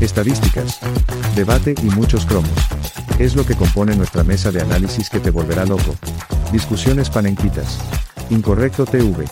estadísticas, 0.00 0.80
debate 1.34 1.74
y 1.82 1.86
muchos 1.86 2.26
cromos. 2.26 2.50
Es 3.18 3.34
lo 3.34 3.46
que 3.46 3.54
compone 3.54 3.96
nuestra 3.96 4.24
mesa 4.24 4.50
de 4.50 4.60
análisis 4.60 5.08
que 5.08 5.20
te 5.20 5.30
volverá 5.30 5.64
loco. 5.64 5.96
Discusiones 6.52 7.10
panenquitas. 7.10 7.78
Incorrecto 8.30 8.84
TV. 8.84 9.26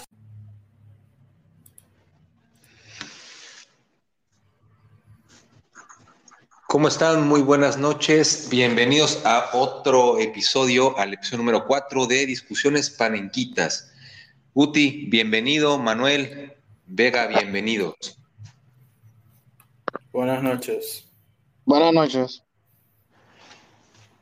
¿Cómo 6.67 6.89
están? 6.89 7.29
Muy 7.29 7.41
buenas 7.41 7.79
noches. 7.79 8.49
Bienvenidos 8.51 9.21
a 9.25 9.51
otro 9.53 10.19
episodio, 10.19 10.99
al 10.99 11.15
episodio 11.15 11.39
número 11.39 11.67
4 11.67 12.07
de 12.07 12.27
Discusiones 12.27 12.91
Panenquitas. 12.91 13.93
Uti, 14.55 15.07
bienvenido. 15.09 15.79
Manuel 15.79 16.53
Vega, 16.87 17.29
bienvenidos. 17.29 18.24
Buenas 20.15 20.45
noches. 20.45 21.05
Buenas 21.65 21.93
noches. 21.93 22.45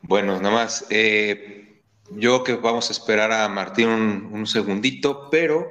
Bueno, 0.01 0.39
nada 0.41 0.49
más. 0.55 0.87
eh, 0.89 1.81
yo 2.09 2.43
que 2.43 2.53
vamos 2.53 2.89
a 2.89 2.93
esperar 2.93 3.31
a 3.31 3.47
Martín 3.47 3.89
un, 3.89 4.29
un 4.33 4.47
segundito, 4.47 5.29
pero 5.29 5.69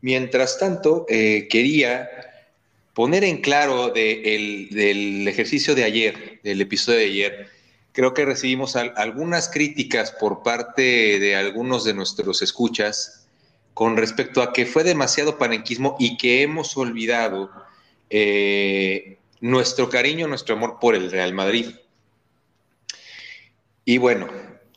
mientras 0.00 0.58
tanto, 0.58 1.04
eh, 1.10 1.48
quería 1.50 2.08
poner 2.94 3.24
en 3.24 3.42
claro 3.42 3.90
de 3.90 4.34
el- 4.36 4.68
del 4.70 5.28
ejercicio 5.28 5.74
de 5.74 5.84
ayer, 5.84 6.40
del 6.42 6.62
episodio 6.62 7.00
de 7.00 7.04
ayer. 7.04 7.48
Creo 7.92 8.14
que 8.14 8.24
recibimos 8.24 8.74
al- 8.74 8.94
algunas 8.96 9.50
críticas 9.50 10.12
por 10.12 10.42
parte 10.42 11.18
de 11.20 11.36
algunos 11.36 11.84
de 11.84 11.92
nuestros 11.92 12.40
escuchas 12.40 13.28
con 13.74 13.98
respecto 13.98 14.40
a 14.40 14.54
que 14.54 14.64
fue 14.64 14.82
demasiado 14.82 15.36
panenquismo 15.36 15.94
y 15.98 16.16
que 16.16 16.40
hemos 16.40 16.74
olvidado 16.78 17.50
eh, 18.08 19.17
nuestro 19.40 19.88
cariño, 19.88 20.26
nuestro 20.28 20.54
amor 20.56 20.78
por 20.80 20.94
el 20.94 21.10
Real 21.10 21.32
Madrid. 21.34 21.66
Y 23.84 23.98
bueno, 23.98 24.28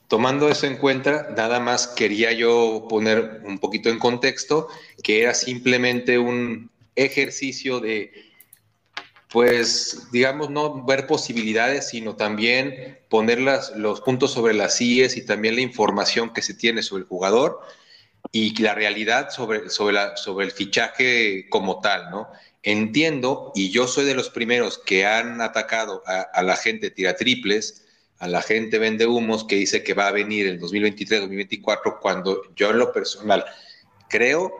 tomando 0.08 0.50
eso 0.50 0.68
en 0.68 0.78
cuenta, 0.78 1.30
nada 1.36 1.59
más 1.59 1.88
quería 1.88 2.31
yo 2.31 2.86
poner 2.90 3.42
un 3.45 3.59
poquito 3.59 3.90
en 3.90 4.00
contexto 4.00 4.68
que 5.03 5.22
era 5.23 5.34
simplemente 5.34 6.18
un 6.18 6.70
ejercicio 6.95 7.80
de, 7.80 8.12
pues, 9.30 10.08
digamos, 10.12 10.50
no 10.50 10.84
ver 10.86 11.08
posibilidades, 11.08 11.90
sino 11.90 12.16
también 12.16 13.00
poner 13.09 13.40
las- 13.40 13.75
los 13.75 14.02
puntos 14.02 14.31
sobre 14.31 14.53
las 14.53 14.80
IES 14.81 15.18
y 15.18 15.25
también 15.25 15.56
la 15.56 15.62
información 15.62 16.34
que 16.34 16.42
se 16.42 16.53
tiene 16.53 16.84
sobre 16.84 17.03
el 17.03 17.08
jugador 17.08 17.59
y 18.31 18.62
la 18.62 18.75
realidad 18.75 19.30
sobre, 19.30 19.70
sobre, 19.70 19.94
la, 19.94 20.16
sobre 20.18 20.46
el 20.46 20.52
fichaje 20.52 21.48
como 21.50 21.80
tal, 21.81 22.12
¿no? 22.12 22.28
Entiendo, 22.64 23.52
y 23.56 23.72
yo 23.72 23.88
soy 23.88 24.06
de 24.06 24.14
los 24.14 24.30
primeros 24.30 24.78
que 24.78 25.06
han 25.06 25.42
atacado 25.42 26.04
a, 26.06 26.44
la 26.44 26.56
gente 26.56 26.92
tira 26.92 27.16
triples, 27.16 27.86
a 28.20 28.28
la 28.28 28.44
gente 28.44 28.78
vende 28.78 29.08
humos 29.08 29.45
que 29.45 29.56
dice 29.56 29.84
que 29.84 29.95
va 29.95 30.08
a 30.08 30.12
venir 30.12 30.45
en 30.45 30.59
2023-2024, 30.59 32.00
cuando 32.00 32.44
yo 32.56 32.70
en 32.70 32.78
lo 32.78 32.94
personal 32.94 33.45
creo 34.09 34.53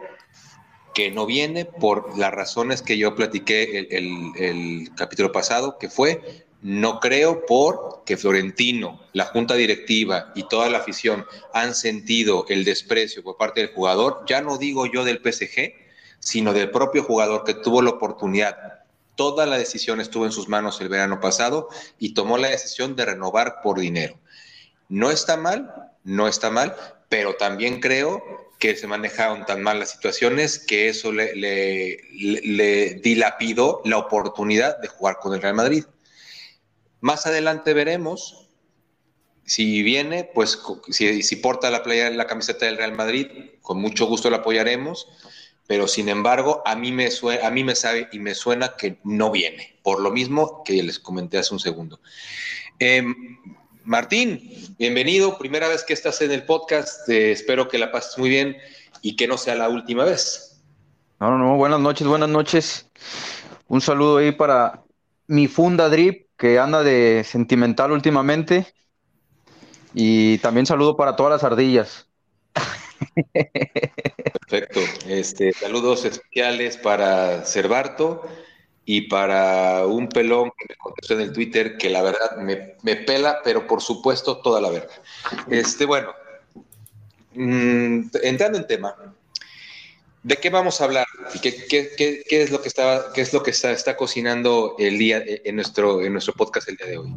que 0.94 1.10
no 1.12 1.26
viene 1.26 1.64
por 1.64 2.18
las 2.18 2.32
razones 2.32 2.82
que 2.82 2.98
yo 2.98 3.14
platiqué 3.14 3.78
el, 3.78 3.86
el- 3.90 4.32
el 4.44 4.94
capítulo 4.96 5.30
pasado, 5.32 5.78
que 5.78 5.88
fue, 5.88 6.44
no 6.60 6.98
creo 7.00 7.46
por 7.46 8.02
que 8.04 8.16
Florentino, 8.16 9.00
la 9.12 9.26
junta 9.26 9.54
directiva 9.54 10.32
y 10.34 10.48
toda 10.48 10.68
la 10.68 10.78
afición 10.78 11.24
han 11.54 11.74
sentido 11.74 12.46
el 12.48 12.64
desprecio 12.64 13.22
por 13.22 13.36
parte 13.36 13.60
del 13.60 13.70
jugador, 13.72 14.24
ya 14.26 14.42
no 14.42 14.58
digo 14.58 14.86
yo 14.86 15.04
del 15.04 15.20
PSG, 15.22 15.81
sino 16.22 16.52
del 16.52 16.70
propio 16.70 17.02
jugador 17.02 17.42
que 17.44 17.54
tuvo 17.54 17.82
la 17.82 17.90
oportunidad. 17.90 18.56
Toda 19.16 19.44
la 19.44 19.58
decisión 19.58 20.00
estuvo 20.00 20.24
en 20.24 20.32
sus 20.32 20.48
manos 20.48 20.80
el 20.80 20.88
verano 20.88 21.20
pasado 21.20 21.68
y 21.98 22.14
tomó 22.14 22.38
la 22.38 22.48
decisión 22.48 22.94
de 22.96 23.04
renovar 23.04 23.56
por 23.62 23.80
dinero. 23.80 24.18
No 24.88 25.10
está 25.10 25.36
mal, 25.36 25.90
no 26.04 26.28
está 26.28 26.50
mal, 26.50 26.76
pero 27.08 27.34
también 27.34 27.80
creo 27.80 28.22
que 28.58 28.76
se 28.76 28.86
manejaron 28.86 29.44
tan 29.44 29.62
mal 29.62 29.80
las 29.80 29.90
situaciones 29.90 30.60
que 30.60 30.88
eso 30.88 31.10
le, 31.12 31.34
le- 31.34 33.00
dilapidó 33.02 33.82
la 33.84 33.98
oportunidad 33.98 34.78
de 34.78 34.86
jugar 34.88 35.18
con 35.20 35.34
el 35.34 35.42
Real 35.42 35.54
Madrid. 35.54 35.84
Más 37.00 37.26
adelante 37.26 37.74
veremos 37.74 38.48
si 39.44 39.82
viene, 39.82 40.30
pues 40.32 40.60
si 40.90 41.36
porta 41.36 41.70
la, 41.70 41.82
playa, 41.82 42.08
la 42.10 42.28
camiseta 42.28 42.66
del 42.66 42.76
Real 42.76 42.92
Madrid, 42.92 43.26
con 43.60 43.80
mucho 43.80 44.06
gusto 44.06 44.30
la 44.30 44.36
apoyaremos, 44.38 45.08
pero 45.72 45.88
sin 45.88 46.10
embargo 46.10 46.60
a 46.66 46.76
mí 46.76 46.92
me 46.92 47.08
a 47.42 47.50
mí 47.50 47.64
me 47.64 47.74
sabe 47.74 48.06
y 48.12 48.18
me 48.18 48.34
suena 48.34 48.76
que 48.76 48.98
no 49.04 49.30
viene, 49.30 49.78
por 49.82 50.02
lo 50.02 50.10
mismo 50.10 50.62
que 50.64 50.82
les 50.82 50.98
comenté 50.98 51.38
hace 51.38 51.54
un 51.54 51.60
segundo. 51.60 51.98
Em, 52.78 53.38
Martín, 53.82 54.52
bienvenido, 54.78 55.38
primera 55.38 55.68
vez 55.68 55.82
que 55.82 55.94
estás 55.94 56.20
en 56.20 56.30
el 56.30 56.44
podcast, 56.44 57.08
eh, 57.08 57.32
espero 57.32 57.68
que 57.68 57.78
la 57.78 57.90
pases 57.90 58.18
muy 58.18 58.28
bien 58.28 58.58
y 59.00 59.16
que 59.16 59.26
no 59.26 59.38
sea 59.38 59.54
la 59.54 59.70
última 59.70 60.04
vez. 60.04 60.62
No, 61.20 61.38
no, 61.38 61.56
buenas 61.56 61.80
noches, 61.80 62.06
buenas 62.06 62.28
noches. 62.28 62.90
Un 63.66 63.80
saludo 63.80 64.18
ahí 64.18 64.30
para 64.30 64.82
mi 65.26 65.48
funda 65.48 65.88
Drip, 65.88 66.26
que 66.36 66.58
anda 66.58 66.82
de 66.82 67.24
sentimental 67.24 67.92
últimamente. 67.92 68.66
Y 69.94 70.36
también 70.36 70.66
saludo 70.66 70.98
para 70.98 71.16
todas 71.16 71.32
las 71.32 71.50
ardillas. 71.50 72.10
Perfecto. 74.22 74.80
Este, 75.06 75.52
saludos 75.52 76.04
especiales 76.04 76.76
para 76.76 77.44
Cervarto 77.44 78.22
y 78.84 79.02
para 79.02 79.86
un 79.86 80.08
pelón 80.08 80.50
que 80.58 80.66
me 80.68 80.76
contestó 80.76 81.14
en 81.14 81.20
el 81.20 81.32
Twitter 81.32 81.76
que 81.76 81.90
la 81.90 82.02
verdad 82.02 82.36
me, 82.38 82.74
me 82.82 82.96
pela, 82.96 83.40
pero 83.44 83.66
por 83.66 83.80
supuesto 83.80 84.38
toda 84.38 84.60
la 84.60 84.70
verga. 84.70 84.92
Este, 85.48 85.86
bueno, 85.86 86.12
mm, 87.34 88.02
entrando 88.22 88.58
en 88.58 88.66
tema, 88.66 88.94
¿de 90.22 90.36
qué 90.36 90.50
vamos 90.50 90.80
a 90.80 90.84
hablar? 90.84 91.06
¿Y 91.34 91.38
¿Qué, 91.38 91.66
qué, 91.68 92.24
qué, 92.28 92.42
es 92.42 92.50
lo 92.50 92.60
que 92.60 92.68
está, 92.68 93.12
qué 93.14 93.20
es 93.20 93.32
lo 93.32 93.42
que 93.42 93.52
está, 93.52 93.72
está 93.72 93.96
cocinando 93.96 94.76
el 94.78 94.98
día 94.98 95.22
en 95.24 95.56
nuestro, 95.56 96.02
en 96.02 96.12
nuestro 96.12 96.34
podcast 96.34 96.68
el 96.68 96.76
día 96.76 96.86
de 96.86 96.98
hoy? 96.98 97.14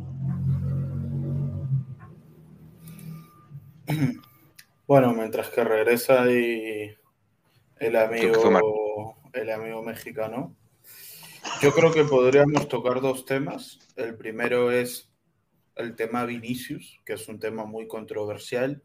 Bueno, 4.88 5.14
mientras 5.14 5.50
que 5.50 5.64
regresa 5.64 6.22
ahí 6.22 6.96
el 7.80 7.96
amigo, 7.96 9.18
el 9.34 9.50
amigo 9.50 9.82
mexicano, 9.82 10.56
yo 11.60 11.74
creo 11.74 11.92
que 11.92 12.04
podríamos 12.04 12.68
tocar 12.68 13.02
dos 13.02 13.26
temas. 13.26 13.80
El 13.96 14.16
primero 14.16 14.72
es 14.72 15.12
el 15.76 15.96
tema 15.96 16.24
Vinicius, 16.26 17.02
que 17.04 17.14
es 17.14 17.28
un 17.28 17.40
tema 17.40 17.66
muy 17.66 17.88
controversial, 17.88 18.84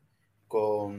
con, 0.48 0.98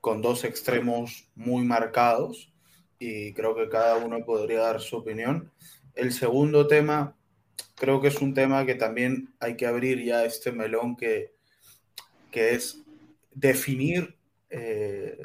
con 0.00 0.22
dos 0.22 0.44
extremos 0.44 1.28
muy 1.34 1.62
marcados, 1.62 2.50
y 2.98 3.34
creo 3.34 3.54
que 3.54 3.68
cada 3.68 3.96
uno 3.96 4.24
podría 4.24 4.60
dar 4.60 4.80
su 4.80 4.96
opinión. 4.96 5.52
El 5.94 6.14
segundo 6.14 6.66
tema, 6.66 7.14
creo 7.74 8.00
que 8.00 8.08
es 8.08 8.22
un 8.22 8.32
tema 8.32 8.64
que 8.64 8.74
también 8.74 9.34
hay 9.38 9.54
que 9.56 9.66
abrir 9.66 10.02
ya 10.02 10.24
este 10.24 10.50
melón 10.50 10.96
que, 10.96 11.34
que 12.30 12.54
es 12.54 12.83
definir 13.34 14.16
eh, 14.50 15.18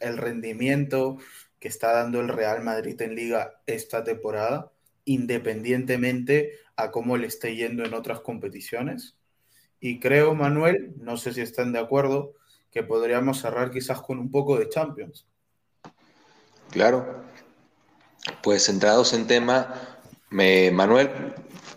el 0.00 0.18
rendimiento 0.18 1.18
que 1.60 1.68
está 1.68 1.92
dando 1.92 2.20
el 2.20 2.28
Real 2.28 2.62
Madrid 2.62 3.00
en 3.00 3.14
liga 3.14 3.60
esta 3.66 4.04
temporada, 4.04 4.72
independientemente 5.04 6.58
a 6.76 6.90
cómo 6.90 7.16
le 7.16 7.26
esté 7.26 7.54
yendo 7.56 7.84
en 7.84 7.94
otras 7.94 8.20
competiciones. 8.20 9.16
Y 9.80 10.00
creo, 10.00 10.34
Manuel, 10.34 10.94
no 10.98 11.16
sé 11.16 11.32
si 11.32 11.40
están 11.40 11.72
de 11.72 11.78
acuerdo, 11.78 12.34
que 12.70 12.82
podríamos 12.82 13.40
cerrar 13.40 13.70
quizás 13.70 14.00
con 14.00 14.18
un 14.18 14.30
poco 14.30 14.58
de 14.58 14.68
Champions. 14.68 15.26
Claro. 16.70 17.22
Pues 18.42 18.64
centrados 18.64 19.12
en 19.12 19.26
tema, 19.26 19.98
Manuel, 20.30 21.10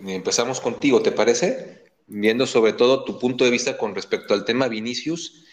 empezamos 0.05 0.59
contigo, 0.59 1.01
¿te 1.01 1.11
parece? 1.11 1.85
Viendo 2.07 2.47
sobre 2.47 2.73
todo 2.73 3.03
tu 3.03 3.19
punto 3.19 3.45
de 3.45 3.51
vista 3.51 3.77
con 3.77 3.93
respecto 3.93 4.33
al 4.33 4.45
tema 4.45 4.67
Vinicius, 4.67 5.45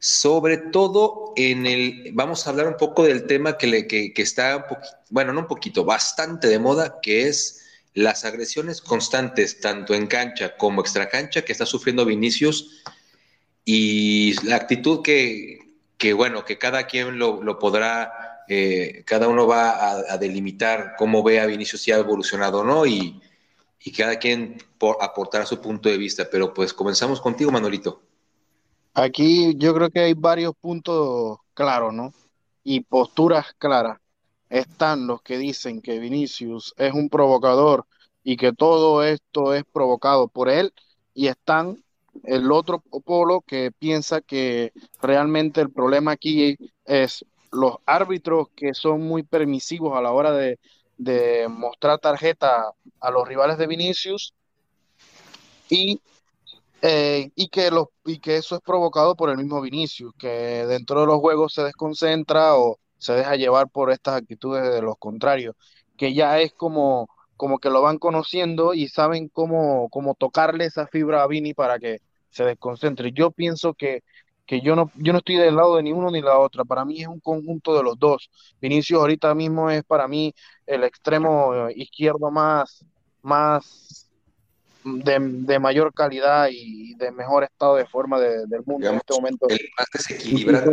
sobre 0.00 0.56
todo 0.56 1.34
en 1.36 1.66
el, 1.66 2.10
vamos 2.14 2.46
a 2.46 2.50
hablar 2.50 2.66
un 2.66 2.76
poco 2.78 3.04
del 3.04 3.26
tema 3.26 3.58
que, 3.58 3.66
le, 3.66 3.86
que, 3.86 4.14
que 4.14 4.22
está, 4.22 4.56
un 4.56 4.76
bueno, 5.10 5.34
no 5.34 5.40
un 5.40 5.46
poquito, 5.46 5.84
bastante 5.84 6.48
de 6.48 6.58
moda, 6.58 7.00
que 7.02 7.28
es 7.28 7.60
las 7.92 8.24
agresiones 8.24 8.80
constantes, 8.80 9.60
tanto 9.60 9.94
en 9.94 10.06
cancha 10.06 10.56
como 10.56 10.80
extracancha, 10.80 11.42
que 11.42 11.52
está 11.52 11.66
sufriendo 11.66 12.06
Vinicius 12.06 12.82
y 13.64 14.34
la 14.46 14.56
actitud 14.56 15.02
que, 15.02 15.58
que 15.98 16.14
bueno, 16.14 16.46
que 16.46 16.56
cada 16.56 16.86
quien 16.86 17.18
lo, 17.18 17.42
lo 17.42 17.58
podrá, 17.58 18.42
eh, 18.48 19.02
cada 19.04 19.28
uno 19.28 19.46
va 19.46 20.12
a, 20.12 20.16
delimitar 20.16 20.94
cómo 20.96 21.22
ve 21.22 21.40
a 21.40 21.46
Vinicius 21.46 21.82
si 21.82 21.92
ha 21.92 21.98
evolucionado 21.98 22.60
o 22.60 22.64
no 22.64 22.86
y, 22.86 23.20
y 23.80 23.92
cada 23.92 24.18
quien 24.18 24.56
por, 24.78 24.96
aportará 25.02 25.44
su 25.44 25.60
punto 25.60 25.90
de 25.90 25.98
vista. 25.98 26.28
Pero 26.30 26.54
pues 26.54 26.72
comenzamos 26.72 27.20
contigo, 27.20 27.50
Manolito. 27.50 28.00
Aquí 28.94 29.54
yo 29.56 29.74
creo 29.74 29.90
que 29.90 30.00
hay 30.00 30.14
varios 30.14 30.54
puntos 30.60 31.38
claros, 31.54 31.92
¿no? 31.94 32.12
Y 32.64 32.80
posturas 32.80 33.54
claras. 33.58 33.98
Están 34.48 35.06
los 35.06 35.22
que 35.22 35.38
dicen 35.38 35.80
que 35.80 35.98
Vinicius 35.98 36.74
es 36.76 36.92
un 36.92 37.08
provocador 37.08 37.86
y 38.24 38.36
que 38.36 38.52
todo 38.52 39.04
esto 39.04 39.54
es 39.54 39.64
provocado 39.64 40.28
por 40.28 40.48
él 40.48 40.72
y 41.14 41.28
están 41.28 41.82
el 42.24 42.50
otro 42.50 42.80
polo 42.80 43.42
que 43.42 43.70
piensa 43.70 44.20
que 44.20 44.72
realmente 45.00 45.60
el 45.60 45.70
problema 45.70 46.12
aquí 46.12 46.56
es 46.84 47.24
los 47.52 47.76
árbitros 47.86 48.48
que 48.56 48.74
son 48.74 49.02
muy 49.02 49.22
permisivos 49.22 49.96
a 49.96 50.02
la 50.02 50.12
hora 50.12 50.32
de, 50.32 50.58
de 50.98 51.48
mostrar 51.48 51.98
tarjeta 51.98 52.72
a 53.00 53.10
los 53.10 53.26
rivales 53.26 53.58
de 53.58 53.66
Vinicius 53.66 54.34
y, 55.68 56.00
eh, 56.82 57.30
y, 57.34 57.48
que 57.48 57.70
los, 57.70 57.88
y 58.04 58.18
que 58.20 58.36
eso 58.36 58.56
es 58.56 58.62
provocado 58.62 59.14
por 59.16 59.30
el 59.30 59.36
mismo 59.36 59.60
Vinicius, 59.60 60.14
que 60.18 60.66
dentro 60.66 61.00
de 61.00 61.06
los 61.06 61.18
juegos 61.18 61.54
se 61.54 61.62
desconcentra 61.62 62.56
o 62.56 62.78
se 62.98 63.14
deja 63.14 63.36
llevar 63.36 63.68
por 63.70 63.90
estas 63.90 64.16
actitudes 64.16 64.62
de 64.72 64.82
los 64.82 64.96
contrarios, 64.98 65.56
que 65.96 66.14
ya 66.14 66.40
es 66.40 66.52
como, 66.52 67.08
como 67.36 67.58
que 67.58 67.70
lo 67.70 67.82
van 67.82 67.98
conociendo 67.98 68.74
y 68.74 68.88
saben 68.88 69.28
cómo, 69.28 69.88
cómo 69.90 70.14
tocarle 70.14 70.66
esa 70.66 70.86
fibra 70.86 71.22
a 71.22 71.26
Vini 71.26 71.54
para 71.54 71.78
que 71.78 72.00
se 72.30 72.44
desconcentre. 72.44 73.12
Yo 73.12 73.30
pienso 73.30 73.74
que, 73.74 74.02
que 74.46 74.60
yo 74.60 74.76
no, 74.76 74.90
yo 74.96 75.12
no 75.12 75.18
estoy 75.18 75.36
del 75.36 75.56
lado 75.56 75.76
de 75.76 75.82
ni 75.82 75.92
uno 75.92 76.10
ni 76.10 76.20
la 76.22 76.38
otra. 76.38 76.64
Para 76.64 76.84
mí 76.84 77.00
es 77.00 77.08
un 77.08 77.20
conjunto 77.20 77.76
de 77.76 77.82
los 77.82 77.98
dos. 77.98 78.30
Vinicius 78.60 79.00
ahorita 79.00 79.34
mismo 79.34 79.70
es 79.70 79.84
para 79.84 80.08
mí 80.08 80.34
el 80.66 80.84
extremo 80.84 81.68
izquierdo 81.70 82.30
más, 82.30 82.84
más 83.22 84.09
de, 84.84 85.58
mayor 85.58 85.92
calidad 85.92 86.48
y 86.50 86.94
de 86.94 87.10
mejor 87.12 87.44
estado 87.44 87.76
de 87.76 87.86
forma 87.86 88.18
del 88.20 88.62
mundo 88.64 88.88
en 88.88 88.96
este 88.96 89.14
momento. 89.14 89.46
El 89.48 89.58
más 89.78 89.86
desequilibrado. 89.92 90.70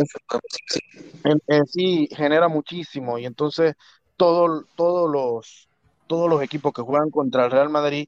En, 1.48 1.66
sí 1.68 2.08
genera 2.16 2.48
muchísimo 2.48 3.18
y 3.18 3.26
entonces 3.26 3.76
todo, 4.16 4.66
todos 4.76 5.12
los 5.12 5.70
todos 6.08 6.30
los 6.30 6.42
equipos 6.42 6.72
que 6.72 6.82
juegan 6.82 7.10
contra 7.10 7.46
el 7.46 7.52
Real 7.52 7.70
Madrid 7.70 8.08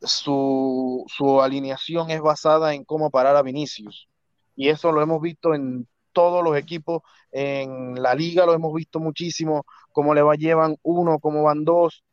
su, 0.00 1.04
su 1.08 1.42
alineación 1.42 2.10
es 2.10 2.20
basada 2.20 2.74
en 2.74 2.84
cómo 2.84 3.10
parar 3.10 3.36
a 3.36 3.42
Vinicius. 3.42 4.08
Y 4.54 4.68
eso 4.68 4.92
lo 4.92 5.02
hemos 5.02 5.20
visto 5.20 5.54
en 5.54 5.88
todos 6.12 6.44
los 6.44 6.56
equipos, 6.56 7.02
en 7.30 8.00
la 8.00 8.14
liga 8.14 8.44
lo 8.44 8.52
hemos 8.52 8.74
visto 8.74 9.00
muchísimo, 9.00 9.64
cómo 9.92 10.14
le 10.14 10.22
va 10.22 10.34
llevan 10.34 10.76
uno, 10.82 11.18
cómo 11.18 11.44
van 11.44 11.64
dos, 11.64 12.04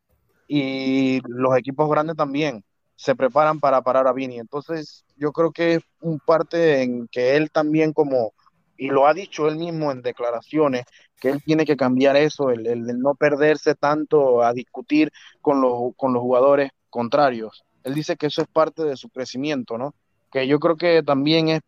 y 0.47 1.19
los 1.27 1.57
equipos 1.57 1.89
grandes 1.89 2.15
también 2.15 2.63
se 2.99 3.15
preparan 3.15 3.59
para 3.59 3.81
parar 3.81 4.07
a 4.07 4.13
Vini. 4.13 4.39
Entonces, 4.39 5.05
yo 5.15 5.31
creo 5.31 5.51
que 5.51 5.75
es 5.75 5.83
un 6.01 6.19
parte 6.19 6.81
en 6.83 7.07
que 7.07 7.35
él 7.37 7.49
también 7.51 7.93
como, 7.93 8.33
y 8.77 8.89
lo 8.89 9.07
ha 9.07 9.13
dicho 9.13 9.47
él 9.47 9.55
mismo 9.55 9.91
en 9.91 10.01
declaraciones, 10.01 10.85
que 11.19 11.29
él 11.29 11.41
tiene 11.43 11.65
que 11.65 11.77
cambiar 11.77 12.17
eso, 12.17 12.49
el, 12.49 12.67
el, 12.67 12.89
el 12.89 12.99
no 12.99 13.15
perderse 13.15 13.75
tanto 13.75 14.43
a 14.43 14.53
discutir 14.53 15.11
con 15.41 15.61
los, 15.61 15.95
con 15.95 16.13
los 16.13 16.21
jugadores 16.21 16.71
contrarios 16.89 17.63
él 17.83 17.93
dice 17.93 18.15
que 18.17 18.27
eso 18.27 18.41
es 18.41 18.47
parte 18.47 18.83
de 18.83 18.97
su 18.97 19.09
crecimiento, 19.09 19.77
¿no? 19.77 19.93
Que 20.31 20.47
yo 20.47 20.59
creo 20.59 20.77
que 20.77 21.03
también 21.03 21.49
es, 21.49 21.61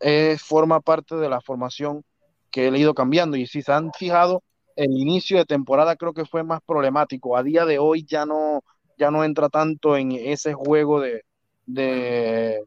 es 0.00 0.42
forma 0.42 0.80
parte 0.80 1.16
de 1.16 1.28
la 1.28 1.40
formación 1.40 2.04
que 2.50 2.68
él 2.68 2.74
ha 2.74 2.78
ido 2.78 2.94
cambiando. 2.94 3.36
Y 3.36 3.46
si 3.46 3.62
se 3.62 3.72
han 3.72 3.92
fijado, 3.92 4.42
el 4.76 4.90
inicio 4.92 5.38
de 5.38 5.44
temporada 5.44 5.96
creo 5.96 6.12
que 6.12 6.26
fue 6.26 6.44
más 6.44 6.60
problemático. 6.66 7.36
A 7.36 7.42
día 7.42 7.64
de 7.64 7.78
hoy 7.78 8.04
ya 8.04 8.26
no, 8.26 8.62
ya 9.04 9.10
no 9.10 9.22
entra 9.22 9.48
tanto 9.50 9.96
en 9.96 10.12
ese 10.12 10.54
juego 10.54 11.00
de, 11.00 11.24
de, 11.66 12.62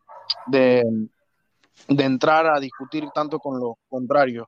de, 0.45 0.83
de 1.87 2.03
entrar 2.03 2.45
a 2.47 2.59
discutir 2.59 3.05
tanto 3.13 3.39
con 3.39 3.59
los 3.59 3.75
contrarios. 3.89 4.47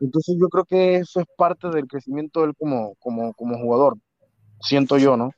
Entonces 0.00 0.36
yo 0.38 0.48
creo 0.48 0.64
que 0.64 0.96
eso 0.96 1.20
es 1.20 1.26
parte 1.36 1.68
del 1.68 1.86
crecimiento 1.86 2.40
de 2.40 2.48
él 2.48 2.54
como, 2.58 2.94
como, 2.96 3.32
como 3.34 3.58
jugador, 3.58 3.96
siento 4.60 4.98
yo, 4.98 5.16
¿no? 5.16 5.30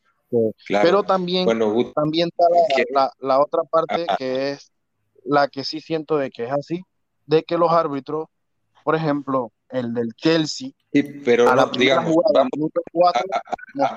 Pero 0.67 1.03
también, 1.03 1.47
también 1.95 2.29
está 2.77 3.13
la, 3.21 3.41
otra 3.41 3.63
parte 3.65 4.07
que 4.17 4.53
es 4.53 4.73
la 5.25 5.47
que 5.47 5.63
sí 5.63 5.81
siento 5.81 6.17
de 6.17 6.31
que 6.31 6.45
es 6.45 6.53
así, 6.53 6.83
de 7.27 7.43
que 7.43 7.59
los 7.59 7.71
árbitros, 7.71 8.29
por 8.83 8.97
ejemplo, 8.97 9.53
el 9.69 9.93
del 9.93 10.15
Chelsea, 10.15 10.71
pero 11.25 11.51
a 11.51 11.57
la 11.57 11.67
digamos, 11.67 12.15
vamos, 12.33 12.51
a, 13.15 13.93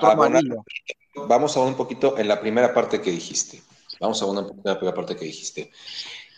un 1.16 1.74
poquito 1.76 2.18
en 2.18 2.28
la 2.28 2.40
primera 2.40 2.72
parte 2.72 3.00
que 3.00 3.10
dijiste. 3.10 3.62
Vamos 4.00 4.20
a 4.22 4.26
una 4.26 4.46
primera 4.46 4.94
parte 4.94 5.16
que 5.16 5.24
dijiste. 5.24 5.70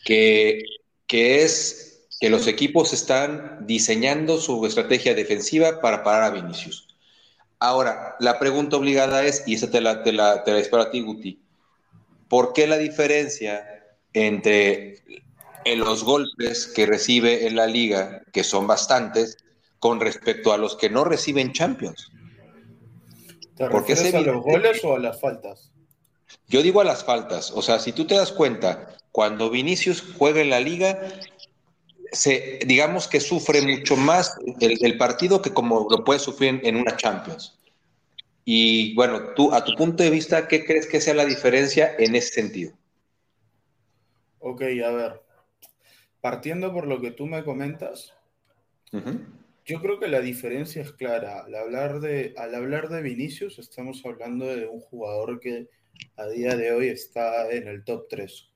Que, 0.04 0.62
que 1.06 1.42
es 1.42 1.88
que 2.20 2.30
los 2.30 2.46
equipos 2.46 2.92
están 2.92 3.66
diseñando 3.66 4.38
su 4.38 4.64
estrategia 4.66 5.14
defensiva 5.14 5.80
para 5.80 6.02
parar 6.02 6.25
a 6.25 6.30
Vinicius. 6.30 6.88
Ahora, 7.60 8.16
la 8.20 8.38
pregunta 8.38 8.76
obligada 8.76 9.25
es, 9.25 9.42
y 9.46 9.54
esa 9.54 9.70
te 9.70 9.80
la, 9.80 10.02
te 10.02 10.12
la, 10.12 10.44
te 10.44 10.52
la 10.52 10.58
disparo 10.58 10.84
a 10.84 10.90
ti, 10.90 11.00
Guti, 11.00 11.40
¿por 12.28 12.52
qué 12.52 12.66
la 12.66 12.78
diferencia 12.78 13.64
entre 14.12 15.02
en 15.64 15.80
los 15.80 16.04
golpes 16.04 16.66
que 16.66 16.86
recibe 16.86 17.46
en 17.46 17.56
la 17.56 17.66
liga, 17.66 18.22
que 18.32 18.44
son 18.44 18.66
bastantes, 18.66 19.36
con 19.80 20.00
respecto 20.00 20.52
a 20.52 20.58
los 20.58 20.76
que 20.76 20.90
no 20.90 21.04
reciben 21.04 21.52
Champions? 21.52 22.10
¿Te 23.58 23.69
¿Por 23.69 23.84
qué 23.84 23.94
a 23.94 24.20
los 24.20 24.43
goles 24.44 24.84
o 24.84 24.94
a 24.94 25.00
las 25.00 25.20
faltas? 25.20 25.72
Yo 26.46 26.62
digo 26.62 26.81
a 26.81 26.84
las 26.84 27.02
faltas. 27.02 27.50
O 27.50 27.60
sea, 27.60 27.81
si 27.81 27.93
tú 27.93 28.06
te 28.06 28.14
das 28.14 28.31
cuenta, 28.31 28.96
cuando 29.10 29.50
Vinicius 29.50 30.14
juega 30.16 30.40
en 30.40 30.50
la 30.50 30.60
liga, 30.60 31.02
se, 32.12 32.60
digamos 32.64 33.08
que 33.08 33.19
sufre 33.19 33.60
mucho 33.62 33.96
más 33.96 34.38
el, 34.60 34.96
partido 34.96 35.43
que 35.43 35.52
como 35.52 35.88
lo 35.90 36.05
puede 36.05 36.20
sufrir 36.20 36.60
en, 36.62 36.76
una 36.76 36.96
Champions. 36.96 37.58
Y 38.44 38.94
bueno, 38.94 39.34
tú, 39.34 39.52
a 39.52 39.64
tu 39.64 39.75
punto 39.75 40.04
de 40.04 40.11
vista, 40.11 40.46
¿qué 40.46 40.64
crees 40.64 40.87
que 40.87 41.00
sea 41.00 41.14
la 41.14 41.25
diferencia 41.25 41.96
en 41.99 42.14
ese 42.14 42.34
sentido? 42.34 42.72
Ok, 44.38 44.62
a 44.62 44.90
ver. 44.90 45.22
Partiendo 46.20 46.72
por 46.72 46.87
lo 46.87 47.00
que 47.00 47.11
tú 47.11 47.26
me 47.26 47.43
comentas, 47.43 48.14
yo 49.69 49.81
creo 49.81 50.00
que 50.00 50.09
la 50.09 50.20
diferencia 50.20 50.82
es 50.82 50.93
clara. 50.93 51.44
Al 51.44 51.55
hablar, 51.55 52.00
de, 52.00 52.35
al 52.37 52.56
hablar 52.56 52.88
de 52.88 53.03
Vinicius, 53.03 53.61
estamos 53.61 54.03
hablando 54.05 54.47
de 54.47 54.67
un 54.67 54.81
jugador 54.81 55.38
que 55.38 55.69
a 56.17 56.26
día 56.26 56.56
de 56.56 56.73
hoy 56.73 56.88
está 56.88 57.49
en 57.50 57.69
el 57.69 57.85
top 57.85 58.09
3 58.09 58.49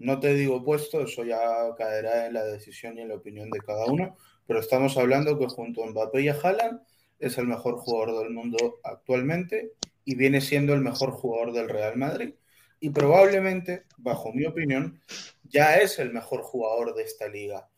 no 0.00 0.18
te 0.18 0.34
digo 0.34 0.64
puesto, 0.64 1.02
eso 1.02 1.24
ya 1.24 1.38
caerá 1.76 2.26
en 2.26 2.32
la 2.32 2.44
decisión 2.44 2.96
y 2.96 3.02
en 3.02 3.08
la 3.08 3.16
opinión 3.16 3.50
de 3.50 3.60
cada 3.60 3.84
uno, 3.84 4.16
pero 4.46 4.60
estamos 4.60 4.96
hablando 4.96 5.38
que 5.38 5.46
junto 5.46 5.84
a 5.84 5.90
Mbappé 5.90 6.22
y 6.22 6.28
a 6.28 6.34
Haaland 6.34 6.80
es 7.18 7.36
el 7.36 7.46
mejor 7.46 7.76
jugador 7.76 8.22
del 8.22 8.30
mundo 8.30 8.80
actualmente 8.82 9.72
y 10.04 10.14
viene 10.14 10.40
siendo 10.40 10.72
el 10.72 10.80
mejor 10.80 11.10
jugador 11.10 11.52
del 11.52 11.68
Real 11.68 11.98
Madrid 11.98 12.34
y 12.80 12.90
probablemente, 12.90 13.84
bajo 13.98 14.32
mi 14.32 14.46
opinión, 14.46 15.02
ya 15.44 15.76
es 15.76 15.98
el 15.98 16.14
mejor 16.14 16.40
jugador 16.40 16.94
de 16.94 17.02
esta 17.02 17.28
liga. 17.28 17.68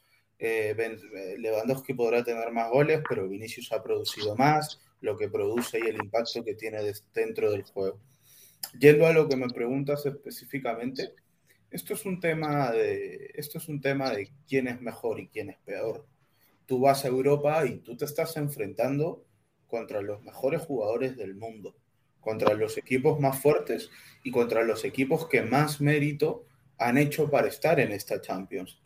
Eh, 0.45 0.75
eh, 0.77 1.37
Lewandowski 1.39 1.95
podrá 1.95 2.25
tener 2.25 2.51
más 2.51 2.69
goles, 2.69 3.01
pero 3.09 3.29
Vinicius 3.29 3.71
ha 3.71 3.81
producido 3.81 4.35
más, 4.35 4.81
lo 5.01 5.17
que 5.17 5.29
produce 5.29 5.79
y 5.79 5.89
el 5.89 5.95
impacto 5.95 6.43
que 6.43 6.57
tiene 6.57 6.81
dentro 7.15 7.53
del 7.53 7.63
juego. 7.63 8.01
Yendo 8.77 9.07
a 9.07 9.13
lo 9.13 9.29
que 9.29 9.37
me 9.37 9.47
preguntas 9.47 10.05
específicamente, 10.05 11.15
esto 11.71 11.95
es 11.95 12.05
un 12.05 12.19
tema 12.19 12.73
de, 12.73 13.31
esto 13.35 13.59
es 13.59 13.69
un 13.69 13.81
tema 13.81 14.11
de 14.11 14.33
quién 14.49 14.67
es 14.67 14.81
mejor 14.81 15.21
y 15.21 15.29
quién 15.29 15.49
es 15.49 15.59
peor. 15.59 16.09
Tú 16.67 16.81
vas 16.81 17.05
a 17.05 17.09
Europa 17.09 17.65
y 17.65 17.77
tú 17.79 17.97
te 17.97 18.05
estás 18.05 18.37
enfrentando 18.37 19.25
contra 19.69 20.03
los 20.03 20.25
mejores 20.25 20.63
jugadores 20.63 21.17
del 21.17 21.37
mundo, 21.37 21.77
contra 22.19 22.55
los 22.55 22.77
equipos 22.79 23.21
más 23.21 23.41
fuertes 23.41 23.91
y 24.25 24.33
contra 24.33 24.65
los 24.65 24.85
equipos 24.85 25.29
que 25.29 25.43
más 25.43 25.81
mérito 25.81 26.47
han 26.79 26.99
hecho 26.99 27.31
para 27.31 27.47
estar 27.47 27.79
en 27.79 27.93
esta 27.93 28.21
Champions. 28.21 28.82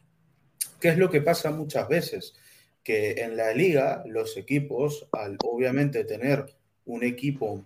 ¿Qué 0.81 0.89
es 0.89 0.99
lo 0.99 1.11
que 1.11 1.21
pasa 1.21 1.51
muchas 1.51 1.89
veces? 1.89 2.35
Que 2.83 3.23
en 3.23 3.37
la 3.37 3.53
liga 3.53 4.03
los 4.07 4.37
equipos, 4.37 5.09
al 5.13 5.37
obviamente 5.45 6.05
tener 6.05 6.55
un 6.85 7.03
equipo 7.03 7.65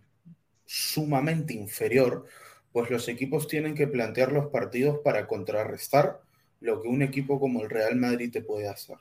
sumamente 0.65 1.55
inferior, 1.55 2.27
pues 2.73 2.91
los 2.91 3.09
equipos 3.09 3.49
tienen 3.49 3.75
que 3.75 3.89
plantear 3.89 4.33
los 4.33 4.47
partidos 4.47 4.99
para 5.03 5.27
contrarrestar 5.27 6.21
lo 6.61 6.81
que 6.81 6.89
un 6.89 7.03
equipo 7.03 7.41
como 7.41 7.63
el 7.63 7.71
Real 7.71 7.97
Madrid 7.97 8.31
te 8.31 8.43
puede 8.43 8.69
hacer. 8.69 8.97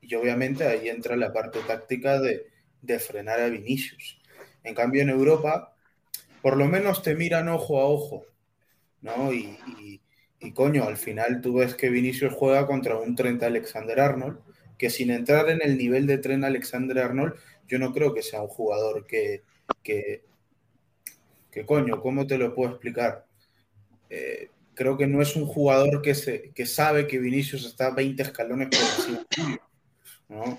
Y 0.00 0.14
obviamente 0.14 0.66
ahí 0.66 0.88
entra 0.88 1.16
la 1.16 1.32
parte 1.32 1.60
táctica 1.66 2.20
de, 2.20 2.46
frenar 2.98 3.40
a 3.40 3.48
Vinicius. 3.48 4.20
En 4.64 4.74
cambio 4.74 5.02
en 5.02 5.10
Europa, 5.10 5.74
por 6.42 6.56
lo 6.56 6.66
menos 6.66 7.02
te 7.02 7.14
miran 7.14 7.48
ojo 7.48 7.80
a 7.80 7.86
ojo, 7.86 8.24
¿no? 9.00 9.32
Y, 9.32 10.00
coño, 10.54 10.84
al 10.84 10.96
final 10.96 11.40
tú 11.40 11.54
ves 11.54 11.74
que 11.74 11.90
Vinicius 11.90 12.34
juega 12.34 12.66
contra 12.66 12.96
un 12.96 13.14
Trent 13.16 13.42
Alexander 13.42 14.00
Arnold, 14.00 14.38
que 14.76 14.90
sin 14.90 15.10
entrar 15.10 15.50
en 15.50 15.60
el 15.62 15.76
nivel 15.76 16.06
de 16.06 16.18
Trent 16.18 16.44
Alexander 16.44 16.98
Arnold, 16.98 17.34
yo 17.66 17.78
no 17.78 17.92
creo 17.92 18.14
que 18.14 18.22
sea 18.22 18.42
un 18.42 18.48
jugador 18.48 19.06
que, 19.06 19.42
que 19.82 20.22
que 21.50 21.64
coño, 21.64 22.00
¿cómo 22.00 22.26
te 22.26 22.38
lo 22.38 22.54
puedo 22.54 22.70
explicar? 22.70 23.26
Eh, 24.10 24.50
creo 24.74 24.96
que 24.96 25.06
no 25.06 25.20
es 25.20 25.36
un 25.36 25.46
jugador 25.46 26.02
que, 26.02 26.14
se, 26.14 26.50
que 26.54 26.66
sabe 26.66 27.06
que 27.06 27.18
Vinicius 27.18 27.64
está 27.66 27.90
20 27.90 28.22
escalones 28.22 28.68
por 28.68 28.78
encima 28.78 29.58
¿no? 30.28 30.58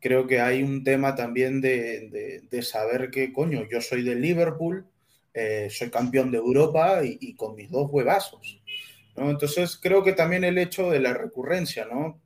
Creo 0.00 0.26
que 0.26 0.40
hay 0.40 0.62
un 0.62 0.82
tema 0.82 1.14
también 1.14 1.60
de, 1.60 2.40
de, 2.48 2.62
saber 2.62 3.10
que, 3.10 3.32
coño, 3.32 3.66
yo 3.70 3.82
soy 3.82 4.02
de 4.02 4.14
Liverpool, 4.14 4.86
eh, 5.34 5.68
soy 5.70 5.90
campeón 5.90 6.30
de 6.30 6.38
Europa 6.38 7.00
y, 7.04 7.34
con 7.34 7.54
mis 7.54 7.70
dos 7.70 7.90
huevazos. 7.90 8.59
¿No? 9.20 9.30
Entonces 9.30 9.78
creo 9.80 10.02
que 10.02 10.14
también 10.14 10.44
el 10.44 10.56
hecho 10.56 10.90
de 10.90 10.98
la 10.98 11.12
recurrencia, 11.12 11.84
¿no? 11.84 12.22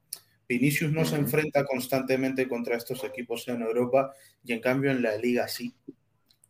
Vinicius 0.48 0.92
no 0.92 1.04
se 1.04 1.16
enfrenta 1.16 1.64
constantemente 1.64 2.46
contra 2.46 2.76
estos 2.76 3.02
equipos 3.02 3.48
en 3.48 3.62
Europa 3.62 4.14
y 4.44 4.52
en 4.52 4.60
cambio 4.60 4.92
en 4.92 5.02
la 5.02 5.16
liga 5.16 5.48
sí. 5.48 5.74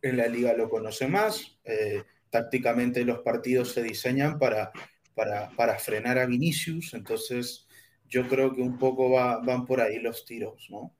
En 0.03 0.17
la 0.17 0.27
liga 0.27 0.53
lo 0.53 0.69
conoce 0.69 1.07
más, 1.07 1.57
eh, 1.63 2.03
tácticamente 2.29 3.03
los 3.03 3.19
partidos 3.19 3.71
se 3.71 3.81
diseñan 3.81 4.37
para, 4.37 4.71
para, 5.15 5.49
para, 5.55 5.79
frenar 5.79 6.19
a 6.19 6.27
Vinicius, 6.27 6.93
entonces 6.93 7.65
yo 8.07 8.27
creo 8.27 8.53
que 8.53 8.61
un 8.61 8.77
poco 8.77 9.09
va, 9.09 9.39
van 9.39 9.65
por 9.65 9.81
ahí 9.81 9.97
los 9.99 10.25
tiros, 10.25 10.67
¿no? 10.69 10.93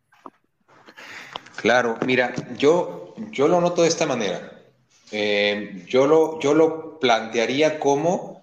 Claro, 1.58 2.00
mira, 2.04 2.34
yo, 2.58 3.14
yo 3.30 3.48
lo 3.48 3.62
noto 3.62 3.84
de 3.84 3.90
esta 3.90 4.08
manera. 4.08 4.64
Eh, 5.12 5.84
yo, 5.88 6.08
lo, 6.08 6.40
yo 6.40 6.56
lo 6.56 6.98
plantearía 7.00 7.80
como 7.80 8.35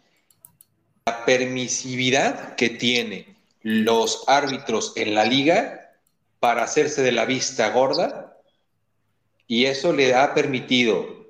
la 1.06 1.24
permisividad 1.24 2.54
que 2.56 2.70
tiene 2.70 3.36
los 3.62 4.24
árbitros 4.26 4.92
en 4.96 5.14
la 5.14 5.24
liga 5.24 5.92
para 6.40 6.64
hacerse 6.64 7.02
de 7.02 7.12
la 7.12 7.24
vista 7.24 7.70
gorda 7.70 8.36
y 9.46 9.66
eso 9.66 9.92
le 9.92 10.14
ha 10.14 10.34
permitido 10.34 11.22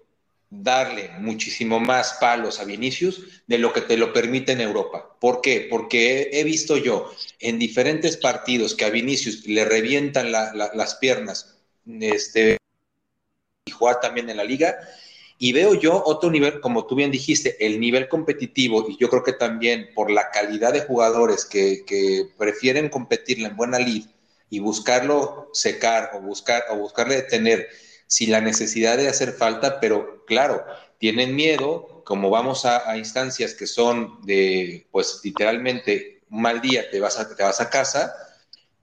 darle 0.49 1.11
muchísimo 1.19 1.81
más 1.81 2.19
palos 2.21 2.61
a 2.61 2.65
Vinicius 2.65 3.43
de 3.47 3.57
lo 3.59 3.73
que 3.73 3.81
te 3.81 3.97
lo 3.97 4.13
permite 4.13 4.53
en 4.53 4.61
Europa. 4.61 5.17
¿Por 5.19 5.41
qué? 5.41 5.67
Porque 5.69 6.29
he, 6.33 6.45
visto 6.45 6.77
yo 6.77 7.11
en 7.41 7.59
diferentes 7.59 8.19
partidos 8.19 8.75
que 8.75 8.85
a 8.85 8.91
Vinicius 8.91 9.47
le 9.47 9.65
revientan 9.65 10.31
las 10.31 10.95
piernas 10.97 11.59
este, 11.87 12.59
y 13.65 13.71
jugar 13.71 14.01
también 14.01 14.29
en 14.29 14.37
la 14.37 14.45
liga. 14.45 14.77
Y 15.45 15.53
veo 15.53 15.75
yo 15.75 16.01
otro 16.07 16.31
nivel, 16.31 16.61
como 16.61 16.87
tú 16.87 16.95
bien 16.95 17.11
dijiste, 17.11 17.57
el 17.67 17.81
nivel 17.81 18.09
competitivo, 18.09 18.87
y 18.89 18.97
yo 18.97 19.11
creo 19.11 19.25
que 19.25 19.33
también 19.33 19.89
por 19.93 20.09
la 20.09 20.31
calidad 20.31 20.73
de 20.73 20.83
jugadores 20.83 21.45
que, 21.45 22.29
prefieren 22.39 22.89
competir 22.89 23.45
en 23.45 23.57
buena 23.57 23.81
lid 23.81 24.05
y 24.51 24.61
buscarlo 24.61 25.51
secar 25.53 26.13
o, 26.15 26.21
buscar, 26.21 26.67
o 26.71 26.77
buscarle 26.77 27.17
detener 27.17 27.67
sin 28.07 28.31
la 28.31 28.41
necesidad 28.41 28.97
de 28.97 29.09
hacer 29.09 29.33
falta, 29.33 29.81
pero 29.81 30.25
claro, 30.27 30.65
tienen 30.99 31.35
miedo, 31.35 32.05
como 32.05 32.31
vamos 32.31 32.65
a, 32.65 32.97
instancias 32.97 33.55
que 33.55 33.67
son 33.67 34.25
de, 34.25 34.87
pues 34.93 35.23
literalmente, 35.25 36.23
un 36.31 36.43
mal 36.43 36.61
día, 36.61 36.89
te 36.89 37.01
vas 37.01 37.19
a, 37.19 37.35
te 37.35 37.43
vas 37.43 37.61
a 37.61 37.69
casa, 37.69 38.15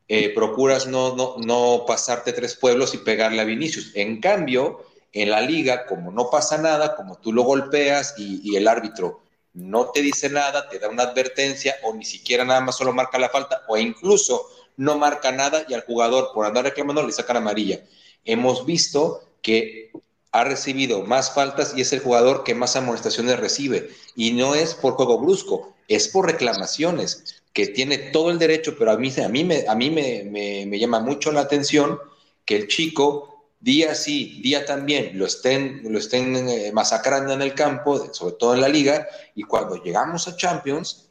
eh, 0.09 0.33
procuras 0.35 0.87
no, 0.87 1.15
no, 1.15 1.37
no 1.37 1.85
pasarte 1.87 2.33
tres 2.33 2.57
pueblos 2.57 2.93
y 2.93 2.97
pegarle 2.97 3.39
a 3.39 3.45
Vinicius. 3.45 3.93
En 3.95 4.19
cambio, 4.19 4.88
en 5.11 5.31
la 5.31 5.41
liga, 5.41 5.85
como 5.85 6.11
no 6.11 6.29
pasa 6.29 6.57
nada, 6.57 6.95
como 6.95 7.17
tú 7.17 7.33
lo 7.33 7.43
golpeas 7.43 8.15
y, 8.17 8.55
el 8.55 8.67
árbitro 8.67 9.21
no 9.53 9.89
te 9.89 10.01
dice 10.01 10.29
nada, 10.29 10.69
te 10.69 10.79
da 10.79 10.89
una 10.89 11.03
advertencia 11.03 11.75
o 11.83 11.93
ni 11.93 12.05
siquiera 12.05 12.45
nada 12.45 12.61
más 12.61 12.77
solo 12.77 12.93
marca 12.93 13.17
la 13.17 13.29
falta 13.29 13.63
o 13.67 13.77
incluso 13.77 14.47
no 14.77 14.97
marca 14.97 15.31
nada 15.31 15.65
y 15.67 15.73
al 15.73 15.85
jugador 15.85 16.29
por 16.33 16.45
andar 16.45 16.63
reclamando 16.63 17.03
le 17.03 17.11
sacan 17.11 17.37
amarilla 17.37 17.81
hemos 18.25 18.65
visto 18.65 19.21
que 19.41 19.91
ha 20.31 20.43
recibido 20.43 21.03
más 21.03 21.33
faltas 21.33 21.73
y 21.75 21.81
es 21.81 21.91
el 21.93 22.01
jugador 22.01 22.43
que 22.43 22.53
más 22.53 22.75
amonestaciones 22.75 23.39
recibe. 23.39 23.89
Y 24.15 24.33
no 24.33 24.55
es 24.55 24.75
por 24.75 24.93
juego 24.93 25.19
brusco, 25.19 25.75
es 25.87 26.07
por 26.07 26.27
reclamaciones, 26.27 27.41
que 27.53 27.67
tiene 27.67 27.97
todo 27.97 28.29
el 28.29 28.37
derecho, 28.37 28.75
pero 28.77 28.91
a 28.91 28.97
mí, 28.97 29.11
a 29.23 29.27
mí, 29.27 29.43
me, 29.43 29.65
a 29.67 29.75
mí 29.75 29.89
me, 29.89 30.79
llama 30.79 30.99
mucho 30.99 31.31
la 31.31 31.41
atención 31.41 31.99
que 32.45 32.55
el 32.55 32.67
chico 32.67 33.28
día 33.59 33.95
sí, 33.95 34.39
día 34.41 34.65
también 34.65 35.17
lo 35.17 35.25
estén, 35.25 35.81
lo 35.83 35.99
estén 35.99 36.35
eh, 36.47 36.71
masacrando 36.73 37.33
en 37.33 37.41
el 37.41 37.53
campo, 37.53 38.13
sobre 38.13 38.35
todo 38.35 38.53
en 38.53 38.61
la 38.61 38.69
liga, 38.69 39.07
y 39.35 39.43
cuando 39.43 39.81
llegamos 39.83 40.27
a 40.27 40.35
Champions, 40.35 41.09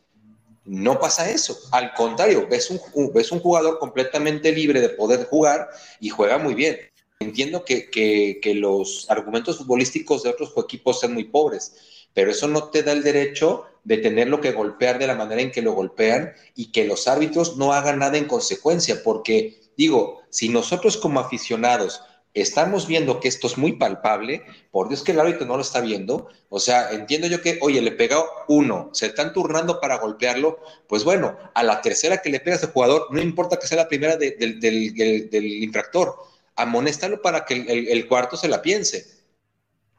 no 0.64 0.98
pasa 1.00 1.30
eso. 1.30 1.58
Al 1.72 1.94
contrario, 1.94 2.46
ves 2.48 2.70
un, 2.70 3.12
ves 3.12 3.32
un 3.32 3.40
jugador 3.40 3.78
completamente 3.78 4.52
libre 4.52 4.80
de 4.80 4.90
poder 4.90 5.26
jugar 5.26 5.68
y 6.00 6.10
juega 6.10 6.38
muy 6.38 6.54
bien. 6.54 6.78
Entiendo 7.20 7.64
que, 7.64 8.40
los 8.54 9.06
argumentos 9.10 9.58
futbolísticos 9.58 10.22
de 10.22 10.30
otros 10.30 10.52
equipos 10.56 11.00
sean 11.00 11.14
muy 11.14 11.24
pobres, 11.24 12.06
pero 12.14 12.30
eso 12.30 12.46
no 12.46 12.68
te 12.68 12.82
da 12.82 12.92
el 12.92 13.02
derecho 13.02 13.64
de 13.82 13.98
tenerlo 13.98 14.40
que 14.40 14.52
golpear 14.52 14.98
de 14.98 15.06
la 15.06 15.14
manera 15.14 15.40
en 15.40 15.50
que 15.50 15.62
lo 15.62 15.72
golpean 15.72 16.32
y 16.54 16.70
que 16.70 16.84
los 16.84 17.08
árbitros 17.08 17.56
no 17.56 17.72
hagan 17.72 17.98
nada 17.98 18.18
en 18.18 18.26
consecuencia, 18.26 19.02
porque 19.02 19.58
digo, 19.76 20.22
si 20.28 20.48
nosotros 20.48 20.96
como 20.96 21.20
aficionados 21.20 22.02
estamos 22.40 22.87
viendo 22.87 23.21
que 23.21 23.28
esto 23.28 23.47
es 23.47 23.59
muy 23.59 23.73
palpable, 23.73 24.45
por 24.71 24.88
Dios 24.88 25.02
que 25.02 25.12
el 25.12 25.21
árbitro 25.21 25.47
no 25.47 25.57
lo 25.57 25.62
está 25.62 25.80
viendo, 25.80 26.28
o 26.49 26.61
sea, 26.61 26.90
entiendo 26.92 27.26
yo 27.26 27.40
que, 27.42 27.59
oye, 27.62 27.80
le 27.80 27.92
pega 27.92 28.23
uno, 28.49 28.90
se 28.92 29.07
están 29.07 29.33
turnando 29.33 29.80
para 29.80 29.99
golpearlo, 29.99 30.59
pues 30.88 31.04
bueno, 31.04 31.37
a 31.54 31.62
la 31.62 31.80
tercera 31.80 32.23
que 32.23 32.30
le 32.30 32.40
pega 32.40 32.57
a 32.57 32.59
ese 32.59 32.68
jugador, 32.68 33.09
no 33.11 33.21
importa 33.21 33.59
que 33.59 33.66
sea 33.66 33.78
la 33.78 33.88
primera 33.88 34.16
del, 34.16 34.61
del 34.61 35.62
infractor, 35.62 36.16
amonéstalo 36.59 37.23
para 37.23 37.45
que 37.45 37.54
el, 37.54 38.09
cuarto 38.09 38.37
se 38.37 38.49
la 38.49 38.61
piense. 38.61 39.07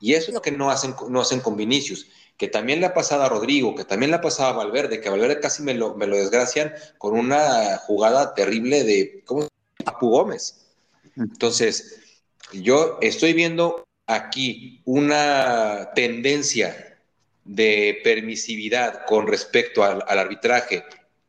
Y 0.01 0.13
eso 0.13 0.27
es 0.27 0.33
lo 0.33 0.41
que 0.41 0.51
no 0.51 0.69
hacen, 0.69 0.93
no 1.09 1.21
hacen 1.21 1.39
con 1.39 1.55
Vinicius, 1.55 2.07
que 2.37 2.47
también 2.47 2.79
le 2.79 2.85
ha 2.85 2.93
pasado 2.93 3.23
a 3.23 3.29
Rodrigo, 3.29 3.75
que 3.75 3.85
también 3.85 4.11
le 4.11 4.17
ha 4.17 4.21
pasado 4.21 4.49
a 4.49 4.63
Valverde, 4.63 5.01
que 5.01 5.07
a 5.07 5.11
Valverde 5.11 5.39
casi 5.39 5.63
me 5.63 5.73
lo, 5.73 5.95
me 5.95 6.05
lo 6.05 6.17
desgracian 6.17 6.73
con 6.97 7.17
una 7.17 7.77
jugada 7.77 8.33
terrible 8.33 8.83
de 8.83 9.23
¿cómo? 9.25 9.47
Apu 9.85 10.09
Gómez. 10.09 10.67
Entonces, 11.15 11.98
yo 12.53 12.97
estoy 13.01 13.33
viendo 13.33 13.85
aquí 14.07 14.81
una 14.85 15.89
tendencia 15.95 16.97
de 17.45 17.99
permisividad 18.03 19.05
con 19.05 19.27
respecto 19.27 19.83
al 19.83 20.19
arbitraje 20.19 20.83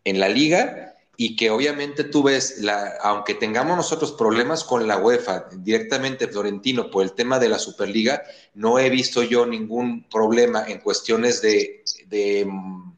en 0.05 0.21
la 0.21 0.29
liga 0.29 0.91
y 1.23 1.37
que 1.37 1.51
obviamente 1.51 2.05
tú 2.05 2.23
ves, 2.23 2.61
la, 2.61 2.95
aunque 3.03 3.35
tengamos 3.35 3.77
nosotros 3.77 4.13
problemas 4.13 4.65
con 4.65 4.89
la 4.89 4.97
UEFA, 4.97 5.49
directamente 5.53 6.27
Florentino, 6.27 6.91
por 6.91 7.05
el 7.05 7.13
tema 7.13 7.39
de 7.39 7.51
la 7.51 7.59
Superliga, 7.59 8.23
no 8.55 8.79
he 8.79 8.89
visto 8.89 9.23
yo 9.23 9.45
ningún 9.45 10.09
problema 10.09 10.65
en 10.67 10.79
cuestiones 10.79 11.43
de, 11.43 11.85
de 12.07 12.49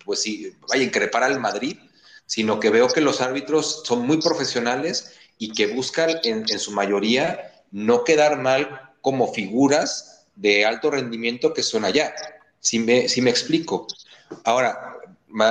pues 0.05 0.23
sí, 0.23 0.53
vaya, 0.69 0.85
increpar 0.85 1.25
al 1.25 1.41
Madrid, 1.41 1.77
sino 2.25 2.61
que 2.61 2.71
veo 2.71 2.87
que 2.87 3.01
los 3.01 3.21
árbitros 3.21 3.83
son 3.85 4.07
muy 4.07 4.21
profesionales 4.21 5.17
y 5.39 5.53
que 5.53 5.67
buscan 5.67 6.11
en, 6.23 6.45
en 6.49 6.59
su 6.61 6.71
mayoría 6.71 7.52
no 7.73 8.05
quedar 8.05 8.41
mal 8.41 8.93
como 9.01 9.33
figuras 9.33 10.27
de 10.37 10.65
alto 10.65 10.91
rendimiento 10.91 11.53
que 11.53 11.63
son 11.63 11.85
allá. 11.85 12.15
Si 12.61 12.79
me, 12.79 13.09
si 13.09 13.21
me 13.21 13.31
explico. 13.31 13.87
Ahora, 14.45 14.97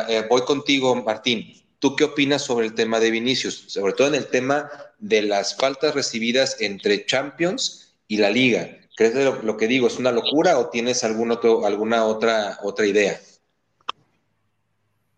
eh, 0.07 0.25
voy 0.29 0.41
contigo, 0.43 0.95
Martín 0.95 1.61
¿Tú 1.81 1.95
qué 1.95 2.03
opinas 2.03 2.43
sobre 2.43 2.67
el 2.67 2.75
tema 2.75 2.99
de 2.99 3.09
Vinicius? 3.09 3.63
Sobre 3.65 3.93
todo 3.93 4.07
en 4.07 4.13
el 4.13 4.27
tema 4.27 4.69
de 4.99 5.23
las 5.23 5.55
faltas 5.55 5.95
recibidas 5.95 6.61
entre 6.61 7.07
Champions 7.07 7.95
y 8.07 8.17
la 8.17 8.29
Liga. 8.29 8.77
¿Crees 8.95 9.15
lo, 9.15 9.57
que 9.57 9.67
digo 9.67 9.87
es 9.87 9.97
una 9.97 10.11
locura 10.11 10.59
o 10.59 10.69
tienes 10.69 11.03
alguna 11.03 12.05
otra, 12.05 12.59
otra 12.61 12.85
idea? 12.85 13.19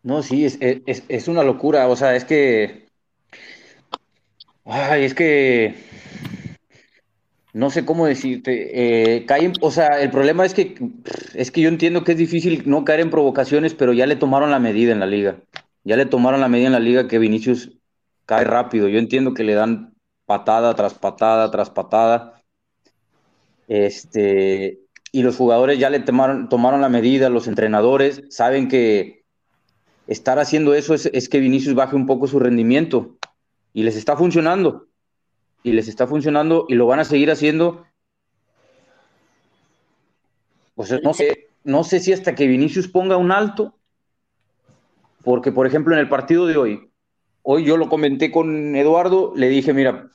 No, 0.03 0.23
sí, 0.23 0.45
es, 0.45 1.27
una 1.27 1.43
locura. 1.43 1.89
O 1.89 1.97
sea, 1.97 2.15
es 2.15 2.23
que. 2.23 2.87
Ay, 4.63 5.03
es 5.03 5.13
que. 5.13 5.75
No 7.53 7.69
sé 7.69 7.85
cómo 7.85 8.07
decirte. 8.07 9.17
Eh, 9.17 9.25
o 9.61 9.71
sea, 9.71 10.01
el 10.01 10.09
problema 10.09 10.45
es 10.45 10.53
que 10.53 10.75
es 11.35 11.51
que 11.51 11.61
yo 11.61 11.69
entiendo 11.69 12.03
que 12.03 12.13
es 12.13 12.17
difícil 12.17 12.63
no 12.65 12.83
caer 12.83 12.99
en 12.99 13.11
provocaciones, 13.11 13.73
pero 13.75 13.93
ya 13.93 14.07
le 14.07 14.15
tomaron 14.15 14.51
la 14.51 14.59
medida 14.59 14.91
en 14.91 14.99
la 14.99 15.05
liga 15.05 15.37
ya 15.83 15.97
le 15.97 16.05
tomaron 16.05 16.41
la 16.41 16.47
medida 16.47 16.67
en 16.67 16.73
la 16.73 16.79
liga 16.79 17.07
que 17.07 17.19
Vinicius 17.19 17.71
cae 18.25 18.43
rápido. 18.45 18.87
Yo 18.87 18.99
entiendo 18.99 19.33
que 19.33 19.43
le 19.43 19.53
dan 19.53 19.93
patada 20.25 20.73
tras 20.75 20.93
patada 20.93 21.51
tras 21.51 21.69
patada. 21.69 22.41
Este, 23.67 24.79
y 25.11 25.21
los 25.21 25.35
jugadores 25.35 25.79
ya 25.79 25.89
le 25.89 25.99
tomaron, 25.99 26.49
tomaron 26.49 26.81
la 26.81 26.89
medida, 26.89 27.29
los 27.29 27.47
entrenadores 27.47 28.23
saben 28.29 28.67
que 28.67 29.23
estar 30.07 30.39
haciendo 30.39 30.73
eso 30.73 30.93
es, 30.93 31.29
que 31.29 31.39
Vinicius 31.39 31.75
baje 31.75 31.95
un 31.95 32.05
poco 32.05 32.27
su 32.27 32.39
rendimiento. 32.39 33.17
Y 33.73 33.83
les 33.83 33.95
está 33.95 34.15
funcionando. 34.15 34.87
Y 35.63 35.71
les 35.71 35.87
está 35.87 36.05
funcionando 36.07 36.65
y 36.67 36.75
lo 36.75 36.85
van 36.85 36.99
a 36.99 37.05
seguir 37.05 37.31
haciendo. 37.31 37.85
Pues 40.75 40.93
no 41.01 41.13
sé, 41.13 41.49
no 41.63 41.83
sé 41.83 41.99
si 41.99 42.13
hasta 42.13 42.35
que 42.35 42.47
Vinicius 42.47 42.87
ponga 42.87 43.17
un 43.17 43.31
alto 43.31 43.75
porque, 45.23 45.51
por 45.51 45.65
ejemplo, 45.65 45.93
en 45.93 46.01
el 46.01 46.09
partido 46.09 46.45
de 46.45 46.57
hoy, 46.57 46.91
hoy 47.41 47.63
yo 47.63 47.77
lo 47.77 47.89
comenté 47.89 48.29
con 48.29 48.75
Eduardo, 48.75 49.33
le 49.35 49.47
dije, 49.47 49.73
mira, 49.73 50.11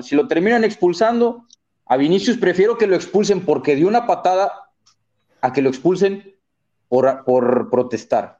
si 0.00 0.14
lo 0.14 0.28
terminan 0.28 0.64
expulsando, 0.64 1.46
a 1.86 1.96
Vinicius 1.96 2.38
prefiero 2.38 2.78
que 2.78 2.86
lo 2.86 2.94
expulsen 2.94 3.44
porque 3.44 3.74
dio 3.74 3.88
una 3.88 4.06
patada 4.06 4.52
a 5.40 5.52
que 5.52 5.60
lo 5.60 5.68
expulsen 5.68 6.36
por, 6.88 7.24
por 7.24 7.68
protestar. 7.68 8.38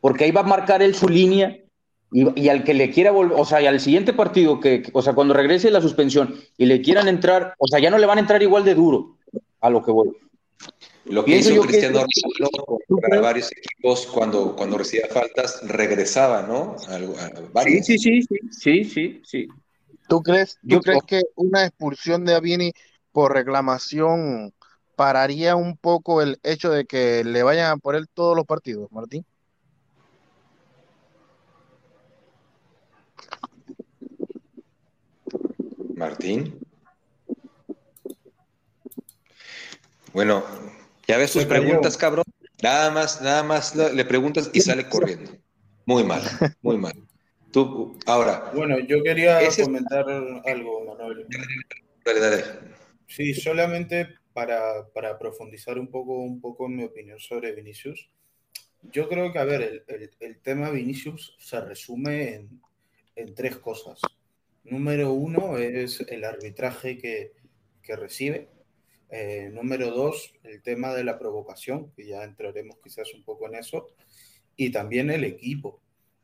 Porque 0.00 0.24
ahí 0.24 0.30
va 0.30 0.42
a 0.42 0.44
marcar 0.44 0.80
él 0.80 0.94
su 0.94 1.08
línea 1.08 1.58
y, 2.10 2.48
al 2.48 2.64
que 2.64 2.74
le 2.74 2.90
quiera 2.90 3.10
volver, 3.10 3.38
o 3.38 3.44
sea, 3.44 3.60
y 3.60 3.66
al 3.66 3.80
siguiente 3.80 4.12
partido, 4.12 4.60
que, 4.60 4.82
o 4.92 5.02
sea, 5.02 5.12
cuando 5.12 5.34
regrese 5.34 5.70
la 5.70 5.80
suspensión 5.80 6.34
y 6.56 6.66
le 6.66 6.80
quieran 6.80 7.08
entrar, 7.08 7.54
o 7.58 7.68
sea, 7.68 7.78
ya 7.78 7.90
no 7.90 7.98
le 7.98 8.06
van 8.06 8.18
a 8.18 8.22
entrar 8.22 8.42
igual 8.42 8.64
de 8.64 8.74
duro 8.74 9.16
a 9.60 9.70
lo 9.70 9.82
que 9.82 9.90
voy. 9.90 10.10
Lo 11.04 11.24
que 11.24 11.38
hizo 11.38 11.60
Cristiano 11.62 12.00
Ronaldo 12.00 12.78
para 13.00 13.20
varios 13.20 13.50
equipos 13.52 14.06
cuando, 14.06 14.54
cuando 14.56 14.78
recibía 14.78 15.06
faltas, 15.08 15.60
regresaba, 15.66 16.42
¿no? 16.42 16.76
sí, 17.64 17.82
sí, 17.82 17.98
sí, 17.98 18.20
sí, 18.50 18.84
sí, 18.84 19.22
sí. 19.24 19.48
¿Tú 20.08 20.22
crees, 20.22 20.58
¿tú 20.66 20.80
crees 20.80 21.02
que 21.06 21.22
una 21.36 21.66
expulsión 21.66 22.24
de 22.24 22.34
Avini 22.34 22.72
por 23.12 23.34
reclamación 23.34 24.52
pararía 24.96 25.54
un 25.54 25.76
poco 25.76 26.22
el 26.22 26.38
hecho 26.42 26.70
de 26.70 26.86
que 26.86 27.22
le 27.24 27.42
vayan 27.42 27.70
a 27.70 27.76
poner 27.76 28.06
todos 28.06 28.34
los 28.34 28.46
partidos, 28.46 28.90
Martín? 28.90 29.24
Martín. 35.98 36.58
Bueno, 40.12 40.44
ya 41.06 41.18
ves 41.18 41.30
sus 41.30 41.44
preguntas, 41.44 41.96
cabrón. 41.96 42.24
Nada 42.62 42.90
más, 42.90 43.20
nada 43.20 43.42
más 43.42 43.76
le 43.76 44.04
preguntas 44.04 44.50
y 44.52 44.60
sale 44.60 44.88
corriendo. 44.88 45.32
Muy 45.84 46.04
mal, 46.04 46.22
muy 46.62 46.78
mal. 46.78 46.94
Tú, 47.52 47.98
ahora. 48.06 48.50
Bueno, 48.54 48.78
yo 48.80 49.02
quería 49.02 49.40
comentar 49.62 50.08
algo, 50.46 50.84
Manuel. 50.84 51.26
Dale, 52.04 52.20
dale. 52.20 52.44
Sí, 53.06 53.34
solamente 53.34 54.08
para, 54.32 55.18
profundizar 55.18 55.78
un 55.78 55.90
poco, 55.90 56.18
un 56.18 56.40
poco 56.40 56.66
en 56.66 56.76
mi 56.76 56.84
opinión 56.84 57.18
sobre 57.18 57.52
Vinicius. 57.52 58.10
Yo 58.82 59.08
creo 59.08 59.32
que, 59.32 59.38
a 59.38 59.44
ver, 59.44 59.84
el, 60.20 60.40
tema 60.40 60.70
Vinicius 60.70 61.36
se 61.40 61.60
resume 61.60 62.34
en, 62.34 62.60
en, 63.16 63.34
tres 63.34 63.56
cosas. 63.56 64.00
Número 64.70 65.12
uno 65.12 65.58
es 65.58 66.00
el 66.00 66.24
arbitraje 66.24 66.98
que, 66.98 67.32
que 67.82 67.96
recibe. 67.96 68.48
Eh, 69.10 69.50
número 69.52 69.90
dos, 69.90 70.34
el 70.44 70.62
tema 70.62 70.94
de 70.94 71.04
la 71.04 71.18
provocación, 71.18 71.90
que 71.92 72.06
ya 72.06 72.24
entraremos 72.24 72.76
quizás 72.82 73.14
un 73.14 73.24
poco 73.24 73.46
en 73.46 73.54
eso. 73.54 73.88
Y 74.56 74.70
también 74.70 75.10
el 75.10 75.24
equipo. 75.24 75.80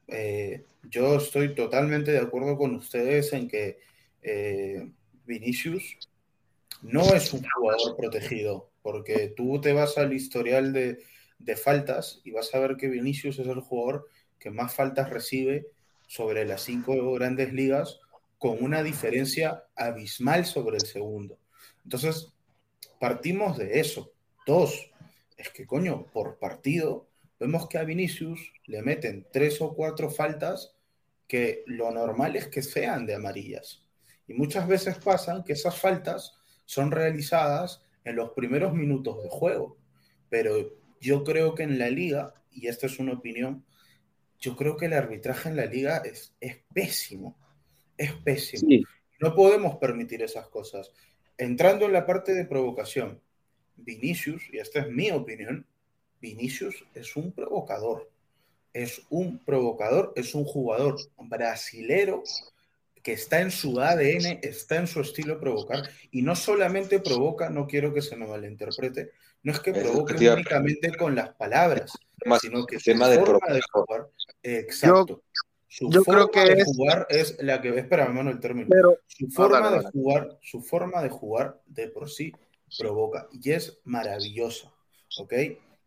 Eh, 0.08 0.64
yo 0.90 1.16
estoy 1.16 1.54
totalmente 1.54 2.12
de 2.12 2.18
acuerdo 2.18 2.58
con 2.58 2.74
ustedes 2.74 3.32
en 3.32 3.48
que 3.48 3.78
eh, 4.22 4.90
Vinicius 5.24 5.96
no 6.82 7.14
es 7.14 7.32
un 7.32 7.42
jugador 7.56 7.96
protegido, 7.96 8.70
porque 8.82 9.28
tú 9.28 9.60
te 9.60 9.72
vas 9.72 9.96
al 9.96 10.12
historial 10.12 10.74
de, 10.74 10.98
de, 11.38 11.56
faltas 11.56 12.20
y 12.24 12.32
vas 12.32 12.54
a 12.54 12.58
ver 12.58 12.76
que 12.76 12.88
Vinicius 12.88 13.38
es 13.38 13.46
el 13.46 13.60
jugador 13.60 14.06
que 14.38 14.50
más 14.50 14.74
faltas 14.74 15.08
recibe 15.08 15.66
sobre 16.06 16.44
las 16.44 16.62
cinco 16.62 17.12
grandes 17.14 17.54
ligas, 17.54 18.00
con 18.44 18.62
una 18.62 18.82
diferencia 18.82 19.64
abismal 19.74 20.44
sobre 20.44 20.76
el 20.76 20.84
segundo. 20.84 21.38
Entonces, 21.82 22.30
partimos 23.00 23.56
de 23.56 23.80
eso. 23.80 24.12
Dos, 24.46 24.90
es 25.38 25.48
que 25.48 25.66
coño, 25.66 26.04
por 26.12 26.38
partido, 26.38 27.08
vemos 27.40 27.66
que 27.70 27.78
a 27.78 27.84
Vinicius 27.84 28.52
le 28.66 28.82
meten 28.82 29.26
tres 29.32 29.62
o 29.62 29.74
cuatro 29.74 30.10
faltas 30.10 30.74
que 31.26 31.64
lo 31.64 31.90
normal 31.90 32.36
es 32.36 32.48
que 32.48 32.60
sean 32.60 33.06
de 33.06 33.14
amarillas. 33.14 33.82
Y 34.28 34.34
muchas 34.34 34.68
veces 34.68 34.98
pasan 34.98 35.42
que 35.42 35.54
esas 35.54 35.80
faltas 35.80 36.34
son 36.66 36.90
realizadas 36.90 37.80
en 38.04 38.16
los 38.16 38.32
primeros 38.32 38.74
minutos 38.74 39.22
de 39.22 39.30
juego. 39.30 39.78
Pero 40.28 40.70
yo 41.00 41.24
creo 41.24 41.54
que 41.54 41.62
en 41.62 41.78
la 41.78 41.88
liga, 41.88 42.34
y 42.52 42.66
esta 42.66 42.88
es 42.88 42.98
una 42.98 43.14
opinión, 43.14 43.64
yo 44.38 44.54
creo 44.54 44.76
que 44.76 44.84
el 44.84 44.92
arbitraje 44.92 45.48
en 45.48 45.56
la 45.56 45.64
liga 45.64 46.02
es, 46.04 46.34
es 46.42 46.58
pésimo. 46.74 47.38
Es 47.96 48.12
pésimo. 48.12 48.84
No 49.20 49.34
podemos 49.34 49.76
permitir 49.76 50.22
esas 50.22 50.48
cosas. 50.48 50.92
Entrando 51.38 51.86
en 51.86 51.92
la 51.92 52.06
parte 52.06 52.34
de 52.34 52.44
provocación, 52.44 53.20
Vinicius, 53.76 54.42
y 54.52 54.58
esta 54.58 54.80
es 54.80 54.90
mi 54.90 55.10
opinión, 55.10 55.66
Vinicius 56.20 56.84
es 56.94 57.16
un 57.16 57.32
provocador. 57.32 58.10
Es 58.72 59.02
un 59.10 59.38
provocador, 59.38 60.12
es 60.16 60.34
un 60.34 60.44
jugador 60.44 60.96
brasilero 61.16 62.22
que 63.02 63.12
está 63.12 63.40
en 63.40 63.50
su 63.50 63.80
ADN, 63.80 64.40
está 64.42 64.76
en 64.76 64.86
su 64.86 65.00
estilo 65.02 65.38
provocar, 65.38 65.88
y 66.10 66.22
no 66.22 66.34
solamente 66.34 67.00
provoca, 67.00 67.50
no 67.50 67.66
quiero 67.66 67.92
que 67.92 68.00
se 68.00 68.16
me 68.16 68.26
malinterprete, 68.26 69.10
no 69.42 69.52
es 69.52 69.60
que 69.60 69.72
provoque 69.72 70.14
únicamente 70.30 70.96
con 70.96 71.14
las 71.14 71.34
palabras, 71.34 71.92
sino 72.40 72.64
que 72.64 72.80
su 72.80 72.92
forma 72.92 73.08
de, 73.08 73.60
jugar, 73.70 74.08
exacto, 74.42 75.22
su 75.76 75.90
forma 75.90 76.28
creo 76.28 76.54
de 76.54 76.64
jugar 76.64 77.04
es 77.10 77.36
la 77.42 77.60
que, 77.60 77.76
espera, 77.76 78.08
mano 78.08 78.30
el 78.30 78.38
término, 78.38 78.68
su 79.08 79.26
forma 79.28 79.72
de 79.72 79.80
jugar, 79.90 80.38
su 80.40 80.62
forma 80.62 81.02
de 81.02 81.08
jugar 81.08 81.60
de 81.66 81.88
por 81.88 82.08
sí 82.08 82.32
provoca, 82.78 83.26
y 83.32 83.50
es 83.50 83.80
maravillosa, 83.82 84.72
¿ok? 85.18 85.32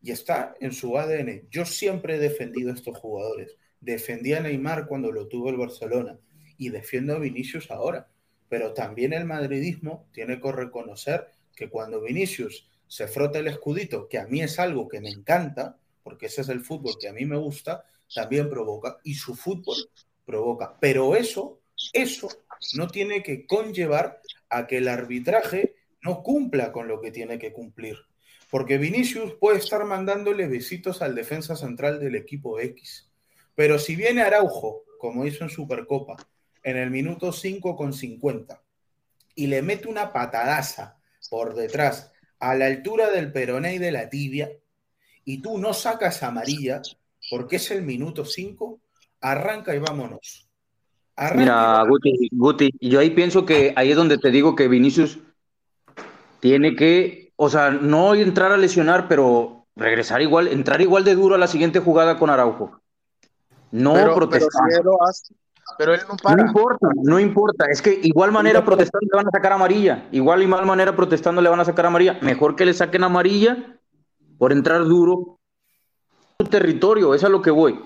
Y 0.01 0.11
está 0.11 0.55
en 0.59 0.73
su 0.73 0.97
ADN. 0.97 1.47
Yo 1.49 1.63
siempre 1.63 2.15
he 2.15 2.19
defendido 2.19 2.69
a 2.69 2.73
estos 2.73 2.97
jugadores. 2.97 3.55
Defendí 3.79 4.33
a 4.33 4.41
Neymar 4.41 4.87
cuando 4.87 5.09
lo 5.09 5.29
tuvo 5.29 5.51
el 5.51 5.55
Barcelona 5.55 6.19
y 6.57 6.67
defiendo 6.67 7.15
a 7.15 7.19
Vinicius 7.19 7.71
ahora. 7.71 8.09
Pero 8.49 8.73
también 8.73 9.13
el 9.13 9.23
madridismo 9.23 10.09
tiene 10.11 10.41
que 10.41 10.51
reconocer 10.51 11.27
que 11.55 11.69
cuando 11.69 12.01
Vinicius 12.01 12.69
se 12.87 13.07
frota 13.07 13.39
el 13.39 13.47
escudito, 13.47 14.09
que 14.09 14.19
a 14.19 14.27
mí 14.27 14.41
es 14.41 14.59
algo 14.59 14.89
que 14.89 14.99
me 14.99 15.09
encanta, 15.09 15.77
porque 16.03 16.25
ese 16.25 16.41
es 16.41 16.49
el 16.49 16.59
fútbol 16.59 16.95
que 16.99 17.07
a 17.07 17.13
mí 17.13 17.25
me 17.25 17.37
gusta, 17.37 17.85
también 18.13 18.49
provoca 18.49 18.97
y 19.03 19.15
su 19.15 19.35
fútbol 19.35 19.77
provoca. 20.25 20.77
Pero 20.79 21.15
eso, 21.15 21.61
eso 21.93 22.29
no 22.75 22.87
tiene 22.87 23.23
que 23.23 23.45
conllevar 23.45 24.21
a 24.49 24.67
que 24.67 24.77
el 24.77 24.87
arbitraje 24.87 25.75
no 26.01 26.23
cumpla 26.23 26.71
con 26.71 26.87
lo 26.87 27.01
que 27.01 27.11
tiene 27.11 27.39
que 27.39 27.53
cumplir. 27.53 27.97
Porque 28.49 28.77
Vinicius 28.77 29.33
puede 29.33 29.59
estar 29.59 29.83
mandándole 29.85 30.47
besitos 30.47 31.01
al 31.01 31.15
defensa 31.15 31.55
central 31.55 31.99
del 31.99 32.15
equipo 32.15 32.59
X. 32.59 33.09
Pero 33.55 33.77
si 33.77 33.95
viene 33.95 34.21
Araujo, 34.21 34.83
como 34.99 35.25
hizo 35.25 35.43
en 35.43 35.49
Supercopa, 35.49 36.15
en 36.63 36.77
el 36.77 36.91
minuto 36.91 37.31
5 37.31 37.75
con 37.75 37.93
50 37.93 38.61
y 39.35 39.47
le 39.47 39.61
mete 39.61 39.87
una 39.87 40.11
patadaza 40.11 40.97
por 41.29 41.55
detrás 41.55 42.11
a 42.39 42.55
la 42.55 42.65
altura 42.65 43.09
del 43.09 43.31
peroné 43.31 43.75
y 43.75 43.77
de 43.77 43.91
la 43.91 44.09
tibia 44.09 44.51
y 45.23 45.41
tú 45.41 45.57
no 45.57 45.73
sacas 45.73 46.23
amarilla 46.23 46.81
porque 47.29 47.57
es 47.57 47.71
el 47.71 47.83
minuto 47.83 48.25
5, 48.25 48.79
arranca 49.21 49.75
y 49.75 49.79
vámonos. 49.79 50.49
Mira, 51.35 51.83
Guti, 51.87 52.29
Guti, 52.31 52.69
yo 52.79 52.99
ahí 52.99 53.09
pienso 53.09 53.45
que 53.45 53.73
ahí 53.75 53.89
es 53.91 53.97
donde 53.97 54.19
te 54.19 54.29
digo 54.29 54.55
que 54.55 54.67
Vinicius 54.67 55.17
tiene 56.39 56.75
que, 56.75 57.33
o 57.35 57.49
sea, 57.49 57.71
no 57.71 58.13
entrar 58.13 58.51
a 58.51 58.57
lesionar, 58.57 59.07
pero 59.07 59.65
regresar 59.75 60.21
igual, 60.21 60.47
entrar 60.47 60.79
igual 60.81 61.03
de 61.03 61.15
duro 61.15 61.35
a 61.35 61.39
la 61.39 61.47
siguiente 61.47 61.79
jugada 61.79 62.17
con 62.17 62.29
Araujo. 62.29 62.79
No 63.71 63.93
protestar. 64.13 64.51
Pero 65.77 65.93
él 65.93 66.01
no 66.07 66.15
para. 66.15 66.37
No 66.37 66.47
importa, 66.47 66.87
no 67.03 67.19
importa. 67.19 67.65
Es 67.69 67.81
que 67.81 67.99
igual 68.01 68.31
manera 68.31 68.63
protestando 68.63 69.07
le 69.11 69.17
van 69.17 69.27
a 69.27 69.31
sacar 69.31 69.51
amarilla. 69.51 70.07
Igual 70.11 70.41
y 70.41 70.47
mal 70.47 70.65
manera 70.65 70.95
protestando 70.95 71.41
le 71.41 71.49
van 71.49 71.59
a 71.59 71.65
sacar 71.65 71.85
amarilla. 71.85 72.17
Mejor 72.21 72.55
que 72.55 72.65
le 72.65 72.73
saquen 72.73 73.03
amarilla 73.03 73.79
por 74.37 74.51
entrar 74.53 74.85
duro 74.85 75.36
territorio. 76.49 77.13
Eso 77.13 77.25
es 77.25 77.29
a 77.29 77.29
lo 77.29 77.41
que 77.41 77.51
voy. 77.51 77.79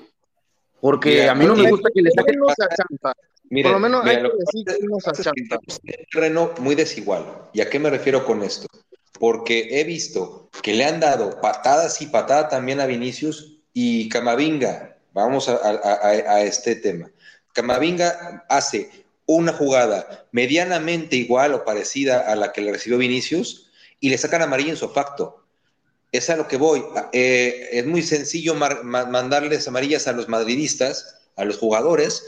Porque 0.79 1.29
a 1.29 1.35
mí 1.35 1.45
no 1.45 1.55
me 1.55 1.69
gusta 1.69 1.89
que 1.93 2.01
le 2.01 2.11
saquen. 2.11 2.39
por 3.63 3.71
lo 3.71 3.79
menos 3.79 4.05
hay 4.05 4.17
que 4.17 4.23
decir 4.23 4.65
que 4.65 4.87
nos 4.87 5.07
achanta. 5.07 5.59
Es 5.67 5.79
un 5.83 6.05
terreno 6.11 6.51
muy 6.59 6.75
desigual. 6.75 7.49
¿Y 7.53 7.61
a 7.61 7.69
qué 7.69 7.79
me 7.79 7.89
refiero 7.89 8.25
con 8.25 8.41
esto? 8.43 8.67
Porque 9.19 9.79
he 9.79 9.83
visto 9.83 10.49
que 10.63 10.73
le 10.73 10.85
han 10.85 10.99
dado 10.99 11.39
patadas 11.41 12.01
y 12.01 12.07
patada 12.07 12.49
también 12.49 12.79
a 12.79 12.87
Vinicius 12.87 13.59
y 13.73 14.09
Camavinga. 14.09 14.97
Vamos 15.13 15.49
a 15.49 16.41
este 16.41 16.75
tema 16.77 17.11
Camavinga 17.53 18.45
hace 18.49 18.89
una 19.25 19.53
jugada 19.53 20.25
medianamente 20.31 21.15
igual 21.15 21.53
o 21.53 21.65
parecida 21.65 22.31
a 22.31 22.35
la 22.35 22.51
que 22.51 22.61
le 22.61 22.71
recibió 22.71 22.97
Vinicius 22.97 23.71
y 23.99 24.09
le 24.09 24.17
sacan 24.17 24.41
amarilla 24.41 24.71
en 24.71 24.77
su 24.77 24.89
facto. 24.89 25.40
Es 26.11 26.29
a 26.29 26.35
lo 26.35 26.47
que 26.47 26.57
voy. 26.57 26.83
Eh, 27.13 27.69
es 27.71 27.85
muy 27.85 28.01
sencillo 28.01 28.55
mandarles 28.55 29.67
amarillas 29.67 30.07
a 30.07 30.13
los 30.13 30.27
madridistas, 30.27 31.21
a 31.35 31.45
los 31.45 31.57
jugadores, 31.57 32.25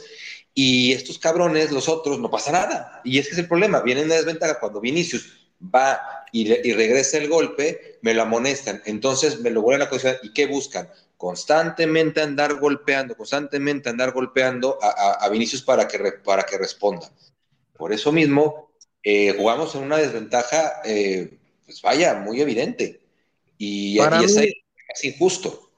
y 0.54 0.92
estos 0.92 1.18
cabrones, 1.18 1.72
los 1.72 1.88
otros, 1.88 2.18
no 2.20 2.30
pasa 2.30 2.52
nada. 2.52 3.00
Y 3.04 3.18
ese 3.18 3.32
es 3.32 3.38
el 3.38 3.48
problema. 3.48 3.80
Vienen 3.80 4.08
de 4.08 4.16
desventaja 4.16 4.60
cuando 4.60 4.80
Vinicius 4.80 5.48
va 5.62 6.00
y, 6.32 6.72
regresa 6.72 7.18
el 7.18 7.28
golpe, 7.28 7.98
me 8.02 8.14
lo 8.14 8.22
amonestan. 8.22 8.82
Entonces 8.86 9.40
me 9.40 9.50
lo 9.50 9.62
vuelven 9.62 9.82
a 9.82 9.88
condicionar. 9.88 10.20
¿Y 10.22 10.32
qué 10.32 10.46
buscan? 10.46 10.88
constantemente 11.16 12.20
andar 12.20 12.54
golpeando, 12.56 13.16
constantemente 13.16 13.88
andar 13.88 14.12
golpeando 14.12 14.78
a, 14.82 15.26
Vinicius 15.30 15.62
para 15.62 15.88
que, 15.88 15.98
para 16.22 16.42
que 16.42 16.58
responda. 16.58 17.10
Por 17.72 17.94
eso 17.94 18.12
mismo, 18.12 18.70
eh, 19.02 19.34
jugamos 19.34 19.74
en 19.74 19.84
una 19.84 19.96
desventaja, 19.96 20.82
eh, 20.84 21.38
pues 21.64 21.80
vaya, 21.80 22.14
muy 22.14 22.42
evidente. 22.42 23.00
Y, 23.58 23.98
es, 23.98 25.04
injusto. 25.04 25.70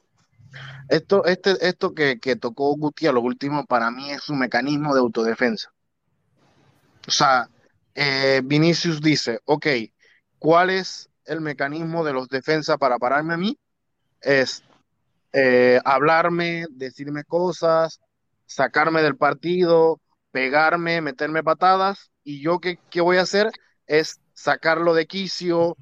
Esto, 0.88 1.24
este, 1.24 1.56
esto 1.66 1.94
que, 1.94 2.16
tocó 2.40 2.74
Guti 2.76 3.06
a 3.06 3.12
lo 3.12 3.20
último, 3.20 3.66
para 3.66 3.90
mí 3.90 4.10
es 4.10 4.28
un 4.28 4.38
mecanismo 4.38 4.94
de 4.94 5.00
autodefensa. 5.00 5.72
O 7.06 7.10
sea, 7.10 7.48
eh, 7.94 8.40
Vinicius 8.44 9.00
dice, 9.00 9.40
ok, 9.44 9.66
¿cuál 10.38 10.70
es 10.70 11.08
el 11.24 11.40
mecanismo 11.40 12.04
de 12.04 12.12
los 12.12 12.28
defensas 12.28 12.78
para 12.78 12.98
pararme 12.98 13.34
a 13.34 13.36
mí 13.36 13.58
es 14.20 14.62
eh, 15.32 15.80
hablarme, 15.84 16.66
decirme 16.70 17.24
cosas, 17.24 18.00
sacarme 18.46 19.02
del 19.02 19.16
partido, 19.16 20.00
pegarme, 20.30 21.00
meterme 21.00 21.42
patadas, 21.42 22.10
y 22.24 22.40
yo 22.40 22.58
qué, 22.58 22.78
qué 22.90 23.00
voy 23.00 23.18
a 23.18 23.22
hacer 23.22 23.50
es 23.86 24.20
sacarlo 24.34 24.94
de 24.94 25.06
quicio, 25.06 25.76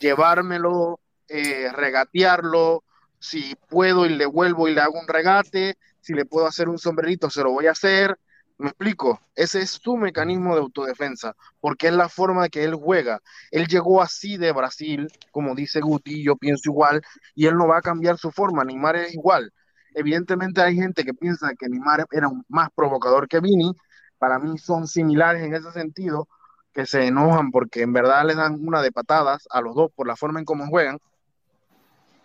llevármelo, 0.00 1.00
eh, 1.30 1.70
regatearlo, 1.72 2.84
si 3.18 3.54
puedo 3.68 4.06
y 4.06 4.10
le 4.10 4.26
vuelvo 4.26 4.68
y 4.68 4.74
le 4.74 4.80
hago 4.80 4.98
un 4.98 5.06
regate, 5.08 5.76
si 6.00 6.14
le 6.14 6.24
puedo 6.24 6.46
hacer 6.46 6.68
un 6.68 6.78
sombrerito, 6.78 7.30
se 7.30 7.42
lo 7.42 7.52
voy 7.52 7.66
a 7.66 7.72
hacer. 7.72 8.18
Me 8.58 8.68
explico, 8.68 9.20
ese 9.34 9.62
es 9.62 9.70
su 9.70 9.96
mecanismo 9.96 10.54
de 10.54 10.60
autodefensa, 10.60 11.34
porque 11.60 11.88
es 11.88 11.94
la 11.94 12.08
forma 12.08 12.48
que 12.48 12.64
él 12.64 12.74
juega. 12.74 13.20
Él 13.50 13.66
llegó 13.68 14.02
así 14.02 14.36
de 14.36 14.52
Brasil, 14.52 15.08
como 15.30 15.54
dice 15.54 15.80
Guti, 15.80 16.22
yo 16.22 16.36
pienso 16.36 16.70
igual, 16.70 17.00
y 17.34 17.46
él 17.46 17.56
no 17.56 17.68
va 17.68 17.78
a 17.78 17.82
cambiar 17.82 18.18
su 18.18 18.30
forma, 18.30 18.64
Neymar 18.64 18.96
es 18.96 19.14
igual. 19.14 19.52
Evidentemente 19.94 20.60
hay 20.60 20.74
gente 20.76 21.04
que 21.04 21.14
piensa 21.14 21.52
que 21.58 21.68
Neymar 21.68 22.06
era 22.10 22.28
más 22.48 22.68
provocador 22.74 23.28
que 23.28 23.40
Vini, 23.40 23.72
para 24.18 24.38
mí 24.38 24.58
son 24.58 24.86
similares 24.86 25.42
en 25.42 25.54
ese 25.54 25.72
sentido, 25.72 26.28
que 26.72 26.86
se 26.86 27.06
enojan 27.06 27.50
porque 27.50 27.82
en 27.82 27.92
verdad 27.92 28.26
le 28.26 28.34
dan 28.34 28.58
una 28.60 28.82
de 28.82 28.92
patadas 28.92 29.48
a 29.50 29.60
los 29.62 29.74
dos 29.74 29.90
por 29.94 30.06
la 30.06 30.16
forma 30.16 30.38
en 30.38 30.44
cómo 30.44 30.66
juegan, 30.68 30.98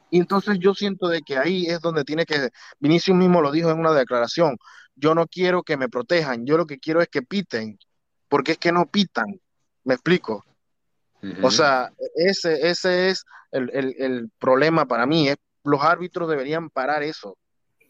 y 0.10 0.20
entonces 0.20 0.58
yo 0.60 0.74
siento 0.74 1.08
de 1.08 1.22
que 1.22 1.38
ahí 1.38 1.66
es 1.66 1.82
donde 1.82 2.04
tiene 2.04 2.26
que, 2.26 2.50
Vinicius 2.80 3.18
mismo 3.18 3.42
lo 3.42 3.52
dijo 3.52 3.72
en 3.72 3.80
una 3.80 3.94
declaración, 3.94 4.58
yo 4.96 5.16
no 5.16 5.28
quiero 5.28 5.64
que 5.64 5.78
me 5.78 5.90
protejan, 5.90 6.46
yo 6.46 6.58
lo 6.58 6.66
que 6.66 6.80
quiero 6.80 7.02
es 7.02 7.08
que 7.10 7.22
piten, 7.22 7.78
porque 8.30 8.54
es 8.54 8.58
que 8.58 8.72
no 8.72 8.86
pitan, 8.86 9.26
me 9.84 9.96
explico. 9.96 10.46
O 11.42 11.50
sea, 11.50 11.92
ese, 12.16 12.70
ese 12.70 13.10
es 13.10 13.24
el, 13.52 13.70
el, 13.74 14.30
problema 14.38 14.86
para 14.86 15.08
mí, 15.08 15.30
es, 15.30 15.38
los 15.64 15.82
árbitros 15.82 16.30
deberían 16.30 16.70
parar 16.70 17.02
eso. 17.02 17.38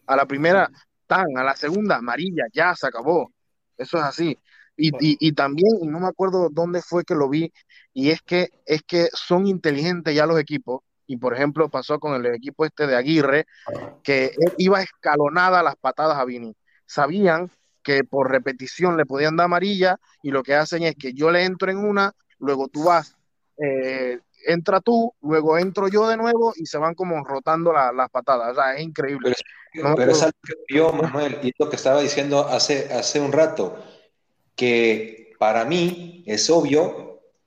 A 0.06 0.16
la 0.16 0.26
primera, 0.26 0.70
tan, 1.06 1.26
a 1.36 1.44
la 1.44 1.54
segunda, 1.54 1.96
amarilla, 1.96 2.44
ya 2.52 2.74
se 2.74 2.86
acabó. 2.86 3.30
Eso 3.76 3.98
es 3.98 4.04
así. 4.04 4.38
Y, 4.76 4.88
y, 4.88 5.16
y, 5.20 5.32
también, 5.32 5.68
no 5.82 6.00
me 6.00 6.06
acuerdo 6.06 6.48
dónde 6.50 6.80
fue 6.80 7.04
que 7.04 7.14
lo 7.14 7.28
vi, 7.28 7.52
y 7.92 8.10
es 8.10 8.22
que, 8.22 8.48
es 8.64 8.82
que 8.82 9.08
son 9.12 9.46
inteligentes 9.46 10.14
ya 10.14 10.26
los 10.26 10.38
equipos, 10.38 10.80
y 11.06 11.16
por 11.16 11.34
ejemplo 11.34 11.68
pasó 11.68 11.98
con 11.98 12.14
el 12.14 12.34
equipo 12.34 12.64
este 12.64 12.86
de 12.86 12.96
Aguirre, 12.96 13.46
que 14.02 14.32
iba 14.58 14.82
escalonada 14.82 15.62
las 15.62 15.76
patadas 15.76 16.18
a 16.18 16.24
Vini. 16.24 16.54
Sabían 16.86 17.50
que 17.82 18.02
por 18.04 18.30
repetición 18.30 18.96
le 18.96 19.06
podían 19.06 19.36
dar 19.36 19.44
amarilla 19.44 19.98
y 20.22 20.30
lo 20.30 20.42
que 20.42 20.54
hacen 20.54 20.82
es 20.82 20.96
que 20.96 21.12
yo 21.12 21.30
le 21.30 21.44
entro 21.44 21.70
en 21.70 21.78
una, 21.78 22.12
luego 22.38 22.68
tú 22.68 22.84
vas, 22.84 23.16
eh, 23.58 24.18
entra 24.46 24.80
tú, 24.80 25.14
luego 25.22 25.58
entro 25.58 25.88
yo 25.88 26.08
de 26.08 26.16
nuevo 26.16 26.52
y 26.56 26.66
se 26.66 26.78
van 26.78 26.94
como 26.94 27.22
rotando 27.24 27.72
las 27.72 28.10
patadas. 28.10 28.52
O 28.52 28.54
sea, 28.54 28.74
es 28.74 28.82
increíble. 28.82 29.34
Pero, 29.72 30.10
es 30.10 30.22
algo 30.22 30.38
que 30.42 30.74
yo, 30.74 30.92
Manuel, 30.92 31.38
y 31.42 31.52
lo 31.58 31.68
que 31.68 31.76
estaba 31.76 32.00
diciendo 32.00 32.46
hace, 32.48 32.92
hace 32.92 33.20
un 33.20 33.32
rato, 33.32 33.84
que 34.54 35.34
para 35.38 35.64
mí 35.64 36.24
es 36.26 36.48
obvio 36.48 37.05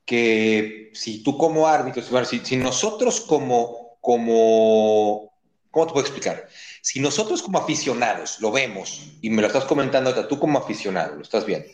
que 0.10 0.89
si 0.95 1.22
tú 1.22 1.38
como 1.38 1.67
árbitro, 1.67 2.02
si, 2.26 2.39
si 2.39 2.58
nosotros 2.58 3.22
como, 3.22 3.95
como, 4.02 5.32
¿cómo 5.69 5.86
te 5.86 5.93
puedo 5.93 6.04
explicar? 6.04 6.48
Si 6.82 7.00
nosotros 7.00 7.43
como 7.43 7.60
aficionados 7.60 8.39
lo 8.39 8.52
vemos, 8.52 9.04
y 9.22 9.30
me 9.30 9.43
lo 9.43 9.48
estás 9.48 9.65
comentando 9.65 10.28
tú 10.28 10.39
como 10.39 10.58
aficionado, 10.58 11.15
lo 11.15 11.22
estás 11.22 11.45
viendo, 11.45 11.67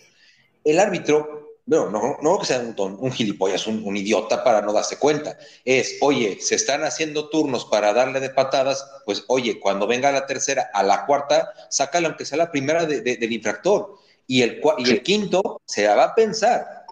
el 0.66 0.82
árbitro, 0.82 1.60
bueno, 1.66 1.90
no, 1.90 2.18
no 2.22 2.38
que 2.38 2.46
sea 2.46 2.60
un, 2.60 2.98
un 3.00 3.12
gilipollas, 3.14 3.68
un, 3.68 3.82
un, 3.86 3.96
idiota 3.96 4.44
para 4.44 4.62
no 4.62 4.74
darse 4.74 5.00
cuenta, 5.00 5.38
es, 5.64 5.96
oye, 6.02 6.38
se 6.42 6.56
están 6.56 6.84
haciendo 6.84 7.30
turnos 7.30 7.64
para 7.64 7.94
darle 7.94 8.20
de 8.20 8.32
patadas, 8.32 8.86
pues 9.06 9.24
oye, 9.30 9.62
cuando 9.62 9.88
venga 9.88 10.12
la 10.12 10.26
tercera, 10.26 10.70
a 10.74 10.84
la 10.84 11.06
cuarta, 11.06 11.54
sácale 11.70 12.08
aunque 12.08 12.26
sea 12.26 12.38
la 12.38 12.52
primera 12.52 12.86
del 12.86 13.32
infractor, 13.32 13.98
y 14.28 14.42
el, 14.42 14.62
y 14.80 14.90
el 14.90 15.04
quinto 15.04 15.62
se 15.66 15.88
va 15.88 16.04
a 16.04 16.16
pensar, 16.16 16.85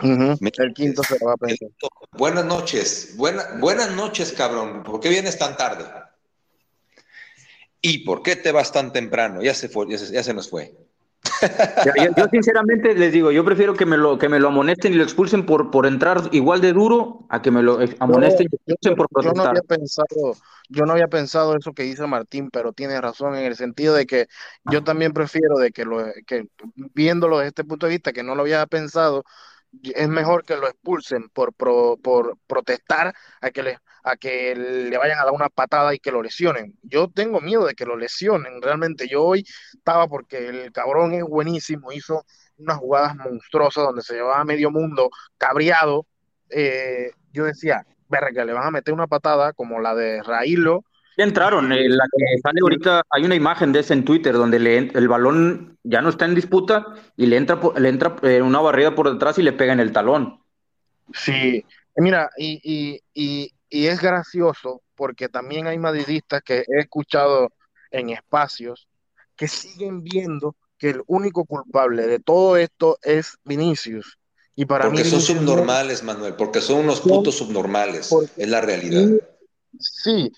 el 0.00 0.74
quinto 0.74 1.02
se 1.02 1.24
va 1.24 1.32
a 1.32 1.36
pensar. 1.36 1.68
Buenas 2.12 2.44
noches, 2.44 3.14
buenas 3.16 3.90
noches, 3.92 4.32
cabrón. 4.32 4.82
¿Por 4.82 5.00
qué 5.00 5.08
vienes 5.08 5.38
tan 5.38 5.56
tarde? 5.56 5.84
¿Y 7.86 7.98
por 7.98 8.22
qué 8.22 8.34
te 8.36 8.50
vas 8.50 8.72
tan 8.72 8.94
temprano? 8.94 9.42
Ya 9.42 9.52
se 9.52 9.68
fue, 9.68 9.86
ya 9.90 10.22
se, 10.22 10.32
nos 10.32 10.48
fue. 10.48 10.74
yo, 12.16 12.24
sinceramente 12.30 12.94
les 12.94 13.12
digo, 13.12 13.30
yo 13.30 13.44
prefiero 13.44 13.74
que 13.74 13.84
me 13.84 13.98
lo 13.98 14.18
que 14.18 14.30
me 14.30 14.40
lo 14.40 14.48
amonesten 14.48 14.94
y 14.94 14.96
lo 14.96 15.02
expulsen 15.02 15.44
por, 15.44 15.70
por 15.70 15.84
entrar 15.84 16.22
igual 16.32 16.62
de 16.62 16.72
duro 16.72 17.26
a 17.28 17.42
que 17.42 17.50
me 17.50 17.62
lo 17.62 17.78
amonesten 17.98 18.48
y 18.50 18.56
expulsen 18.56 18.96
por 18.96 19.08
protestar. 19.10 19.34
Yo 19.36 19.42
no 19.42 19.50
había 19.50 19.62
pensado, 19.62 20.36
yo 20.70 20.86
no 20.86 20.92
había 20.92 21.08
pensado 21.08 21.56
eso 21.58 21.74
que 21.74 21.82
dice 21.82 22.06
Martín, 22.06 22.48
pero 22.50 22.72
tiene 22.72 22.98
razón 23.02 23.36
en 23.36 23.44
el 23.44 23.54
sentido 23.54 23.92
de 23.92 24.06
que 24.06 24.28
yo 24.70 24.82
también 24.82 25.12
prefiero 25.12 25.58
de 25.58 25.70
que 25.70 25.84
lo 25.84 26.06
que 26.26 26.46
viéndolo 26.94 27.38
desde 27.38 27.48
este 27.48 27.64
punto 27.64 27.84
de 27.84 27.92
vista 27.92 28.14
que 28.14 28.22
no 28.22 28.34
lo 28.34 28.42
había 28.42 28.64
pensado, 28.64 29.24
es 29.82 30.08
mejor 30.08 30.44
que 30.44 30.56
lo 30.56 30.68
expulsen 30.68 31.28
por, 31.30 31.54
por 31.54 32.38
protestar 32.46 33.14
a 33.40 33.50
que, 33.50 33.62
le, 33.62 33.78
a 34.02 34.16
que 34.16 34.54
le 34.54 34.96
vayan 34.98 35.18
a 35.18 35.24
dar 35.24 35.32
una 35.32 35.48
patada 35.48 35.94
y 35.94 35.98
que 35.98 36.12
lo 36.12 36.22
lesionen. 36.22 36.78
Yo 36.82 37.08
tengo 37.08 37.40
miedo 37.40 37.66
de 37.66 37.74
que 37.74 37.86
lo 37.86 37.96
lesionen. 37.96 38.60
Realmente 38.62 39.08
yo 39.08 39.24
hoy 39.24 39.44
estaba 39.72 40.08
porque 40.08 40.48
el 40.48 40.72
cabrón 40.72 41.12
es 41.14 41.24
buenísimo, 41.24 41.92
hizo 41.92 42.24
unas 42.56 42.78
jugadas 42.78 43.16
monstruosas 43.16 43.84
donde 43.84 44.02
se 44.02 44.14
llevaba 44.14 44.44
medio 44.44 44.70
mundo 44.70 45.10
cabreado. 45.38 46.06
Eh, 46.50 47.10
yo 47.32 47.44
decía, 47.44 47.86
verga, 48.08 48.44
le 48.44 48.52
van 48.52 48.66
a 48.66 48.70
meter 48.70 48.94
una 48.94 49.06
patada 49.06 49.52
como 49.52 49.80
la 49.80 49.94
de 49.94 50.22
Raílo 50.22 50.84
entraron, 51.22 51.72
eh, 51.72 51.88
la 51.88 52.04
que 52.04 52.40
sale 52.42 52.60
ahorita, 52.60 53.02
hay 53.10 53.24
una 53.24 53.34
imagen 53.34 53.72
de 53.72 53.80
ese 53.80 53.94
en 53.94 54.04
Twitter 54.04 54.34
donde 54.34 54.58
le, 54.58 54.78
el 54.78 55.08
balón 55.08 55.78
ya 55.82 56.00
no 56.00 56.08
está 56.08 56.24
en 56.24 56.34
disputa 56.34 56.86
y 57.16 57.26
le 57.26 57.36
entra, 57.36 57.60
le 57.76 57.88
entra 57.88 58.16
eh, 58.22 58.42
una 58.42 58.60
barrida 58.60 58.94
por 58.94 59.12
detrás 59.12 59.38
y 59.38 59.42
le 59.42 59.52
pega 59.52 59.72
en 59.72 59.80
el 59.80 59.92
talón. 59.92 60.40
Sí, 61.12 61.64
mira, 61.96 62.30
y, 62.36 62.60
y, 62.64 63.00
y, 63.14 63.52
y 63.68 63.86
es 63.86 64.00
gracioso 64.00 64.82
porque 64.94 65.28
también 65.28 65.66
hay 65.66 65.78
madridistas 65.78 66.42
que 66.42 66.64
he 66.66 66.80
escuchado 66.80 67.52
en 67.90 68.10
espacios 68.10 68.88
que 69.36 69.48
siguen 69.48 70.02
viendo 70.02 70.56
que 70.78 70.90
el 70.90 71.02
único 71.06 71.44
culpable 71.44 72.06
de 72.06 72.18
todo 72.18 72.56
esto 72.56 72.98
es 73.02 73.36
Vinicius. 73.44 74.18
Y 74.56 74.66
para 74.66 74.84
porque 74.84 75.04
son 75.04 75.20
subnormales, 75.20 76.02
Manuel, 76.04 76.34
porque 76.34 76.60
son 76.60 76.80
unos 76.80 77.00
putos 77.00 77.36
subnormales, 77.36 78.10
es 78.36 78.48
la 78.48 78.60
realidad. 78.60 79.08
Sí, 79.80 80.30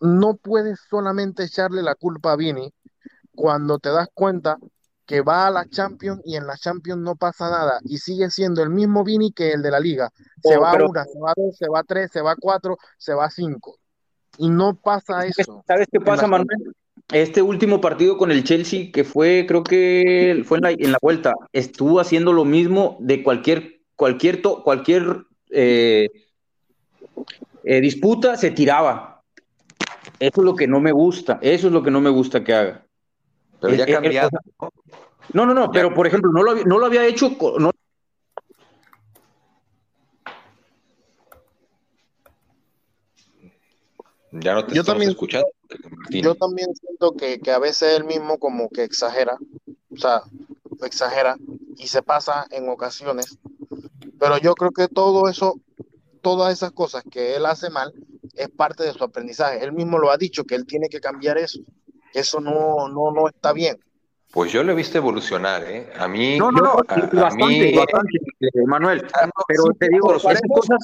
no 0.00 0.36
puedes 0.36 0.80
solamente 0.90 1.44
echarle 1.44 1.82
la 1.82 1.94
culpa 1.94 2.32
a 2.32 2.36
Vini 2.36 2.72
cuando 3.34 3.78
te 3.78 3.90
das 3.90 4.08
cuenta 4.12 4.58
que 5.06 5.20
va 5.20 5.46
a 5.46 5.50
la 5.50 5.68
Champions 5.68 6.20
y 6.24 6.36
en 6.36 6.46
la 6.46 6.56
Champions 6.56 7.00
no 7.00 7.14
pasa 7.14 7.48
nada 7.48 7.78
y 7.84 7.98
sigue 7.98 8.28
siendo 8.28 8.62
el 8.62 8.70
mismo 8.70 9.04
Vini 9.04 9.32
que 9.32 9.52
el 9.52 9.62
de 9.62 9.70
la 9.70 9.78
liga. 9.78 10.10
Se 10.42 10.56
oh, 10.56 10.60
va 10.60 10.72
a 10.72 10.84
una, 10.84 11.04
se 11.04 11.18
va 11.20 11.30
a 11.30 11.34
dos, 11.36 11.56
se 11.56 11.68
va 11.68 11.80
a 11.80 11.84
tres, 11.84 12.10
se 12.10 12.20
va 12.20 12.32
a 12.32 12.36
cuatro, 12.36 12.76
se 12.98 13.14
va 13.14 13.26
a 13.26 13.30
cinco. 13.30 13.78
Y 14.38 14.48
no 14.50 14.74
pasa 14.74 15.24
eso. 15.24 15.62
¿Sabes 15.66 15.86
qué 15.90 16.00
pasa, 16.00 16.26
Manuel? 16.26 16.74
Este 17.12 17.40
último 17.40 17.80
partido 17.80 18.18
con 18.18 18.32
el 18.32 18.42
Chelsea, 18.42 18.90
que 18.92 19.04
fue, 19.04 19.44
creo 19.46 19.62
que 19.62 20.42
fue 20.44 20.58
en 20.58 20.90
la, 20.90 20.98
vuelta, 21.00 21.34
estuvo 21.52 22.00
haciendo 22.00 22.32
lo 22.32 22.44
mismo 22.44 22.96
de 22.98 23.22
cualquier, 23.22 23.82
cualquier, 23.94 24.42
cualquier 24.42 25.24
eh, 25.50 26.08
eh, 27.62 27.80
disputa, 27.80 28.36
se 28.36 28.50
tiraba 28.50 29.15
eso 30.18 30.40
es 30.40 30.44
lo 30.44 30.56
que 30.56 30.66
no 30.66 30.80
me 30.80 30.92
gusta, 30.92 31.38
eso 31.42 31.66
es 31.66 31.72
lo 31.72 31.82
que 31.82 31.90
no 31.90 32.00
me 32.00 32.10
gusta 32.10 32.42
que 32.42 32.54
haga. 32.54 32.86
Pero 33.60 33.74
ya 33.74 33.84
ha 33.84 33.86
cambiado. 33.86 34.30
no, 35.32 35.46
no, 35.46 35.54
no, 35.54 35.70
pero 35.70 35.94
por 35.94 36.06
ejemplo, 36.06 36.30
no 36.32 36.42
lo, 36.42 36.54
no 36.64 36.78
lo 36.78 36.86
había 36.86 37.06
hecho. 37.06 37.36
No... 37.58 37.70
Ya 44.32 44.54
no 44.54 44.66
te 44.66 44.74
yo 44.74 44.84
también, 44.84 45.10
escuchando. 45.10 45.48
Yo 46.10 46.34
también 46.34 46.68
siento 46.74 47.12
que, 47.12 47.40
que 47.40 47.50
a 47.50 47.58
veces 47.58 47.96
él 47.96 48.04
mismo 48.04 48.38
como 48.38 48.68
que 48.68 48.84
exagera, 48.84 49.38
o 49.90 49.96
sea, 49.96 50.22
exagera 50.84 51.36
y 51.76 51.86
se 51.88 52.02
pasa 52.02 52.46
en 52.50 52.68
ocasiones. 52.68 53.38
Pero 54.18 54.38
yo 54.38 54.54
creo 54.54 54.70
que 54.72 54.88
todo 54.88 55.28
eso, 55.28 55.60
todas 56.26 56.52
esas 56.52 56.72
cosas 56.72 57.04
que 57.08 57.36
él 57.36 57.46
hace 57.46 57.70
mal, 57.70 57.94
es 58.34 58.48
parte 58.48 58.82
de 58.82 58.92
su 58.92 59.04
aprendizaje. 59.04 59.62
Él 59.62 59.70
mismo 59.70 59.96
lo 59.96 60.10
ha 60.10 60.16
dicho, 60.16 60.42
que 60.42 60.56
él 60.56 60.66
tiene 60.66 60.88
que 60.88 60.98
cambiar 60.98 61.38
eso. 61.38 61.60
Eso 62.12 62.40
no, 62.40 62.88
no, 62.88 63.12
no 63.12 63.28
está 63.28 63.52
bien. 63.52 63.78
Pues 64.32 64.50
yo 64.50 64.64
lo 64.64 64.72
he 64.72 64.74
visto 64.74 64.98
evolucionar, 64.98 65.62
¿eh? 65.62 65.88
A 65.96 66.08
mí... 66.08 66.36
No, 66.36 66.50
no, 66.50 66.62
no, 66.62 66.74
bastante, 66.74 67.46
mí... 67.46 67.76
bastante, 67.76 68.18
Manuel. 68.66 69.06
Ah, 69.14 69.30
pero 69.46 69.66
te 69.78 69.88
digo, 69.88 70.16
esas 70.16 70.40
cosas... 70.52 70.78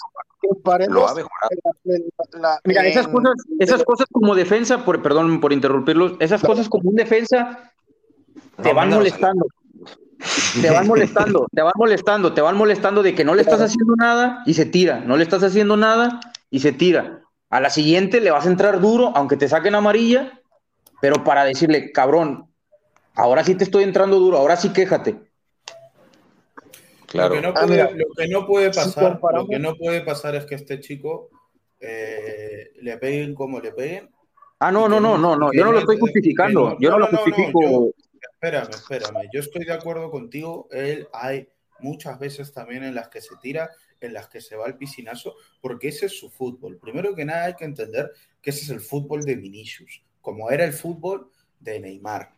Lo 0.88 1.09
ha 1.09 1.14
mejorado. 1.16 2.61
Mira, 2.62 2.87
esas 2.87 3.09
cosas, 3.09 3.35
esas 3.59 3.83
cosas 3.83 4.07
como 4.12 4.37
defensa, 4.37 4.85
por, 4.85 5.02
perdón 5.02 5.40
por 5.40 5.52
interrumpirlos, 5.52 6.12
esas 6.20 6.40
cosas 6.40 6.68
como 6.68 6.88
un 6.88 6.94
defensa 6.94 7.72
te 8.62 8.72
van 8.72 8.90
molestando. 8.90 9.44
Te 10.61 10.70
van 10.70 10.87
molestando, 10.87 11.46
te 11.52 11.62
van 11.62 11.72
molestando, 11.76 12.35
te 12.35 12.40
van 12.40 12.56
molestando 12.56 13.02
de 13.02 13.14
que 13.14 13.24
no 13.24 13.35
le 13.35 13.42
estás 13.42 13.61
haciendo 13.61 13.94
nada 13.96 14.42
y 14.46 14.54
se 14.54 14.66
tira, 14.66 15.00
no 15.00 15.16
le 15.16 15.22
estás 15.24 15.42
haciendo 15.42 15.76
nada 15.76 16.20
y 16.50 16.61
se 16.61 16.72
tira. 16.72 17.22
A 17.50 17.61
la 17.61 17.70
siguiente 17.70 18.20
le 18.20 18.30
vas 18.30 18.46
a 18.46 18.50
entrar 18.50 18.80
duro, 18.80 19.12
aunque 19.14 19.37
te 19.37 19.48
saquen 19.48 19.74
amarilla, 19.74 20.40
pero 21.00 21.24
para 21.24 21.44
decirle, 21.44 21.92
cabrón, 21.92 22.48
ahora 23.14 23.44
sí 23.44 23.54
te 23.54 23.64
estoy 23.64 23.85
entrando 23.85 24.18
duro, 24.18 24.38
ahora 24.38 24.56
sí 24.56 24.72
quéjate. 24.72 25.18
Claro. 27.06 27.35
Lo 27.35 27.40
que 27.40 27.46
no 27.46 27.52
ah, 27.54 27.66
puede, 27.66 27.94
lo 27.94 28.06
que 28.16 28.28
no 28.28 28.46
puede 28.46 28.70
pasar, 28.70 29.20
lo 29.35 29.46
que 29.46 29.58
no 29.58 29.76
puede 29.76 30.00
pasar 30.00 30.35
es 30.35 30.46
que 30.46 30.54
este 30.54 30.80
chico 30.80 31.28
eh, 31.78 32.72
le 32.80 32.96
peguen 32.96 33.35
como 33.35 33.61
le 33.61 33.72
peguen. 33.72 34.08
Ah, 34.61 34.70
no, 34.70 34.88
no, 34.88 35.00
no, 35.00 35.18
no, 35.18 35.37
no, 35.37 35.52
yo 35.52 35.64
no 35.64 35.72
lo 35.72 35.80
estoy 35.80 35.98
justificando, 35.98 36.76
yo 36.78 36.90
no, 36.90 37.00
lo 37.00 37.06
justifico. 37.08 37.92
Espérame, 38.42 38.70
espérame, 38.74 39.28
yo 39.33 39.38
estoy 39.38 39.64
de 39.64 39.72
acuerdo 39.72 40.11
contigo, 40.11 40.66
él 40.72 41.07
hay 41.12 41.48
muchas 41.78 42.18
veces 42.18 42.52
también 42.52 42.83
en 42.83 42.92
las 42.92 43.09
que 43.09 43.20
se 43.20 43.37
tira, 43.40 43.70
en 44.00 44.12
las 44.12 44.28
que 44.28 44.40
se 44.40 44.57
va 44.57 44.66
al 44.66 44.76
piscinazo, 44.76 45.37
porque 45.61 45.88
ese 45.88 46.07
es 46.07 46.18
su 46.18 46.28
fútbol. 46.28 46.78
Primero 46.78 47.14
que 47.14 47.24
nada 47.24 47.44
hay 47.44 47.55
que 47.55 47.64
entender 47.64 48.11
que 48.40 48.50
ese 48.50 48.64
es 48.64 48.70
el 48.70 48.81
fútbol 48.81 49.24
de 49.24 49.37
Vinicius, 49.37 50.05
como 50.20 50.50
era 50.50 50.64
el 50.64 50.72
fútbol 50.72 51.31
de 51.61 51.78
Neymar. 51.78 52.35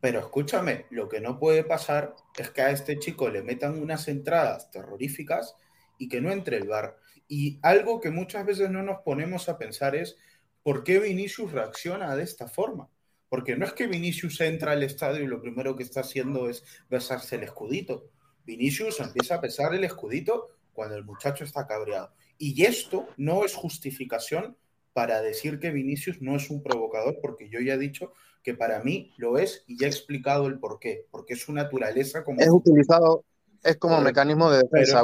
Pero 0.00 0.20
escúchame, 0.20 0.86
lo 0.88 1.06
que 1.06 1.20
no 1.20 1.38
puede 1.38 1.64
pasar 1.64 2.14
es 2.38 2.48
que 2.50 2.62
a 2.62 2.70
este 2.70 2.98
chico 2.98 3.28
le 3.28 3.42
metan 3.42 3.78
unas 3.78 4.08
entradas 4.08 4.70
terroríficas 4.70 5.54
y 5.98 6.08
que 6.08 6.22
no 6.22 6.32
entre 6.32 6.56
el 6.56 6.66
bar. 6.66 6.96
Y 7.28 7.58
algo 7.62 8.00
que 8.00 8.10
muchas 8.10 8.46
veces 8.46 8.70
no 8.70 8.82
nos 8.82 9.02
ponemos 9.02 9.50
a 9.50 9.58
pensar 9.58 9.94
es 9.96 10.16
por 10.62 10.82
qué 10.82 10.98
Vinicius 10.98 11.52
reacciona 11.52 12.16
de 12.16 12.22
esta 12.22 12.48
forma. 12.48 12.88
Porque 13.32 13.56
no 13.56 13.64
es 13.64 13.72
que 13.72 13.86
Vinicius 13.86 14.42
entra 14.42 14.72
al 14.72 14.82
estadio 14.82 15.24
y 15.24 15.26
lo 15.26 15.40
primero 15.40 15.74
que 15.74 15.84
está 15.84 16.00
haciendo 16.00 16.50
es 16.50 16.62
besarse 16.90 17.36
el 17.36 17.44
escudito. 17.44 18.10
Vinicius 18.44 19.00
empieza 19.00 19.36
a 19.36 19.40
pesar 19.40 19.74
el 19.74 19.84
escudito 19.84 20.50
cuando 20.74 20.96
el 20.96 21.04
muchacho 21.06 21.42
está 21.42 21.66
cabreado. 21.66 22.12
Y 22.36 22.62
esto 22.66 23.08
no 23.16 23.46
es 23.46 23.54
justificación 23.54 24.58
para 24.92 25.22
decir 25.22 25.58
que 25.58 25.70
Vinicius 25.70 26.20
no 26.20 26.36
es 26.36 26.50
un 26.50 26.62
provocador, 26.62 27.20
porque 27.22 27.48
yo 27.48 27.58
ya 27.60 27.72
he 27.72 27.78
dicho 27.78 28.12
que 28.42 28.52
para 28.52 28.82
mí 28.82 29.14
lo 29.16 29.38
es 29.38 29.64
y 29.66 29.78
ya 29.78 29.86
he 29.86 29.88
explicado 29.88 30.46
el 30.46 30.58
por 30.58 30.78
qué, 30.78 31.06
porque 31.10 31.32
es 31.32 31.40
su 31.40 31.54
naturaleza 31.54 32.24
como... 32.24 32.38
Es 32.38 32.50
utilizado, 32.50 33.24
es 33.62 33.78
como 33.78 33.98
mecanismo 34.02 34.50
de 34.50 34.58
defensa. 34.58 35.02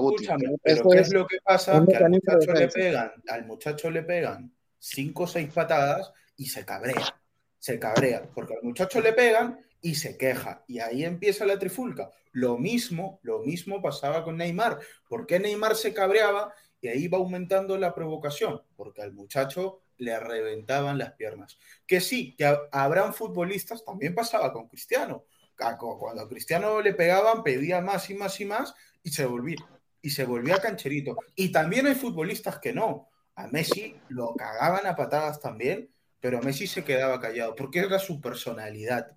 Pero, 0.62 0.90
¿qué 0.90 0.98
es, 0.98 1.14
lo 1.14 1.26
que 1.26 1.38
pasa? 1.42 1.82
Que 1.88 1.96
al 1.96 2.10
muchacho, 2.10 2.52
le 2.52 2.68
pegan, 2.68 3.10
al 3.26 3.46
muchacho 3.46 3.90
le 3.90 4.02
pegan 4.02 4.52
cinco 4.78 5.22
o 5.22 5.26
seis 5.26 5.50
patadas 5.50 6.12
y 6.36 6.44
se 6.44 6.66
cabrea, 6.66 7.18
se 7.58 7.78
cabrea, 7.78 8.28
porque 8.34 8.54
al 8.54 8.62
muchacho 8.62 9.00
le 9.00 9.12
pegan 9.12 9.60
y 9.80 9.94
se 9.94 10.16
queja. 10.16 10.64
Y 10.66 10.80
ahí 10.80 11.04
empieza 11.04 11.46
la 11.46 11.58
trifulca. 11.58 12.10
Lo 12.32 12.58
mismo, 12.58 13.20
lo 13.22 13.40
mismo 13.40 13.82
pasaba 13.82 14.24
con 14.24 14.36
Neymar. 14.36 14.78
¿Por 15.08 15.26
qué 15.26 15.40
Neymar 15.40 15.76
se 15.76 15.92
cabreaba? 15.94 16.52
Y 16.80 16.88
ahí 16.88 17.08
va 17.08 17.18
aumentando 17.18 17.76
la 17.76 17.94
provocación, 17.94 18.62
porque 18.76 19.02
al 19.02 19.12
muchacho 19.12 19.80
le 19.96 20.18
reventaban 20.20 20.96
las 20.96 21.12
piernas. 21.12 21.58
Que 21.86 22.00
sí, 22.00 22.36
que 22.36 22.56
habrán 22.70 23.14
futbolistas, 23.14 23.84
también 23.84 24.14
pasaba 24.14 24.52
con 24.52 24.68
Cristiano. 24.68 25.24
Cuando 25.56 26.22
a 26.22 26.28
Cristiano 26.28 26.80
le 26.80 26.94
pegaban, 26.94 27.42
pedía 27.42 27.80
más 27.80 28.08
y 28.10 28.14
más 28.14 28.40
y 28.40 28.44
más 28.44 28.74
y 29.02 29.10
se 29.10 29.26
volvía, 29.26 29.56
y 30.00 30.10
se 30.10 30.24
volvía 30.24 30.58
cancherito. 30.58 31.16
Y 31.34 31.50
también 31.50 31.88
hay 31.88 31.96
futbolistas 31.96 32.60
que 32.60 32.72
no. 32.72 33.08
A 33.34 33.48
Messi 33.48 33.96
lo 34.08 34.34
cagaban 34.36 34.86
a 34.86 34.94
patadas 34.94 35.40
también, 35.40 35.90
pero 36.20 36.42
Messi 36.42 36.66
se 36.66 36.84
quedaba 36.84 37.20
callado 37.20 37.54
porque 37.54 37.80
era 37.80 37.98
su 37.98 38.20
personalidad. 38.20 39.16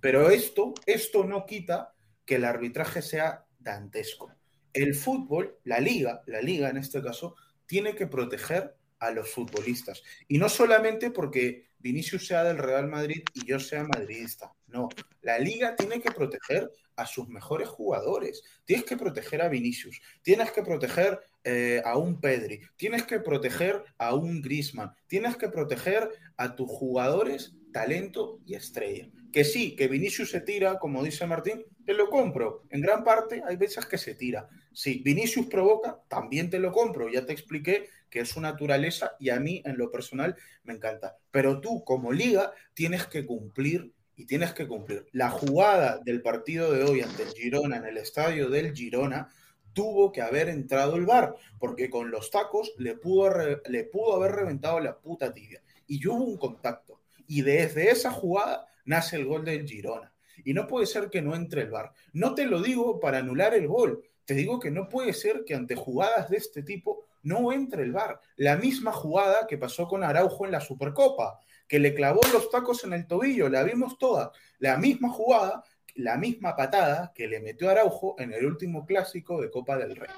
Pero 0.00 0.30
esto, 0.30 0.74
esto 0.86 1.24
no 1.24 1.46
quita 1.46 1.94
que 2.24 2.36
el 2.36 2.44
arbitraje 2.44 3.02
sea 3.02 3.46
dantesco. 3.58 4.32
El 4.72 4.94
fútbol, 4.94 5.58
la 5.64 5.78
liga, 5.78 6.22
la 6.26 6.40
liga 6.40 6.68
en 6.70 6.78
este 6.78 7.02
caso, 7.02 7.36
tiene 7.66 7.94
que 7.94 8.06
proteger 8.06 8.76
a 8.98 9.10
los 9.10 9.30
futbolistas. 9.30 10.02
Y 10.28 10.38
no 10.38 10.48
solamente 10.48 11.10
porque 11.10 11.72
Vinicius 11.78 12.26
sea 12.26 12.44
del 12.44 12.58
Real 12.58 12.88
Madrid 12.88 13.22
y 13.34 13.46
yo 13.46 13.58
sea 13.58 13.84
madridista. 13.84 14.52
No, 14.68 14.88
la 15.20 15.38
liga 15.38 15.76
tiene 15.76 16.00
que 16.00 16.10
proteger 16.10 16.70
a 16.96 17.06
sus 17.06 17.28
mejores 17.28 17.68
jugadores. 17.68 18.42
Tienes 18.64 18.84
que 18.84 18.96
proteger 18.96 19.42
a 19.42 19.48
Vinicius, 19.48 20.00
tienes 20.22 20.50
que 20.52 20.62
proteger 20.62 21.20
eh, 21.44 21.82
a 21.84 21.96
un 21.98 22.20
Pedri, 22.20 22.60
tienes 22.76 23.04
que 23.04 23.20
proteger 23.20 23.82
a 23.98 24.14
un 24.14 24.42
Grisman, 24.42 24.92
tienes 25.06 25.36
que 25.36 25.48
proteger 25.48 26.10
a 26.36 26.54
tus 26.54 26.68
jugadores 26.68 27.56
talento 27.72 28.40
y 28.46 28.54
estrella. 28.54 29.08
Que 29.32 29.44
sí, 29.44 29.74
que 29.74 29.88
Vinicius 29.88 30.30
se 30.30 30.42
tira, 30.42 30.78
como 30.78 31.02
dice 31.02 31.26
Martín, 31.26 31.64
te 31.86 31.94
lo 31.94 32.10
compro. 32.10 32.64
En 32.70 32.82
gran 32.82 33.02
parte 33.02 33.42
hay 33.46 33.56
veces 33.56 33.86
que 33.86 33.98
se 33.98 34.14
tira. 34.14 34.48
Si 34.72 35.02
Vinicius 35.02 35.46
provoca, 35.46 36.00
también 36.08 36.50
te 36.50 36.58
lo 36.58 36.70
compro. 36.70 37.08
Ya 37.10 37.24
te 37.24 37.32
expliqué 37.32 37.88
que 38.10 38.20
es 38.20 38.28
su 38.28 38.40
naturaleza 38.40 39.16
y 39.18 39.30
a 39.30 39.40
mí 39.40 39.62
en 39.64 39.78
lo 39.78 39.90
personal 39.90 40.36
me 40.64 40.74
encanta. 40.74 41.16
Pero 41.30 41.60
tú 41.60 41.82
como 41.82 42.12
liga 42.12 42.52
tienes 42.74 43.06
que 43.06 43.24
cumplir 43.24 43.92
y 44.16 44.26
tienes 44.26 44.52
que 44.52 44.68
cumplir. 44.68 45.06
La 45.12 45.30
jugada 45.30 45.98
del 45.98 46.22
partido 46.22 46.72
de 46.72 46.84
hoy 46.84 47.00
ante 47.00 47.22
el 47.22 47.30
Girona 47.30 47.76
en 47.76 47.86
el 47.86 47.98
estadio 47.98 48.48
del 48.48 48.74
Girona 48.74 49.30
tuvo 49.72 50.12
que 50.12 50.22
haber 50.22 50.48
entrado 50.48 50.96
el 50.96 51.06
bar, 51.06 51.34
porque 51.58 51.88
con 51.88 52.10
los 52.10 52.30
tacos 52.30 52.72
le 52.78 52.96
pudo, 52.96 53.32
le 53.68 53.84
pudo 53.84 54.16
haber 54.16 54.32
reventado 54.32 54.80
la 54.80 54.98
puta 54.98 55.32
tibia. 55.32 55.62
Y 55.86 56.06
hubo 56.06 56.24
un 56.24 56.36
contacto. 56.36 57.00
Y 57.26 57.42
desde 57.42 57.90
esa 57.90 58.10
jugada 58.10 58.66
nace 58.84 59.16
el 59.16 59.24
gol 59.24 59.44
del 59.44 59.66
Girona. 59.66 60.12
Y 60.44 60.54
no 60.54 60.66
puede 60.66 60.86
ser 60.86 61.10
que 61.10 61.22
no 61.22 61.34
entre 61.34 61.62
el 61.62 61.70
VAR. 61.70 61.92
No 62.12 62.34
te 62.34 62.46
lo 62.46 62.60
digo 62.62 63.00
para 63.00 63.18
anular 63.18 63.54
el 63.54 63.68
gol, 63.68 64.02
te 64.24 64.34
digo 64.34 64.58
que 64.60 64.70
no 64.70 64.88
puede 64.88 65.12
ser 65.12 65.44
que 65.44 65.54
ante 65.54 65.74
jugadas 65.74 66.30
de 66.30 66.36
este 66.36 66.62
tipo 66.62 67.06
no 67.22 67.52
entre 67.52 67.82
el 67.82 67.92
VAR. 67.92 68.20
La 68.36 68.56
misma 68.56 68.92
jugada 68.92 69.46
que 69.46 69.58
pasó 69.58 69.86
con 69.86 70.02
Araujo 70.02 70.44
en 70.44 70.52
la 70.52 70.60
Supercopa, 70.60 71.38
que 71.72 71.78
le 71.78 71.94
clavó 71.94 72.20
los 72.34 72.50
tacos 72.50 72.84
en 72.84 72.92
el 72.92 73.06
tobillo, 73.06 73.48
la 73.48 73.62
vimos 73.62 73.96
toda. 73.96 74.30
La 74.58 74.76
misma 74.76 75.08
jugada, 75.08 75.64
la 75.94 76.18
misma 76.18 76.54
patada 76.54 77.14
que 77.14 77.26
le 77.26 77.40
metió 77.40 77.70
Araujo 77.70 78.14
en 78.18 78.34
el 78.34 78.44
último 78.44 78.84
clásico 78.84 79.40
de 79.40 79.50
Copa 79.50 79.78
del 79.78 79.96
Rey, 79.96 80.10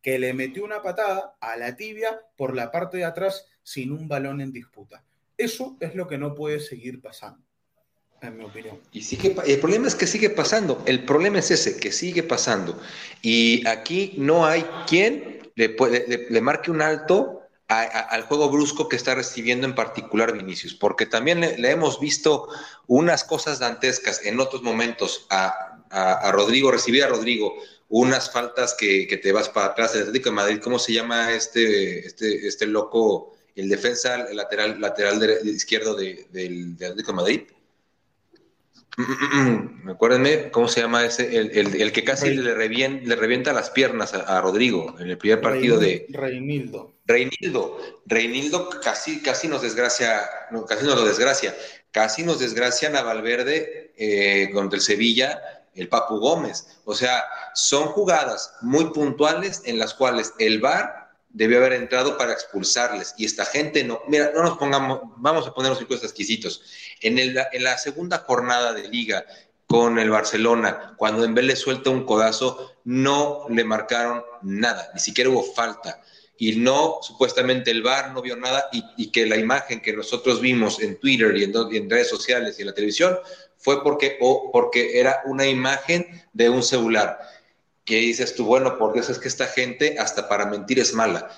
que 0.00 0.18
le 0.18 0.32
metió 0.32 0.64
una 0.64 0.80
patada 0.80 1.36
a 1.38 1.58
la 1.58 1.76
tibia 1.76 2.18
por 2.34 2.56
la 2.56 2.70
parte 2.70 2.96
de 2.96 3.04
atrás 3.04 3.46
sin 3.62 3.92
un 3.92 4.08
balón 4.08 4.40
en 4.40 4.52
disputa. 4.52 5.04
Eso 5.36 5.76
es 5.80 5.94
lo 5.94 6.08
que 6.08 6.16
no 6.16 6.34
puede 6.34 6.60
seguir 6.60 7.02
pasando 7.02 7.44
en 8.22 8.38
mi 8.38 8.44
opinión. 8.44 8.80
Y 8.90 9.04
el 9.52 9.60
problema 9.60 9.88
es 9.88 9.94
que 9.94 10.06
sigue 10.06 10.30
pasando, 10.30 10.82
el 10.86 11.04
problema 11.04 11.40
es 11.40 11.50
ese, 11.50 11.78
que 11.78 11.92
sigue 11.92 12.22
pasando. 12.22 12.80
Y 13.20 13.66
aquí 13.66 14.14
no 14.16 14.46
hay 14.46 14.62
quien 14.88 15.42
le, 15.56 15.76
le, 16.30 16.40
marque 16.40 16.70
un 16.70 16.80
alto 16.80 17.41
al 17.80 18.22
juego 18.22 18.50
brusco 18.50 18.88
que 18.88 18.96
está 18.96 19.14
recibiendo 19.14 19.66
en 19.66 19.74
particular 19.74 20.32
Vinicius, 20.32 20.74
porque 20.74 21.06
también 21.06 21.40
le, 21.40 21.70
hemos 21.70 22.00
visto 22.00 22.48
unas 22.86 23.24
cosas 23.24 23.58
dantescas 23.58 24.24
en 24.24 24.40
otros 24.40 24.62
momentos 24.62 25.26
a, 25.30 25.78
a, 25.90 26.32
Rodrigo, 26.32 26.70
recibir 26.70 27.04
a 27.04 27.08
Rodrigo 27.08 27.54
unas 27.88 28.30
faltas 28.30 28.74
que, 28.74 29.06
que, 29.06 29.18
te 29.18 29.32
vas 29.32 29.48
para 29.48 29.66
atrás 29.66 29.92
del 29.92 30.02
Atlético 30.02 30.30
de 30.30 30.36
Madrid, 30.36 30.60
¿cómo 30.62 30.78
se 30.78 30.94
llama 30.94 31.32
este, 31.32 32.06
este, 32.06 32.46
este 32.46 32.66
loco, 32.66 33.34
el 33.54 33.68
defensa 33.68 34.14
el 34.28 34.36
lateral, 34.36 34.80
lateral 34.80 35.20
de, 35.20 35.40
izquierdo 35.50 35.94
de, 35.94 36.26
del, 36.30 36.76
del 36.76 36.92
Atlético 36.92 37.12
de 37.12 37.16
Madrid? 37.16 37.40
Acuérdenme, 39.88 40.50
¿cómo 40.50 40.68
se 40.68 40.82
llama 40.82 41.04
ese? 41.04 41.36
El, 41.36 41.92
que 41.92 42.04
casi 42.04 42.30
le, 42.34 42.42
le, 42.42 43.16
revienta 43.16 43.52
las 43.52 43.70
piernas 43.70 44.12
a, 44.12 44.40
Rodrigo 44.40 44.94
en 44.98 45.10
el 45.10 45.18
primer 45.18 45.40
partido 45.40 45.78
de. 45.78 46.06
Reinildo. 46.10 46.94
Reinildo. 47.06 47.78
Reinildo 48.06 48.68
casi, 48.82 49.22
casi 49.22 49.48
nos 49.48 49.62
desgracia, 49.62 50.20
no, 50.50 50.66
casi 50.66 50.84
nos 50.84 50.96
lo 50.96 51.04
desgracia. 51.04 51.54
Casi 51.90 52.22
nos 52.22 52.38
desgracian 52.38 52.96
a 52.96 53.02
Valverde 53.02 53.92
eh, 53.96 54.50
contra 54.52 54.76
el 54.76 54.82
Sevilla, 54.82 55.40
el 55.74 55.88
Papu 55.88 56.18
Gómez. 56.18 56.66
O 56.84 56.94
sea, 56.94 57.24
son 57.54 57.88
jugadas 57.88 58.54
muy 58.60 58.86
puntuales 58.92 59.62
en 59.64 59.78
las 59.78 59.94
cuales 59.94 60.34
el 60.38 60.60
VAR 60.60 61.01
debió 61.32 61.58
haber 61.58 61.74
entrado 61.74 62.16
para 62.18 62.32
expulsarles. 62.32 63.14
Y 63.16 63.24
esta 63.24 63.44
gente 63.44 63.84
no, 63.84 64.00
mira, 64.08 64.32
no 64.34 64.42
nos 64.42 64.58
pongamos, 64.58 65.00
vamos 65.16 65.46
a 65.46 65.54
ponernos 65.54 65.78
circuitos 65.78 66.04
exquisitos. 66.04 66.62
En, 67.00 67.18
el, 67.18 67.38
en 67.52 67.64
la 67.64 67.78
segunda 67.78 68.18
jornada 68.18 68.72
de 68.72 68.88
liga 68.88 69.24
con 69.66 69.98
el 69.98 70.10
Barcelona, 70.10 70.94
cuando 70.96 71.24
en 71.24 71.34
le 71.34 71.56
suelta 71.56 71.90
un 71.90 72.04
codazo, 72.04 72.74
no 72.84 73.46
le 73.48 73.64
marcaron 73.64 74.22
nada, 74.42 74.90
ni 74.92 75.00
siquiera 75.00 75.30
hubo 75.30 75.42
falta. 75.42 76.02
Y 76.36 76.56
no, 76.56 76.98
supuestamente 77.02 77.70
el 77.70 77.82
VAR 77.82 78.12
no 78.12 78.20
vio 78.20 78.36
nada 78.36 78.68
y, 78.72 79.10
que 79.10 79.26
la 79.26 79.36
imagen 79.36 79.80
que 79.80 79.92
nosotros 79.92 80.40
vimos 80.40 80.80
en 80.80 80.98
Twitter 80.98 81.36
y 81.36 81.44
en, 81.44 81.88
redes 81.88 82.08
sociales 82.08 82.58
y 82.58 82.62
en 82.62 82.68
la 82.68 82.74
televisión 82.74 83.16
fue 83.56 83.82
porque, 83.82 84.18
o 84.20 84.50
porque 84.52 84.98
era 84.98 85.22
una 85.24 85.46
imagen 85.46 86.04
de 86.32 86.50
un 86.50 86.62
celular 86.62 87.18
que 87.84 87.96
dices 87.96 88.34
tú, 88.34 88.44
bueno, 88.44 88.78
porque 88.78 89.00
eso 89.00 89.12
es 89.12 89.18
que 89.18 89.28
esta 89.28 89.46
gente 89.46 89.96
hasta 89.98 90.28
para 90.28 90.46
mentir 90.46 90.78
es 90.78 90.94
mala. 90.94 91.30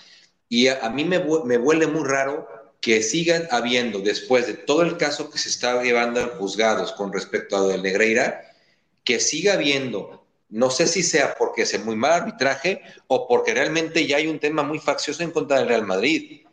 Y 0.48 0.68
a, 0.68 0.88
mí 0.90 1.04
me, 1.04 1.18
me 1.44 1.58
huele 1.58 1.86
muy 1.86 2.06
raro 2.06 2.46
que 2.80 3.02
sigan 3.02 3.48
habiendo, 3.50 4.00
después 4.00 4.46
de 4.46 4.54
todo 4.54 4.82
el 4.82 4.98
caso 4.98 5.30
que 5.30 5.38
se 5.38 5.48
está 5.48 5.82
llevando 5.82 6.20
en 6.20 6.28
juzgados 6.30 6.92
con 6.92 7.12
respecto 7.12 7.56
a 7.56 7.60
lo 7.60 7.82
Negreira, 7.82 8.52
que 9.04 9.20
siga 9.20 9.54
habiendo 9.54 10.26
No 10.50 10.70
sé 10.70 10.86
si 10.86 11.02
sea 11.02 11.34
porque 11.34 11.62
es 11.62 11.84
muy 11.84 11.96
mal 11.96 12.12
arbitraje 12.12 12.82
o 13.06 13.26
porque 13.26 13.54
realmente 13.54 14.06
ya 14.06 14.18
hay 14.18 14.26
un 14.26 14.38
tema 14.38 14.62
muy 14.62 14.78
faccioso 14.78 15.22
en 15.22 15.30
contra 15.30 15.58
del 15.58 15.68
Real 15.68 15.86
Madrid. 15.86 16.46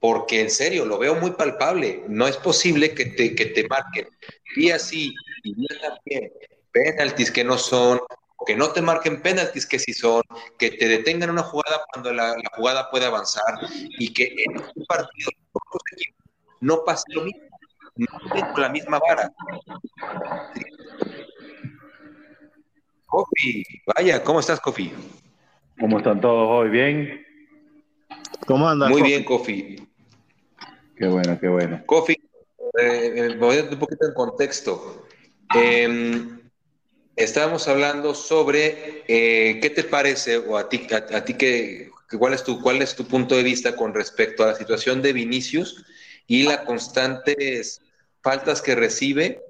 Porque 0.00 0.40
en 0.40 0.50
serio, 0.50 0.84
lo 0.84 0.98
veo 0.98 1.14
muy 1.14 1.30
palpable. 1.32 2.04
No 2.08 2.26
es 2.26 2.36
posible 2.36 2.94
que 2.94 3.06
te, 3.06 3.34
que 3.34 3.46
te 3.46 3.66
marquen 3.68 4.08
así 4.74 5.14
y 5.44 5.54
también 5.78 6.32
penaltis 6.72 7.30
que 7.30 7.44
no 7.44 7.56
son, 7.56 8.00
que 8.46 8.56
no 8.56 8.70
te 8.70 8.82
marquen 8.82 9.20
penaltis 9.20 9.66
que 9.66 9.78
sí 9.78 9.92
son, 9.92 10.22
que 10.58 10.70
te 10.70 10.88
detengan 10.88 11.30
una 11.30 11.42
jugada 11.42 11.80
cuando 11.92 12.12
la, 12.12 12.34
jugada 12.56 12.90
puede 12.90 13.06
avanzar 13.06 13.58
y 13.98 14.12
que 14.12 14.34
en 14.46 14.58
un 14.58 14.84
partido 14.86 15.30
no 16.60 16.84
pase 16.84 17.04
lo 17.08 17.24
mismo, 17.24 17.42
no 17.96 18.52
con 18.52 18.62
la 18.62 18.68
misma 18.68 18.98
vara. 18.98 19.32
Kofi, 23.06 23.64
vaya, 23.94 24.22
¿cómo 24.22 24.40
estás, 24.40 24.60
Kofi? 24.60 24.92
¿Cómo 25.80 25.98
están 25.98 26.20
todos 26.20 26.48
hoy? 26.48 26.68
¿Bien? 26.68 27.26
¿Cómo 28.46 28.68
andas? 28.68 28.90
Muy 28.90 29.02
bien, 29.02 29.24
Kofi. 29.24 29.88
Qué 30.96 31.06
bueno, 31.06 31.38
qué 31.40 31.48
bueno. 31.48 31.82
Kofi, 31.86 32.12
eh, 32.12 33.12
eh, 33.16 33.36
voy 33.38 33.58
a 33.58 33.62
un 33.64 33.78
poquito 33.78 34.06
en 34.06 34.14
contexto. 34.14 35.06
Eh, 35.54 36.37
estábamos 37.18 37.66
hablando 37.68 38.14
sobre 38.14 39.02
eh, 39.08 39.58
qué 39.60 39.70
te 39.70 39.84
parece 39.84 40.38
o 40.38 40.56
a 40.56 40.68
ti, 40.68 40.86
a, 40.90 41.24
ti 41.24 41.34
que, 41.34 41.90
cuál, 42.18 42.34
es 42.34 42.44
tu, 42.44 42.60
cuál 42.60 42.80
es 42.80 42.94
tu 42.94 43.06
punto 43.06 43.34
de 43.34 43.42
vista 43.42 43.76
con 43.76 43.92
respecto 43.92 44.44
a 44.44 44.48
la 44.48 44.54
situación 44.54 45.02
de 45.02 45.12
Vinicius 45.12 45.84
y 46.26 46.44
las 46.44 46.58
constantes 46.58 47.82
faltas 48.22 48.62
que 48.62 48.74
recibe 48.74 49.42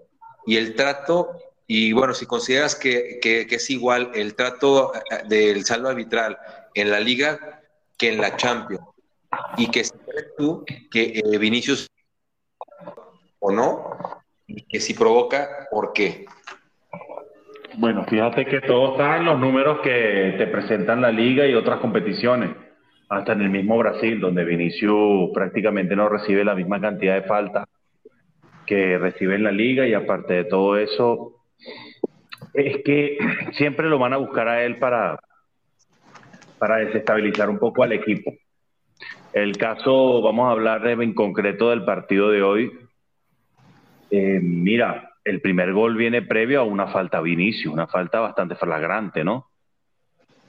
y 0.47 0.57
el 0.57 0.75
trato, 0.75 1.39
y 1.67 1.93
bueno, 1.93 2.15
si 2.15 2.25
consideras 2.25 2.75
que, 2.75 3.21
es 3.23 3.71
igual 3.71 4.13
el 4.15 4.35
trato 4.35 4.95
eh, 4.95 5.23
del 5.29 5.65
saldo 5.67 5.91
arbitral 5.91 6.39
en 6.75 6.91
la 6.91 7.01
liga 7.01 7.63
que 7.99 8.09
en 8.13 8.21
la 8.21 8.37
Champions, 8.37 8.85
y 9.59 9.71
que 9.71 9.83
crees 9.83 10.27
tú 10.39 10.65
que 10.91 11.21
eh, 11.23 11.39
Vinicius 11.39 11.87
o 13.41 13.53
no, 13.53 14.23
y 14.47 14.63
que 14.63 14.81
si 14.81 14.95
provoca, 14.95 15.69
¿por 15.71 15.93
qué? 15.93 16.25
Bueno, 17.77 18.05
fíjate 18.05 18.47
que 18.47 18.61
todo 18.61 18.93
está 18.93 19.19
en 19.19 19.25
los 19.25 19.39
números 19.39 19.81
que 19.81 20.35
te 20.39 20.47
presentan 20.47 21.01
la 21.01 21.13
liga 21.13 21.47
y 21.47 21.55
otras 21.55 21.81
competiciones, 21.81 22.51
hasta 23.09 23.33
en 23.33 23.43
el 23.43 23.51
mismo 23.51 23.79
Brasil, 23.79 24.19
donde 24.21 24.45
Vinicius 24.45 25.31
prácticamente 25.33 25.95
no 25.95 26.09
recibe 26.09 26.45
la 26.45 26.55
misma 26.55 26.81
cantidad 26.81 27.15
de 27.15 27.29
faltas 27.29 27.67
que 28.67 28.99
recibe 28.99 29.35
en 29.35 29.45
la 29.45 29.53
liga 29.53 29.87
y 29.87 29.95
aparte 29.95 30.35
de 30.35 30.45
todo 30.45 30.77
eso, 30.77 31.45
es 32.55 32.83
que 32.85 33.19
siempre 33.53 33.89
lo 33.89 33.99
van 33.99 34.13
a 34.13 34.19
buscar 34.19 34.49
a 34.49 34.65
él 34.65 34.77
para, 34.77 35.19
para 36.59 36.77
desestabilizar 36.79 37.49
un 37.49 37.59
poco 37.59 37.83
al 37.83 37.93
equipo. 37.93 38.33
El 39.33 39.57
caso, 39.57 40.21
vamos 40.23 40.49
a 40.49 40.53
hablar 40.53 40.87
en 40.87 41.15
concreto 41.15 41.71
del 41.71 41.85
partido 41.85 42.31
de 42.31 42.43
hoy. 42.43 42.73
Eh, 44.11 44.41
mira, 44.43 45.08
el 45.29 45.41
primer 45.41 45.73
gol 45.73 45.97
viene 45.97 46.23
previo 46.23 46.61
a 46.61 46.65
una 46.65 46.87
falta 46.87 47.19
a 47.19 47.21
Vinicio, 47.21 47.71
una 47.71 47.87
falta 47.87 48.21
bastante 48.21 48.55
flagrante, 48.55 49.25
¿no? 49.25 49.51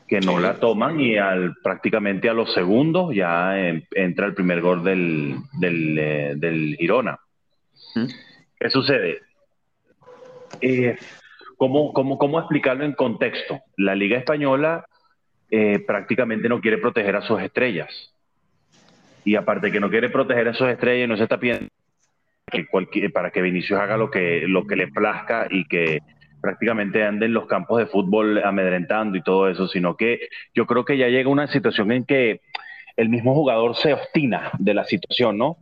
Que 0.07 0.21
no 0.21 0.39
la 0.39 0.55
toman 0.55 0.99
y 0.99 1.17
al, 1.17 1.55
prácticamente 1.61 2.29
a 2.29 2.33
los 2.33 2.53
segundos 2.53 3.13
ya 3.13 3.59
entra 3.91 4.25
el 4.25 4.33
primer 4.33 4.61
gol 4.61 4.83
del, 4.83 5.35
del, 5.59 5.99
eh, 5.99 6.77
Girona. 6.79 7.19
¿Qué 8.57 8.69
sucede? 8.69 9.19
Eh, 10.61 10.97
¿cómo, 11.57 11.93
cómo, 11.93 12.39
explicarlo 12.39 12.85
en 12.85 12.93
contexto? 12.93 13.59
La 13.77 13.95
Liga 13.95 14.17
Española 14.17 14.85
eh, 15.51 15.79
prácticamente 15.85 16.49
no 16.49 16.61
quiere 16.61 16.77
proteger 16.77 17.17
a 17.17 17.21
sus 17.21 17.41
estrellas. 17.41 18.13
Y 19.25 19.35
aparte 19.35 19.71
que 19.71 19.79
no 19.79 19.89
quiere 19.89 20.09
proteger 20.09 20.47
a 20.47 20.53
sus 20.53 20.69
estrellas, 20.69 21.09
no 21.09 21.17
se 21.17 21.23
está 21.23 21.37
pidiendo 21.37 21.67
que 22.49 23.09
para 23.09 23.31
que 23.31 23.41
Vinicius 23.41 23.79
haga 23.79 23.97
lo 23.97 24.09
que, 24.09 24.43
lo 24.47 24.65
que 24.65 24.75
le 24.75 24.87
plazca 24.87 25.47
y 25.49 25.65
que 25.65 25.99
prácticamente 26.41 27.03
ande 27.03 27.25
en 27.25 27.33
los 27.33 27.47
campos 27.47 27.79
de 27.79 27.85
fútbol 27.85 28.43
amedrentando 28.43 29.17
y 29.17 29.23
todo 29.23 29.49
eso, 29.49 29.67
sino 29.67 29.95
que 29.95 30.29
yo 30.53 30.65
creo 30.65 30.85
que 30.85 30.97
ya 30.97 31.07
llega 31.07 31.29
una 31.29 31.47
situación 31.47 31.91
en 31.91 32.05
que 32.05 32.41
el 32.95 33.09
mismo 33.09 33.33
jugador 33.33 33.75
se 33.75 33.93
obstina 33.93 34.51
de 34.57 34.73
la 34.73 34.83
situación, 34.83 35.37
¿no? 35.37 35.57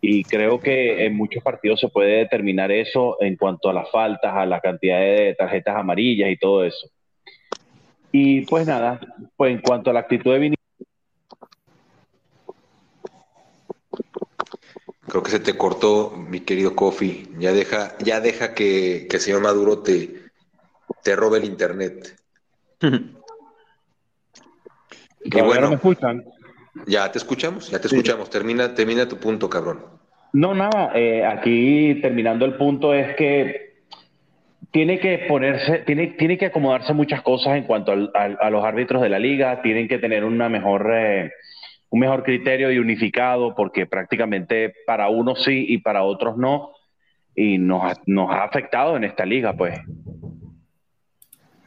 Y 0.00 0.24
creo 0.24 0.58
que 0.60 1.06
en 1.06 1.16
muchos 1.16 1.42
partidos 1.42 1.80
se 1.80 1.88
puede 1.88 2.18
determinar 2.18 2.72
eso 2.72 3.16
en 3.20 3.36
cuanto 3.36 3.70
a 3.70 3.72
las 3.72 3.90
faltas, 3.90 4.34
a 4.34 4.46
la 4.46 4.60
cantidad 4.60 4.98
de 4.98 5.34
tarjetas 5.38 5.76
amarillas 5.76 6.30
y 6.30 6.36
todo 6.36 6.64
eso. 6.64 6.88
Y 8.10 8.42
pues 8.42 8.66
nada, 8.66 9.00
pues 9.36 9.52
en 9.52 9.60
cuanto 9.60 9.90
a 9.90 9.92
la 9.92 10.00
actitud 10.00 10.32
de 10.32 10.38
Vinicius, 10.38 10.58
Creo 15.12 15.22
que 15.22 15.30
se 15.30 15.40
te 15.40 15.58
cortó, 15.58 16.14
mi 16.16 16.40
querido 16.40 16.74
Kofi. 16.74 17.28
Ya 17.38 17.52
deja, 17.52 17.98
ya 17.98 18.22
deja 18.22 18.54
que, 18.54 19.06
el 19.12 19.20
señor 19.20 19.42
Maduro 19.42 19.80
te, 19.80 20.22
te 21.02 21.14
robe 21.14 21.36
el 21.36 21.44
internet. 21.44 22.18
y 22.80 22.88
bueno, 25.42 25.68
me 25.68 25.74
escuchan? 25.74 26.24
Ya 26.86 27.12
te 27.12 27.18
escuchamos, 27.18 27.70
ya 27.70 27.78
te 27.78 27.88
escuchamos. 27.88 28.30
Termina, 28.30 28.74
termina 28.74 29.06
tu 29.06 29.18
punto, 29.18 29.50
cabrón. 29.50 29.84
No, 30.32 30.54
nada, 30.54 30.92
eh, 30.94 31.26
aquí 31.26 31.98
terminando 32.00 32.46
el 32.46 32.54
punto 32.54 32.94
es 32.94 33.14
que 33.14 33.82
tiene 34.70 34.98
que 34.98 35.26
ponerse, 35.28 35.80
tiene, 35.80 36.06
tiene 36.18 36.38
que 36.38 36.46
acomodarse 36.46 36.94
muchas 36.94 37.20
cosas 37.20 37.58
en 37.58 37.64
cuanto 37.64 37.92
a 37.92 38.50
los 38.50 38.64
árbitros 38.64 39.02
de 39.02 39.10
la 39.10 39.18
liga, 39.18 39.60
tienen 39.60 39.88
que 39.88 39.98
tener 39.98 40.24
una 40.24 40.48
mejor 40.48 40.90
eh, 40.90 41.32
un 41.92 42.00
mejor 42.00 42.24
criterio 42.24 42.72
y 42.72 42.78
unificado, 42.78 43.54
porque 43.54 43.84
prácticamente 43.84 44.74
para 44.86 45.10
unos 45.10 45.44
sí 45.44 45.66
y 45.68 45.78
para 45.78 46.04
otros 46.04 46.38
no, 46.38 46.72
y 47.36 47.58
nos 47.58 47.84
ha, 47.84 48.00
nos 48.06 48.30
ha 48.30 48.44
afectado 48.44 48.96
en 48.96 49.04
esta 49.04 49.26
liga, 49.26 49.52
pues. 49.52 49.78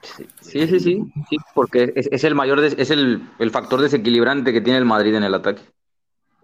Sí, 0.01 0.25
sí, 0.41 0.67
sí, 0.67 0.79
sí, 0.79 1.38
porque 1.53 1.93
es, 1.95 2.23
el 2.23 2.33
mayor, 2.33 2.59
es 2.63 2.89
el, 2.89 3.21
factor 3.51 3.81
desequilibrante 3.81 4.51
que 4.51 4.61
tiene 4.61 4.79
el 4.79 4.85
Madrid 4.85 5.13
en 5.13 5.23
el 5.23 5.33
ataque. 5.35 5.61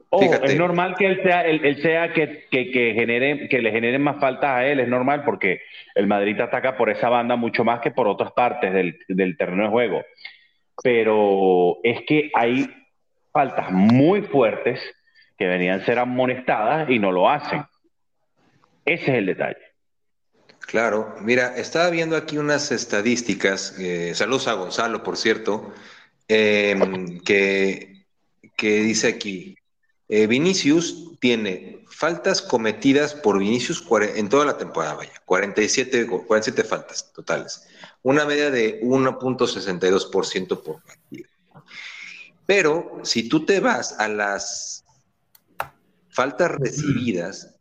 Oh, 0.10 0.22
es 0.22 0.58
normal 0.58 0.96
que 0.96 1.08
él 1.08 1.24
sea, 1.24 1.42
él, 1.42 1.82
sea 1.82 2.14
que, 2.14 2.48
genere, 2.52 3.50
que 3.50 3.62
le 3.64 3.72
generen 3.72 4.04
más 4.04 4.20
faltas 4.20 4.52
a 4.52 4.66
él, 4.68 4.80
es 4.80 4.90
normal 4.90 5.24
porque 5.24 5.62
el 5.96 6.06
Madrid 6.06 6.40
ataca 6.40 6.78
por 6.78 6.92
esa 6.92 7.10
banda 7.10 7.36
mucho 7.36 7.64
más 7.64 7.80
que 7.80 7.90
por 7.90 8.08
otras 8.08 8.32
partes 8.34 8.74
del, 8.74 9.00
del 9.08 9.38
terreno 9.38 9.64
de 9.64 9.70
juego. 9.70 10.04
Pero 10.84 11.78
es 11.84 12.02
que 12.06 12.30
hay 12.36 12.68
faltas 13.32 13.72
muy 13.72 14.22
fuertes 14.24 14.80
que 15.38 15.48
venían 15.48 15.82
a 15.82 15.86
ser 15.86 16.00
amonestadas 16.00 16.90
y 16.90 17.00
no 17.00 17.12
lo 17.12 17.30
hacen. 17.30 17.66
Ese 18.86 19.04
es 19.04 19.18
el 19.18 19.26
detalle. 19.26 19.72
Claro, 20.60 21.16
mira, 21.20 21.58
estaba 21.58 21.90
viendo 21.90 22.16
aquí 22.16 22.38
unas 22.38 22.72
estadísticas, 22.72 23.76
eh, 23.80 24.14
saludos 24.16 24.48
a 24.48 24.54
Gonzalo, 24.54 25.04
por 25.04 25.18
cierto, 25.18 25.74
em, 26.28 27.20
que, 27.22 28.06
que, 28.56 28.82
dice 28.82 29.08
aquí, 29.08 29.58
eh, 30.08 30.28
Vinicius 30.28 31.18
tiene 31.20 31.84
faltas 31.90 32.42
cometidas 32.42 33.16
por 33.16 33.40
Vinicius 33.40 33.86
en 34.16 34.30
toda 34.30 34.46
la 34.46 34.58
temporada, 34.58 34.94
vaya, 34.94 35.12
47, 35.26 36.08
47 36.08 36.64
faltas 36.64 37.12
totales, 37.12 37.68
una 38.02 38.26
media 38.26 38.50
de 38.50 38.80
1.62% 38.82 40.64
por 40.64 40.82
partido. 40.84 41.31
Pero 42.46 43.00
si 43.04 43.30
tú 43.30 43.46
te 43.46 43.60
vas 43.60 43.94
a 44.00 44.08
las 44.08 44.84
faltas 46.10 46.52
recibidas, 46.52 47.56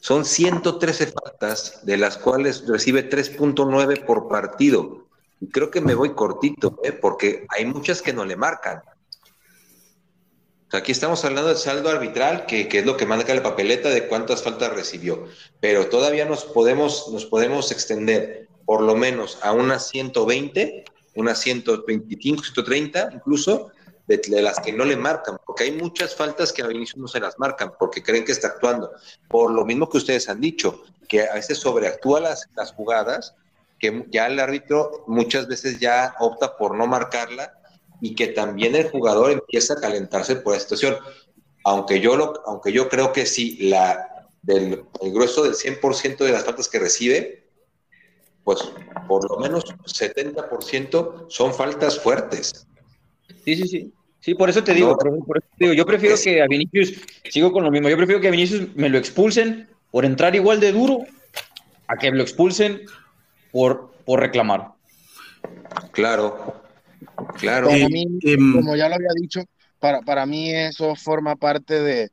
son 0.00 0.24
113 0.24 1.12
faltas, 1.12 1.80
de 1.84 1.96
las 1.96 2.16
cuales 2.16 2.66
recibe 2.66 3.08
3.9 3.08 4.04
por 4.04 4.28
partido. 4.28 5.06
Y 5.40 5.48
creo 5.48 5.70
que 5.70 5.80
me 5.80 5.94
voy 5.94 6.14
cortito, 6.14 6.78
¿eh? 6.82 6.92
porque 6.92 7.46
hay 7.50 7.66
muchas 7.66 8.02
que 8.02 8.12
no 8.12 8.24
le 8.24 8.36
marcan. 8.36 8.82
Aquí 10.72 10.92
estamos 10.92 11.24
hablando 11.24 11.50
de 11.50 11.56
saldo 11.56 11.90
arbitral, 11.90 12.46
que, 12.46 12.68
es 12.70 12.86
lo 12.86 12.96
que 12.96 13.04
marca 13.04 13.34
la 13.34 13.42
papeleta 13.42 13.90
de 13.90 14.06
cuántas 14.06 14.42
faltas 14.42 14.72
recibió. 14.72 15.26
Pero 15.58 15.88
todavía 15.88 16.24
nos 16.24 16.44
podemos, 16.44 17.08
nos 17.12 17.26
podemos 17.26 17.72
extender 17.72 18.48
por 18.64 18.82
lo 18.82 18.94
menos 18.94 19.38
a 19.42 19.52
unas 19.52 19.88
120, 19.88 20.84
unas 21.16 21.40
125, 21.40 22.42
130 22.44 23.10
incluso, 23.14 23.72
de, 24.18 24.42
las 24.42 24.58
que 24.58 24.72
no 24.72 24.84
le 24.84 24.96
marcan, 24.96 25.38
porque 25.46 25.64
hay 25.64 25.72
muchas 25.72 26.14
faltas 26.14 26.52
que 26.52 26.62
a 26.62 26.66
Vinicius 26.66 26.98
no 26.98 27.06
se 27.06 27.20
las 27.20 27.38
marcan 27.38 27.72
porque 27.78 28.02
creen 28.02 28.24
que 28.24 28.32
está 28.32 28.48
actuando. 28.48 28.90
Por 29.28 29.52
lo 29.52 29.64
mismo 29.64 29.88
que 29.88 29.98
ustedes 29.98 30.28
han 30.28 30.40
dicho, 30.40 30.82
que 31.08 31.28
a 31.28 31.34
veces 31.34 31.58
sobreactúa 31.58 32.20
las, 32.20 32.48
las 32.56 32.72
jugadas, 32.72 33.36
que 33.78 34.06
ya 34.10 34.26
el 34.26 34.40
árbitro 34.40 35.04
muchas 35.06 35.46
veces 35.46 35.78
ya 35.78 36.14
opta 36.18 36.56
por 36.56 36.76
no 36.76 36.86
marcarla 36.86 37.54
y 38.00 38.14
que 38.14 38.28
también 38.28 38.74
el 38.74 38.90
jugador 38.90 39.30
empieza 39.30 39.74
a 39.74 39.80
calentarse 39.80 40.36
por 40.36 40.54
la 40.54 40.60
situación. 40.60 40.96
Aunque 41.64 42.00
yo, 42.00 42.16
lo, 42.16 42.42
aunque 42.46 42.72
yo 42.72 42.88
creo 42.88 43.12
que 43.12 43.26
sí, 43.26 43.58
la, 43.68 44.28
del, 44.42 44.84
el 45.00 45.12
grueso 45.12 45.44
del 45.44 45.54
100% 45.54 46.16
de 46.18 46.32
las 46.32 46.44
faltas 46.44 46.68
que 46.68 46.78
recibe, 46.78 47.48
pues 48.42 48.60
por 49.06 49.30
lo 49.30 49.38
menos 49.38 49.64
70% 49.64 51.26
son 51.28 51.54
faltas 51.54 52.00
fuertes. 52.00 52.66
Sí, 53.44 53.56
sí, 53.56 53.68
sí. 53.68 53.92
Sí, 54.20 54.34
por 54.34 54.50
eso 54.50 54.62
te 54.62 54.74
digo, 54.74 54.96
yo 55.58 55.86
prefiero 55.86 56.16
que 56.22 56.42
a 56.42 56.46
Vinicius, 56.46 57.00
sigo 57.30 57.52
con 57.52 57.64
lo 57.64 57.70
mismo, 57.70 57.88
yo 57.88 57.96
prefiero 57.96 58.20
que 58.20 58.28
a 58.28 58.30
Vinicius 58.30 58.74
me 58.76 58.90
lo 58.90 58.98
expulsen 58.98 59.68
por 59.90 60.04
entrar 60.04 60.34
igual 60.36 60.60
de 60.60 60.72
duro 60.72 61.04
a 61.88 61.96
que 61.96 62.10
me 62.10 62.18
lo 62.18 62.22
expulsen 62.22 62.82
por, 63.50 63.92
por 64.04 64.20
reclamar. 64.20 64.72
Claro, 65.92 66.62
claro. 67.38 67.68
Para 67.68 67.88
mí, 67.88 68.06
em, 68.22 68.52
como 68.52 68.76
ya 68.76 68.88
lo 68.88 68.96
había 68.96 69.08
dicho, 69.18 69.42
para, 69.78 70.02
para 70.02 70.26
mí 70.26 70.54
eso 70.54 70.94
forma 70.94 71.36
parte 71.36 71.80
de, 71.80 72.10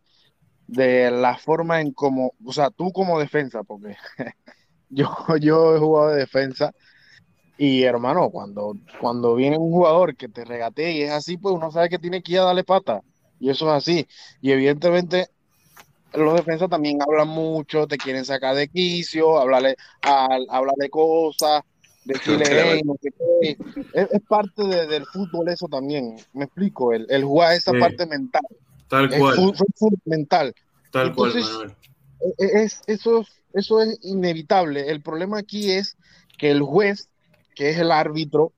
de 0.68 1.12
la 1.12 1.38
forma 1.38 1.82
en 1.82 1.92
como, 1.92 2.34
o 2.44 2.54
sea, 2.54 2.70
tú 2.70 2.92
como 2.94 3.20
defensa, 3.20 3.64
porque 3.64 3.98
yo, 4.90 5.10
yo 5.42 5.76
he 5.76 5.80
jugado 5.80 6.12
de 6.12 6.20
defensa 6.20 6.74
y 7.58 7.84
hermano, 7.84 8.30
cuando, 8.30 8.76
cuando 9.02 9.36
viene 9.36 9.58
un 9.58 9.72
jugador 9.72 10.16
que 10.16 10.28
te 10.28 10.46
regatea 10.46 10.92
y 10.92 11.02
es 11.02 11.12
así, 11.12 11.38
pues 11.38 11.56
uno 11.56 11.72
sabe 11.72 11.90
que 11.90 12.00
tiene 12.00 12.22
que 12.22 12.34
ir 12.34 12.40
a 12.40 12.44
darle 12.44 12.64
pata. 12.64 13.02
Y 13.40 13.50
eso 13.50 13.68
es 13.68 13.84
así. 13.84 14.08
Y 14.42 14.52
evidentemente 14.52 15.28
los 16.14 16.36
defensas 16.36 16.70
también 16.70 17.02
hablan 17.02 17.28
mucho, 17.28 17.88
te 17.88 17.98
quieren 17.98 18.26
sacar 18.26 18.56
de 18.56 18.68
quicio, 18.68 19.40
hablarle, 19.40 19.76
hablar 20.02 20.76
de 20.78 20.90
cosas, 20.90 21.64
decirle, 22.06 22.46
hey, 22.50 22.82
no 22.86 22.96
sé 23.02 23.12
qué. 23.12 23.58
Es, 23.94 24.22
parte 24.28 24.64
del 24.64 25.06
fútbol 25.06 25.50
eso 25.50 25.68
también. 25.68 26.16
Me 26.34 26.46
explico, 26.46 26.94
el, 26.94 27.06
el 27.10 27.24
jugar 27.24 27.54
esa 27.54 27.72
parte 27.74 28.06
mental. 28.06 28.46
Tal 28.88 29.10
cual. 29.10 29.36
Fútbol, 29.36 30.00
mental. 30.06 30.54
Tal 30.92 31.14
cual, 31.14 31.34
Manuel. 31.36 31.76
E, 32.20 32.46
e, 32.46 32.64
es, 32.64 32.82
eso, 32.88 33.26
eso 33.54 33.82
es 33.82 34.00
inevitable. 34.04 34.90
El 34.90 35.02
problema 35.02 35.40
aquí 35.40 35.72
es 35.72 35.98
que 36.38 36.50
el 36.52 36.62
juez 36.62 37.10
que 37.58 37.72
es 37.72 37.78
el 37.78 37.92
árbitro, 37.92 38.54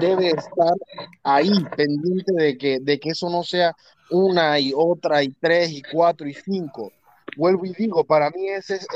debe 0.00 0.30
estar 0.30 0.74
ahí 1.22 1.52
pendiente 1.76 2.32
de 2.32 2.58
que, 2.58 2.80
de 2.80 2.98
que 2.98 3.10
eso 3.10 3.30
no 3.30 3.42
sea 3.42 3.74
una 4.10 4.58
y 4.58 4.72
otra 4.74 5.22
y 5.22 5.28
tres 5.40 5.70
y 5.70 5.82
cuatro 5.82 6.26
y 6.26 6.34
cinco. 6.34 6.92
Vuelvo 7.36 7.64
y 7.64 7.72
digo, 7.72 8.04
para 8.04 8.28
mí 8.30 8.48
ese 8.48 8.74
es 8.74 8.86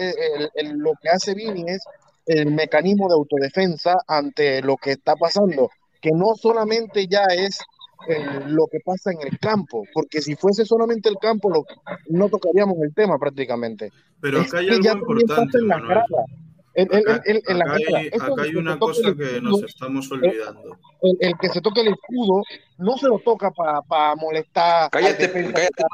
el, 0.55 0.71
lo 0.77 0.93
que 1.01 1.09
hace 1.09 1.35
Vini 1.35 1.65
es 1.69 1.85
el 2.27 2.51
mecanismo 2.53 3.09
de 3.09 3.15
autodefensa 3.15 3.97
ante 4.09 4.61
lo 4.63 4.77
que 4.77 4.93
está 4.93 5.15
pasando, 5.15 5.71
que 6.01 6.11
no 6.11 6.35
solamente 6.35 7.07
ya 7.07 7.25
es 7.25 7.61
lo 8.49 8.67
que 8.67 8.81
pasa 8.85 9.13
en 9.13 9.27
el 9.27 9.39
campo, 9.39 9.85
porque 9.95 10.21
si 10.21 10.35
fuese 10.35 10.65
solamente 10.65 11.09
el 11.09 11.17
campo 11.17 11.49
lo, 11.49 11.65
no 12.09 12.29
tocaríamos 12.29 12.77
el 12.83 12.93
tema 12.93 13.19
prácticamente. 13.19 13.91
Pero 14.21 14.41
acá 14.43 14.59
hay 14.59 14.69
algo 14.69 15.19
importante, 15.21 15.59
Acá, 16.77 17.22
hay, 18.43 18.57
una 18.57 18.79
cosa 18.79 19.14
que 19.16 19.41
nos 19.41 19.62
estamos 19.62 20.11
olvidando. 20.11 20.77
El, 21.20 21.35
que 21.39 21.49
se 21.51 21.61
toque 21.61 21.83
el 21.83 21.89
escudo 21.89 22.43
no 22.79 22.97
se 22.97 23.07
lo 23.07 23.20
toca 23.20 23.53
para 23.53 24.16
molestar. 24.16 24.91
Cállate, 24.91 25.31
cállate, 25.31 25.85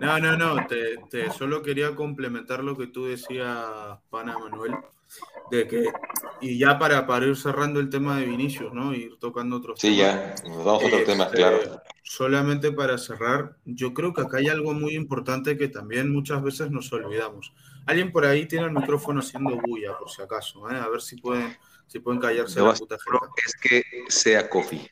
No, 0.00 0.18
no, 0.18 0.36
no, 0.36 0.66
te, 0.66 1.30
solo 1.30 1.62
quería 1.62 1.94
complementar 1.94 2.64
lo 2.64 2.76
que 2.76 2.86
tú 2.86 3.06
decías, 3.06 3.66
Pana 4.08 4.38
Manuel, 4.38 4.76
de 5.50 5.66
que, 5.68 5.84
y 6.40 6.58
ya 6.58 6.78
para, 6.78 7.06
para 7.06 7.26
ir 7.26 7.36
cerrando 7.36 7.80
el 7.80 7.88
tema 7.88 8.18
de 8.18 8.26
Vinicius, 8.26 8.72
¿no? 8.72 8.94
Ir 8.94 9.16
tocando 9.18 9.56
otros 9.56 9.80
sí, 9.80 9.96
temas. 9.96 10.40
Sí, 10.40 10.44
ya, 10.44 10.48
nos 10.50 10.64
vamos 10.64 10.82
a 10.82 10.86
otros 10.86 11.04
temas, 11.04 11.26
este, 11.26 11.38
claro 11.38 11.82
solamente 12.06 12.70
para 12.70 12.98
cerrar, 12.98 13.56
yo 13.64 13.92
creo 13.92 14.14
que 14.14 14.22
acá 14.22 14.38
hay 14.38 14.46
algo 14.46 14.72
muy 14.72 14.94
importante 14.94 15.58
que 15.58 15.66
también 15.66 16.12
muchas 16.12 16.40
veces 16.40 16.70
nos 16.70 16.92
olvidamos. 16.92 17.52
Alguien 17.84 18.12
por 18.12 18.24
ahí 18.24 18.46
tiene 18.46 18.66
el 18.66 18.72
micrófono 18.72 19.18
haciendo 19.20 19.60
bulla, 19.60 19.98
por 19.98 20.08
si 20.08 20.22
acaso, 20.22 20.70
¿eh? 20.70 20.76
a 20.76 20.88
ver 20.88 21.02
si 21.02 21.16
pueden, 21.16 21.56
si 21.88 21.98
pueden 21.98 22.20
callarse 22.20 22.60
la 22.60 22.74
puta 22.74 22.96
Es 23.44 23.54
que 23.60 23.82
sea 24.08 24.48
coffee. 24.48 24.88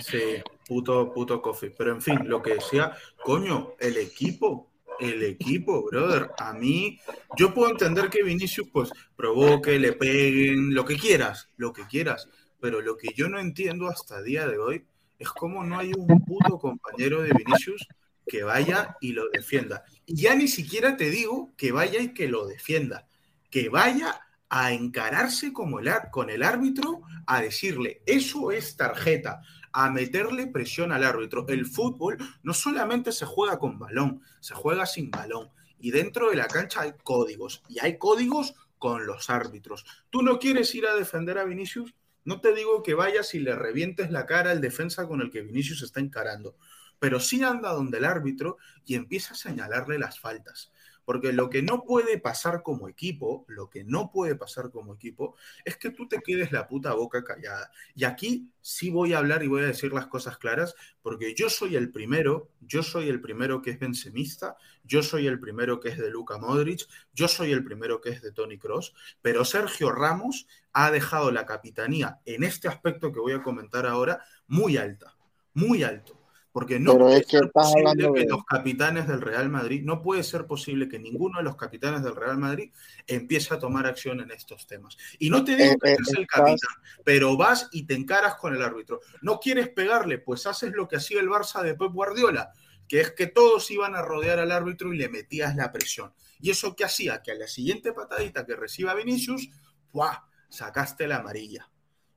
Sí, 0.00 0.42
puto, 0.66 1.12
puto 1.12 1.42
coffee. 1.42 1.70
Pero 1.76 1.92
en 1.92 2.00
fin, 2.00 2.18
lo 2.24 2.40
que 2.40 2.54
decía, 2.54 2.96
coño, 3.22 3.74
el 3.78 3.98
equipo, 3.98 4.71
el 5.00 5.22
equipo, 5.22 5.84
brother. 5.84 6.30
A 6.38 6.52
mí, 6.52 6.98
yo 7.36 7.52
puedo 7.52 7.70
entender 7.70 8.10
que 8.10 8.22
Vinicius, 8.22 8.68
pues, 8.72 8.90
provoque, 9.16 9.78
le 9.78 9.92
peguen, 9.92 10.74
lo 10.74 10.84
que 10.84 10.96
quieras, 10.96 11.48
lo 11.56 11.72
que 11.72 11.86
quieras. 11.86 12.28
Pero 12.60 12.80
lo 12.80 12.96
que 12.96 13.08
yo 13.14 13.28
no 13.28 13.38
entiendo 13.40 13.88
hasta 13.88 14.22
día 14.22 14.46
de 14.46 14.58
hoy 14.58 14.84
es 15.18 15.28
como 15.28 15.64
no 15.64 15.78
hay 15.78 15.92
un 15.96 16.06
puto 16.24 16.58
compañero 16.58 17.22
de 17.22 17.32
Vinicius 17.32 17.86
que 18.26 18.42
vaya 18.42 18.96
y 19.00 19.12
lo 19.12 19.28
defienda. 19.30 19.84
Y 20.06 20.16
ya 20.16 20.34
ni 20.34 20.48
siquiera 20.48 20.96
te 20.96 21.10
digo 21.10 21.52
que 21.56 21.72
vaya 21.72 22.00
y 22.00 22.12
que 22.12 22.28
lo 22.28 22.46
defienda, 22.46 23.06
que 23.50 23.68
vaya 23.68 24.20
a 24.48 24.72
encararse 24.72 25.52
el, 25.80 26.10
con 26.10 26.30
el 26.30 26.42
árbitro, 26.42 27.02
a 27.26 27.40
decirle, 27.40 28.02
eso 28.06 28.52
es 28.52 28.76
tarjeta, 28.76 29.40
a 29.72 29.90
meterle 29.90 30.46
presión 30.46 30.92
al 30.92 31.04
árbitro. 31.04 31.46
El 31.48 31.66
fútbol 31.66 32.18
no 32.42 32.54
solamente 32.54 33.12
se 33.12 33.26
juega 33.26 33.58
con 33.58 33.78
balón, 33.78 34.22
se 34.40 34.54
juega 34.54 34.86
sin 34.86 35.10
balón. 35.10 35.50
Y 35.78 35.90
dentro 35.90 36.30
de 36.30 36.36
la 36.36 36.46
cancha 36.46 36.82
hay 36.82 36.92
códigos, 37.02 37.62
y 37.68 37.80
hay 37.80 37.98
códigos 37.98 38.54
con 38.78 39.06
los 39.06 39.30
árbitros. 39.30 39.84
¿Tú 40.10 40.22
no 40.22 40.38
quieres 40.38 40.74
ir 40.74 40.86
a 40.86 40.94
defender 40.94 41.38
a 41.38 41.44
Vinicius? 41.44 41.94
No 42.24 42.40
te 42.40 42.54
digo 42.54 42.82
que 42.82 42.94
vayas 42.94 43.34
y 43.34 43.40
le 43.40 43.54
revientes 43.56 44.10
la 44.10 44.26
cara 44.26 44.50
al 44.50 44.60
defensa 44.60 45.06
con 45.08 45.20
el 45.20 45.30
que 45.30 45.42
Vinicius 45.42 45.82
está 45.82 46.00
encarando, 46.00 46.56
pero 46.98 47.18
sí 47.18 47.42
anda 47.42 47.72
donde 47.72 47.98
el 47.98 48.04
árbitro 48.04 48.58
y 48.84 48.94
empieza 48.94 49.34
a 49.34 49.36
señalarle 49.36 49.98
las 49.98 50.20
faltas. 50.20 50.72
Porque 51.04 51.32
lo 51.32 51.50
que 51.50 51.62
no 51.62 51.84
puede 51.84 52.18
pasar 52.18 52.62
como 52.62 52.88
equipo, 52.88 53.44
lo 53.48 53.68
que 53.68 53.84
no 53.84 54.10
puede 54.10 54.36
pasar 54.36 54.70
como 54.70 54.94
equipo, 54.94 55.36
es 55.64 55.76
que 55.76 55.90
tú 55.90 56.08
te 56.08 56.20
quedes 56.20 56.52
la 56.52 56.68
puta 56.68 56.94
boca 56.94 57.24
callada. 57.24 57.70
Y 57.94 58.04
aquí 58.04 58.50
sí 58.60 58.90
voy 58.90 59.12
a 59.12 59.18
hablar 59.18 59.42
y 59.42 59.48
voy 59.48 59.62
a 59.62 59.66
decir 59.66 59.92
las 59.92 60.06
cosas 60.06 60.38
claras, 60.38 60.74
porque 61.02 61.34
yo 61.34 61.50
soy 61.50 61.76
el 61.76 61.90
primero, 61.90 62.50
yo 62.60 62.82
soy 62.82 63.08
el 63.08 63.20
primero 63.20 63.60
que 63.60 63.70
es 63.70 63.78
bensemista, 63.78 64.56
yo 64.84 65.02
soy 65.02 65.26
el 65.26 65.40
primero 65.40 65.80
que 65.80 65.90
es 65.90 65.98
de 65.98 66.10
Luka 66.10 66.38
Modric, 66.38 66.86
yo 67.12 67.28
soy 67.28 67.52
el 67.52 67.64
primero 67.64 68.00
que 68.00 68.10
es 68.10 68.22
de 68.22 68.32
Tony 68.32 68.58
Cross, 68.58 68.94
pero 69.20 69.44
Sergio 69.44 69.90
Ramos 69.90 70.46
ha 70.72 70.90
dejado 70.90 71.30
la 71.30 71.46
capitanía 71.46 72.20
en 72.24 72.44
este 72.44 72.68
aspecto 72.68 73.12
que 73.12 73.20
voy 73.20 73.32
a 73.32 73.42
comentar 73.42 73.86
ahora 73.86 74.22
muy 74.46 74.76
alta, 74.76 75.16
muy 75.54 75.82
alto. 75.82 76.21
Porque 76.52 76.78
no 76.78 76.98
puede 76.98 77.24
ser 77.24 77.50
posible 77.50 78.12
que 78.12 78.26
los 78.26 78.44
capitanes 78.44 79.08
del 79.08 79.22
Real 79.22 79.48
Madrid, 79.48 79.82
no 79.82 80.02
puede 80.02 80.22
ser 80.22 80.46
posible 80.46 80.86
que 80.86 80.98
ninguno 80.98 81.38
de 81.38 81.44
los 81.44 81.56
capitanes 81.56 82.02
del 82.02 82.14
Real 82.14 82.36
Madrid 82.36 82.70
empiece 83.06 83.54
a 83.54 83.58
tomar 83.58 83.86
acción 83.86 84.20
en 84.20 84.30
estos 84.30 84.66
temas. 84.66 84.98
Y 85.18 85.30
no 85.30 85.44
te 85.44 85.56
digo 85.56 85.72
eh, 85.72 85.78
que 85.80 85.88
seas 85.96 86.08
eh, 86.10 86.20
el 86.20 86.26
capitán, 86.26 86.58
pero 87.04 87.36
vas 87.38 87.68
y 87.72 87.86
te 87.86 87.94
encaras 87.94 88.34
con 88.34 88.54
el 88.54 88.62
árbitro. 88.62 89.00
¿No 89.22 89.40
quieres 89.40 89.70
pegarle? 89.70 90.18
Pues 90.18 90.46
haces 90.46 90.72
lo 90.72 90.86
que 90.86 90.96
hacía 90.96 91.20
el 91.20 91.28
Barça 91.28 91.62
de 91.62 91.74
Pep 91.74 91.90
Guardiola, 91.90 92.52
que 92.86 93.00
es 93.00 93.12
que 93.12 93.28
todos 93.28 93.70
iban 93.70 93.96
a 93.96 94.02
rodear 94.02 94.38
al 94.38 94.52
árbitro 94.52 94.92
y 94.92 94.98
le 94.98 95.08
metías 95.08 95.56
la 95.56 95.72
presión. 95.72 96.12
¿Y 96.38 96.50
eso 96.50 96.76
qué 96.76 96.84
hacía? 96.84 97.22
Que 97.22 97.32
a 97.32 97.34
la 97.34 97.46
siguiente 97.46 97.94
patadita 97.94 98.44
que 98.44 98.56
reciba 98.56 98.94
Vinicius, 98.94 99.48
¡buah! 99.90 100.18
sacaste 100.50 101.08
la 101.08 101.16
amarilla. 101.16 101.70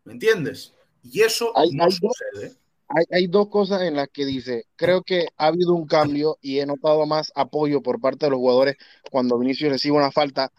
¿Me 0.04 0.12
entiendes? 0.12 0.76
Y 1.04 1.22
eso 1.22 1.54
no 1.72 1.90
sucede 1.90 2.58
hay, 3.12 3.28
dos 3.28 3.50
cosas 3.50 3.82
en 3.82 3.96
las 3.96 4.08
que 4.10 4.26
dice, 4.26 4.66
creo 4.76 5.02
que 5.04 5.28
ha 5.38 5.48
habido 5.48 5.74
un 5.74 5.88
cambio 5.88 6.38
y 6.42 6.60
he 6.60 6.66
notado 6.66 7.06
más 7.06 7.32
apoyo 7.36 7.82
por 7.82 8.00
parte 8.00 8.28
de 8.28 8.32
los 8.32 8.40
jugadores 8.40 8.76
cuando 9.12 9.40
Vinicius 9.40 9.72
recibe 9.72 9.98
una 9.98 10.12
falta 10.12 10.52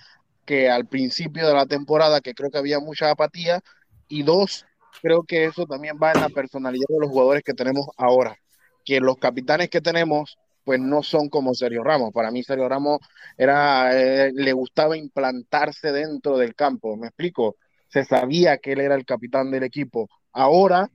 que 0.44 0.70
al 0.70 0.86
principio 0.86 1.46
de 1.46 1.54
la 1.54 1.66
temporada, 1.66 2.20
que 2.20 2.34
creo 2.34 2.50
que 2.50 2.58
había 2.58 2.80
mucha 2.80 3.10
apatía. 3.10 3.60
Y 4.08 4.22
dos, 4.22 4.66
creo 5.02 5.24
que 5.24 5.44
eso 5.46 5.66
también 5.66 5.98
va 6.02 6.12
en 6.12 6.20
la 6.20 6.28
personalidad 6.28 6.86
de 6.88 7.00
los 7.00 7.10
jugadores 7.10 7.42
que 7.44 7.54
tenemos 7.54 7.86
ahora, 7.96 8.38
que 8.84 9.00
los 9.00 9.16
capitanes 9.18 9.68
que 9.70 9.80
tenemos 9.80 10.38
pues 10.64 10.80
no 10.80 11.02
son 11.04 11.28
como 11.28 11.54
Sergio 11.54 11.84
Ramos. 11.84 12.12
Para 12.12 12.30
mí 12.32 12.42
Sergio 12.42 12.68
Ramos 12.68 12.98
era, 13.36 13.96
eh, 13.96 14.32
le 14.34 14.52
gustaba 14.52 14.96
implantarse 14.96 15.92
dentro 15.92 16.38
del 16.38 16.56
campo, 16.56 16.96
me 16.96 17.08
explico, 17.08 17.56
se 17.88 18.04
sabía 18.04 18.58
que 18.58 18.72
él 18.72 18.80
era 18.80 18.96
el 18.96 19.04
capitán 19.04 19.50
del 19.52 19.62
equipo. 19.62 20.08
Ahora 20.32 20.90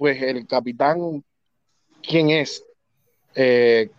pues 0.00 0.22
el 0.22 0.46
capitán, 0.46 1.22
¿quién 2.02 2.30
es? 2.30 2.64
Eh, 3.34 3.90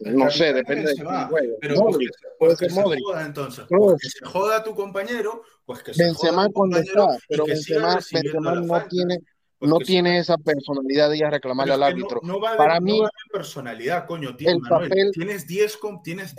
no 0.00 0.30
sé, 0.30 0.52
depende 0.52 0.92
de 0.92 1.02
juego. 1.02 1.56
Pero 1.62 1.76
Modric, 1.76 2.10
puede 2.38 2.56
ser 2.56 2.72
Modric. 2.72 3.02
Joda, 3.02 3.24
entonces. 3.24 3.64
Pues 3.70 4.02
que 4.02 4.10
se 4.10 4.24
joda 4.26 4.56
a 4.58 4.62
tu 4.62 4.74
compañero, 4.74 5.40
pues 5.64 5.82
que 5.82 5.94
se 5.94 6.04
Benzema 6.04 6.30
joda 6.30 6.42
a 6.42 6.48
tu 6.48 6.52
compañero 6.52 7.10
está, 7.10 7.24
pero 7.26 7.46
Benzema, 7.46 7.94
Benzema 8.12 8.54
no 8.60 8.86
tiene 8.86 9.20
no 9.60 9.78
tiene 9.78 10.18
esa 10.18 10.36
personalidad 10.36 11.10
de 11.10 11.18
ir 11.18 11.24
a 11.24 11.30
reclamarle 11.30 11.74
al 11.74 11.82
árbitro. 11.82 12.20
No, 12.22 12.40
va 12.40 12.56
Para 12.56 12.80
mí, 12.80 13.00
no 13.00 13.08
personalidad, 13.32 14.06
coño. 14.06 14.36
Tienes, 14.36 14.60
Manuel, 14.60 15.10
tienes 15.12 15.46
10 15.46 15.78
tienes, 16.02 16.34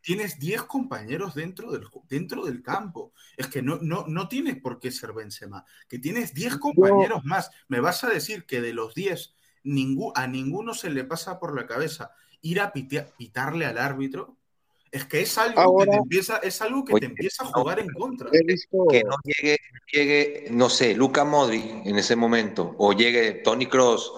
tienes 0.00 0.38
10 0.38 0.62
compañeros 0.62 1.34
dentro 1.34 1.70
del, 1.70 1.86
dentro 2.08 2.44
del 2.44 2.62
campo. 2.62 3.12
Es 3.36 3.46
que 3.46 3.62
no, 3.62 3.78
no, 3.80 4.06
no 4.08 4.28
tienes 4.28 4.60
por 4.60 4.80
qué 4.80 4.90
ser 4.90 5.12
Benzema. 5.12 5.64
Que 5.88 5.98
tienes 5.98 6.34
10 6.34 6.56
compañeros 6.56 7.24
más. 7.24 7.50
Me 7.68 7.80
vas 7.80 8.02
a 8.04 8.08
decir 8.08 8.46
que 8.46 8.60
de 8.60 8.72
los 8.72 8.94
10 8.94 9.34
a 10.14 10.26
ninguno 10.26 10.74
se 10.74 10.90
le 10.90 11.04
pasa 11.04 11.38
por 11.38 11.54
la 11.54 11.66
cabeza 11.66 12.12
ir 12.40 12.60
a 12.60 12.72
pitarle 12.72 13.66
al 13.66 13.78
árbitro 13.78 14.35
Es 14.96 15.04
que 15.04 15.20
es 15.20 15.36
algo 15.36 15.76
que 15.78 15.86
te 15.90 15.96
empieza, 15.96 16.38
es 16.38 16.62
algo 16.62 16.82
que 16.82 16.94
te 16.94 17.04
empieza 17.04 17.44
a 17.44 17.48
jugar 17.48 17.80
en 17.80 17.88
contra. 17.88 18.30
Que 18.30 19.04
no 19.04 19.16
llegue, 19.24 19.58
llegue, 19.92 20.46
no 20.50 20.70
sé, 20.70 20.94
Luca 20.94 21.22
Modri 21.22 21.82
en 21.84 21.98
ese 21.98 22.16
momento, 22.16 22.74
o 22.78 22.94
llegue 22.94 23.32
Tony 23.44 23.66
Cross, 23.66 24.10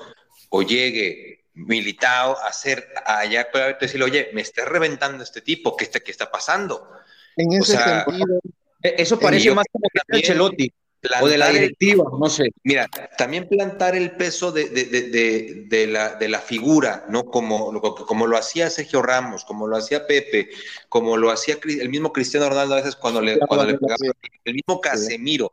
o 0.51 0.63
llegue 0.63 1.47
Militao 1.55 2.39
a 2.39 2.47
hacer 2.47 2.87
allá, 3.05 3.49
decirle, 3.81 4.05
oye, 4.05 4.31
me 4.33 4.43
está 4.43 4.67
reventando 4.67 5.25
este 5.25 5.41
tipo, 5.41 5.77
¿qué 5.77 5.83
está, 5.83 5.99
qué 5.99 6.13
está 6.13 6.31
pasando? 6.31 6.89
En 7.37 7.53
ese 7.55 7.77
sentido. 7.77 8.39
E, 8.81 8.95
eso 8.99 9.19
parece 9.19 9.53
más 9.53 9.67
como 9.73 9.89
que 9.93 10.17
Ancelotti 10.17 10.73
o 11.21 11.29
de 11.29 11.39
la 11.39 11.51
directiva, 11.51 12.05
no 12.19 12.29
sé. 12.29 12.53
Mira, 12.65 12.89
también 13.17 13.49
plantar 13.49 13.95
el 13.95 14.13
peso 14.13 14.51
de, 14.51 14.69
de, 14.69 14.85
de, 14.85 15.65
de, 15.67 15.87
la, 15.87 16.17
de 16.17 16.29
la 16.29 16.41
figura, 16.41 17.07
¿no? 17.09 17.25
Como, 17.25 17.81
como 17.81 18.27
lo 18.27 18.37
hacía 18.37 18.69
Sergio 18.71 19.03
Ramos, 19.03 19.45
como 19.45 19.67
lo 19.67 19.77
hacía 19.77 20.07
Pepe, 20.07 20.51
como 20.89 21.17
lo 21.17 21.31
hacía 21.31 21.59
el 21.65 21.89
mismo 21.89 22.13
Cristiano 22.13 22.49
Ronaldo 22.49 22.75
a 22.75 22.79
veces 22.79 22.97
cuando 22.97 23.21
le, 23.21 23.39
cuando 23.39 23.67
le 23.67 23.79
pegaba, 23.79 23.97
el 24.45 24.55
mismo 24.55 24.81
Casemiro, 24.81 25.53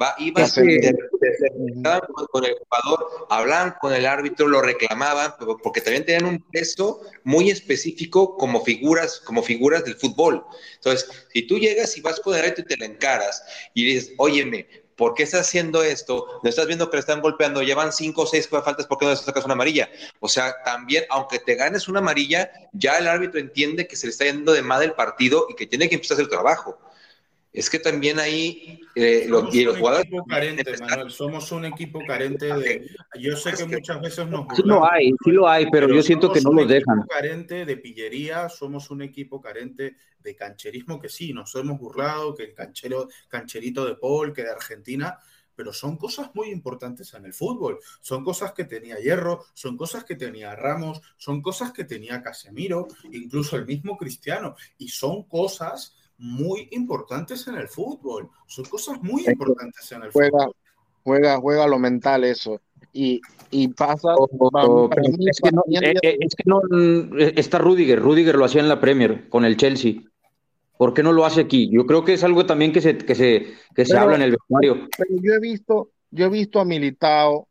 va, 0.00 0.14
iba 0.18 0.42
con 2.30 2.44
el 2.44 2.54
jugador, 2.54 3.26
hablaban 3.30 3.74
con 3.80 3.92
el 3.92 4.06
árbitro, 4.06 4.48
lo 4.48 4.62
reclamaban, 4.62 5.34
porque 5.62 5.80
también 5.80 6.04
tenían 6.04 6.26
un 6.26 6.42
peso 6.50 7.00
muy 7.24 7.50
específico 7.50 8.36
como 8.36 8.64
figuras, 8.64 9.20
como 9.20 9.42
figuras 9.42 9.84
del 9.84 9.96
fútbol. 9.96 10.44
Entonces, 10.74 11.08
si 11.32 11.42
tú 11.46 11.58
llegas 11.58 11.96
y 11.96 12.00
vas 12.00 12.20
con 12.20 12.34
el 12.34 12.42
árbitro 12.42 12.64
y 12.64 12.68
te 12.68 12.76
la 12.76 12.86
encaras 12.86 13.42
y 13.74 13.84
dices, 13.84 14.12
óyeme, 14.18 14.66
¿Por 14.96 15.12
qué 15.12 15.24
estás 15.24 15.42
haciendo 15.42 15.82
esto? 15.82 16.40
No 16.42 16.48
estás 16.48 16.66
viendo 16.66 16.88
que 16.88 16.96
le 16.96 17.00
están 17.00 17.20
golpeando, 17.20 17.62
llevan 17.62 17.92
cinco 17.92 18.22
o 18.22 18.26
seis 18.26 18.48
faltas, 18.48 18.86
¿por 18.86 18.96
qué 18.96 19.04
no 19.04 19.10
le 19.10 19.16
sacas 19.18 19.44
una 19.44 19.52
amarilla? 19.52 19.90
O 20.20 20.28
sea, 20.28 20.54
también, 20.64 21.04
aunque 21.10 21.38
te 21.38 21.54
ganes 21.54 21.86
una 21.86 21.98
amarilla, 21.98 22.50
ya 22.72 22.96
el 22.96 23.06
árbitro 23.06 23.38
entiende 23.38 23.86
que 23.86 23.94
se 23.94 24.06
le 24.06 24.12
está 24.12 24.24
yendo 24.24 24.52
de 24.52 24.62
más 24.62 24.80
el 24.80 24.94
partido 24.94 25.48
y 25.50 25.54
que 25.54 25.66
tiene 25.66 25.90
que 25.90 25.96
empezar 25.96 26.14
a 26.14 26.16
hacer 26.16 26.24
el 26.24 26.30
trabajo 26.30 26.78
es 27.56 27.70
que 27.70 27.78
también 27.78 28.18
ahí 28.18 28.78
eh, 28.94 29.24
los, 29.28 29.52
y 29.54 29.64
los 29.64 29.78
jugadores 29.78 30.06
carente, 30.28 30.76
Manuel, 30.78 31.10
somos 31.10 31.50
un 31.52 31.64
equipo 31.64 32.00
carente 32.06 32.54
de 32.54 32.90
yo 33.18 33.34
sé 33.34 33.54
que, 33.54 33.64
muchas 33.64 33.98
veces 34.02 34.28
nos 34.28 34.46
sí 34.54 34.62
lo 34.62 34.84
hay 34.88 35.10
sí 35.24 35.30
lo 35.30 35.48
hay 35.48 35.66
pero, 35.70 35.88
yo 35.88 36.02
siento 36.02 36.30
que 36.30 36.42
no 36.42 36.52
los 36.52 36.68
dejan 36.68 37.02
carente 37.08 37.64
de 37.64 37.76
pillería 37.78 38.50
somos 38.50 38.90
un 38.90 39.00
equipo 39.00 39.40
carente 39.40 39.96
de 40.18 40.36
cancherismo 40.36 41.00
que 41.00 41.08
sí 41.08 41.32
nos 41.32 41.54
hemos 41.54 41.78
burlado 41.78 42.34
que 42.34 42.44
el 42.44 42.54
canchero 42.54 43.08
cancherito 43.26 43.86
de 43.86 43.94
Paul 43.94 44.34
que 44.34 44.42
de 44.42 44.50
Argentina 44.50 45.18
pero 45.54 45.72
son 45.72 45.96
cosas 45.96 46.32
muy 46.34 46.50
importantes 46.50 47.14
en 47.14 47.24
el 47.24 47.32
fútbol. 47.32 47.78
Son 48.02 48.22
cosas 48.22 48.52
que 48.52 48.64
tenía 48.64 48.98
Hierro, 48.98 49.46
son 49.54 49.74
cosas 49.74 50.04
que 50.04 50.14
tenía 50.14 50.54
Ramos, 50.54 51.00
son 51.16 51.40
cosas 51.40 51.72
que 51.72 51.84
tenía 51.84 52.22
Casemiro, 52.22 52.88
incluso 53.10 53.56
el 53.56 53.64
mismo 53.64 53.96
Cristiano, 53.96 54.54
y 54.76 54.90
son 54.90 55.22
cosas 55.22 55.94
muy 56.18 56.68
importantes 56.72 57.46
en 57.48 57.56
el 57.56 57.68
fútbol. 57.68 58.30
Son 58.46 58.64
cosas 58.64 59.02
muy 59.02 59.24
importantes 59.26 59.90
en 59.92 60.02
el 60.02 60.12
fútbol. 60.12 60.52
Juega, 61.02 61.36
juega 61.38 61.66
lo 61.66 61.78
mental 61.78 62.24
eso. 62.24 62.60
Y, 62.92 63.20
y 63.50 63.68
pasa. 63.68 64.14
es, 64.14 65.40
que 65.40 65.52
no, 65.52 65.62
eh, 65.70 65.94
eh, 66.02 66.16
es, 66.20 66.34
que 66.34 66.44
no, 66.46 66.60
eh, 67.18 67.34
está 67.36 67.58
Rudiger. 67.58 68.00
Rudiger 68.00 68.36
lo 68.36 68.44
hacía 68.44 68.60
en 68.60 68.68
la 68.68 68.80
Premier 68.80 69.28
con 69.28 69.44
el 69.44 69.56
Chelsea. 69.56 70.02
¿Por 70.78 70.94
qué 70.94 71.02
no 71.02 71.12
lo 71.12 71.24
hace 71.24 71.42
aquí? 71.42 71.70
Yo 71.70 71.86
creo 71.86 72.04
que 72.04 72.14
es 72.14 72.24
algo 72.24 72.44
también 72.44 72.72
que 72.72 72.80
se, 72.80 72.98
que 72.98 73.14
se, 73.14 73.54
que 73.74 73.84
se 73.84 73.96
habla 73.96 74.16
en 74.16 74.22
el 74.22 74.32
vestuario. 74.32 74.88
Pero 74.96 75.22
yo 75.22 75.32
he 75.34 75.40
visto, 75.40 75.90
yo 76.10 76.26
he 76.26 76.28
visto 76.28 76.60
a 76.60 76.64
Militao, 76.64 77.48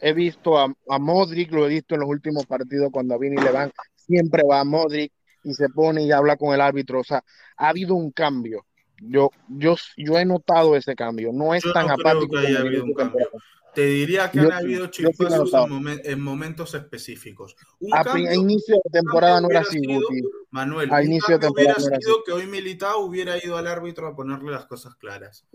he 0.00 0.12
visto 0.12 0.58
a, 0.58 0.72
a 0.88 0.98
Modric, 0.98 1.52
lo 1.52 1.66
he 1.66 1.68
visto 1.68 1.94
en 1.94 2.00
los 2.00 2.10
últimos 2.10 2.46
partidos 2.46 2.90
cuando 2.90 3.14
a 3.14 3.18
Vini 3.18 3.36
le 3.36 3.52
van, 3.52 3.70
siempre 3.94 4.42
va 4.48 4.60
a 4.60 4.64
Modric 4.64 5.12
y 5.46 5.54
se 5.54 5.68
pone 5.68 6.02
y 6.02 6.12
habla 6.12 6.36
con 6.36 6.52
el 6.52 6.60
árbitro. 6.60 7.00
O 7.00 7.04
sea, 7.04 7.24
ha 7.56 7.68
habido 7.68 7.94
un 7.94 8.10
cambio. 8.10 8.66
Yo, 9.00 9.30
yo, 9.48 9.76
yo 9.96 10.18
he 10.18 10.24
notado 10.24 10.74
ese 10.74 10.94
cambio. 10.94 11.30
No 11.32 11.54
es 11.54 11.62
tan 11.72 11.88
apático. 11.90 12.36
Te 13.74 13.84
diría 13.84 14.30
que 14.30 14.40
han 14.40 14.52
habido 14.52 14.86
chispazos 14.86 15.52
en, 16.02 16.20
momentos 16.20 16.74
específicos. 16.74 17.54
a, 17.92 18.18
inicio 18.18 18.76
de 18.82 18.90
temporada 18.90 19.40
no 19.42 19.50
era 19.50 19.60
así, 19.60 19.82
Manuel, 20.50 20.90
a 20.90 21.04
inicio 21.04 21.34
de 21.34 21.46
temporada 21.46 21.74
hubiera 21.76 22.00
sido 22.00 22.24
que 22.24 22.32
hoy 22.32 22.46
Militao 22.46 23.00
hubiera 23.00 23.36
ido 23.36 23.58
al 23.58 23.66
árbitro 23.66 24.06
a 24.06 24.16
ponerle 24.16 24.50
las 24.50 24.64
cosas 24.64 24.94
claras. 24.94 25.46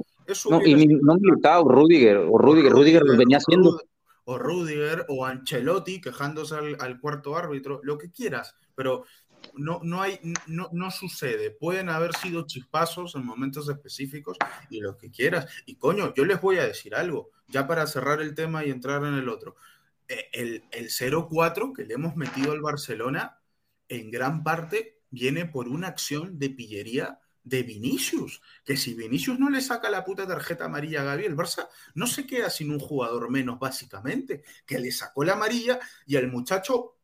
no, 0.51 0.61
y 0.63 0.85
no 0.85 1.15
Militao, 1.15 1.67
Rudiger, 1.67 2.17
o 2.17 2.37
Rudiger, 2.37 2.71
Rudiger, 2.71 3.01
lo 3.01 3.17
venía 3.17 3.37
haciendo. 3.37 3.81
O 4.25 4.37
Rudiger, 4.37 5.03
o 5.09 5.25
Ancelotti 5.25 5.99
quejándose 5.99 6.53
al, 6.53 6.77
al 6.79 6.99
cuarto 6.99 7.35
árbitro, 7.35 7.79
lo 7.81 7.97
que 7.97 8.11
quieras, 8.11 8.55
pero 8.75 9.03
no, 9.55 9.79
no, 9.83 10.01
hay, 10.01 10.19
no, 10.47 10.69
no, 10.71 10.91
sucede. 10.91 11.51
Pueden 11.51 11.89
haber 11.89 12.15
sido 12.15 12.45
chispazos 12.45 13.15
en 13.15 13.25
momentos 13.25 13.69
específicos 13.69 14.37
y 14.69 14.79
lo 14.79 14.97
que 14.97 15.11
quieras. 15.11 15.47
Y 15.65 15.75
coño, 15.75 16.13
yo 16.13 16.25
les 16.25 16.41
voy 16.41 16.57
a 16.57 16.67
decir 16.67 16.95
algo, 16.95 17.31
ya 17.47 17.67
para 17.67 17.87
cerrar 17.87 18.21
el 18.21 18.35
tema 18.35 18.65
y 18.65 18.69
entrar 18.69 19.03
en 19.03 19.15
el 19.15 19.29
otro. 19.29 19.55
E, 20.07 20.29
el, 20.33 20.63
el 20.71 20.89
0-4 20.89 21.73
que 21.73 21.85
le 21.85 21.95
hemos 21.95 22.15
metido 22.15 22.51
al 22.51 22.61
Barcelona, 22.61 23.39
en 23.87 24.11
gran 24.11 24.43
parte 24.43 25.01
viene 25.09 25.45
por 25.45 25.67
una 25.67 25.87
acción 25.87 26.39
de 26.39 26.49
pillería 26.49 27.19
de 27.43 27.63
Vinicius. 27.63 28.41
Que 28.63 28.77
si 28.77 28.93
Vinicius 28.93 29.39
no 29.39 29.49
le 29.49 29.61
saca 29.61 29.89
la 29.89 30.03
puta 30.03 30.27
tarjeta 30.27 30.65
amarilla 30.65 31.01
a 31.01 31.05
Gaby, 31.05 31.25
el 31.25 31.35
Barça 31.35 31.67
no 31.95 32.07
se 32.07 32.25
queda 32.25 32.49
sin 32.49 32.71
un 32.71 32.79
jugador 32.79 33.29
menos, 33.29 33.59
básicamente. 33.59 34.43
Que 34.65 34.79
le 34.79 34.91
sacó 34.91 35.23
la 35.23 35.33
amarilla 35.33 35.79
y 36.05 36.15
el 36.15 36.31
muchacho 36.31 36.97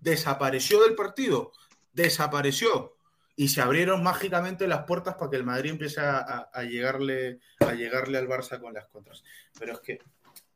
desapareció 0.00 0.82
del 0.82 0.94
partido 0.94 1.52
desapareció 1.92 2.96
y 3.36 3.48
se 3.48 3.60
abrieron 3.60 4.02
mágicamente 4.02 4.66
las 4.66 4.84
puertas 4.84 5.14
para 5.14 5.30
que 5.30 5.36
el 5.36 5.44
Madrid 5.44 5.70
empiece 5.70 6.00
a, 6.00 6.48
llegarle, 6.62 7.40
a 7.60 7.72
llegarle 7.72 8.18
al 8.18 8.28
Barça 8.28 8.60
con 8.60 8.74
las 8.74 8.86
contras. 8.88 9.24
Pero 9.58 9.72
es 9.72 9.80
que 9.80 9.98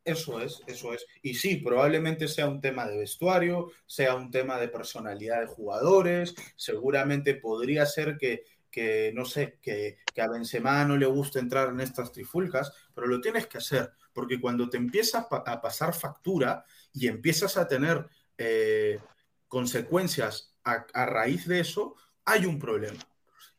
eso 0.04 0.40
es, 0.40 0.62
eso 0.66 0.92
es. 0.92 1.06
Y 1.22 1.34
sí, 1.34 1.56
probablemente 1.56 2.28
sea 2.28 2.48
un 2.48 2.60
tema 2.60 2.86
de 2.86 2.98
vestuario, 2.98 3.72
sea 3.86 4.14
un 4.14 4.30
tema 4.30 4.58
de 4.58 4.68
personalidad 4.68 5.40
de 5.40 5.46
jugadores, 5.46 6.34
seguramente 6.54 7.34
podría 7.34 7.86
ser 7.86 8.16
que, 8.16 8.44
que 8.70 9.10
no 9.14 9.24
sé, 9.24 9.58
que, 9.60 9.98
que, 10.14 10.22
a 10.22 10.28
Benzema 10.28 10.84
no 10.84 10.96
le 10.96 11.06
guste 11.06 11.40
entrar 11.40 11.70
en 11.70 11.80
estas 11.80 12.12
trifulcas, 12.12 12.72
pero 12.94 13.08
lo 13.08 13.20
tienes 13.20 13.46
que 13.48 13.58
hacer, 13.58 13.90
porque 14.12 14.40
cuando 14.40 14.68
te 14.68 14.76
empiezas 14.76 15.26
a 15.30 15.60
pasar 15.60 15.92
factura 15.92 16.64
y 16.92 17.08
empiezas 17.08 17.56
a 17.56 17.66
tener 17.66 18.06
eh, 18.38 19.00
consecuencias 19.48 20.55
a, 20.66 21.06
raíz 21.06 21.46
de 21.46 21.60
eso 21.60 21.94
hay 22.24 22.46
un 22.46 22.58
problema. 22.58 22.98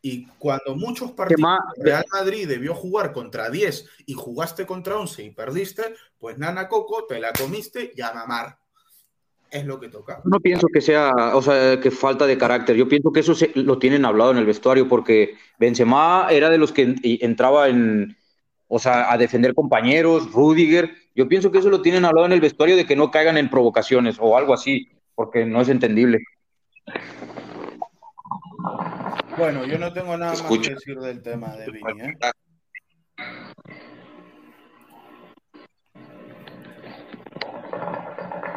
Y 0.02 0.26
cuando 0.38 0.76
muchos 0.76 1.12
partidos 1.12 1.60
Real 1.78 2.06
Madrid 2.12 2.48
debió 2.48 2.76
jugar 2.76 3.14
contra 3.14 3.50
10 3.50 3.90
y 4.06 4.14
jugaste 4.14 4.66
contra 4.66 4.98
11 4.98 5.24
y 5.24 5.32
perdiste, 5.32 5.96
pues 6.20 6.38
nana 6.38 6.68
coco, 6.68 7.06
te 7.06 7.20
la 7.20 7.32
comiste 7.34 7.92
y 7.96 8.02
a 8.02 8.14
mamar. 8.14 8.60
Es 9.50 9.66
lo 9.66 9.80
que 9.80 9.88
toca. 9.88 10.22
No 10.26 10.42
pienso 10.42 10.68
que 10.68 10.82
sea, 10.82 11.14
o 11.34 11.42
sea, 11.42 11.80
que 11.80 11.90
falta 11.90 12.28
de 12.28 12.38
carácter. 12.38 12.76
Yo 12.76 12.90
pienso 12.90 13.12
que 13.12 13.22
eso 13.22 13.34
lo 13.56 13.80
tienen 13.80 14.04
hablado 14.04 14.32
en 14.32 14.38
el 14.38 14.46
vestuario 14.46 14.90
porque 14.90 15.36
Benzema 15.58 16.28
era 16.30 16.50
de 16.50 16.58
los 16.58 16.74
que 16.74 16.96
entraba 17.04 17.70
en, 17.70 18.18
o 18.68 18.78
sea, 18.78 19.12
a 19.12 19.18
defender 19.18 19.54
compañeros, 19.54 20.32
Rudiger. 20.34 20.92
Yo 21.16 21.30
pienso 21.30 21.50
que 21.52 21.60
eso 21.60 21.70
lo 21.70 21.82
tienen 21.82 22.04
hablado 22.04 22.28
en 22.28 22.34
el 22.34 22.42
vestuario 22.42 22.76
de 22.76 22.86
que 22.86 22.98
no 22.98 23.10
caigan 23.10 23.38
en 23.38 23.50
provocaciones 23.50 24.18
o 24.20 24.38
algo 24.38 24.54
así, 24.54 24.90
porque 25.16 25.46
no 25.46 25.62
es 25.62 25.70
entendible. 25.70 26.20
Bueno, 29.38 29.66
yo 29.66 29.78
no 29.78 29.94
tengo 29.94 30.18
nada 30.18 30.34
más 30.34 30.42
que 30.60 30.70
decir 30.74 31.00
del 31.00 31.22
tema 31.22 31.56
de 31.56 31.72
Vini. 31.72 32.02
¿eh? 32.02 32.18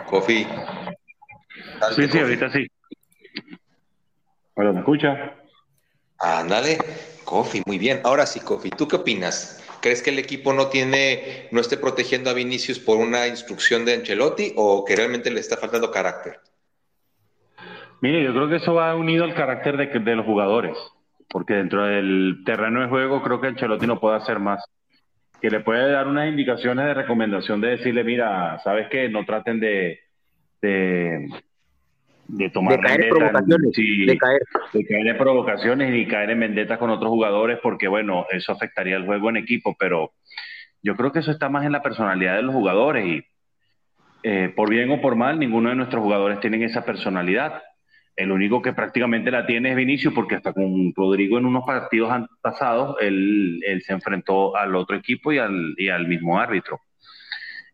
Kofi. 0.08 0.46
Sí, 1.94 2.08
sí, 2.10 2.18
ahorita 2.18 2.50
sí. 2.50 2.66
Hola, 4.54 4.72
¿me 4.72 4.80
escucha? 4.80 5.36
Ándale, 6.18 6.78
Kofi, 7.24 7.62
muy 7.66 7.78
bien. 7.78 8.00
Ahora 8.04 8.24
sí, 8.24 8.40
Kofi, 8.40 8.70
¿tú 8.70 8.88
qué 8.88 8.96
opinas? 8.96 9.62
¿Crees 9.80 10.02
que 10.02 10.10
el 10.10 10.18
equipo 10.18 10.52
no 10.52 10.68
tiene, 10.68 11.48
no 11.52 11.60
esté 11.60 11.76
protegiendo 11.76 12.30
a 12.30 12.34
Vinicius 12.34 12.78
por 12.78 12.96
una 12.96 13.26
instrucción 13.28 13.84
de 13.84 13.94
Ancelotti 13.94 14.54
o 14.56 14.84
que 14.84 14.96
realmente 14.96 15.30
le 15.30 15.40
está 15.40 15.56
faltando 15.56 15.90
carácter? 15.90 16.40
Mire, 18.00 18.24
yo 18.24 18.32
creo 18.32 18.48
que 18.48 18.56
eso 18.56 18.74
va 18.74 18.94
unido 18.94 19.24
al 19.24 19.34
carácter 19.34 19.76
de, 19.76 19.86
de 19.86 20.16
los 20.16 20.24
jugadores, 20.24 20.76
porque 21.28 21.54
dentro 21.54 21.84
del 21.84 22.42
terreno 22.44 22.80
de 22.80 22.88
juego 22.88 23.22
creo 23.22 23.40
que 23.40 23.48
Ancelotti 23.48 23.86
no 23.86 24.00
puede 24.00 24.16
hacer 24.16 24.38
más. 24.38 24.64
Que 25.40 25.50
le 25.50 25.60
puede 25.60 25.90
dar 25.90 26.06
unas 26.06 26.28
indicaciones 26.28 26.84
de 26.86 26.94
recomendación 26.94 27.60
de 27.60 27.70
decirle, 27.70 28.04
mira, 28.04 28.58
sabes 28.62 28.88
que 28.88 29.08
no 29.08 29.24
traten 29.24 29.60
de, 29.60 30.00
de, 30.60 31.28
de 32.28 32.50
tomar 32.50 32.76
de 32.76 32.82
caer, 32.82 33.08
provocaciones, 33.08 33.72
de 33.76 34.18
caer. 34.18 34.40
de 34.72 34.86
caer 34.86 35.06
en 35.06 35.18
provocaciones 35.18 35.94
y 35.94 36.06
caer 36.06 36.30
en 36.30 36.40
vendetas 36.40 36.78
con 36.78 36.90
otros 36.90 37.10
jugadores, 37.10 37.58
porque 37.62 37.88
bueno, 37.88 38.26
eso 38.30 38.52
afectaría 38.52 38.96
el 38.96 39.06
juego 39.06 39.30
en 39.30 39.38
equipo, 39.38 39.74
pero 39.78 40.12
yo 40.82 40.96
creo 40.96 41.12
que 41.12 41.20
eso 41.20 41.30
está 41.30 41.48
más 41.48 41.64
en 41.64 41.72
la 41.72 41.82
personalidad 41.82 42.36
de 42.36 42.42
los 42.42 42.54
jugadores 42.54 43.06
y 43.06 43.22
eh, 44.22 44.52
por 44.54 44.68
bien 44.68 44.90
o 44.90 45.00
por 45.00 45.16
mal, 45.16 45.38
ninguno 45.38 45.70
de 45.70 45.76
nuestros 45.76 46.02
jugadores 46.02 46.40
tienen 46.40 46.62
esa 46.62 46.84
personalidad 46.84 47.62
El 48.16 48.32
único 48.32 48.60
que 48.60 48.72
prácticamente 48.72 49.30
la 49.30 49.46
tiene 49.46 49.70
es 49.70 49.76
Vinicius, 49.76 50.12
porque 50.12 50.34
hasta 50.34 50.52
con 50.52 50.92
Rodrigo 50.94 51.38
en 51.38 51.46
unos 51.46 51.64
partidos 51.64 52.12
pasados, 52.40 52.96
él, 53.00 53.60
él 53.66 53.82
se 53.82 53.92
enfrentó 53.92 54.56
al 54.56 54.74
otro 54.74 54.96
equipo 54.96 55.32
y 55.32 55.38
al, 55.38 55.74
y 55.76 55.88
al 55.88 56.06
mismo 56.06 56.38
árbitro. 56.38 56.80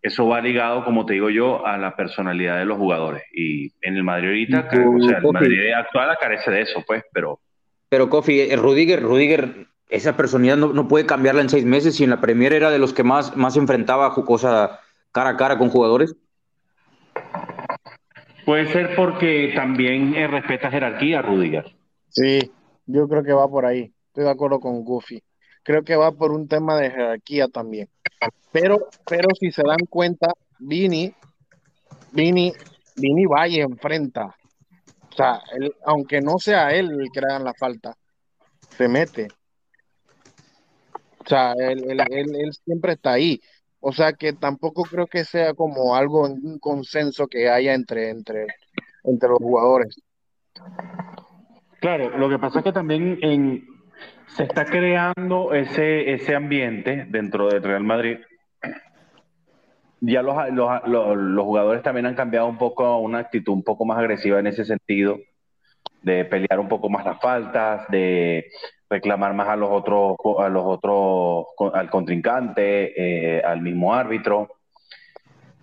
Eso 0.03 0.29
va 0.29 0.41
ligado, 0.41 0.85
como 0.85 1.05
te 1.05 1.15
digo 1.15 1.31
yo, 1.31 1.67
a 1.67 1.79
la 1.79 1.97
personalidad 1.97 2.59
de 2.59 2.65
los 2.65 2.79
jugadores. 2.79 3.25
Y 3.33 3.73
en 3.83 3.97
el 3.97 4.05
Madrid 4.05 4.29
ahorita, 4.55 4.69
o 4.87 5.01
sea, 5.03 5.19
el 5.19 5.33
Madrid 5.33 5.73
actual 5.73 6.17
carece 6.21 6.51
de 6.51 6.63
eso, 6.63 6.85
pues, 6.87 7.03
pero... 7.13 7.41
Pero, 7.89 8.09
Kofi, 8.09 8.41
eh, 8.41 8.57
Rudiger, 8.57 9.03
Rudiger, 9.03 9.67
esa 9.89 10.17
personalidad 10.17 10.57
no, 10.57 10.73
no, 10.73 10.87
puede 10.89 11.07
cambiarla 11.07 11.41
en 11.41 11.49
seis 11.49 11.65
meses 11.65 11.99
y 12.01 12.05
en 12.05 12.11
la 12.11 12.21
Premier 12.21 12.53
era 12.53 12.71
de 12.71 12.79
los 12.79 12.93
que 12.93 13.03
más, 13.03 13.37
más 13.37 13.57
enfrentaba 13.57 14.15
cosa 14.15 14.81
cara 15.13 15.31
a 15.31 15.37
cara 15.37 15.59
con 15.59 15.71
jugadores. 15.71 16.15
Puede 18.47 18.73
ser 18.73 18.95
porque 18.95 19.53
también 19.57 20.15
eh, 20.15 20.29
respeta 20.29 20.71
jerarquía, 20.71 21.21
Rudiger. 21.21 21.65
Sí, 22.09 22.39
yo 22.87 23.09
creo 23.09 23.25
que 23.25 23.33
va 23.33 23.49
por 23.49 23.67
ahí. 23.67 23.93
Estoy 24.07 24.23
de 24.23 24.31
acuerdo 24.31 24.61
con 24.61 24.85
Goofy. 24.85 25.21
Creo 25.65 25.83
que 25.83 25.97
va 25.97 26.13
por 26.13 26.31
un 26.31 26.47
tema 26.47 26.77
de 26.77 26.93
jerarquía 26.93 27.49
también. 27.49 27.89
Pero, 28.53 28.87
pero 29.05 29.31
si 29.39 29.51
se 29.51 29.65
dan 29.67 29.85
cuenta, 29.91 30.29
Vini, 30.61 31.13
Vini, 32.13 32.53
Vini 32.95 33.27
va 33.27 33.49
y 33.49 33.59
enfrenta. 33.59 34.37
O 35.11 35.17
sea, 35.17 35.41
aunque 35.85 36.21
no 36.21 36.39
sea 36.39 36.71
él 36.71 36.93
el 36.93 37.11
que 37.13 37.23
le 37.23 37.27
hagan 37.27 37.45
la 37.45 37.55
falta, 37.55 37.97
se 38.79 38.87
mete. 38.87 39.27
O 41.19 41.29
sea, 41.29 41.53
él, 41.59 41.85
él, 41.91 42.53
siempre 42.65 42.93
está 42.93 43.15
ahí. 43.15 43.41
O 43.89 43.93
sea 43.93 44.15
que 44.15 44.33
tampoco 44.33 44.83
creo 44.83 45.07
que 45.07 45.23
sea 45.25 45.55
como 45.55 45.95
algo, 45.95 46.23
un 46.23 46.59
consenso 46.59 47.29
que 47.29 47.49
haya 47.49 47.73
entre, 47.73 48.11
entre, 48.11 48.49
entre 49.05 49.29
los 49.29 49.39
jugadores. 49.39 50.03
Claro, 51.79 52.19
lo 52.19 52.29
que 52.29 52.41
pasa 52.41 52.59
es 52.59 52.65
que 52.65 52.73
también 52.73 53.65
se 54.27 54.43
está 54.43 54.65
creando 54.65 55.55
ese, 55.55 56.15
ese 56.15 56.35
ambiente 56.35 57.07
dentro 57.09 57.47
del 57.49 57.63
Real 57.63 57.85
Madrid. 57.85 58.19
Ya 60.01 60.21
los, 60.21 60.37
los, 60.51 61.17
los, 61.17 61.45
jugadores 61.45 61.85
también 61.85 62.07
han 62.07 62.17
cambiado 62.17 62.49
un 62.49 62.59
poco 62.59 62.99
una 62.99 63.19
actitud 63.19 63.53
un 63.53 63.63
poco 63.63 63.85
más 63.85 63.99
agresiva 63.99 64.41
en 64.41 64.49
ese 64.49 64.65
sentido, 64.65 65.21
de 66.03 66.25
pelear 66.25 66.59
un 66.59 66.69
poco 66.69 66.89
más 66.89 67.05
las 67.05 67.21
faltas, 67.21 67.87
de 67.89 68.51
reclamar 68.89 69.35
más 69.35 69.49
a 69.49 69.57
los 69.57 69.71
otros, 69.71 70.17
a 70.39 70.49
los 70.49 70.65
otros, 70.65 71.47
al 71.75 71.91
contrincante, 71.91 72.93
eh, 73.39 73.43
al 73.43 73.61
mismo 73.61 73.95
árbitro. 73.95 74.49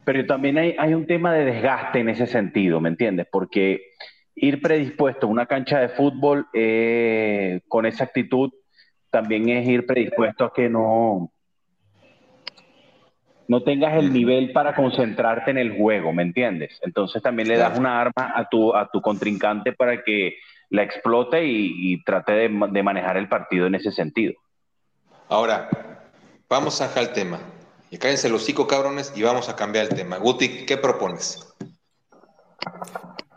Pero 0.04 0.26
también 0.26 0.58
hay, 0.58 0.76
hay 0.78 0.94
un 0.94 1.08
tema 1.08 1.34
de 1.34 1.46
desgaste 1.46 2.00
en 2.00 2.10
ese 2.10 2.28
sentido, 2.28 2.82
¿me 2.82 2.90
entiendes? 2.90 3.28
Porque 3.32 3.94
ir 4.36 4.62
predispuesto 4.62 5.28
a 5.28 5.30
una 5.30 5.46
cancha 5.46 5.80
de 5.80 5.90
fútbol 5.90 6.48
eh, 6.54 7.62
con 7.68 7.86
esa 7.86 8.06
actitud 8.06 8.52
también 9.10 9.48
es 9.50 9.68
ir 9.68 9.86
predispuesto 9.86 10.44
a 10.44 10.54
que 10.54 10.70
no, 10.70 11.32
no 13.48 13.64
tengas 13.64 13.94
el 13.96 14.12
nivel 14.12 14.52
para 14.52 14.74
concentrarte 14.74 15.52
en 15.52 15.60
el 15.60 15.78
juego, 15.78 16.12
¿me 16.12 16.24
entiendes? 16.24 16.80
Entonces 16.82 17.22
también 17.22 17.48
le 17.48 17.58
das 17.58 17.78
una 17.78 18.02
arma 18.02 18.34
a 18.36 18.50
tu, 18.50 18.76
a 18.76 18.90
tu 18.92 19.02
contrincante 19.02 19.72
para 19.72 20.04
que 20.04 20.38
la 20.74 20.82
explote 20.82 21.46
y, 21.46 22.04
trate 22.04 22.32
de, 22.32 22.50
manejar 22.50 23.16
el 23.18 23.30
partido 23.30 23.68
en 23.68 23.76
ese 23.76 23.92
sentido. 23.92 24.34
Ahora, 25.30 25.70
vamos 26.50 26.82
a 26.82 26.88
dejar 26.88 27.04
el 27.04 27.14
tema. 27.14 27.40
Y 27.92 28.00
cállense 28.00 28.28
los 28.28 28.44
cinco 28.44 28.66
cabrones 28.66 29.14
y 29.16 29.22
vamos 29.22 29.50
a 29.50 29.56
cambiar 29.56 29.86
el 29.86 29.96
tema. 29.96 30.18
Guti, 30.18 30.66
¿qué 30.66 30.78
propones? 30.78 31.48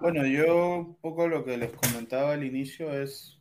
Bueno, 0.01 0.25
yo 0.27 0.77
un 0.77 0.95
poco 0.95 1.29
lo 1.29 1.45
que 1.45 1.59
les 1.59 1.73
comentaba 1.73 2.33
al 2.33 2.43
inicio 2.43 2.95
es 2.95 3.39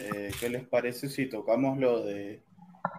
eh, 0.00 0.30
qué 0.38 0.50
les 0.50 0.68
parece 0.68 1.08
si 1.08 1.26
tocamos 1.26 1.78
lo 1.78 2.04
de 2.04 2.44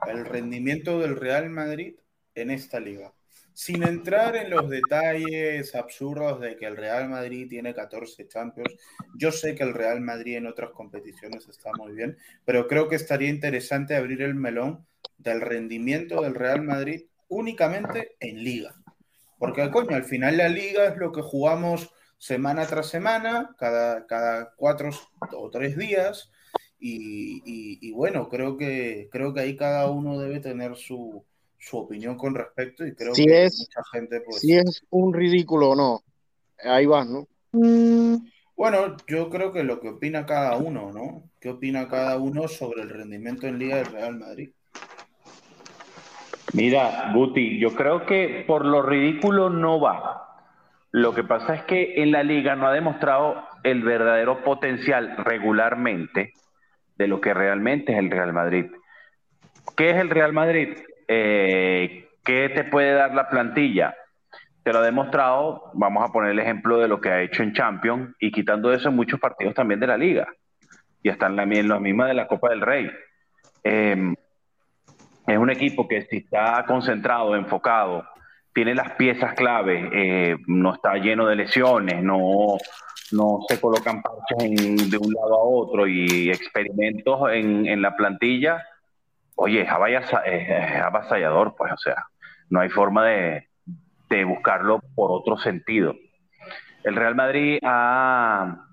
el 0.07 0.25
rendimiento 0.25 0.99
del 1.01 1.17
Real 1.17 1.51
Madrid 1.51 1.97
en 2.33 2.49
esta 2.49 2.79
liga. 2.79 3.13
Sin 3.55 3.83
entrar 3.83 4.35
en 4.35 4.49
los 4.49 4.69
detalles 4.69 5.73
absurdos 5.75 6.41
de 6.41 6.57
que 6.57 6.65
el 6.65 6.75
Real 6.75 7.07
Madrid 7.07 7.47
tiene 7.47 7.73
14 7.73 8.27
Champions, 8.27 8.75
yo 9.15 9.31
sé 9.31 9.55
que 9.55 9.63
el 9.63 9.73
Real 9.73 10.01
Madrid 10.01 10.35
en 10.35 10.45
otras 10.45 10.71
competiciones 10.71 11.47
está 11.47 11.71
muy 11.77 11.93
bien, 11.93 12.17
pero 12.43 12.67
creo 12.67 12.89
que 12.89 12.97
estaría 12.97 13.29
interesante 13.29 13.95
abrir 13.95 14.21
el 14.23 14.35
melón 14.35 14.85
del 15.17 15.39
rendimiento 15.39 16.21
del 16.21 16.35
Real 16.35 16.63
Madrid 16.63 17.05
únicamente 17.29 18.17
en 18.19 18.43
liga. 18.43 18.75
Porque, 19.39 19.61
al 19.61 20.03
final 20.03 20.35
la 20.35 20.49
liga 20.49 20.87
es 20.87 20.97
lo 20.97 21.13
que 21.13 21.21
jugamos 21.21 21.89
semana 22.17 22.65
tras 22.67 22.89
semana, 22.89 23.55
cada, 23.57 24.05
cada 24.05 24.53
cuatro 24.57 24.89
o 25.31 25.49
tres 25.49 25.77
días. 25.77 26.29
Y, 26.77 27.89
bueno, 27.93 28.27
creo 28.27 28.57
que, 28.57 29.07
creo 29.13 29.33
que 29.33 29.39
ahí 29.39 29.55
cada 29.55 29.89
uno 29.89 30.19
debe 30.19 30.41
tener 30.41 30.75
su, 30.75 31.25
opinión 31.73 32.17
con 32.17 32.35
respecto 32.35 32.85
y 32.85 32.93
creo 32.93 33.13
que 33.13 33.45
es, 33.45 33.59
mucha 33.59 33.81
gente 33.91 34.21
pues... 34.21 34.41
Si 34.41 34.55
es 34.55 34.85
un 34.89 35.13
ridículo 35.13 35.71
o 35.71 35.75
no, 35.75 36.03
ahí 36.63 36.85
va, 36.85 37.05
¿no? 37.05 37.27
Bueno, 38.55 38.97
yo 39.07 39.29
creo 39.29 39.51
que 39.51 39.63
lo 39.63 39.79
que 39.79 39.89
opina 39.89 40.25
cada 40.25 40.55
uno, 40.57 40.91
¿no? 40.91 41.23
¿Qué 41.39 41.49
opina 41.49 41.87
cada 41.87 42.17
uno 42.17 42.47
sobre 42.47 42.81
el 42.81 42.89
rendimiento 42.89 43.47
en 43.47 43.59
Liga 43.59 43.77
del 43.77 43.87
Real 43.87 44.17
Madrid? 44.17 44.51
Mira, 46.53 47.11
Guti, 47.13 47.59
yo 47.59 47.75
creo 47.75 48.05
que 48.05 48.45
por 48.47 48.63
lo 48.65 48.81
ridículo 48.81 49.49
no 49.49 49.79
va. 49.79 50.25
Lo 50.91 51.13
que 51.13 51.23
pasa 51.23 51.55
es 51.55 51.63
que 51.63 52.01
en 52.01 52.11
la 52.11 52.23
liga 52.23 52.55
no 52.55 52.67
ha 52.67 52.73
demostrado 52.73 53.43
el 53.63 53.83
verdadero 53.83 54.43
potencial 54.43 55.17
regularmente 55.17 56.31
de 56.97 57.07
lo 57.07 57.19
que 57.19 57.33
realmente 57.33 57.91
es 57.91 57.99
el 57.99 58.09
Real 58.09 58.31
Madrid. 58.31 58.67
¿Qué 59.75 59.89
es 59.89 59.97
el 59.97 60.09
Real 60.09 60.31
Madrid? 60.31 60.77
Eh, 61.07 62.09
¿Qué 62.23 62.49
te 62.49 62.63
puede 62.63 62.93
dar 62.93 63.13
la 63.13 63.29
plantilla? 63.29 63.95
Te 64.63 64.73
lo 64.73 64.79
ha 64.79 64.81
demostrado, 64.81 65.69
vamos 65.73 66.03
a 66.03 66.11
poner 66.11 66.31
el 66.31 66.39
ejemplo 66.39 66.79
de 66.79 66.87
lo 66.87 66.99
que 66.99 67.09
ha 67.09 67.21
hecho 67.21 67.43
en 67.43 67.53
Champions 67.53 68.15
y 68.19 68.31
quitando 68.31 68.73
eso 68.73 68.89
en 68.89 68.95
muchos 68.95 69.19
partidos 69.19 69.53
también 69.53 69.79
de 69.79 69.87
la 69.87 69.97
liga. 69.97 70.27
Y 71.03 71.09
están 71.09 71.39
en 71.39 71.67
la 71.67 71.79
misma 71.79 72.07
de 72.07 72.15
la 72.15 72.25
Copa 72.25 72.49
del 72.49 72.61
Rey. 72.61 72.89
Em, 73.63 74.15
es 75.27 75.37
un 75.37 75.49
equipo 75.51 75.87
que 75.87 76.01
si 76.03 76.17
está 76.17 76.63
concentrado, 76.67 77.35
enfocado, 77.35 78.05
tiene 78.53 78.73
las 78.73 78.91
piezas 78.93 79.33
clave, 79.33 79.89
eh, 79.91 80.37
no 80.47 80.73
está 80.73 80.95
lleno 80.95 81.27
de 81.27 81.35
lesiones, 81.35 82.01
no, 82.01 82.57
no 83.11 83.39
se 83.47 83.59
colocan 83.59 84.01
parches 84.01 84.89
de 84.89 84.97
un 84.97 85.13
lado 85.13 85.35
a 85.35 85.43
otro 85.43 85.87
y 85.87 86.29
experimentos 86.29 87.19
en, 87.31 87.67
en 87.67 87.81
la 87.81 87.95
plantilla, 87.95 88.63
oye, 89.35 89.61
es, 89.61 89.69
avasallador, 90.81 91.55
pues, 91.57 91.71
o 91.73 91.77
sea, 91.77 92.05
no 92.49 92.61
hay 92.61 92.69
forma 92.69 93.05
de, 93.05 93.47
de 94.09 94.23
buscarlo 94.23 94.81
por 94.95 95.11
otro 95.11 95.37
sentido. 95.37 95.95
El 96.83 96.95
Real 96.95 97.15
Madrid 97.15 97.59
ha, 97.63 98.65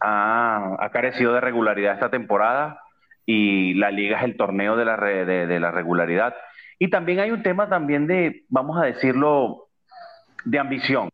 ha, 0.00 0.90
carecido 0.92 1.32
de 1.32 1.40
regularidad 1.40 1.94
esta 1.94 2.10
temporada 2.10 2.80
y 3.24 3.74
la 3.74 3.90
liga 3.90 4.18
es 4.18 4.24
el 4.24 4.36
torneo 4.36 4.76
de 4.76 4.84
la, 4.84 4.96
de, 4.96 5.46
de 5.46 5.60
la 5.60 5.70
regularidad. 5.70 6.34
Y 6.78 6.90
también 6.90 7.20
hay 7.20 7.30
un 7.30 7.42
tema 7.42 7.68
también 7.68 8.06
de, 8.06 8.44
vamos 8.48 8.76
a 8.76 8.86
decirlo, 8.86 9.68
de 10.44 10.58
ambición. 10.58 11.08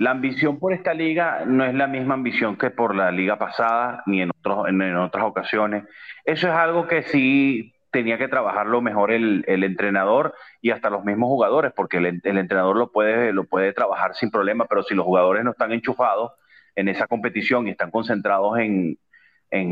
La 0.00 0.12
ambición 0.12 0.58
por 0.58 0.72
esta 0.72 0.94
liga 0.94 1.44
no 1.44 1.62
es 1.62 1.74
la 1.74 1.86
misma 1.86 2.14
ambición 2.14 2.56
que 2.56 2.70
por 2.70 2.96
la 2.96 3.10
liga 3.10 3.36
pasada 3.36 4.02
ni 4.06 4.22
en, 4.22 4.30
otros, 4.30 4.66
en, 4.66 4.96
otras 4.96 5.26
ocasiones. 5.26 5.84
Eso 6.24 6.48
es 6.48 6.54
algo 6.54 6.86
que 6.86 7.02
sí 7.02 7.74
tenía 7.90 8.16
que 8.16 8.26
trabajarlo 8.26 8.80
mejor 8.80 9.12
el, 9.12 9.44
entrenador 9.46 10.34
y 10.62 10.70
hasta 10.70 10.88
los 10.88 11.04
mismos 11.04 11.28
jugadores, 11.28 11.74
porque 11.76 11.98
el, 11.98 12.06
entrenador 12.06 12.78
lo 12.78 12.90
puede, 12.90 13.34
lo 13.34 13.44
puede 13.44 13.74
trabajar 13.74 14.14
sin 14.14 14.30
problema, 14.30 14.64
pero 14.64 14.82
si 14.84 14.94
los 14.94 15.04
jugadores 15.04 15.44
no 15.44 15.50
están 15.50 15.70
enchufados 15.70 16.32
en 16.76 16.88
esa 16.88 17.06
competición 17.06 17.68
y 17.68 17.72
están 17.72 17.90
concentrados 17.90 18.58
en, 18.58 18.96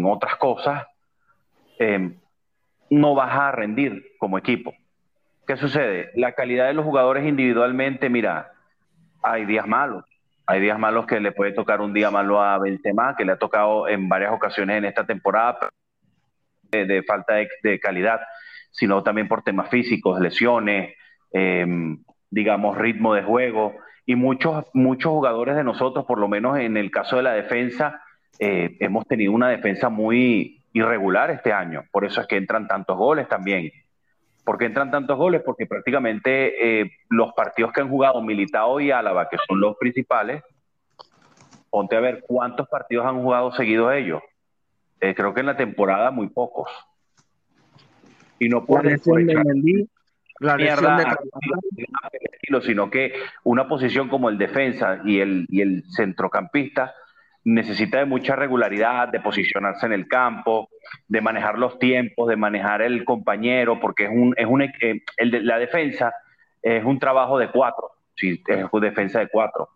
otras 0.04 0.36
cosas, 0.36 0.86
eh, 1.78 2.10
no 2.90 3.14
vas 3.14 3.34
a 3.34 3.50
rendir 3.50 4.04
como 4.18 4.36
equipo. 4.36 4.74
¿Qué 5.46 5.56
sucede? 5.56 6.10
La 6.16 6.32
calidad 6.32 6.66
de 6.66 6.74
los 6.74 6.84
jugadores 6.84 7.26
individualmente, 7.26 8.10
mira, 8.10 8.52
hay 9.22 9.46
días 9.46 9.66
malos. 9.66 10.04
Hay 10.50 10.60
días 10.60 10.78
malos 10.78 11.04
que 11.04 11.20
le 11.20 11.32
puede 11.32 11.52
tocar 11.52 11.82
un 11.82 11.92
día 11.92 12.10
malo 12.10 12.40
a 12.40 12.58
Benzema, 12.58 13.14
que 13.14 13.26
le 13.26 13.32
ha 13.32 13.36
tocado 13.36 13.86
en 13.86 14.08
varias 14.08 14.32
ocasiones 14.32 14.78
en 14.78 14.86
esta 14.86 15.04
temporada 15.04 15.58
de, 16.62 17.02
falta 17.02 17.34
de, 17.34 17.78
calidad, 17.78 18.18
sino 18.70 19.02
también 19.02 19.28
por 19.28 19.42
temas 19.42 19.68
físicos, 19.68 20.18
lesiones, 20.18 20.94
em, 21.32 22.02
digamos, 22.30 22.78
ritmo 22.78 23.12
de 23.12 23.24
juego. 23.24 23.76
Y 24.06 24.14
muchos, 24.14 24.64
muchos 24.72 25.12
jugadores 25.12 25.54
de 25.54 25.64
nosotros, 25.64 26.06
por 26.06 26.18
lo 26.18 26.28
menos 26.28 26.58
en 26.58 26.78
el 26.78 26.90
caso 26.90 27.16
de 27.16 27.24
la 27.24 27.32
defensa, 27.34 28.00
eh, 28.38 28.74
hemos 28.80 29.06
tenido 29.06 29.32
una 29.32 29.50
defensa 29.50 29.90
muy 29.90 30.64
irregular 30.72 31.30
este 31.30 31.52
año. 31.52 31.84
Por 31.92 32.06
eso 32.06 32.22
es 32.22 32.26
que 32.26 32.38
entran 32.38 32.66
tantos 32.66 32.96
goles 32.96 33.28
también. 33.28 33.70
¿Por 34.48 34.56
qué 34.56 34.64
entran 34.64 34.90
tantos 34.90 35.18
goles? 35.18 35.42
Porque 35.44 35.66
prácticamente 35.66 36.80
eh, 36.80 36.90
los 37.10 37.34
partidos 37.34 37.70
que 37.70 37.82
han 37.82 37.90
jugado 37.90 38.22
Militao 38.22 38.80
y 38.80 38.90
Álava, 38.90 39.28
que 39.28 39.36
son 39.46 39.60
los 39.60 39.76
principales, 39.76 40.42
ponte 41.68 41.94
a 41.96 42.00
ver 42.00 42.24
cuántos 42.26 42.66
partidos 42.66 43.04
han 43.04 43.20
jugado 43.20 43.52
seguidos 43.52 43.92
ellos. 43.92 44.22
Eh, 45.02 45.14
creo 45.14 45.34
que 45.34 45.40
en 45.40 45.46
la 45.46 45.58
temporada 45.58 46.10
muy 46.10 46.30
pocos. 46.30 46.70
Y 48.38 48.48
no 48.48 48.64
echar 48.64 48.86
la 50.40 50.56
mierda 50.56 51.18
sino 52.62 52.88
que 52.88 53.12
una 53.44 53.68
posición 53.68 54.08
como 54.08 54.30
el 54.30 54.38
defensa 54.38 55.02
y 55.04 55.20
el, 55.20 55.46
y 55.50 55.60
el 55.60 55.84
centrocampista 55.94 56.94
necesita 57.44 57.98
de 57.98 58.04
mucha 58.04 58.36
regularidad, 58.36 59.08
de 59.08 59.20
posicionarse 59.20 59.86
en 59.86 59.92
el 59.92 60.08
campo, 60.08 60.68
de 61.06 61.20
manejar 61.20 61.58
los 61.58 61.78
tiempos, 61.78 62.28
de 62.28 62.36
manejar 62.36 62.82
el 62.82 63.04
compañero, 63.04 63.80
porque 63.80 64.04
es 64.04 64.10
un, 64.10 64.34
es 64.36 64.46
un 64.46 64.62
eh, 64.62 65.02
el 65.16 65.46
la 65.46 65.58
defensa 65.58 66.12
es 66.62 66.84
un 66.84 66.98
trabajo 66.98 67.38
de 67.38 67.50
cuatro, 67.50 67.92
si 68.14 68.42
es 68.46 68.66
una 68.70 68.86
defensa 68.86 69.20
de 69.20 69.28
cuatro. 69.28 69.68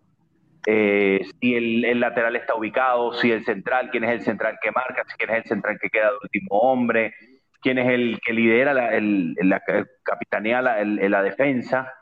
Eh, 0.66 1.24
si 1.40 1.56
el, 1.56 1.98
lateral 1.98 2.36
está 2.36 2.54
ubicado, 2.54 3.12
si 3.14 3.32
el 3.32 3.44
central, 3.44 3.90
quién 3.90 4.04
es 4.04 4.10
el 4.10 4.20
central 4.22 4.58
que 4.62 4.70
marca, 4.70 5.02
quién 5.16 5.30
es 5.30 5.36
el 5.38 5.44
central 5.44 5.78
que 5.80 5.90
queda 5.90 6.10
de 6.10 6.18
último 6.22 6.58
hombre, 6.58 7.14
quién 7.60 7.78
es 7.78 7.88
el 7.88 8.20
que 8.24 8.32
lidera 8.32 8.72
la, 8.72 8.94
el, 8.94 9.34
la 9.40 9.60
capitanea 10.04 10.62
la, 10.62 10.84
la 10.84 11.22
defensa, 11.22 11.92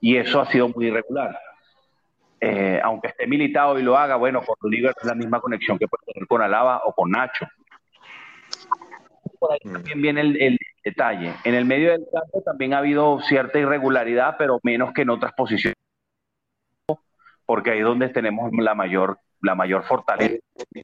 y 0.00 0.16
eso 0.16 0.40
ha 0.40 0.46
sido 0.46 0.68
muy 0.68 0.86
irregular. 0.86 1.38
Eh, 2.40 2.78
aunque 2.82 3.08
esté 3.08 3.26
militado 3.26 3.78
y 3.78 3.82
lo 3.82 3.96
haga, 3.96 4.16
bueno, 4.16 4.42
con 4.42 4.56
Rudiger 4.60 4.92
es 5.00 5.06
la 5.06 5.14
misma 5.14 5.40
conexión 5.40 5.78
que 5.78 5.88
puede 5.88 6.12
tener 6.12 6.26
con 6.26 6.42
Alaba 6.42 6.82
o 6.84 6.92
con 6.92 7.10
Nacho. 7.10 7.46
Por 9.38 9.52
ahí 9.52 9.58
también 9.60 10.02
viene 10.02 10.20
el, 10.20 10.58
detalle. 10.84 11.34
En 11.44 11.54
el 11.54 11.64
medio 11.64 11.90
del 11.90 12.06
campo 12.12 12.42
también 12.42 12.74
ha 12.74 12.78
habido 12.78 13.20
cierta 13.22 13.58
irregularidad, 13.58 14.36
pero 14.38 14.60
menos 14.62 14.92
que 14.92 15.02
en 15.02 15.10
otras 15.10 15.32
posiciones, 15.32 15.76
porque 17.44 17.70
ahí 17.72 17.78
es 17.78 17.84
donde 17.84 18.08
tenemos 18.10 18.50
la 18.52 18.74
mayor, 18.74 19.18
la 19.40 19.54
mayor 19.54 19.84
fortaleza. 19.84 20.36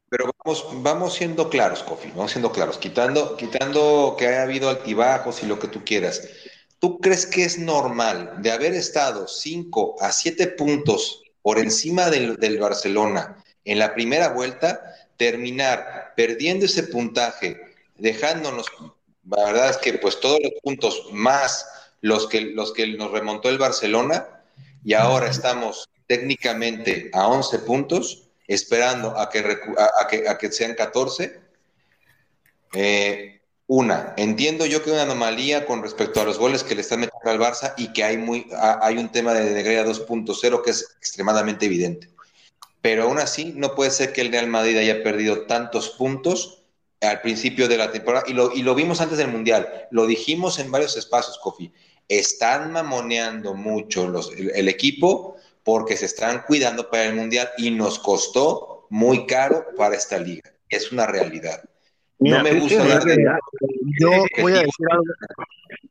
Pero 0.08 0.30
vamos, 0.44 0.82
vamos 0.82 1.14
siendo 1.14 1.48
claros, 1.48 1.84
Kofi, 1.84 2.10
vamos 2.10 2.32
siendo 2.32 2.50
claros, 2.50 2.78
quitando, 2.78 3.36
quitando 3.36 4.16
que 4.18 4.26
haya 4.26 4.42
habido 4.42 4.70
altibajos 4.70 5.42
y 5.44 5.46
lo 5.46 5.58
que 5.58 5.68
tú 5.68 5.84
quieras. 5.84 6.28
¿Tú 6.80 6.98
crees 6.98 7.26
que 7.26 7.44
es 7.44 7.60
normal 7.60 8.42
de 8.42 8.50
haber 8.50 8.74
estado 8.74 9.28
5 9.28 9.96
a 10.00 10.10
7 10.10 10.48
puntos 10.48 11.21
por 11.42 11.58
encima 11.58 12.08
del, 12.08 12.58
Barcelona 12.58 13.36
en 13.64 13.78
la 13.78 13.94
primera 13.94 14.28
vuelta, 14.28 14.80
terminar 15.16 16.12
perdiendo 16.16 16.66
ese 16.66 16.84
puntaje, 16.84 17.60
dejándonos, 17.96 18.66
la 19.28 19.44
verdad 19.44 19.70
es 19.70 19.76
que 19.76 19.94
pues 19.94 20.18
todos 20.20 20.40
los 20.42 20.52
puntos 20.62 21.08
más 21.12 21.66
los 22.00 22.26
que, 22.26 22.40
los 22.40 22.72
que 22.72 22.86
nos 22.96 23.10
remontó 23.10 23.48
el 23.48 23.58
Barcelona, 23.58 24.26
y 24.84 24.94
ahora 24.94 25.28
estamos 25.28 25.88
técnicamente 26.06 27.10
a 27.12 27.28
11 27.28 27.60
puntos, 27.60 28.28
esperando 28.48 29.18
a 29.18 29.30
que, 29.30 29.38
a, 29.38 30.08
que, 30.08 30.28
a 30.28 30.36
que 30.36 30.50
sean 30.50 30.74
14. 30.74 31.40
Eh, 32.74 33.40
una, 33.68 34.14
entiendo 34.16 34.66
yo 34.66 34.82
que 34.82 34.90
una 34.90 35.02
anomalía 35.02 35.64
con 35.66 35.82
respecto 35.82 36.20
a 36.20 36.24
los 36.24 36.38
goles 36.38 36.64
que 36.64 36.74
le 36.74 36.80
están 36.80 37.04
metiendo 37.24 37.44
al 37.44 37.52
Barça 37.52 37.74
y 37.76 37.92
que 37.92 38.04
hay, 38.04 38.16
muy, 38.16 38.46
hay 38.80 38.98
un 38.98 39.10
tema 39.10 39.34
de 39.34 39.50
Negreira 39.52 39.84
2.0 39.84 40.62
que 40.62 40.70
es 40.70 40.94
extremadamente 40.98 41.66
evidente. 41.66 42.08
Pero 42.80 43.04
aún 43.04 43.18
así, 43.18 43.52
no 43.56 43.74
puede 43.74 43.90
ser 43.90 44.12
que 44.12 44.22
el 44.22 44.32
Real 44.32 44.48
Madrid 44.48 44.76
haya 44.76 45.02
perdido 45.02 45.42
tantos 45.46 45.90
puntos 45.90 46.64
al 47.00 47.20
principio 47.20 47.68
de 47.68 47.76
la 47.76 47.92
temporada. 47.92 48.24
Y 48.26 48.32
lo, 48.32 48.52
y 48.52 48.62
lo 48.62 48.74
vimos 48.74 49.00
antes 49.00 49.18
del 49.18 49.28
Mundial. 49.28 49.86
Lo 49.90 50.06
dijimos 50.06 50.58
en 50.58 50.70
varios 50.70 50.96
espacios, 50.96 51.38
Kofi. 51.38 51.72
Están 52.08 52.72
mamoneando 52.72 53.54
mucho 53.54 54.08
los, 54.08 54.32
el 54.32 54.68
equipo 54.68 55.36
porque 55.62 55.96
se 55.96 56.06
están 56.06 56.42
cuidando 56.42 56.90
para 56.90 57.04
el 57.04 57.14
Mundial 57.14 57.50
y 57.56 57.70
nos 57.70 58.00
costó 58.00 58.86
muy 58.90 59.26
caro 59.26 59.66
para 59.76 59.94
esta 59.94 60.18
liga. 60.18 60.52
Es 60.68 60.90
una 60.90 61.06
realidad 61.06 61.62
no 62.22 62.42
me 62.42 62.60
gusta 62.60 63.00
Yo 64.00 64.10
voy 64.40 64.52
a 64.52 64.60
decir 64.60 64.86
algo 64.90 65.04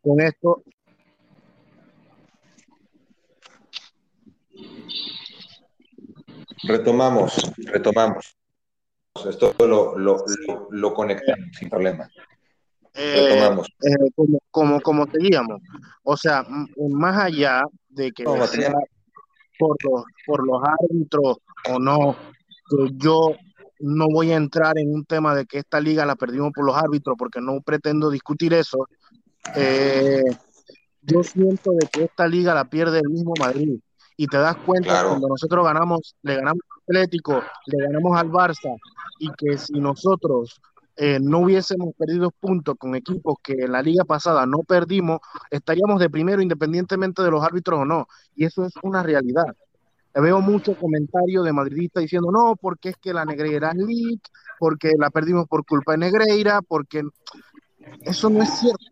con 0.02 0.22
esto. 0.22 0.64
Retomamos, 6.64 7.52
retomamos. 7.58 8.36
Esto 9.28 9.54
lo, 9.60 9.98
lo, 9.98 10.24
lo, 10.70 10.94
conectamos 10.94 11.50
sin 11.58 11.70
problema. 11.70 12.10
Eh, 12.94 13.30
retomamos. 13.30 13.68
Eh, 13.82 14.12
como, 14.16 14.40
como, 14.52 14.82
como 14.82 15.08
teníamos. 15.08 15.62
O 16.04 16.16
sea, 16.16 16.46
más 16.90 17.18
allá 17.18 17.64
de 17.90 18.12
que 18.12 18.24
sea 18.48 18.74
por 19.58 19.76
los, 19.84 20.04
por 20.26 20.46
los 20.46 20.62
árbitros 20.64 21.38
o 21.70 21.80
no, 21.80 22.16
que 22.70 22.90
yo 22.96 23.36
no 23.80 24.08
voy 24.08 24.32
a 24.32 24.38
entrar 24.38 24.78
en 24.78 24.94
un 24.94 25.06
tema 25.06 25.36
de 25.36 25.46
que 25.46 25.60
esta 25.60 25.80
liga 25.80 26.06
la 26.06 26.16
perdimos 26.16 26.52
por 26.54 26.66
los 26.66 26.76
árbitros 26.76 27.16
porque 27.18 27.42
no 27.42 27.62
pretendo 27.62 28.10
discutir 28.10 28.54
eso. 28.54 28.88
Eh, 29.56 30.24
yo 31.02 31.24
siento 31.24 31.72
de 31.72 31.88
que 31.92 32.04
esta 32.04 32.28
liga 32.28 32.54
la 32.54 32.66
pierde 32.66 33.00
el 33.00 33.10
mismo 33.10 33.34
Madrid 33.40 33.80
y 34.22 34.28
te 34.28 34.38
das 34.38 34.56
cuenta 34.58 35.04
cuando 35.04 35.30
nosotros 35.30 35.66
ganamos, 35.66 36.16
le 36.22 36.36
ganamos 36.36 36.62
al 36.70 36.96
Atlético, 36.96 37.42
le 37.66 37.86
ganamos 37.86 38.16
al 38.20 38.30
Barça 38.30 38.78
y 39.18 39.32
que 39.32 39.58
si 39.58 39.80
nosotros 39.80 40.62
eh, 40.96 41.18
no 41.20 41.40
hubiésemos 41.40 41.96
perdido 41.96 42.30
puntos 42.30 42.76
con 42.78 42.94
equipos 42.94 43.38
que 43.42 43.54
en 43.54 43.72
la 43.72 43.82
liga 43.82 44.06
pasada 44.06 44.46
no 44.46 44.60
perdimos, 44.60 45.22
estaríamos 45.50 46.00
de 46.00 46.12
primero 46.12 46.40
independientemente 46.40 47.24
de 47.24 47.32
los 47.32 47.44
árbitros 47.44 47.80
o 47.80 47.86
no. 47.86 48.08
Y 48.36 48.46
eso 48.46 48.64
es 48.64 48.74
una 48.84 49.02
realidad. 49.02 49.56
Veo 50.14 50.40
muchos 50.40 50.78
comentarios 50.78 51.44
de 51.44 51.54
madridistas 51.54 52.04
diciendo, 52.04 52.30
no, 52.32 52.56
porque 52.62 52.90
es 52.90 52.98
que 52.98 53.14
la 53.14 53.26
Negreira 53.26 53.72
es 53.72 53.78
leak, 53.78 54.20
porque 54.60 54.92
la 55.00 55.10
perdimos 55.10 55.48
por 55.48 55.66
culpa 55.66 55.94
de 55.94 55.98
Negreira, 55.98 56.62
porque 56.62 57.02
eso 58.02 58.30
no 58.30 58.44
es 58.44 58.52
cierto. 58.60 58.86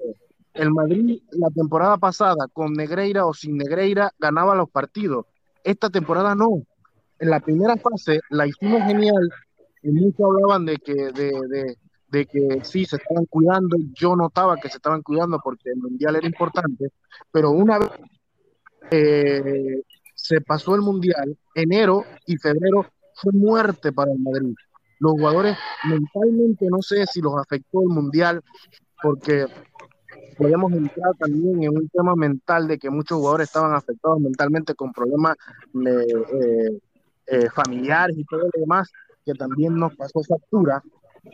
El 0.54 0.72
Madrid 0.72 1.22
la 1.32 1.50
temporada 1.50 1.98
pasada, 1.98 2.48
con 2.52 2.74
Negreira 2.74 3.26
o 3.26 3.34
sin 3.34 3.58
Negreira, 3.58 4.12
ganaba 4.20 4.56
los 4.56 4.70
partidos. 4.70 5.26
Esta 5.64 5.90
temporada 5.90 6.36
no. 6.36 6.64
En 7.20 7.30
la 7.30 7.40
primera 7.40 7.76
fase 7.78 8.20
la 8.30 8.48
hicimos 8.48 8.82
genial 8.84 9.30
y 9.84 9.90
muchos 9.92 10.26
hablaban 10.26 10.66
de 10.66 10.78
que, 10.78 10.94
de, 10.94 11.76
de, 12.10 12.26
que 12.26 12.64
sí, 12.64 12.86
se 12.86 12.96
estaban 12.96 13.26
cuidando. 13.26 13.78
Yo 13.94 14.16
notaba 14.16 14.56
que 14.58 14.70
se 14.70 14.78
estaban 14.78 15.02
cuidando 15.02 15.40
porque 15.44 15.70
el 15.70 15.78
Mundial 15.78 16.16
era 16.16 16.28
importante, 16.28 16.92
pero 17.32 17.52
una 17.52 17.80
vez 17.80 17.90
eh, 18.92 19.84
se 20.16 20.42
pasó 20.42 20.76
el 20.76 20.82
Mundial, 20.82 21.38
enero 21.56 22.04
y 22.26 22.38
febrero 22.38 22.86
fue 23.14 23.32
muerte 23.34 23.92
para 23.92 24.12
el 24.12 24.20
Madrid. 24.20 24.56
Los 25.00 25.14
jugadores 25.14 25.58
mentalmente 25.86 26.68
no 26.70 26.82
sé 26.82 27.06
si 27.06 27.22
los 27.22 27.34
afectó 27.38 27.82
el 27.82 27.88
Mundial, 27.88 28.44
porque 29.02 29.46
podemos 30.40 30.72
entrar 30.72 31.14
también 31.20 31.64
en 31.64 31.78
un 31.78 31.90
tema 31.90 32.16
mental 32.16 32.68
de 32.68 32.80
que 32.80 32.90
muchos 32.90 33.18
jugadores 33.18 33.50
estaban 33.50 33.74
afectados 33.74 34.22
mentalmente 34.22 34.74
con 34.74 34.94
problemas 34.94 35.36
eh, 35.86 36.80
eh, 37.28 37.50
familiares 37.54 38.18
y 38.18 38.24
todo 38.24 38.44
lo 38.44 38.52
demás, 38.54 38.90
que 39.26 39.34
también 39.34 39.76
nos 39.76 39.94
pasó 39.96 40.24
factura, 40.24 40.82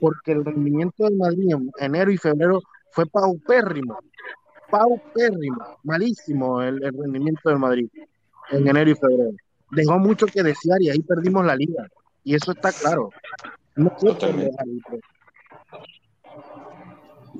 porque 0.01 0.31
el 0.31 0.43
rendimiento 0.43 1.03
del 1.03 1.17
Madrid 1.17 1.53
en 1.53 1.71
enero 1.77 2.11
y 2.11 2.17
febrero 2.17 2.61
fue 2.89 3.05
paupérrimo, 3.05 3.99
paupérrimo, 4.71 5.77
malísimo 5.83 6.63
el 6.63 6.81
rendimiento 6.81 7.49
del 7.49 7.59
Madrid 7.59 7.89
en 8.49 8.67
enero 8.67 8.89
y 8.89 8.95
febrero. 8.95 9.31
Dejó 9.71 9.99
mucho 9.99 10.25
que 10.25 10.41
desear 10.41 10.81
y 10.81 10.89
ahí 10.89 11.01
perdimos 11.01 11.45
la 11.45 11.55
liga. 11.55 11.87
Y 12.23 12.33
eso 12.33 12.53
está 12.53 12.71
claro. 12.71 13.11
No 13.75 13.95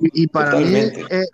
y, 0.00 0.22
y, 0.22 0.26
para 0.26 0.56
mí, 0.56 0.76
eh, 0.76 1.24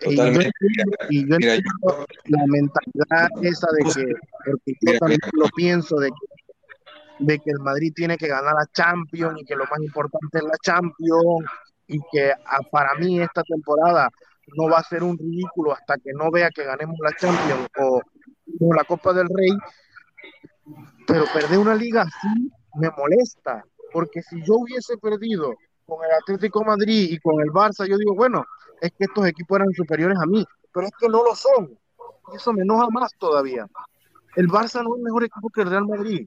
y 1.10 1.26
yo 1.28 1.34
entiendo, 1.34 2.06
la 2.26 2.44
mentalidad 2.46 3.28
esa 3.42 3.66
de 3.72 3.84
que, 3.92 4.14
porque 4.44 4.76
yo 4.80 4.98
también 4.98 5.20
lo 5.32 5.46
pienso, 5.56 5.96
de 5.96 6.08
que, 6.08 7.24
de 7.24 7.38
que 7.38 7.50
el 7.50 7.58
Madrid 7.60 7.92
tiene 7.94 8.16
que 8.16 8.28
ganar 8.28 8.54
la 8.54 8.66
Champions 8.72 9.40
y 9.40 9.44
que 9.44 9.56
lo 9.56 9.64
más 9.64 9.80
importante 9.80 10.38
es 10.38 10.44
la 10.44 10.56
Champions 10.62 11.46
y 11.86 11.98
que 12.12 12.32
ah, 12.32 12.60
para 12.70 12.94
mí 12.94 13.20
esta 13.20 13.42
temporada 13.42 14.08
no 14.56 14.68
va 14.68 14.78
a 14.78 14.84
ser 14.84 15.02
un 15.02 15.18
ridículo 15.18 15.72
hasta 15.72 15.96
que 15.96 16.12
no 16.12 16.30
vea 16.30 16.50
que 16.50 16.64
ganemos 16.64 16.96
la 17.00 17.12
Champions 17.12 17.68
o 17.78 18.00
como 18.58 18.74
la 18.74 18.84
Copa 18.84 19.12
del 19.12 19.28
Rey, 19.28 19.56
pero 21.06 21.24
perder 21.32 21.58
una 21.58 21.74
liga 21.74 22.02
así 22.02 22.50
me 22.74 22.90
molesta, 22.96 23.64
porque 23.92 24.22
si 24.22 24.42
yo 24.44 24.54
hubiese 24.56 24.96
perdido 24.98 25.54
con 25.86 26.04
el 26.04 26.10
Atlético 26.12 26.64
Madrid 26.64 27.10
y 27.10 27.18
con 27.18 27.40
el 27.40 27.50
Barça, 27.50 27.86
yo 27.86 27.96
digo, 27.96 28.14
bueno, 28.14 28.44
es 28.80 28.90
que 28.92 29.04
estos 29.04 29.26
equipos 29.26 29.56
eran 29.56 29.72
superiores 29.72 30.18
a 30.18 30.26
mí, 30.26 30.44
pero 30.72 30.86
es 30.86 30.92
que 30.98 31.08
no 31.08 31.22
lo 31.24 31.34
son, 31.34 31.78
y 32.32 32.36
eso 32.36 32.52
me 32.52 32.62
enoja 32.62 32.88
más 32.90 33.12
todavía. 33.18 33.66
El 34.34 34.48
Barça 34.48 34.82
no 34.82 34.96
es 34.96 35.02
mejor 35.02 35.24
equipo 35.24 35.50
que 35.50 35.60
el 35.60 35.70
Real 35.70 35.86
Madrid. 35.86 36.24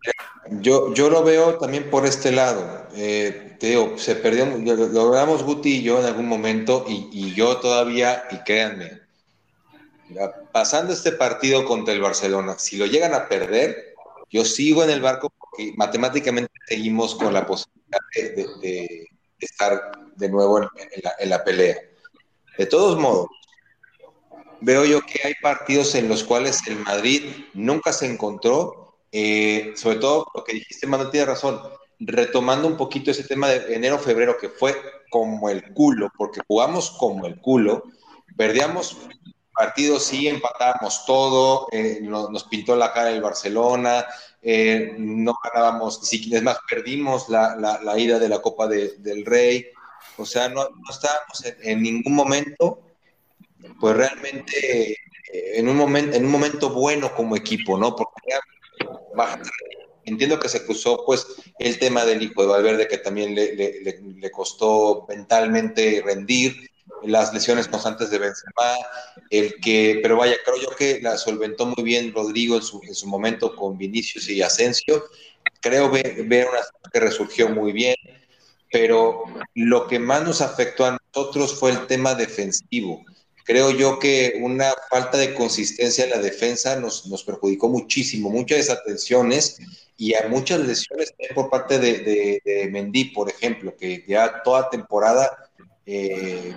Yo, 0.61 0.93
yo 0.93 1.09
lo 1.09 1.23
veo 1.23 1.57
también 1.57 1.89
por 1.89 2.05
este 2.05 2.31
lado. 2.31 2.85
Eh, 2.93 3.57
te 3.59 3.97
se 3.97 4.15
perdió, 4.15 4.45
lo 4.45 5.01
hablamos 5.01 5.41
Guti 5.41 5.77
y 5.77 5.83
yo 5.83 5.99
en 5.99 6.05
algún 6.05 6.27
momento, 6.27 6.85
y, 6.87 7.09
y 7.11 7.33
yo 7.33 7.57
todavía, 7.57 8.25
y 8.29 8.37
créanme, 8.43 9.01
pasando 10.51 10.93
este 10.93 11.11
partido 11.13 11.65
contra 11.65 11.93
el 11.93 12.01
Barcelona, 12.01 12.59
si 12.59 12.77
lo 12.77 12.85
llegan 12.85 13.13
a 13.13 13.27
perder, 13.27 13.95
yo 14.29 14.45
sigo 14.45 14.83
en 14.83 14.89
el 14.89 15.01
barco 15.01 15.31
porque 15.37 15.73
matemáticamente 15.75 16.51
seguimos 16.67 17.15
con 17.15 17.33
la 17.33 17.45
posibilidad 17.45 17.99
de, 18.61 19.07
estar 19.39 19.91
de 20.15 20.29
nuevo 20.29 20.61
en, 20.61 21.29
la, 21.29 21.43
pelea. 21.43 21.77
De 22.57 22.65
todos 22.65 22.97
modos, 22.99 23.27
veo 24.61 24.85
yo 24.85 25.01
que 25.01 25.19
hay 25.23 25.33
partidos 25.41 25.95
en 25.95 26.07
los 26.07 26.23
cuales 26.23 26.65
el 26.67 26.77
Madrid 26.79 27.23
nunca 27.53 27.91
se 27.93 28.05
encontró, 28.05 28.97
eh, 29.11 29.73
sobre 29.75 29.97
todo 29.99 30.27
lo 30.33 30.43
que 30.43 30.53
dijiste, 30.53 30.87
Manuel 30.87 31.11
tiene 31.11 31.27
razón, 31.27 31.61
retomando 31.99 32.67
un 32.67 32.77
poquito 32.77 33.11
ese 33.11 33.23
tema 33.23 33.49
de 33.49 33.75
enero-febrero, 33.75 34.37
que 34.37 34.49
fue 34.49 34.75
como 35.09 35.49
el 35.49 35.73
culo, 35.73 36.09
porque 36.17 36.41
jugamos 36.47 36.91
como 36.91 37.25
el 37.25 37.39
culo, 37.39 37.83
perdíamos 38.37 38.97
partidos, 39.55 40.03
sí, 40.03 40.27
empatábamos 40.27 41.05
todo, 41.05 41.67
eh, 41.71 41.99
nos, 42.01 42.43
pintó 42.45 42.75
la 42.75 42.91
cara 42.91 43.11
el 43.11 43.21
Barcelona, 43.21 44.05
eh, 44.47 44.93
no 44.99 45.35
ganábamos, 45.43 45.99
es 46.13 46.43
más, 46.43 46.59
perdimos 46.69 47.29
la, 47.29 47.55
la, 47.55 47.97
ida 47.97 48.19
de 48.19 48.29
la 48.29 48.43
Copa 48.43 48.67
del 48.67 49.25
Rey, 49.25 49.65
o 50.17 50.25
sea, 50.25 50.49
no, 50.49 50.69
no 50.69 50.91
estábamos 50.91 51.43
en, 51.63 51.81
ningún 51.81 52.13
momento, 52.13 52.79
pues 53.79 53.97
realmente 53.97 54.91
eh, 54.91 54.97
en, 55.55 55.67
un 55.67 55.75
momento, 55.75 56.15
en 56.15 56.25
un 56.25 56.31
momento 56.31 56.69
bueno 56.69 57.15
como 57.15 57.35
equipo, 57.35 57.75
¿no? 57.75 57.95
Porque 57.95 58.33
entiendo 60.03 60.39
que 60.39 60.47
se 60.47 60.63
cruzó 60.63 61.03
pues 61.07 61.25
el 61.57 61.79
tema 61.79 62.05
del 62.05 62.21
hijo 62.21 62.43
de 62.43 62.47
Valverde 62.47 62.87
que 62.87 62.99
también 62.99 63.33
le, 63.33 63.55
le, 63.55 63.99
le 63.99 64.31
costó 64.31 65.07
mentalmente 65.09 66.03
rendir, 66.05 66.69
las 67.07 67.33
lesiones 67.33 67.67
constantes 67.67 68.09
de 68.09 68.19
Benzema, 68.19 68.75
el 69.29 69.55
que, 69.61 69.99
pero 70.01 70.17
vaya, 70.17 70.35
creo 70.43 70.61
yo 70.61 70.75
que 70.75 70.99
la 71.01 71.17
solventó 71.17 71.65
muy 71.65 71.83
bien 71.83 72.13
Rodrigo 72.13 72.57
en 72.57 72.61
su, 72.61 72.81
en 72.83 72.95
su 72.95 73.07
momento 73.07 73.55
con 73.55 73.77
Vinicius 73.77 74.29
y 74.29 74.41
Asensio. 74.41 75.03
Creo 75.61 75.89
ver, 75.89 76.23
ver 76.25 76.47
una 76.47 76.59
que 76.91 76.99
resurgió 76.99 77.49
muy 77.49 77.71
bien, 77.71 77.95
pero 78.71 79.23
lo 79.53 79.87
que 79.87 79.99
más 79.99 80.23
nos 80.23 80.41
afectó 80.41 80.85
a 80.85 80.97
nosotros 81.13 81.59
fue 81.59 81.71
el 81.71 81.87
tema 81.87 82.15
defensivo. 82.15 83.03
Creo 83.45 83.69
yo 83.69 83.99
que 83.99 84.39
una 84.41 84.73
falta 84.89 85.17
de 85.17 85.35
consistencia 85.35 86.03
en 86.03 86.09
la 86.09 86.17
defensa 86.17 86.79
nos, 86.79 87.05
nos 87.05 87.23
perjudicó 87.23 87.69
muchísimo, 87.69 88.31
muchas 88.31 88.57
desatenciones 88.57 89.59
y 89.97 90.15
a 90.15 90.27
muchas 90.27 90.59
lesiones 90.61 91.13
por 91.33 91.49
parte 91.49 91.79
de, 91.79 92.41
de, 92.43 92.69
Mendy, 92.71 93.05
por 93.05 93.29
ejemplo, 93.29 93.75
que 93.77 94.03
ya 94.07 94.41
toda 94.43 94.69
temporada 94.69 95.51
eh, 95.85 96.55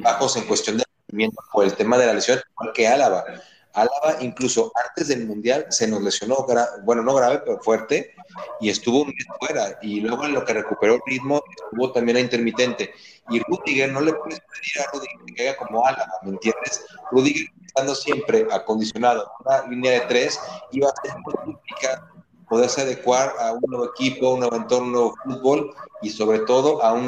bajos 0.00 0.36
en 0.36 0.44
cuestión 0.44 0.78
de 0.78 0.84
rendimiento 1.06 1.42
por 1.52 1.64
el 1.64 1.74
tema 1.74 1.98
de 1.98 2.06
la 2.06 2.14
lesión, 2.14 2.40
igual 2.52 2.72
que 2.72 2.88
Álava. 2.88 3.24
Álava, 3.72 4.20
incluso 4.20 4.72
antes 4.88 5.08
del 5.08 5.26
Mundial, 5.26 5.66
se 5.68 5.86
nos 5.86 6.02
lesionó, 6.02 6.46
bueno, 6.84 7.02
no 7.02 7.14
grave, 7.14 7.42
pero 7.44 7.60
fuerte, 7.60 8.14
y 8.60 8.70
estuvo 8.70 9.02
un 9.02 9.08
mes 9.08 9.26
fuera. 9.38 9.78
Y 9.82 10.00
luego 10.00 10.24
en 10.24 10.34
lo 10.34 10.44
que 10.44 10.54
recuperó 10.54 10.94
el 10.94 11.00
ritmo, 11.06 11.42
estuvo 11.50 11.92
también 11.92 12.16
a 12.16 12.20
intermitente. 12.20 12.92
Y 13.30 13.40
Rudiger, 13.40 13.92
no 13.92 14.00
le 14.00 14.14
puedes 14.14 14.40
pedir 14.40 14.86
a 14.86 14.90
Rudiger 14.90 15.34
que 15.36 15.48
haga 15.48 15.58
como 15.58 15.86
Álava, 15.86 16.12
¿me 16.22 16.30
entiendes? 16.30 16.86
Rudiger, 17.12 17.46
estando 17.64 17.94
siempre 17.94 18.46
acondicionado 18.50 19.30
una 19.44 19.66
línea 19.68 19.92
de 19.92 20.00
tres, 20.02 20.40
iba 20.72 20.88
a 20.88 21.06
ser 21.06 21.16
muy 21.20 21.34
complicado 21.34 22.17
poderse 22.48 22.82
adecuar 22.82 23.34
a 23.40 23.52
un 23.52 23.62
nuevo 23.66 23.86
equipo, 23.86 24.30
un 24.30 24.40
nuevo 24.40 24.56
entorno, 24.56 24.90
nuevo 24.90 25.14
fútbol 25.24 25.74
y 26.02 26.10
sobre 26.10 26.40
todo 26.40 26.82
a, 26.82 26.92
un 26.92 27.06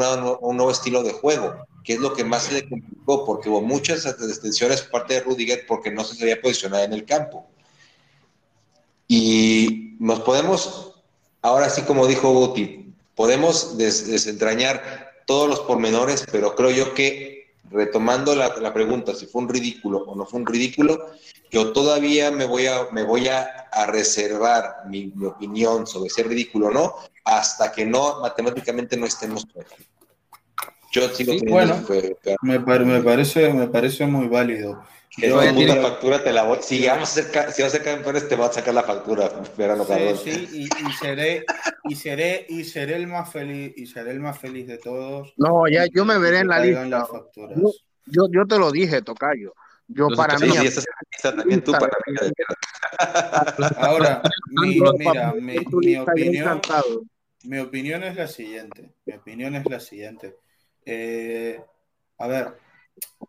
nuevo 0.57 0.71
estilo 0.71 1.03
de 1.03 1.13
juego 1.13 1.55
que 1.85 1.95
es 1.95 2.01
lo 2.01 2.13
que 2.13 2.25
más 2.25 2.45
se 2.45 2.55
le 2.55 2.69
complicó, 2.69 3.25
porque 3.25 3.49
hubo 3.49 3.63
muchas 3.63 4.05
detenciones 4.05 4.83
por 4.83 5.01
parte 5.01 5.15
de 5.15 5.21
Rudiger 5.21 5.65
porque 5.67 5.91
no 5.91 6.05
se 6.05 6.17
sabía 6.17 6.41
posicionar 6.41 6.85
en 6.85 6.93
el 6.93 7.05
campo. 7.05 7.47
Y 9.09 9.97
nos 9.99 10.21
podemos, 10.21 11.03
ahora 11.43 11.69
sí 11.71 11.83
como 11.83 12.07
dijo 12.07 12.31
Guti, 12.33 12.93
podemos 13.15 13.77
desentrañar 13.77 15.11
todos 15.27 15.49
los 15.49 15.61
pormenores, 15.61 16.25
pero 16.31 16.55
creo 16.55 16.71
yo 16.71 16.95
que 16.95 17.40
retomando 17.71 18.35
la, 18.35 18.73
pregunta, 18.73 19.15
si 19.15 19.27
fue 19.27 19.43
un 19.43 19.49
ridículo 19.49 19.99
o 19.99 20.15
no 20.15 20.27
fue 20.27 20.41
un 20.41 20.47
ridículo, 20.47 21.07
yo 21.51 21.73
todavía 21.73 22.31
me 22.31 22.45
voy 22.45 22.67
a, 22.67 22.89
me 22.93 23.03
voy 23.03 23.29
a, 23.29 23.57
reservar 23.87 24.83
mi, 24.89 25.13
mi, 25.15 25.27
opinión 25.27 25.87
sobre 25.87 26.11
si 26.11 26.23
ridículo 26.25 26.67
o 26.67 26.71
no, 26.71 26.95
hasta 27.25 27.71
que 27.71 27.87
no 27.87 28.21
matemáticamente 28.21 28.97
no 28.97 29.07
estemos 29.07 29.47
yo 30.91 31.09
sigo 31.11 31.33
bueno, 31.49 31.85
me, 32.43 32.59
me, 32.59 33.01
parece, 33.01 33.53
me 33.53 33.69
parece 33.69 34.07
muy 34.07 34.29
válido. 34.29 34.83
Yo, 35.17 35.41
la 35.43 35.77
factura 35.77 36.23
te 36.23 36.33
la 36.33 36.45
voy, 36.45 36.59
si 36.63 36.87
vamos 36.87 37.11
a 37.11 37.23
ser, 37.23 37.25
si 37.53 37.63
vamos 37.63 37.75
a 37.75 37.79
ser 37.79 37.83
campeones 37.83 38.29
te 38.29 38.37
voy 38.37 38.47
a 38.47 38.53
sacar 38.53 38.75
la 38.75 38.85
factura, 38.85 39.29
sí, 39.45 40.17
sí, 40.23 40.49
y, 40.53 40.89
y, 40.89 40.93
seré 40.93 41.45
y 41.85 41.97
seré 41.97 42.47
y 42.49 42.65
seré 42.65 42.97
el 42.97 43.09
más 43.09 43.31
feliz 43.31 43.73
y 43.77 43.87
seré 43.87 44.13
el 44.13 44.21
más 44.21 44.39
feliz 44.39 44.69
de 44.69 44.79
todos. 44.79 45.35
No, 45.37 45.67
ya 45.69 45.87
yo 45.93 46.05
me 46.05 46.17
veré 46.19 46.39
en 46.39 46.49
la 46.49 46.61
lista. 46.61 47.07
Yo, 48.07 48.29
yo, 48.31 48.47
te 48.47 48.59
lo 48.59 48.71
dije, 48.71 49.03
Tocayo. 49.03 49.53
Yo 49.89 50.09
para 50.17 50.39
mí. 50.39 50.49
también 51.23 51.63
tú 51.63 51.73
para 51.73 51.97
mí. 52.07 52.15
Ahora, 53.79 54.23
mi, 54.51 54.81
mira, 54.97 55.33
mi, 55.35 55.59
mi 55.59 55.97
opinión, 55.97 56.61
mi 57.45 57.59
opinión 57.59 58.05
es 58.05 58.17
la 58.17 58.29
siguiente. 58.29 58.93
Mi 59.05 59.15
opinión 59.15 59.57
es 59.57 59.67
la 59.67 59.81
siguiente. 59.81 60.37
Eh, 60.85 61.61
a 62.19 62.27
ver, 62.27 62.55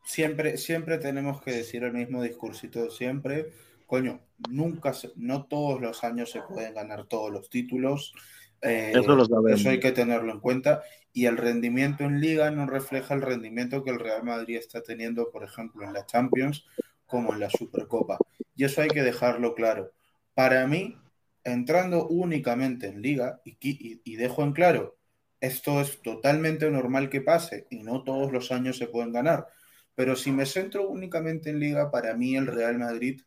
siempre, 0.04 0.58
siempre 0.58 0.98
tenemos 0.98 1.42
que 1.42 1.52
decir 1.52 1.84
el 1.84 1.94
mismo 1.94 2.22
discursito, 2.22 2.90
siempre. 2.90 3.52
Coño, 3.86 4.22
nunca, 4.50 4.94
no 5.16 5.46
todos 5.46 5.82
los 5.82 6.04
años 6.04 6.32
se 6.32 6.42
pueden 6.42 6.74
ganar 6.74 7.06
todos 7.06 7.32
los 7.32 7.50
títulos. 7.50 8.14
Eh, 8.62 8.94
eso, 8.94 9.70
hay 9.70 9.80
que 9.80 9.92
tenerlo 9.92 10.32
en 10.32 10.40
cuenta. 10.40 10.82
Y 11.14 11.26
el 11.26 11.38
rendimiento 11.38 12.06
en 12.06 12.22
liga 12.22 12.52
no 12.52 12.66
refleja 12.68 13.14
el 13.14 13.22
rendimiento 13.22 13.84
que 13.84 13.90
el 13.90 14.00
Real 14.00 14.24
Madrid 14.24 14.58
está 14.58 14.82
teniendo, 14.82 15.30
por 15.30 15.44
ejemplo, 15.44 15.86
en 15.86 15.94
la 15.94 16.06
Champions 16.06 16.66
como 17.06 17.34
en 17.34 17.42
la 17.42 17.50
Supercopa. 17.50 18.18
Y 18.56 18.64
eso 18.64 18.82
hay 18.82 18.88
que 18.88 19.04
dejarlo 19.04 19.56
claro. 19.56 19.92
Para 20.34 20.66
mí, 20.68 20.98
entrando 21.44 22.08
únicamente 22.08 22.88
en 22.88 23.02
liga, 23.02 23.42
y 23.44 24.16
dejo 24.16 24.44
en 24.44 24.54
claro, 24.54 24.96
esto 25.42 25.82
es 25.82 26.02
totalmente 26.04 26.70
normal 26.70 27.10
que 27.10 27.20
pase 27.20 27.66
y 27.72 27.82
no 27.82 28.04
todos 28.04 28.32
los 28.32 28.52
años 28.52 28.78
se 28.78 28.88
pueden 28.88 29.12
ganar. 29.12 29.48
Pero 29.96 30.16
si 30.16 30.32
me 30.32 30.46
centro 30.46 30.88
únicamente 30.88 31.50
en 31.50 31.60
liga, 31.60 31.92
para 31.92 32.16
mí 32.16 32.36
el 32.36 32.48
Real 32.48 32.78
Madrid 32.78 33.22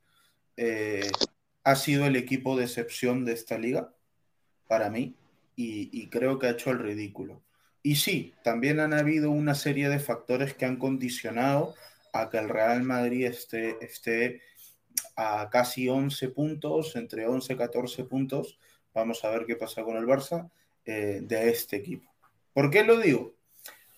eh, 0.56 1.10
ha 1.64 1.74
sido 1.74 2.06
el 2.06 2.14
equipo 2.16 2.56
de 2.56 2.64
excepción 2.64 3.24
de 3.24 3.32
esta 3.32 3.58
liga, 3.58 3.92
para 4.68 4.90
mí, 4.90 5.16
y, 5.56 6.08
creo 6.08 6.38
que 6.38 6.46
ha 6.46 6.50
hecho 6.50 6.70
el 6.70 6.78
ridículo. 6.78 7.42
Y 7.82 7.96
sí, 7.96 8.32
también 8.42 8.80
han 8.80 8.92
habido 8.92 9.30
una 9.30 9.54
serie 9.54 9.88
de 9.88 9.98
factores 9.98 10.54
que 10.54 10.64
han 10.64 10.76
condicionado 10.76 11.74
a 12.12 12.30
que 12.30 12.38
el 12.38 12.48
Real 12.48 12.82
Madrid 12.82 13.26
esté, 13.26 13.76
esté 13.84 14.40
a 15.16 15.48
casi 15.50 15.88
11 15.88 16.28
puntos, 16.30 16.96
entre 16.96 17.26
11 17.26 17.52
y 17.52 17.56
14 17.56 18.04
puntos. 18.04 18.58
Vamos 18.94 19.24
a 19.24 19.30
ver 19.30 19.44
qué 19.46 19.56
pasa 19.56 19.82
con 19.82 19.96
el 19.96 20.06
Barça 20.06 20.50
eh, 20.86 21.20
de 21.22 21.50
este 21.50 21.76
equipo. 21.76 22.10
¿Por 22.52 22.70
qué 22.70 22.84
lo 22.84 22.98
digo? 22.98 23.34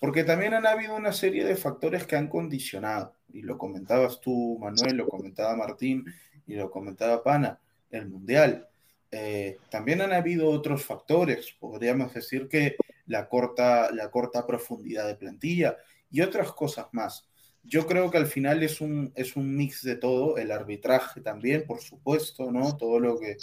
Porque 0.00 0.24
también 0.24 0.54
han 0.54 0.66
habido 0.66 0.94
una 0.94 1.12
serie 1.12 1.44
de 1.44 1.56
factores 1.56 2.06
que 2.06 2.16
han 2.16 2.28
condicionado, 2.28 3.14
y 3.32 3.42
lo 3.42 3.58
comentabas 3.58 4.20
tú, 4.20 4.58
Manuel, 4.60 4.96
lo 4.96 5.08
comentaba 5.08 5.56
Martín 5.56 6.04
y 6.46 6.54
lo 6.54 6.70
comentaba 6.70 7.22
Pana, 7.22 7.60
el 7.90 8.08
Mundial. 8.08 8.68
Eh, 9.10 9.58
también 9.70 10.00
han 10.00 10.12
habido 10.12 10.48
otros 10.48 10.84
factores, 10.84 11.54
podríamos 11.58 12.14
decir 12.14 12.48
que 12.48 12.76
la 13.06 13.28
corta, 13.28 13.90
la 13.92 14.10
corta 14.10 14.46
profundidad 14.46 15.06
de 15.06 15.16
plantilla 15.16 15.76
y 16.10 16.20
otras 16.20 16.52
cosas 16.52 16.86
más. 16.92 17.28
Yo 17.62 17.86
creo 17.86 18.10
que 18.10 18.18
al 18.18 18.26
final 18.26 18.62
es 18.62 18.80
un, 18.80 19.12
es 19.16 19.36
un 19.36 19.56
mix 19.56 19.82
de 19.82 19.96
todo, 19.96 20.38
el 20.38 20.52
arbitraje 20.52 21.20
también, 21.20 21.66
por 21.66 21.80
supuesto, 21.80 22.52
¿no? 22.52 22.76
Todo 22.76 23.00
lo 23.00 23.18
que, 23.18 23.36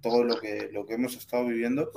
todo 0.00 0.24
lo 0.24 0.38
que, 0.38 0.68
lo 0.70 0.84
que 0.84 0.94
hemos 0.94 1.16
estado 1.16 1.46
viviendo 1.46 1.90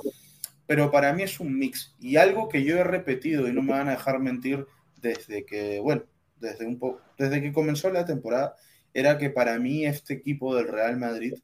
pero 0.66 0.90
para 0.90 1.12
mí 1.12 1.22
es 1.22 1.40
un 1.40 1.58
mix. 1.58 1.94
Y 2.00 2.16
algo 2.16 2.48
que 2.48 2.64
yo 2.64 2.76
he 2.78 2.84
repetido 2.84 3.48
y 3.48 3.52
no 3.52 3.62
me 3.62 3.72
van 3.72 3.88
a 3.88 3.92
dejar 3.92 4.18
mentir 4.18 4.66
desde 5.00 5.44
que, 5.44 5.80
bueno, 5.80 6.02
desde 6.40 6.66
un 6.66 6.78
poco, 6.78 7.00
desde 7.18 7.40
que 7.40 7.52
comenzó 7.52 7.90
la 7.90 8.04
temporada, 8.04 8.56
era 8.92 9.18
que 9.18 9.30
para 9.30 9.58
mí 9.58 9.86
este 9.86 10.14
equipo 10.14 10.54
del 10.56 10.68
Real 10.68 10.96
Madrid 10.96 11.34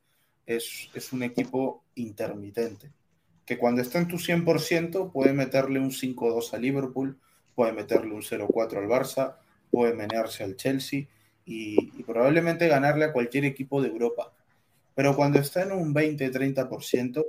es, 0.46 0.90
es 0.94 1.12
un 1.12 1.22
equipo 1.22 1.84
intermitente. 1.94 2.90
Que 3.46 3.58
cuando 3.58 3.82
está 3.82 3.98
en 3.98 4.08
tu 4.08 4.16
100% 4.16 5.12
puede 5.12 5.32
meterle 5.32 5.78
un 5.78 5.90
5-2 5.90 6.54
a 6.54 6.58
Liverpool, 6.58 7.18
puede 7.54 7.72
meterle 7.72 8.14
un 8.14 8.22
0-4 8.22 8.78
al 8.78 8.88
Barça, 8.88 9.36
puede 9.70 9.94
menearse 9.94 10.44
al 10.44 10.56
Chelsea 10.56 11.06
y, 11.44 11.76
y 11.98 12.02
probablemente 12.04 12.68
ganarle 12.68 13.04
a 13.04 13.12
cualquier 13.12 13.44
equipo 13.44 13.82
de 13.82 13.88
Europa. 13.88 14.32
Pero 14.94 15.16
cuando 15.16 15.38
está 15.38 15.62
en 15.62 15.72
un 15.72 15.94
20-30%, 15.94 17.24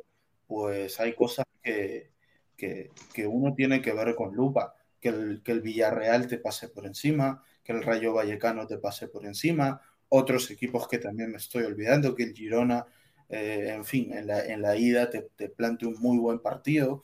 pues 0.47 0.99
hay 0.99 1.13
cosas 1.13 1.45
que, 1.64 2.11
que, 2.57 3.28
uno 3.28 3.53
tiene 3.55 3.82
que 3.82 3.93
ver 3.93 4.16
con 4.16 4.36
lupa, 4.36 4.76
que 4.99 5.09
el, 5.09 5.41
que 5.43 5.51
el 5.51 5.61
Villarreal 5.61 6.28
te 6.28 6.38
pase 6.38 6.70
por 6.70 6.86
encima, 6.86 7.43
que 7.64 7.72
el 7.72 7.82
Rayo 7.82 8.14
Vallecano 8.14 8.68
te 8.68 8.78
pase 8.78 9.07
por 9.07 9.26
encima, 9.26 9.82
otros 10.09 10.51
equipos 10.51 10.88
que 10.88 10.99
también 10.99 11.32
me 11.32 11.38
estoy 11.38 11.64
olvidando, 11.64 12.16
que 12.16 12.24
el 12.24 12.34
Girona 12.34 12.86
eh, 13.30 13.74
en 13.74 13.86
fin, 13.86 14.14
en 14.14 14.28
la, 14.28 14.45
en 14.45 14.61
la 14.61 14.76
ida 14.76 15.09
te, 15.09 15.30
te 15.36 15.49
plantea 15.49 15.89
un 15.89 15.99
muy 15.99 16.18
buen 16.20 16.39
partido. 16.39 17.03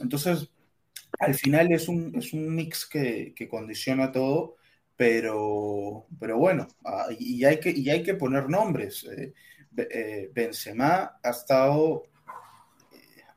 Entonces, 0.00 0.50
al 1.18 1.34
final 1.34 1.72
es 1.72 1.88
un, 1.88 2.14
es 2.16 2.32
un 2.32 2.54
mix 2.54 2.86
que, 2.86 3.32
que 3.34 3.48
condiciona 3.48 4.12
todo, 4.12 4.56
pero, 4.96 6.06
pero 6.20 6.38
bueno, 6.38 6.68
ah, 6.84 7.08
y, 7.18 7.44
hay 7.44 7.60
que, 7.60 7.70
y 7.70 7.88
hay 7.90 8.02
que 8.02 8.14
poner 8.14 8.48
nombres. 8.48 9.04
Eh, 9.04 9.32
eh, 9.76 10.30
Benzema 10.32 11.18
ha 11.22 11.30
estado 11.30 12.04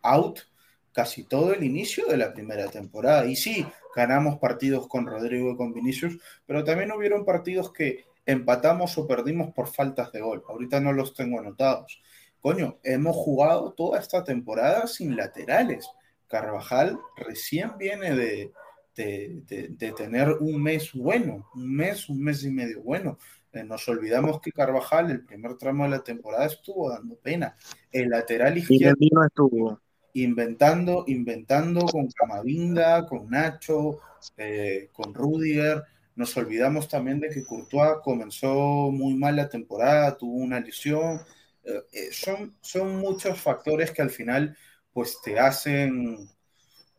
out 0.08 0.40
casi 0.98 1.26
todo 1.26 1.54
el 1.54 1.64
inicio 1.64 2.08
de 2.08 2.18
la 2.18 2.34
primera 2.34 2.68
temporada. 2.70 3.28
Y 3.28 3.36
sí, 3.36 3.64
ganamos 3.96 4.40
partidos 4.40 4.88
con 4.88 5.06
Rodrigo 5.06 5.52
y 5.52 5.56
con 5.56 5.72
Vinicius, 5.72 6.18
pero 6.48 6.64
también 6.64 6.92
hubieron 6.92 7.24
partidos 7.24 7.72
que 7.72 8.06
empatamos 8.26 8.98
o 8.98 9.06
perdimos 9.06 9.54
por 9.54 9.68
faltas 9.68 10.12
de 10.12 10.22
gol. 10.22 10.44
Ahorita 10.50 10.80
no 10.80 10.94
los 10.94 11.14
tengo 11.14 11.40
anotados. 11.40 12.02
Coño, 12.42 12.80
hemos 12.84 13.16
jugado 13.16 13.74
toda 13.74 14.00
esta 14.00 14.24
temporada 14.24 14.88
sin 14.88 15.16
laterales. 15.16 15.88
Carvajal 16.28 17.00
recién 17.16 17.78
viene 17.78 18.16
de, 18.16 18.52
de, 18.96 19.94
tener 19.96 20.30
un 20.40 20.62
mes 20.62 20.94
bueno, 20.94 21.48
un 21.54 21.76
mes, 21.76 22.10
un 22.10 22.24
mes 22.24 22.44
y 22.44 22.50
medio 22.50 22.82
bueno. 22.82 23.20
Eh, 23.54 23.64
nos 23.64 23.88
olvidamos 23.88 24.42
que 24.42 24.52
Carvajal, 24.52 25.12
el 25.12 25.24
primer 25.24 25.58
tramo 25.58 25.84
de 25.84 25.92
la 25.92 26.04
temporada, 26.04 26.48
estuvo 26.48 26.90
dando 26.90 27.16
pena. 27.18 27.56
El 27.92 28.10
lateral 28.10 28.58
izquierdo 28.58 29.24
estuvo 29.26 29.80
inventando, 30.14 31.04
inventando 31.08 31.86
con 31.86 32.08
Camavinga, 32.08 33.06
con 33.06 33.30
Nacho, 33.30 34.00
eh, 34.38 34.90
con 34.92 35.14
Rudiger. 35.14 35.84
Nos 36.16 36.36
olvidamos 36.38 36.88
también 36.88 37.20
de 37.20 37.30
que 37.30 37.46
Courtois 37.46 37.98
comenzó 38.04 38.92
muy 38.92 39.14
mal 39.16 39.36
la 39.36 39.50
temporada, 39.50 40.18
tuvo 40.18 40.38
una 40.38 40.60
lesión. 40.60 41.22
Eh, 41.64 42.10
son, 42.12 42.56
son 42.62 42.98
muchos 42.98 43.40
factores 43.40 43.92
que 43.92 44.02
al 44.02 44.10
final 44.10 44.58
pues 44.94 45.22
te 45.22 45.38
hacen, 45.38 46.28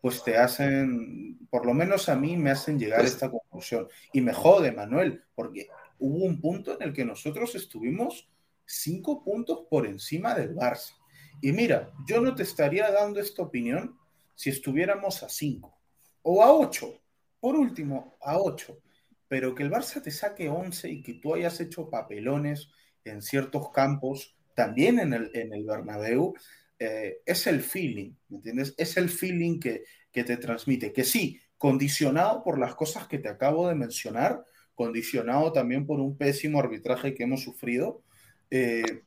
pues 0.01 0.23
te 0.23 0.37
hacen, 0.37 1.39
por 1.51 1.67
lo 1.67 1.75
menos 1.75 2.09
a 2.09 2.15
mí 2.15 2.37
me 2.37 2.51
hacen 2.51 2.79
llegar 2.79 3.01
a 3.01 3.03
pues 3.03 3.15
esta 3.15 3.31
conclusión. 3.31 3.89
Y 4.13 4.21
me 4.21 4.33
jode, 4.33 4.71
Manuel, 4.71 5.25
porque 5.35 5.69
hubo 5.99 6.25
un 6.25 6.41
punto 6.41 6.75
en 6.75 6.87
el 6.87 6.93
que 6.93 7.05
nosotros 7.05 7.55
estuvimos 7.55 8.29
cinco 8.65 9.25
puntos 9.25 9.67
por 9.69 9.87
encima 9.87 10.35
del 10.35 10.55
Barça. 10.55 10.98
Y 11.41 11.53
mira, 11.53 11.93
yo 12.07 12.21
no 12.21 12.35
te 12.35 12.43
estaría 12.43 12.91
dando 12.91 13.21
esta 13.21 13.43
opinión 13.43 13.99
si 14.35 14.51
estuviéramos 14.51 15.23
a 15.23 15.29
cinco 15.29 15.79
o 16.23 16.43
a 16.43 16.53
ocho. 16.53 17.01
Por 17.41 17.57
último, 17.57 18.17
a 18.21 18.39
ocho. 18.39 18.81
Pero 19.29 19.55
que 19.55 19.63
el 19.63 19.71
Barça 19.71 20.03
te 20.03 20.11
saque 20.11 20.49
once 20.49 20.91
y 20.91 21.03
que 21.03 21.15
tú 21.15 21.35
hayas 21.35 21.61
hecho 21.61 21.91
papelones 21.91 22.71
en 23.05 23.23
ciertos 23.23 23.71
campos, 23.71 24.37
también 24.55 24.99
en 24.99 25.13
el, 25.13 25.31
en 25.35 25.53
el 25.53 25.65
Bernabéu, 25.65 26.35
eh, 26.79 27.19
es 27.27 27.47
el 27.47 27.61
feeling, 27.61 28.13
¿me 28.29 28.37
entiendes? 28.37 28.75
Es 28.77 28.97
el 28.97 29.09
feeling 29.09 29.59
que, 29.59 29.85
que 30.13 30.25
te 30.25 30.37
transmite, 30.37 30.93
que 30.93 31.05
sí, 31.05 31.41
condicionado 31.57 32.43
por 32.43 32.59
las 32.59 32.75
cosas 32.75 33.09
que 33.09 33.19
te 33.19 33.29
acabo 33.29 33.69
de 33.69 33.75
mencionar, 33.75 34.45
condicionado 34.75 35.53
también 35.53 35.87
por 35.87 36.01
un 36.01 36.17
pésimo 36.17 36.61
arbitraje 36.61 37.15
que 37.15 37.25
hemos 37.25 37.43
sufrido, 37.43 38.03
eh, 38.51 39.03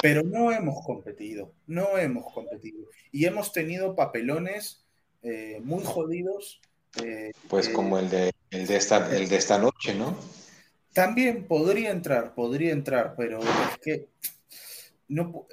pero 0.00 0.22
no 0.22 0.52
hemos 0.52 0.84
competido, 0.84 1.52
no 1.66 1.98
hemos 1.98 2.32
competido. 2.32 2.86
Y 3.10 3.26
hemos 3.26 3.52
tenido 3.52 3.96
papelones 3.96 4.84
eh, 5.22 5.60
muy 5.62 5.82
jodidos. 5.84 6.60
pues 7.48 7.68
como 7.68 7.98
el 7.98 8.08
de, 8.08 8.32
el, 8.50 8.66
de 8.66 8.76
esta, 8.76 9.16
el 9.16 9.28
de 9.28 9.36
esta 9.36 9.58
noche, 9.58 9.94
¿no? 9.94 10.16
También 10.92 11.46
podría 11.46 11.90
entrar, 11.90 12.34
podría 12.34 12.72
entrar, 12.72 13.14
pero 13.16 13.40
es 13.40 13.78
que 13.82 14.08
no, 15.08 15.46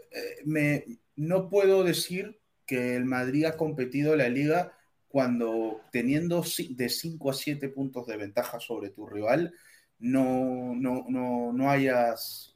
me, 0.43 0.85
no 1.15 1.49
puedo 1.49 1.83
decir 1.83 2.39
que 2.65 2.95
el 2.95 3.05
Madrid 3.05 3.45
ha 3.45 3.57
competido 3.57 4.15
la 4.15 4.29
liga 4.29 4.73
cuando 5.07 5.81
teniendo 5.91 6.43
de 6.69 6.89
5 6.89 7.29
a 7.29 7.33
7 7.33 7.69
puntos 7.69 8.05
de 8.07 8.17
ventaja 8.17 8.59
sobre 8.59 8.89
tu 8.89 9.07
rival, 9.07 9.53
no, 9.99 10.75
no, 10.75 11.05
no, 11.07 11.53
no 11.53 11.69
hayas, 11.69 12.54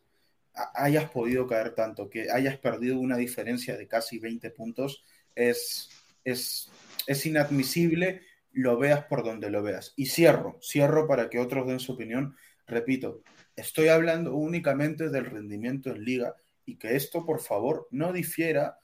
hayas 0.74 1.10
podido 1.10 1.47
caer 1.47 1.74
tanto, 1.76 2.10
que 2.10 2.32
hayas 2.32 2.57
perdido 2.57 2.99
una 2.99 3.18
diferencia 3.18 3.78
de 3.78 3.88
casi 3.88 4.20
20 4.20 4.49
puntos, 4.51 5.03
es, 5.36 5.89
es, 6.24 6.70
es 7.07 7.26
inadmisible, 7.26 8.22
lo 8.51 8.78
veas 8.78 9.05
por 9.05 9.24
donde 9.24 9.49
lo 9.49 9.64
veas. 9.64 9.93
Y 9.95 10.07
cierro, 10.07 10.60
cierro 10.62 11.07
para 11.07 11.30
que 11.30 11.39
otros 11.39 11.68
den 11.68 11.80
su 11.80 11.93
opinión. 11.93 12.36
Repito, 12.68 13.24
estoy 13.55 13.88
hablando 13.88 14.36
únicamente 14.36 15.10
del 15.10 15.26
rendimiento 15.26 15.91
en 15.91 16.03
liga 16.03 16.36
y 16.66 16.78
que 16.78 16.95
esto, 16.95 17.26
por 17.26 17.39
favor, 17.39 17.88
no 17.91 18.12
difiera 18.12 18.78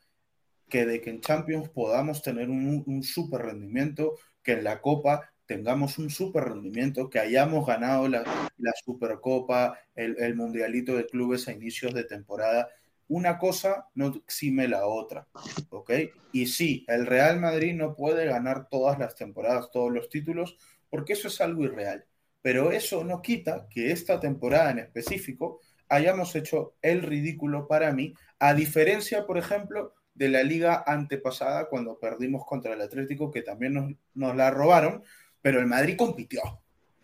que 0.70 0.86
de 0.86 1.02
que 1.02 1.12
en 1.12 1.22
Champions 1.22 1.70
podamos 1.70 2.22
tener 2.22 2.50
un, 2.50 2.84
un 2.88 3.04
super 3.04 3.42
rendimiento, 3.42 4.18
que 4.42 4.54
en 4.54 4.64
la 4.64 4.82
Copa 4.82 5.32
tengamos 5.46 5.98
un 5.98 6.10
super 6.10 6.44
rendimiento, 6.46 7.10
que 7.10 7.20
hayamos 7.20 7.66
ganado 7.66 8.08
la, 8.08 8.24
la 8.58 8.72
Supercopa, 8.84 9.78
el, 9.96 10.18
el, 10.20 10.36
Mundialito 10.36 10.96
de 10.96 11.06
Clubes 11.06 11.48
a 11.48 11.52
inicios 11.52 11.94
de 11.94 12.04
temporada. 12.04 12.70
Una 13.08 13.38
cosa 13.38 13.88
no 13.94 14.08
exime 14.16 14.68
la 14.68 14.88
otra, 14.88 15.28
¿ok? 15.70 15.92
Y 16.32 16.48
sí, 16.48 16.84
el 16.88 17.06
Real 17.06 17.40
Madrid 17.40 17.76
no 17.76 17.96
puede 17.96 18.26
ganar 18.26 18.68
todas 18.68 18.98
las 18.98 19.16
temporadas, 19.16 19.70
todos 19.72 19.92
los 19.92 20.10
títulos, 20.10 20.58
porque 20.90 21.14
eso 21.14 21.28
es 21.28 21.40
algo 21.42 21.64
irreal. 21.64 22.06
Pero 22.42 22.72
eso 22.72 23.04
no 23.04 23.22
quita 23.22 23.68
que 23.70 23.92
esta 23.92 24.20
temporada 24.20 24.72
en 24.72 24.80
específico 24.80 25.62
hayamos 25.90 26.36
hecho 26.36 26.76
el 26.82 27.04
ridículo 27.04 27.68
para 27.68 27.92
mí, 27.92 28.14
a 28.40 28.54
diferencia, 28.54 29.26
por 29.26 29.38
ejemplo, 29.38 29.94
de 30.14 30.30
la 30.30 30.44
liga 30.44 30.84
antepasada 30.88 31.68
cuando 31.70 32.00
perdimos 32.00 32.46
contra 32.46 32.74
el 32.74 32.82
Atlético, 32.82 33.32
que 33.32 33.42
también 33.42 33.74
nos, 33.74 33.92
nos, 34.14 34.36
la 34.36 34.50
robaron, 34.50 35.04
pero 35.46 35.60
el 35.60 35.68
Madrid 35.68 35.96
compitió. 35.96 36.42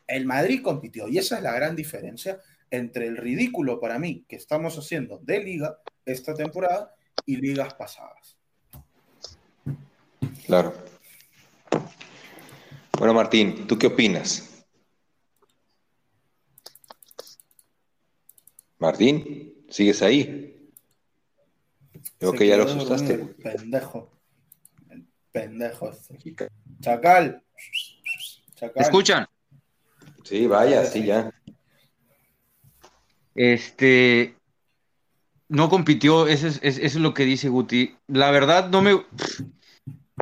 El 0.07 0.25
Madrid 0.25 0.63
compitió 0.63 1.07
y 1.07 1.19
esa 1.19 1.37
es 1.37 1.43
la 1.43 1.51
gran 1.51 1.75
diferencia 1.75 2.39
entre 2.71 3.05
el 3.05 3.15
ridículo 3.15 3.79
para 3.79 3.99
mí 3.99 4.25
que 4.27 4.35
estamos 4.35 4.75
haciendo 4.79 5.19
de 5.19 5.43
liga 5.43 5.77
esta 6.03 6.33
temporada 6.33 6.91
y 7.23 7.35
ligas 7.35 7.75
pasadas. 7.75 8.39
Claro. 10.47 10.73
Bueno, 12.97 13.13
Martín, 13.13 13.67
¿tú 13.67 13.77
qué 13.77 13.85
opinas? 13.85 14.65
Martín, 18.79 19.67
¿sigues 19.69 20.01
ahí? 20.01 20.71
Creo 22.17 22.33
que 22.33 22.47
ya 22.47 22.57
lo 22.57 22.63
asustaste. 22.63 23.19
pendejo. 23.19 24.09
El 24.89 25.05
pendejo 25.31 25.91
este. 25.91 26.17
Chacal. 26.79 27.45
Chacal. 28.61 28.83
¿Escuchan? 28.83 29.27
Sí, 30.23 30.47
vaya, 30.47 30.85
sí, 30.85 31.03
ya. 31.03 31.33
Este. 33.35 34.35
No 35.49 35.69
compitió, 35.69 36.27
eso 36.27 36.47
es, 36.47 36.59
eso 36.61 36.79
es 36.79 36.95
lo 36.95 37.13
que 37.13 37.25
dice 37.25 37.49
Guti. 37.49 37.97
La 38.07 38.31
verdad, 38.31 38.69
no 38.69 38.81
me. 38.81 39.03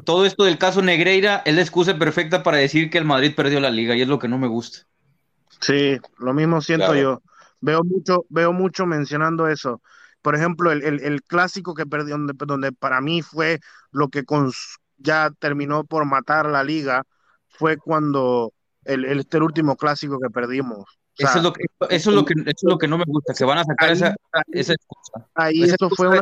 Todo 0.05 0.25
esto 0.25 0.45
del 0.45 0.57
caso 0.57 0.81
Negreira 0.81 1.43
es 1.45 1.53
la 1.53 1.61
excusa 1.61 1.99
perfecta 1.99 2.41
para 2.41 2.57
decir 2.57 2.89
que 2.89 2.97
el 2.97 3.05
Madrid 3.05 3.35
perdió 3.35 3.59
la 3.59 3.69
liga 3.69 3.95
y 3.95 4.01
es 4.01 4.07
lo 4.07 4.17
que 4.17 4.29
no 4.29 4.37
me 4.37 4.47
gusta. 4.47 4.87
Sí, 5.59 5.99
lo 6.17 6.33
mismo 6.33 6.61
siento 6.61 6.87
claro. 6.87 7.01
yo. 7.01 7.21
Veo 7.59 7.83
mucho, 7.83 8.25
veo 8.29 8.53
mucho 8.53 8.85
mencionando 8.85 9.47
eso. 9.49 9.81
Por 10.21 10.35
ejemplo, 10.35 10.71
el, 10.71 10.83
el, 10.83 11.01
el 11.01 11.21
clásico 11.23 11.73
que 11.73 11.85
perdió, 11.85 12.17
donde, 12.17 12.33
donde, 12.37 12.71
para 12.71 13.01
mí 13.01 13.21
fue 13.21 13.59
lo 13.91 14.07
que 14.07 14.23
ya 14.97 15.29
terminó 15.39 15.83
por 15.83 16.05
matar 16.05 16.47
la 16.47 16.63
liga, 16.63 17.03
fue 17.59 17.77
cuando 17.77 18.53
el, 18.85 19.05
el 19.05 19.19
este 19.19 19.37
último 19.37 19.75
clásico 19.75 20.17
que 20.17 20.29
perdimos. 20.29 20.79
O 20.79 20.87
sea, 21.15 21.29
eso, 21.29 21.37
es 21.39 21.43
lo 21.43 21.53
que, 21.53 21.63
eso, 21.89 22.09
es 22.09 22.15
lo 22.15 22.25
que, 22.25 22.33
eso 22.33 22.47
es 22.47 22.63
lo 22.63 22.77
que 22.77 22.87
no 22.87 22.97
me 22.97 23.03
gusta, 23.05 23.33
que 23.33 23.43
van 23.43 23.57
a 23.57 23.65
sacar 23.65 23.89
ahí, 23.89 23.93
esa, 23.93 24.15
esa 24.53 24.73
excusa. 24.73 25.29
Ahí 25.35 25.63
esa 25.63 25.75
eso 25.75 25.89
fue 25.89 26.07
una, 26.07 26.21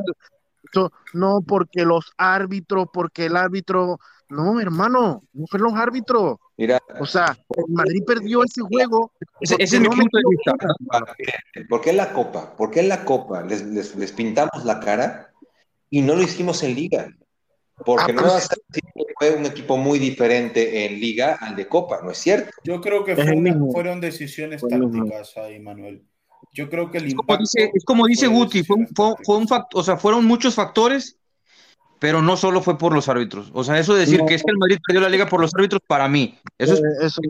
eso, 0.71 0.91
no 1.13 1.41
porque 1.47 1.85
los 1.85 2.11
árbitros, 2.17 2.87
porque 2.91 3.27
el 3.27 3.37
árbitro, 3.37 3.99
no, 4.29 4.59
hermano, 4.59 5.21
no 5.33 5.45
fueron 5.45 5.71
los 5.71 5.79
árbitros. 5.79 6.37
Mira, 6.57 6.79
o 6.99 7.05
sea, 7.05 7.37
el 7.55 7.65
Madrid 7.67 8.01
perdió 8.07 8.43
ese 8.43 8.61
juego. 8.61 9.11
Ese, 9.39 9.55
ese 9.59 9.75
es 9.75 9.81
mi 9.83 9.89
punto 9.89 10.17
de 10.17 10.23
vista. 10.31 10.53
¿Por 11.69 11.81
qué 11.81 11.91
en 11.91 11.97
la 11.97 12.11
Copa? 12.11 12.55
¿Por 12.57 12.71
qué 12.71 12.79
en 12.79 12.89
la 12.89 13.05
Copa 13.05 13.43
les, 13.43 13.63
les, 13.67 13.95
les, 13.95 14.11
pintamos 14.11 14.65
la 14.65 14.79
cara 14.79 15.31
y 15.91 16.01
no 16.01 16.15
lo 16.15 16.23
hicimos 16.23 16.63
en 16.63 16.73
Liga? 16.73 17.07
Porque 17.85 18.11
ah, 18.11 18.15
no 18.15 18.21
pues, 18.23 18.49
fue 19.19 19.35
un 19.35 19.45
equipo 19.45 19.77
muy 19.77 19.99
diferente 19.99 20.85
en 20.85 20.99
Liga 20.99 21.37
al 21.39 21.55
de 21.55 21.67
Copa, 21.67 22.01
¿no 22.03 22.11
es 22.11 22.17
cierto? 22.17 22.49
Yo 22.63 22.81
creo 22.81 23.03
que 23.03 23.15
fue 23.15 23.35
una, 23.35 23.55
fueron 23.71 24.01
decisiones 24.01 24.61
tácticas 24.67 25.37
ahí, 25.37 25.59
Manuel. 25.59 26.03
Yo 26.53 26.69
creo 26.69 26.89
que 26.89 26.97
el 26.97 27.09
impacto... 27.09 27.43
Es 27.43 27.51
como 27.51 27.67
dice, 27.67 27.71
es 27.73 27.85
como 27.85 28.07
dice 28.07 28.27
Guti, 28.27 28.63
fue, 28.63 28.87
fue, 28.95 29.13
fue, 29.23 29.37
un 29.37 29.47
factor, 29.47 29.79
o 29.79 29.83
sea, 29.83 29.97
fueron 29.97 30.25
muchos 30.25 30.55
factores 30.55 31.17
pero 31.99 32.21
no 32.21 32.37
solo 32.37 32.61
fue 32.61 32.77
por 32.77 32.93
los 32.93 33.09
árbitros. 33.09 33.49
O 33.53 33.63
sea, 33.63 33.79
eso 33.79 33.93
de 33.93 34.01
decir 34.01 34.21
que 34.27 34.35
es 34.35 34.43
que 34.43 34.51
el 34.51 34.57
Madrid 34.57 34.77
perdió 34.85 35.01
la 35.01 35.09
liga 35.09 35.27
por 35.27 35.41
los 35.41 35.53
árbitros, 35.53 35.81
para 35.85 36.07
mí, 36.07 36.37
eso 36.57 36.73
es, 36.73 36.79
Eh, 36.79 37.05
eso 37.05 37.21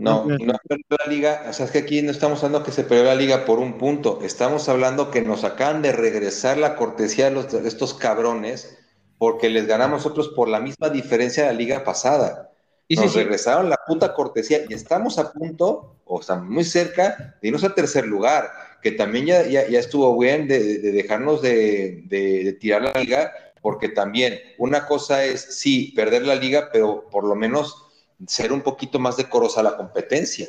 no. 0.00 0.24
No, 0.24 0.36
no 0.38 0.54
perdió 0.68 0.84
la 1.04 1.10
liga, 1.10 1.46
o 1.48 1.52
sea, 1.52 1.66
es 1.66 1.72
que 1.72 1.78
aquí 1.78 2.02
no 2.02 2.10
estamos 2.10 2.42
hablando 2.42 2.64
que 2.64 2.72
se 2.72 2.84
perdió 2.84 3.04
la 3.04 3.14
liga 3.14 3.44
por 3.44 3.58
un 3.58 3.78
punto, 3.78 4.20
estamos 4.22 4.68
hablando 4.68 5.10
que 5.10 5.22
nos 5.22 5.44
acaban 5.44 5.82
de 5.82 5.92
regresar 5.92 6.58
la 6.58 6.76
cortesía 6.76 7.26
de, 7.26 7.30
los, 7.32 7.50
de 7.50 7.68
estos 7.68 7.94
cabrones 7.94 8.78
porque 9.18 9.48
les 9.48 9.66
ganamos 9.66 9.98
nosotros 10.04 10.28
por 10.28 10.48
la 10.48 10.60
misma 10.60 10.88
diferencia 10.90 11.44
de 11.44 11.52
la 11.52 11.58
liga 11.58 11.84
pasada. 11.84 12.50
Y 12.88 12.96
nos 12.96 13.12
sí. 13.12 13.18
regresaron 13.18 13.68
la 13.68 13.78
puta 13.86 14.14
cortesía 14.14 14.60
y 14.68 14.74
estamos 14.74 15.18
a 15.18 15.32
punto, 15.32 15.96
o 16.04 16.20
estamos 16.20 16.48
muy 16.48 16.64
cerca, 16.64 17.36
de 17.42 17.48
irnos 17.48 17.64
a 17.64 17.74
tercer 17.74 18.06
lugar, 18.06 18.50
que 18.82 18.92
también 18.92 19.26
ya, 19.26 19.42
ya, 19.46 19.66
ya 19.68 19.80
estuvo 19.80 20.16
bien 20.18 20.46
de, 20.46 20.78
de 20.78 20.92
dejarnos 20.92 21.42
de, 21.42 22.02
de- 22.06 22.44
de 22.44 22.52
tirar 22.52 22.82
la 22.82 22.92
liga, 22.92 23.32
porque 23.60 23.88
también 23.88 24.38
una 24.58 24.86
cosa 24.86 25.24
es, 25.24 25.40
sí, 25.58 25.92
perder 25.96 26.22
la 26.22 26.36
liga, 26.36 26.68
pero 26.72 27.08
por 27.10 27.24
lo 27.24 27.34
menos 27.34 27.82
ser 28.26 28.52
un 28.52 28.60
poquito 28.62 28.98
más 29.00 29.16
decorosa 29.16 29.62
la 29.62 29.76
competencia. 29.76 30.46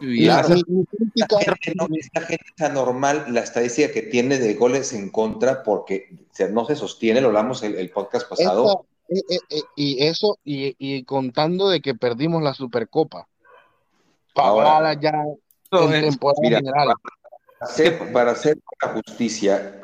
Y 0.00 0.24
Claro. 0.24 0.54
Esta 1.14 1.38
gente, 1.40 1.74
no, 1.76 1.86
esta 1.94 2.20
gente 2.22 2.44
es 2.56 2.62
anormal 2.64 3.26
la 3.28 3.40
estadística 3.40 3.92
que 3.92 4.02
tiene 4.02 4.38
de 4.38 4.54
goles 4.54 4.92
en 4.92 5.10
contra 5.10 5.62
porque 5.62 6.08
no 6.50 6.64
se 6.64 6.76
sostiene, 6.76 7.20
lo 7.20 7.28
hablamos 7.28 7.62
el, 7.62 7.74
el 7.76 7.90
podcast 7.90 8.28
pasado. 8.28 8.64
esta- 8.66 8.90
eh, 9.12 9.22
eh, 9.28 9.38
eh, 9.58 9.62
y 9.76 10.04
eso, 10.06 10.38
y, 10.44 10.74
y 10.78 11.02
contando 11.04 11.68
de 11.68 11.80
que 11.80 11.94
perdimos 11.94 12.42
la 12.42 12.54
Supercopa. 12.54 13.26
Ahora, 14.36 14.94
ya 14.94 15.10
en 15.72 15.94
es- 15.94 16.10
temporada 16.10 16.38
mira, 16.42 16.58
general. 16.58 16.88
Para 17.58 17.70
hacer, 17.72 18.12
para 18.12 18.30
hacer 18.30 18.58
la 18.82 18.88
justicia, 18.92 19.80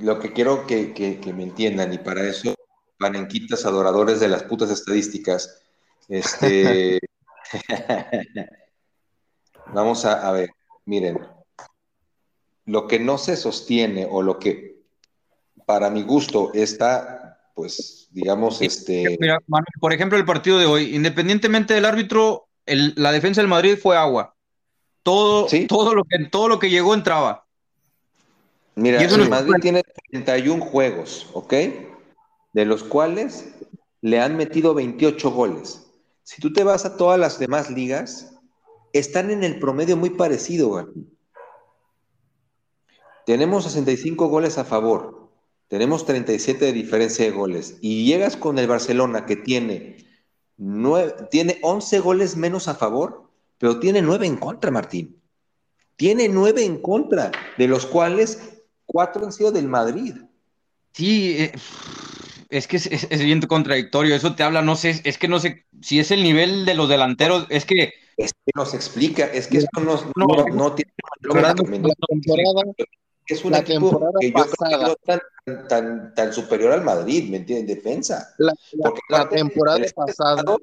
lo 0.00 0.18
que 0.20 0.32
quiero 0.32 0.66
que, 0.66 0.94
que- 0.94 1.18
que 1.20 1.32
me 1.32 1.42
entiendan, 1.42 1.92
y 1.92 1.98
para 1.98 2.22
eso, 2.26 2.54
panenquitas 2.98 3.66
adoradores 3.66 4.20
de 4.20 4.28
las 4.28 4.44
putas 4.44 4.70
estadísticas, 4.70 5.60
este, 6.08 7.00
vamos 9.72 10.04
a, 10.04 10.26
a 10.26 10.32
ver, 10.32 10.50
miren, 10.84 11.18
lo 12.66 12.86
que 12.86 12.98
no 12.98 13.18
se 13.18 13.36
sostiene 13.36 14.06
o 14.10 14.22
lo 14.22 14.38
que 14.38 14.78
para 15.66 15.90
mi 15.90 16.02
gusto 16.02 16.52
está, 16.54 17.40
pues, 17.54 18.08
digamos, 18.10 18.62
este, 18.62 19.16
Mira, 19.20 19.38
Manuel, 19.46 19.66
por 19.80 19.92
ejemplo, 19.92 20.16
el 20.18 20.24
partido 20.24 20.58
de 20.58 20.66
hoy, 20.66 20.94
independientemente 20.94 21.74
del 21.74 21.84
árbitro, 21.84 22.48
el- 22.66 22.94
la 22.96 23.12
defensa 23.12 23.40
del 23.40 23.48
Madrid 23.48 23.78
fue 23.80 23.96
agua. 23.96 24.34
Todo, 25.02 25.48
Sí. 25.48 25.66
todo, 25.66 25.94
lo 25.94 26.04
que, 26.04 26.26
todo 26.26 26.48
lo 26.48 26.58
que 26.58 26.70
llegó 26.70 26.94
entraba. 26.94 27.46
Mira, 28.74 29.02
el 29.02 29.18
no 29.18 29.28
Madrid 29.28 29.54
tiene 29.60 29.82
31 30.10 30.60
juegos, 30.60 31.28
¿ok? 31.32 31.52
De 32.52 32.64
los 32.64 32.84
cuales 32.84 33.54
le 34.00 34.20
han 34.20 34.36
metido 34.36 34.74
28 34.74 35.30
goles. 35.30 35.86
Si 36.22 36.40
tú 36.40 36.52
te 36.52 36.62
vas 36.62 36.84
a 36.84 36.96
todas 36.96 37.18
las 37.18 37.38
demás 37.38 37.70
ligas, 37.70 38.37
están 38.92 39.30
en 39.30 39.44
el 39.44 39.58
promedio 39.58 39.96
muy 39.96 40.10
parecido. 40.10 40.88
Tenemos 43.26 43.64
65 43.64 44.28
goles 44.28 44.56
a 44.58 44.64
favor, 44.64 45.30
tenemos 45.68 46.06
37 46.06 46.64
de 46.66 46.72
diferencia 46.72 47.24
de 47.24 47.30
goles, 47.30 47.76
y 47.82 48.06
llegas 48.06 48.36
con 48.36 48.58
el 48.58 48.66
Barcelona 48.66 49.26
que 49.26 49.36
tiene, 49.36 49.98
nueve- 50.56 51.14
tiene 51.30 51.58
11 51.62 51.98
goles 52.00 52.36
menos 52.36 52.68
a 52.68 52.74
favor, 52.74 53.30
pero 53.58 53.78
tiene 53.80 54.00
9 54.00 54.26
en 54.26 54.36
contra, 54.36 54.70
Martín. 54.70 55.20
Tiene 55.96 56.28
9 56.28 56.64
en 56.64 56.80
contra, 56.80 57.30
de 57.58 57.68
los 57.68 57.84
cuales 57.84 58.62
cuatro 58.86 59.24
han 59.26 59.32
sido 59.32 59.50
del 59.52 59.68
Madrid. 59.68 60.14
Sí, 60.92 61.36
eh, 61.38 61.52
es 62.48 62.66
que 62.66 62.76
es, 62.78 62.86
es- 62.86 63.08
es 63.10 63.22
bien 63.22 63.40
contradictorio. 63.42 64.14
Eso 64.14 64.34
te 64.36 64.42
habla, 64.44 64.62
no 64.62 64.74
sé, 64.76 65.02
es 65.04 65.18
que 65.18 65.28
no 65.28 65.38
sé 65.38 65.66
si 65.82 65.98
es 65.98 66.10
el 66.12 66.22
nivel 66.22 66.64
de 66.64 66.74
los 66.74 66.88
delanteros. 66.88 67.46
Es 67.50 67.66
que 67.66 67.92
Es 68.18 68.32
que 68.32 68.52
nos 68.54 68.74
explica, 68.74 69.24
es 69.26 69.46
que 69.46 69.58
esto 69.58 69.80
no, 69.80 69.94
No, 70.16 70.26
no, 70.26 70.48
no 70.48 70.74
tiene 70.74 70.92
La 71.32 71.54
temporada, 71.54 72.72
Es 73.28 73.44
un 73.44 73.52
la 73.52 73.58
equipo 73.58 73.90
temporada 73.90 74.12
que 74.20 74.26
yo 74.28 74.32
creo 74.32 74.44
que 74.46 74.56
pasada. 74.58 74.88
es 74.88 74.96
tan, 75.46 75.68
tan, 75.68 76.14
tan 76.14 76.32
superior 76.32 76.72
al 76.72 76.82
Madrid, 76.82 77.30
¿me 77.30 77.36
entiendes? 77.38 77.70
En 77.70 77.76
defensa. 77.82 78.34
la, 78.38 78.52
la- 78.72 78.82
Porque 78.82 79.00
la 79.08 79.16
aparte, 79.18 79.36
temporada 79.36 79.76
año 79.78 79.86
pasada, 79.94 80.56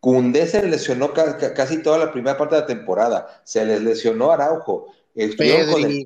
Koundé 0.00 0.46
se 0.46 0.66
lesionó 0.68 1.12
ca- 1.12 1.36
ca- 1.38 1.52
casi 1.54 1.82
toda 1.82 1.98
la 1.98 2.12
primera 2.12 2.36
parte 2.38 2.54
de 2.54 2.60
la 2.60 2.66
temporada. 2.66 3.40
Se 3.44 3.64
les 3.64 3.80
lesionó 3.82 4.30
Araujo. 4.30 4.86
Estuvieron 5.14 5.72
con 5.72 5.82
el 5.84 6.04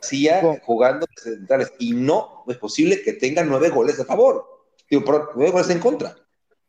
García 0.00 0.60
jugando 0.64 1.06
de 1.06 1.22
centrales. 1.30 1.72
Y 1.78 1.92
no 1.92 2.44
es 2.48 2.56
posible 2.56 3.02
que 3.02 3.12
tengan 3.14 3.48
nueve 3.48 3.68
goles 3.68 3.98
a 4.00 4.04
favor. 4.04 4.46
Digo, 4.88 5.02
pero 5.04 5.30
nueve 5.34 5.50
goles 5.52 5.70
en 5.70 5.80
contra. 5.80 6.14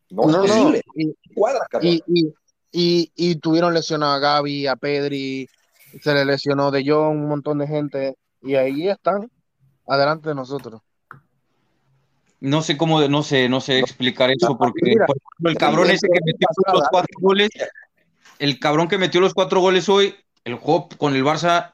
No, 0.10 0.24
no, 0.28 0.44
es 0.44 0.50
no, 0.52 0.56
posible. 0.64 0.82
y, 0.96 1.16
Cuadra, 1.36 1.66
cabrón. 1.70 1.92
y, 1.94 2.04
y, 2.08 2.34
y, 2.74 3.12
y 3.16 3.36
tuvieron 3.36 3.74
lesionado 3.74 4.12
a 4.14 4.20
Gaby, 4.20 4.68
a 4.68 4.76
Pedri, 4.76 5.48
se 6.02 6.14
le 6.14 6.26
lesionó 6.26 6.72
De 6.72 6.84
Jong, 6.86 7.18
un 7.22 7.30
montón 7.30 7.60
de 7.60 7.68
gente, 7.68 8.16
y 8.42 8.56
ahí 8.56 8.90
están, 8.90 9.30
adelante 9.88 10.30
de 10.30 10.36
nosotros. 10.36 10.82
no 12.42 12.62
sé 12.62 12.76
cómo, 12.76 13.00
no 13.08 13.24
sé, 13.24 13.48
no 13.48 13.62
sé 13.62 13.80
explicar 13.80 14.30
eso, 14.32 14.58
porque 14.58 14.82
mira, 14.84 15.06
por 15.06 15.16
ejemplo, 15.16 15.50
el 15.52 15.58
cabrón 15.58 15.90
ese 15.92 16.08
que 16.08 16.20
metió 16.26 16.48
los 16.74 16.84
cuatro 16.90 17.18
goles, 17.22 17.50
el 18.40 18.60
cabrón 18.60 18.88
que 18.90 18.98
metió 18.98 19.22
los 19.22 19.34
cuatro 19.34 19.62
goles 19.62 19.88
hoy, 19.88 20.16
el 20.44 20.56
juego 20.56 20.90
con 20.98 21.16
el 21.16 21.24
Barça 21.24 21.74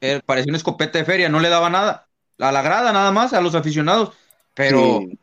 eh, 0.00 0.20
parecía 0.24 0.50
una 0.50 0.56
escopeta 0.56 0.98
de 0.98 1.04
feria, 1.04 1.28
no 1.28 1.40
le 1.40 1.50
daba 1.50 1.68
nada. 1.68 2.06
A 2.38 2.50
la 2.50 2.62
grada 2.62 2.92
nada 2.92 3.12
más, 3.12 3.32
a 3.34 3.40
los 3.40 3.54
aficionados. 3.54 4.12
Pero 4.54 5.00
Sí. 5.00 5.18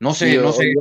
no 0.00 0.14
sé, 0.14 0.36
no 0.38 0.52
sé. 0.52 0.72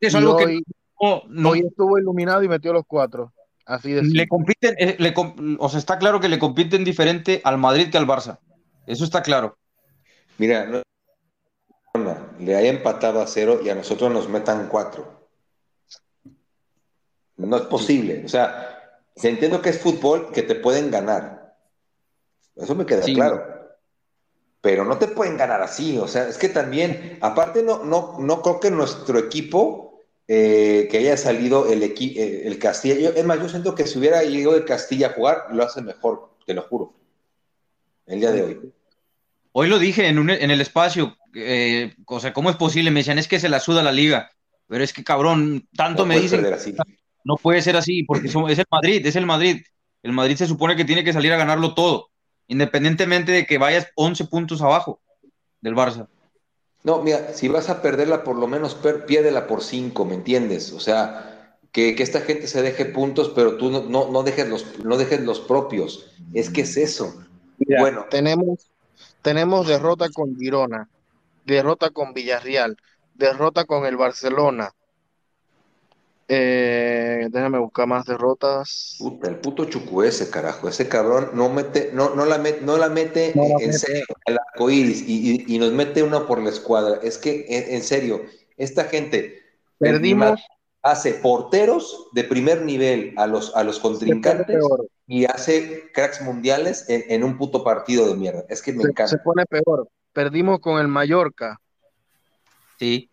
Es 0.00 0.14
algo 0.14 0.36
que 0.36 0.60
no, 1.00 1.22
no- 1.28 1.50
hoy 1.50 1.60
estuvo 1.60 1.98
iluminado 1.98 2.42
y 2.42 2.48
metió 2.48 2.72
los 2.72 2.84
cuatro, 2.86 3.32
así 3.64 3.92
de 3.92 4.02
le 4.02 4.28
compiten, 4.28 4.74
eh, 4.78 4.96
le 4.98 5.14
o 5.58 5.68
sea, 5.68 5.78
está 5.78 5.98
claro 5.98 6.20
que 6.20 6.28
le 6.28 6.38
compiten 6.38 6.84
diferente 6.84 7.40
al 7.44 7.58
Madrid 7.58 7.90
que 7.90 7.98
al 7.98 8.06
Barça. 8.06 8.38
Eso 8.86 9.04
está 9.04 9.22
claro. 9.22 9.56
Mira, 10.38 10.64
no- 10.66 10.82
le 12.38 12.54
haya 12.54 12.68
empatado 12.68 13.20
a 13.22 13.26
cero 13.26 13.60
y 13.64 13.70
a 13.70 13.74
nosotros 13.74 14.12
nos 14.12 14.28
metan 14.28 14.68
cuatro. 14.68 15.28
No 17.38 17.56
es 17.56 17.62
posible. 17.62 18.22
O 18.24 18.28
sea, 18.28 19.00
entiendo 19.22 19.60
que 19.62 19.70
es 19.70 19.80
fútbol 19.80 20.30
que 20.32 20.42
te 20.42 20.54
pueden 20.54 20.90
ganar. 20.90 21.56
Eso 22.54 22.74
me 22.74 22.86
queda 22.86 23.02
Sí. 23.02 23.14
claro. 23.14 23.42
Pero 24.60 24.84
no 24.84 24.98
te 24.98 25.08
pueden 25.08 25.36
ganar 25.36 25.62
así. 25.62 25.98
O 25.98 26.08
sea, 26.08 26.28
es 26.28 26.38
que 26.38 26.48
también, 26.48 27.18
aparte, 27.20 27.62
no, 27.62 27.84
no, 27.84 28.16
no 28.18 28.42
creo 28.42 28.58
que 28.60 28.70
nuestro 28.70 29.18
equipo 29.18 29.85
eh, 30.28 30.88
que 30.90 30.98
haya 30.98 31.16
salido 31.16 31.70
el, 31.70 31.82
eh, 31.82 32.42
el 32.44 32.58
Castilla. 32.58 32.96
yo- 32.98 33.10
es 33.10 33.24
más, 33.24 33.38
yo 33.38 33.48
siento 33.48 33.74
que 33.74 33.86
si 33.86 33.98
hubiera 33.98 34.22
llegado 34.24 34.56
el 34.56 34.64
Castilla 34.64 35.08
a 35.08 35.12
jugar, 35.12 35.44
lo 35.52 35.62
hace 35.62 35.82
mejor, 35.82 36.30
te 36.46 36.54
lo 36.54 36.62
juro. 36.62 36.94
El 38.06 38.20
día 38.20 38.32
de 38.32 38.42
hoy. 38.42 38.72
Hoy 39.52 39.68
lo 39.68 39.78
dije 39.78 40.06
en, 40.08 40.18
un- 40.18 40.30
en 40.30 40.50
el 40.50 40.60
espacio, 40.60 41.16
eh, 41.34 41.94
o 42.06 42.20
sea, 42.20 42.32
¿cómo 42.32 42.50
es 42.50 42.56
posible? 42.56 42.90
Me 42.90 43.00
decían, 43.00 43.18
es 43.18 43.28
que 43.28 43.40
se 43.40 43.48
la 43.48 43.60
suda 43.60 43.82
la 43.82 43.92
liga. 43.92 44.30
Pero 44.68 44.82
es 44.82 44.92
que, 44.92 45.04
cabrón, 45.04 45.68
tanto 45.76 46.02
No 46.02 46.06
me 46.08 46.20
dicen, 46.20 46.44
así. 46.52 46.74
no 47.24 47.36
puede 47.36 47.62
ser 47.62 47.76
así, 47.76 48.02
porque 48.02 48.28
somos- 48.28 48.50
es 48.50 48.58
el 48.58 48.66
Madrid, 48.70 49.06
es 49.06 49.16
el 49.16 49.26
Madrid. 49.26 49.62
El 50.02 50.12
Madrid 50.12 50.36
se 50.36 50.46
supone 50.46 50.76
que 50.76 50.84
tiene 50.84 51.04
que 51.04 51.12
salir 51.12 51.32
a 51.32 51.36
ganarlo 51.36 51.74
todo, 51.74 52.10
independientemente 52.48 53.32
de 53.32 53.46
que 53.46 53.58
vayas 53.58 53.86
11 53.94 54.24
puntos 54.24 54.60
abajo 54.60 55.00
del 55.60 55.74
Barça. 55.74 56.08
No, 56.86 57.02
mira, 57.02 57.32
si 57.34 57.48
vas 57.48 57.68
a 57.68 57.82
perderla, 57.82 58.22
por 58.24 58.36
lo 58.36 58.46
menos 58.46 58.74
per- 58.74 59.06
piérdela 59.06 59.46
por 59.46 59.62
cinco, 59.62 60.04
¿me 60.04 60.14
entiendes? 60.14 60.72
O 60.72 60.80
sea, 60.80 61.58
que, 61.72 61.94
que 61.96 62.02
esta 62.02 62.20
gente 62.20 62.46
se 62.46 62.62
deje 62.62 62.86
puntos, 62.86 63.30
pero 63.34 63.56
tú 63.56 63.70
no, 63.70 63.82
no, 63.82 64.10
no 64.10 64.22
dejes 64.22 64.48
los, 64.48 64.78
no 64.84 64.96
dejes 64.96 65.20
los 65.22 65.40
propios. 65.40 66.06
Es 66.32 66.48
que 66.50 66.62
es 66.62 66.76
eso. 66.76 67.14
Mira, 67.58 67.84
Bueno. 67.84 68.06
tenemos, 68.08 68.70
tenemos 69.22 69.66
derrota 69.68 70.08
con 70.10 70.36
Girona, 70.36 70.90
derrota 71.44 71.90
con 71.90 72.14
Villarreal, 72.14 72.76
derrota 73.14 73.64
con 73.66 73.86
el 73.86 73.96
Barcelona. 73.96 74.72
Eh, 76.28 77.28
déjame 77.30 77.58
buscar 77.58 77.86
más 77.86 78.04
derrotas. 78.04 78.96
Puta, 78.98 79.28
el 79.28 79.36
puto 79.36 79.64
Chucuese, 79.66 80.28
carajo. 80.30 80.68
Ese 80.68 80.88
cabrón 80.88 81.30
no 81.34 81.48
mete, 81.50 81.90
no, 81.92 82.14
no 82.14 82.24
la 82.24 82.38
mete, 82.38 82.60
no 82.62 82.76
la 82.78 82.88
mete 82.88 83.32
No 83.34 83.42
la 83.44 83.54
en 83.60 83.66
mete. 83.70 83.78
serio 83.78 84.04
al 84.26 84.38
arco 84.38 84.70
iris 84.70 85.02
y, 85.06 85.44
y- 85.46 85.54
y 85.54 85.58
nos 85.58 85.72
mete 85.72 86.02
una 86.02 86.26
por 86.26 86.42
la 86.42 86.50
escuadra. 86.50 86.98
Es 87.02 87.18
que, 87.18 87.46
en, 87.48 87.74
en 87.76 87.82
serio, 87.82 88.22
esta 88.56 88.84
gente 88.84 89.42
Perdimos, 89.78 90.40
hace 90.82 91.14
porteros 91.14 92.08
de 92.12 92.24
primer 92.24 92.62
nivel 92.62 93.14
a 93.16 93.26
los, 93.26 93.54
a 93.54 93.62
los 93.62 93.78
contrincantes 93.78 94.62
y 95.06 95.26
hace 95.26 95.90
cracks 95.92 96.22
mundiales 96.22 96.88
en, 96.88 97.04
en 97.08 97.24
un 97.24 97.38
puto 97.38 97.62
partido 97.62 98.08
de 98.08 98.16
mierda. 98.16 98.44
Es 98.48 98.62
que 98.62 98.72
me 98.72 98.82
se, 98.82 98.88
encanta. 98.90 99.10
se 99.10 99.18
pone 99.18 99.44
peor. 99.46 99.88
Perdimos 100.12 100.60
con 100.60 100.80
el 100.80 100.88
Mallorca, 100.88 101.60
Sí, 102.78 103.10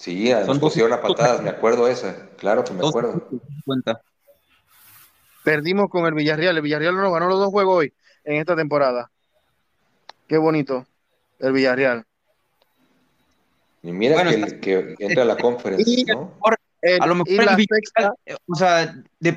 Sí, 0.00 0.32
nos 0.46 0.58
pusieron 0.58 0.94
a 0.94 1.02
patadas, 1.02 1.42
me 1.42 1.50
acuerdo 1.50 1.86
esa. 1.86 2.30
Claro 2.38 2.64
que 2.64 2.72
me 2.72 2.88
acuerdo. 2.88 3.28
cuenta. 3.66 4.00
perdimos 5.44 5.90
con 5.90 6.06
el 6.06 6.14
Villarreal. 6.14 6.56
El 6.56 6.62
Villarreal 6.62 6.96
nos 6.96 7.12
ganó 7.12 7.28
los 7.28 7.38
dos 7.38 7.50
juegos 7.50 7.80
hoy 7.80 7.92
en 8.24 8.36
esta 8.36 8.56
temporada. 8.56 9.10
Qué 10.26 10.38
bonito, 10.38 10.86
el 11.38 11.52
Villarreal. 11.52 12.06
Y 13.82 13.92
mira 13.92 14.24
que, 14.62 14.94
entra 15.00 15.24
a 15.24 15.26
la 15.26 15.36
conferencia, 15.42 16.14
¿no? 16.14 16.32
a 16.98 17.06
lo 17.06 17.16
mejor 17.16 17.50
el 17.50 17.56
Villarreal, 17.56 18.14
o 18.46 18.54
sea, 18.54 18.96
de, 19.18 19.36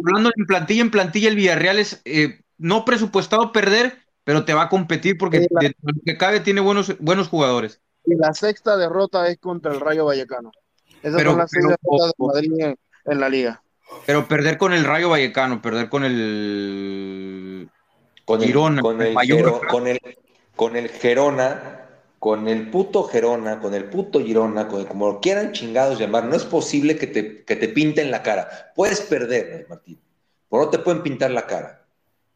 hablando 0.00 0.30
en 0.36 0.46
plantilla 0.46 0.82
en 0.82 0.92
plantilla, 0.92 1.28
el 1.28 1.34
Villarreal 1.34 1.80
es 1.80 2.00
eh, 2.04 2.40
no 2.56 2.84
presupuestado 2.84 3.50
perder, 3.50 3.98
pero 4.22 4.44
te 4.44 4.54
va 4.54 4.62
a 4.62 4.68
competir 4.68 5.18
porque 5.18 5.40
de, 5.40 5.74
lo 5.82 5.92
que 6.06 6.16
cabe 6.16 6.38
tiene 6.38 6.60
buenos, 6.60 6.96
buenos 7.00 7.26
jugadores. 7.26 7.80
Y 8.04 8.16
la 8.16 8.34
sexta 8.34 8.76
derrota 8.76 9.28
es 9.28 9.38
contra 9.38 9.72
el 9.72 9.80
Rayo 9.80 10.06
Vallecano. 10.06 10.52
Esas 11.02 11.18
pero, 11.18 11.30
son 11.30 11.38
las 11.38 11.50
seis 11.50 11.64
derrotas 11.64 12.12
de 12.16 12.26
Madrid 12.26 12.76
en, 13.04 13.20
la 13.20 13.28
liga. 13.28 13.62
Pero 14.06 14.26
perder 14.26 14.58
con 14.58 14.72
el 14.72 14.84
Rayo 14.84 15.10
Vallecano, 15.10 15.60
perder 15.60 15.88
con 15.88 16.04
el 16.04 17.68
con 18.24 18.40
el, 18.40 18.46
Girona, 18.46 18.82
con 18.82 19.02
el, 19.02 19.14
con 19.68 19.86
el, 19.86 20.00
con 20.54 20.76
el 20.76 20.88
Gerona, 20.88 21.82
con 22.18 22.46
el 22.46 22.70
puto 22.70 23.02
Gerona, 23.02 23.60
con 23.60 23.74
el 23.74 23.86
puto 23.86 24.20
Girona, 24.20 24.68
con 24.68 24.84
como 24.86 25.08
lo 25.08 25.20
quieran 25.20 25.52
chingados 25.52 25.98
llamar, 25.98 26.24
no 26.24 26.36
es 26.36 26.44
posible 26.44 26.96
que 26.96 27.08
te, 27.08 27.44
que 27.44 27.56
te 27.56 27.68
pinten 27.68 28.10
la 28.12 28.22
cara. 28.22 28.72
Puedes 28.76 29.00
perder, 29.00 29.66
Martín, 29.68 30.00
pero 30.48 30.64
no 30.64 30.70
te 30.70 30.78
pueden 30.78 31.02
pintar 31.02 31.32
la 31.32 31.46
cara. 31.46 31.84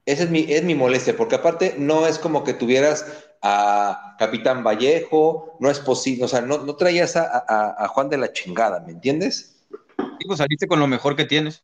Esa 0.04 0.24
es 0.24 0.30
mi, 0.30 0.46
es 0.48 0.64
mi 0.64 0.74
molestia, 0.74 1.16
porque 1.16 1.36
aparte 1.36 1.74
no 1.78 2.06
es 2.06 2.18
como 2.18 2.44
que 2.44 2.54
tuvieras 2.54 3.25
a 3.48 4.16
Capitán 4.18 4.64
Vallejo, 4.64 5.56
no 5.60 5.70
es 5.70 5.78
posible, 5.78 6.24
o 6.24 6.28
sea, 6.28 6.40
no, 6.40 6.58
no 6.58 6.76
traías 6.76 7.16
a, 7.16 7.88
Juan 7.88 8.08
de 8.08 8.18
la 8.18 8.32
chingada, 8.32 8.80
¿me 8.80 8.92
entiendes? 8.92 9.56
Sí, 9.98 10.26
pues 10.26 10.38
saliste 10.38 10.66
con 10.66 10.80
lo 10.80 10.86
mejor 10.86 11.14
que 11.14 11.24
tienes. 11.24 11.62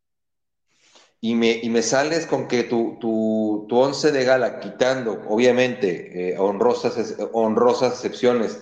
Y 1.20 1.34
me, 1.34 1.60
y 1.62 1.70
me 1.70 1.82
sales 1.82 2.26
con 2.26 2.48
que 2.48 2.64
tu, 2.64 2.98
tu, 3.00 3.66
tu 3.68 3.78
once 3.78 4.12
de 4.12 4.24
gala, 4.24 4.60
quitando, 4.60 5.22
obviamente, 5.28 6.30
eh, 6.30 6.38
honrosas, 6.38 7.16
honrosas 7.32 7.94
excepciones, 7.94 8.60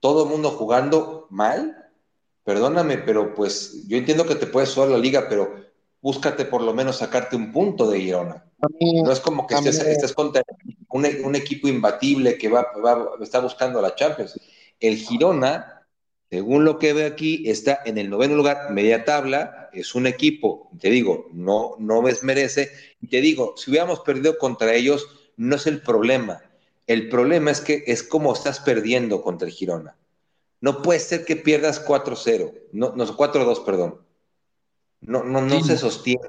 todo 0.00 0.24
el 0.24 0.30
mundo 0.30 0.50
jugando 0.50 1.26
mal, 1.30 1.90
perdóname, 2.44 2.98
pero 2.98 3.34
pues 3.34 3.86
yo 3.88 3.96
entiendo 3.96 4.26
que 4.26 4.34
te 4.34 4.46
puedes 4.46 4.74
jugar 4.74 4.90
la 4.90 4.98
liga, 4.98 5.26
pero 5.28 5.54
búscate 6.02 6.44
por 6.44 6.60
lo 6.60 6.74
menos 6.74 6.98
sacarte 6.98 7.36
un 7.36 7.52
punto 7.52 7.90
de 7.90 8.00
Girona. 8.00 8.44
no 8.58 9.10
es 9.10 9.20
como 9.20 9.46
que 9.46 9.54
estés, 9.54 10.12
contra 10.12 10.42
un, 10.90 11.34
equipo 11.34 11.68
imbatible 11.68 12.36
que 12.36 12.50
va, 12.50 12.66
va, 12.84 13.12
está 13.22 13.40
buscando 13.40 13.80
la 13.80 13.94
Champions. 13.94 14.38
El 14.78 14.96
Girona 14.96 15.82
según 16.32 16.64
lo 16.64 16.78
que 16.78 16.94
veo 16.94 17.06
aquí, 17.06 17.42
está 17.44 17.82
en 17.84 17.98
el 17.98 18.08
noveno 18.08 18.36
lugar, 18.36 18.70
media 18.70 19.04
tabla, 19.04 19.68
es 19.74 19.94
un 19.94 20.06
equipo, 20.06 20.70
te 20.80 20.88
digo, 20.88 21.28
no, 21.34 21.76
no 21.78 22.00
me 22.00 22.14
merece. 22.22 22.70
Y 23.02 23.08
te 23.08 23.20
digo, 23.20 23.52
si 23.58 23.70
hubiéramos 23.70 24.00
perdido 24.00 24.38
contra 24.38 24.72
ellos, 24.72 25.06
no 25.36 25.56
es 25.56 25.66
el 25.66 25.82
problema. 25.82 26.42
El 26.86 27.10
problema 27.10 27.50
es 27.50 27.60
que 27.60 27.84
es 27.86 28.02
como 28.02 28.32
estás 28.32 28.60
perdiendo 28.60 29.20
contra 29.20 29.46
el 29.46 29.52
Girona. 29.52 29.94
No 30.62 30.80
puede 30.80 31.00
ser 31.00 31.26
que 31.26 31.36
pierdas 31.36 31.86
4-0, 31.86 32.50
no, 32.72 32.94
no 32.96 33.06
4-2, 33.06 33.62
perdón. 33.66 34.00
No, 35.02 35.24
no, 35.24 35.40
no 35.40 35.62
se 35.62 35.76
sostiene. 35.76 36.22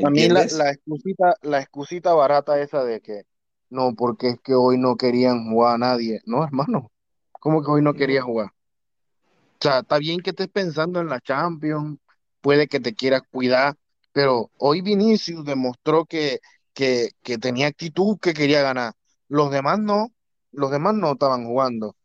También 0.00 0.34
la, 0.34 0.44
la, 0.44 0.70
excusita, 0.70 1.34
la 1.42 1.60
excusita 1.60 2.12
barata 2.12 2.60
esa 2.60 2.84
de 2.84 3.00
que 3.00 3.22
no, 3.70 3.94
porque 3.94 4.28
es 4.28 4.40
que 4.40 4.54
hoy 4.54 4.78
no 4.78 4.96
querían 4.96 5.50
jugar 5.50 5.74
a 5.74 5.78
nadie. 5.78 6.20
No, 6.24 6.44
hermano, 6.44 6.90
¿cómo 7.32 7.62
que 7.62 7.70
hoy 7.70 7.82
no 7.82 7.94
quería 7.94 8.22
jugar? 8.22 8.48
O 8.48 9.60
sea, 9.60 9.80
está 9.80 9.98
bien 9.98 10.20
que 10.20 10.30
estés 10.30 10.48
pensando 10.48 11.00
en 11.00 11.08
la 11.08 11.20
Champions, 11.20 11.98
puede 12.40 12.68
que 12.68 12.80
te 12.80 12.94
quieras 12.94 13.22
cuidar, 13.30 13.74
pero 14.12 14.50
hoy 14.58 14.82
Vinicius 14.82 15.44
demostró 15.44 16.04
que, 16.04 16.40
que, 16.72 17.10
que 17.22 17.38
tenía 17.38 17.66
actitud, 17.66 18.18
que 18.20 18.34
quería 18.34 18.62
ganar. 18.62 18.92
Los 19.28 19.50
demás 19.50 19.78
no, 19.80 20.12
los 20.52 20.70
demás 20.70 20.94
no 20.94 21.12
estaban 21.12 21.44
jugando. 21.44 21.96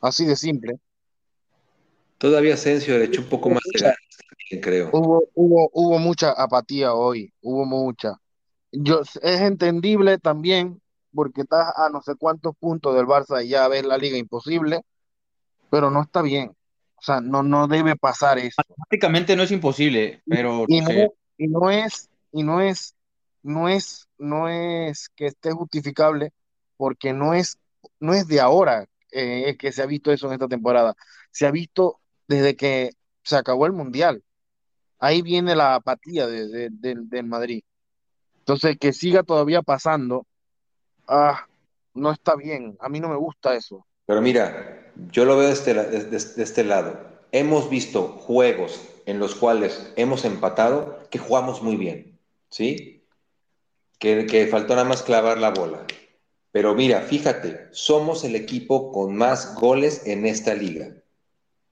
Así 0.00 0.24
de 0.24 0.36
simple. 0.36 0.78
Todavía 2.18 2.54
Asensio 2.54 2.96
le 2.98 3.06
echó 3.06 3.22
un 3.22 3.28
poco 3.28 3.50
más 3.50 3.62
de 3.72 3.80
ganas, 3.80 3.96
creo. 4.60 4.90
Hubo, 4.92 5.24
hubo, 5.34 5.70
hubo 5.72 5.98
mucha 5.98 6.30
apatía 6.32 6.94
hoy, 6.94 7.32
hubo 7.42 7.64
mucha. 7.64 8.20
Yo, 8.72 9.00
es 9.00 9.40
entendible 9.40 10.18
también, 10.18 10.80
porque 11.14 11.42
estás 11.42 11.72
a 11.76 11.88
no 11.90 12.02
sé 12.02 12.14
cuántos 12.16 12.56
puntos 12.56 12.94
del 12.94 13.06
Barça 13.06 13.44
y 13.44 13.48
ya 13.48 13.68
ves 13.68 13.84
la 13.84 13.98
liga 13.98 14.18
imposible, 14.18 14.82
pero 15.70 15.90
no 15.90 16.02
está 16.02 16.22
bien. 16.22 16.50
O 16.96 17.02
sea, 17.02 17.20
no, 17.20 17.42
no 17.42 17.68
debe 17.68 17.96
pasar 17.96 18.38
eso. 18.38 18.62
Prácticamente 18.88 19.36
no 19.36 19.42
es 19.42 19.50
imposible, 19.50 20.22
pero 20.26 20.64
y, 20.68 20.80
no, 20.80 20.90
y 21.36 21.48
no 21.48 21.70
es, 21.70 22.08
y 22.32 22.42
no 22.42 22.60
es, 22.60 22.94
no 23.42 23.68
es, 23.68 24.08
no 24.18 24.48
es 24.48 25.10
que 25.14 25.26
esté 25.26 25.52
justificable, 25.52 26.32
porque 26.76 27.12
no 27.12 27.34
es, 27.34 27.58
no 28.00 28.14
es 28.14 28.26
de 28.26 28.40
ahora 28.40 28.86
eh, 29.12 29.56
que 29.58 29.70
se 29.70 29.82
ha 29.82 29.86
visto 29.86 30.12
eso 30.12 30.26
en 30.26 30.34
esta 30.34 30.48
temporada. 30.48 30.94
Se 31.30 31.46
ha 31.46 31.50
visto 31.50 32.00
desde 32.26 32.56
que 32.56 32.90
se 33.22 33.36
acabó 33.36 33.66
el 33.66 33.72
mundial. 33.72 34.22
Ahí 35.04 35.20
viene 35.20 35.54
la 35.54 35.74
apatía 35.74 36.26
de, 36.26 36.70
del 36.70 37.24
Madrid. 37.24 37.62
Entonces, 38.38 38.78
que 38.78 38.94
siga 38.94 39.22
todavía 39.22 39.60
pasando, 39.60 40.26
ah, 41.06 41.46
no 41.92 42.10
está 42.10 42.36
bien. 42.36 42.78
A 42.80 42.88
mí 42.88 43.00
no 43.00 43.10
me 43.10 43.16
gusta 43.16 43.54
eso. 43.54 43.84
Pero 44.06 44.22
mira, 44.22 44.90
yo 45.12 45.26
lo 45.26 45.36
veo 45.36 45.48
de 45.48 45.52
este, 45.52 46.42
este 46.42 46.64
lado. 46.64 46.98
Hemos 47.32 47.68
visto 47.68 48.16
juegos 48.16 48.80
en 49.04 49.18
los 49.18 49.34
cuales 49.34 49.92
hemos 49.96 50.24
empatado 50.24 51.06
que 51.10 51.18
jugamos 51.18 51.60
muy 51.60 51.76
bien, 51.76 52.18
¿sí? 52.48 53.06
Que, 53.98 54.24
que 54.24 54.46
faltó 54.46 54.74
nada 54.74 54.88
más 54.88 55.02
clavar 55.02 55.36
la 55.36 55.50
bola. 55.50 55.84
Pero 56.50 56.74
mira, 56.74 57.02
fíjate, 57.02 57.68
somos 57.72 58.24
el 58.24 58.36
equipo 58.36 58.90
con 58.90 59.14
más 59.14 59.54
goles 59.54 60.06
en 60.06 60.24
esta 60.24 60.54
liga. 60.54 60.94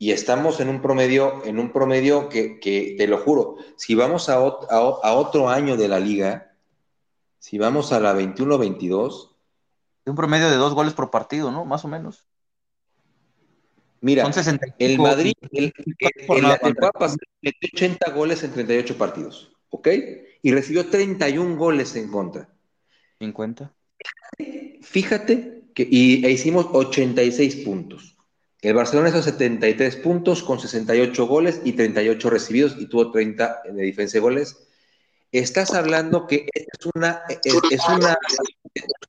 Y 0.03 0.11
estamos 0.11 0.59
en 0.59 0.69
un 0.69 0.83
promedio, 0.83 1.45
en 1.45 1.61
un 1.61 1.71
promedio 1.71 2.29
que, 2.29 2.59
que 2.59 2.97
te 2.99 3.07
lo 3.07 3.19
juro, 3.19 3.59
si 3.77 3.95
vamos 3.95 4.29
a, 4.29 4.35
a, 4.35 5.13
otro 5.15 5.49
año 5.49 5.77
de 5.77 5.87
la 5.87 6.01
liga, 6.01 6.57
si 7.39 7.57
vamos 7.57 7.93
a 7.93 8.01
la 8.01 8.13
21-22. 8.13 9.31
Un 10.07 10.17
promedio 10.17 10.51
de 10.51 10.57
dos 10.57 10.75
goles 10.75 10.93
por 10.95 11.13
partido, 11.13 11.53
¿no? 11.53 11.65
Más 11.65 11.85
o 11.85 11.89
menos. 11.89 12.27
Mira, 14.01 14.29
el 14.81 14.99
Madrid, 14.99 15.35
el, 15.53 15.73
el, 15.73 15.73
temporada 16.11 16.59
metió 17.41 17.71
80 17.73 18.11
goles 18.11 18.43
en 18.43 18.51
38 18.55 18.99
partidos, 18.99 19.53
¿ok? 19.71 19.89
Y 20.43 20.51
recibió 20.51 20.91
31 20.91 21.57
goles 21.57 21.95
en 21.95 22.11
contra. 22.11 22.49
50. 23.21 23.73
Fíjate 24.83 25.63
que 25.73 25.87
y, 25.89 26.27
e 26.27 26.31
hicimos 26.33 26.67
86 26.73 27.55
puntos. 27.65 28.12
El 28.63 28.75
Barcelona 28.75 29.09
hizo 29.09 29.21
73 29.21 29.97
puntos 29.97 30.45
con 30.45 30.61
68 30.61 31.27
goles 31.27 31.61
y 31.65 31.73
38 31.73 32.31
recibidos 32.31 32.77
y 32.79 32.87
tuvo 32.87 33.11
30 33.11 33.63
de 33.73 33.83
diferencia 33.83 34.19
de 34.19 34.23
goles. 34.23 34.69
Estás 35.33 35.75
hablando 35.75 36.29
que 36.29 36.47
es 36.55 36.87
una, 36.95 37.23
es 37.43 37.83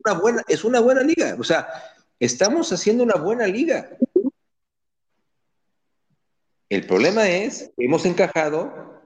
una 0.04 0.20
buena, 0.20 0.44
es 0.48 0.64
una 0.64 0.80
buena 0.80 1.04
liga. 1.04 1.36
O 1.40 1.44
sea, 1.44 1.68
estamos 2.20 2.74
haciendo 2.74 3.04
una 3.04 3.14
buena 3.14 3.46
liga. 3.46 3.92
El 6.70 6.88
problema 6.88 7.30
es 7.30 7.72
que 7.78 7.86
hemos 7.86 8.08
encajado, 8.08 9.04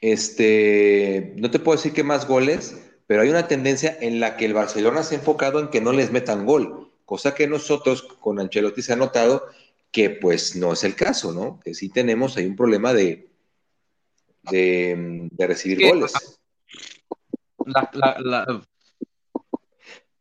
este, 0.00 1.34
no 1.36 1.52
te 1.52 1.60
puedo 1.60 1.76
decir 1.76 1.92
que 1.92 2.02
más 2.02 2.26
goles, 2.26 2.74
pero 3.06 3.22
hay 3.22 3.28
una 3.28 3.46
tendencia 3.46 3.96
en 4.00 4.18
la 4.18 4.36
que 4.36 4.46
el 4.46 4.54
Barcelona 4.54 5.04
se 5.04 5.14
ha 5.14 5.18
enfocado 5.18 5.60
en 5.60 5.68
que 5.68 5.80
no 5.80 5.92
les 5.92 6.10
metan 6.10 6.44
gol, 6.44 6.92
cosa 7.04 7.36
que 7.36 7.46
nosotros 7.46 8.02
con 8.02 8.40
Ancelotti 8.40 8.82
se 8.82 8.94
ha 8.94 8.96
notado 8.96 9.46
que 9.90 10.10
pues 10.10 10.56
no 10.56 10.72
es 10.72 10.84
el 10.84 10.94
caso, 10.94 11.32
¿no? 11.32 11.60
Que 11.60 11.74
sí 11.74 11.88
tenemos 11.88 12.36
ahí 12.36 12.46
un 12.46 12.56
problema 12.56 12.92
de, 12.92 13.28
de, 14.50 15.30
recibir 15.38 15.88
goles. 15.88 16.12
la, 17.64 18.64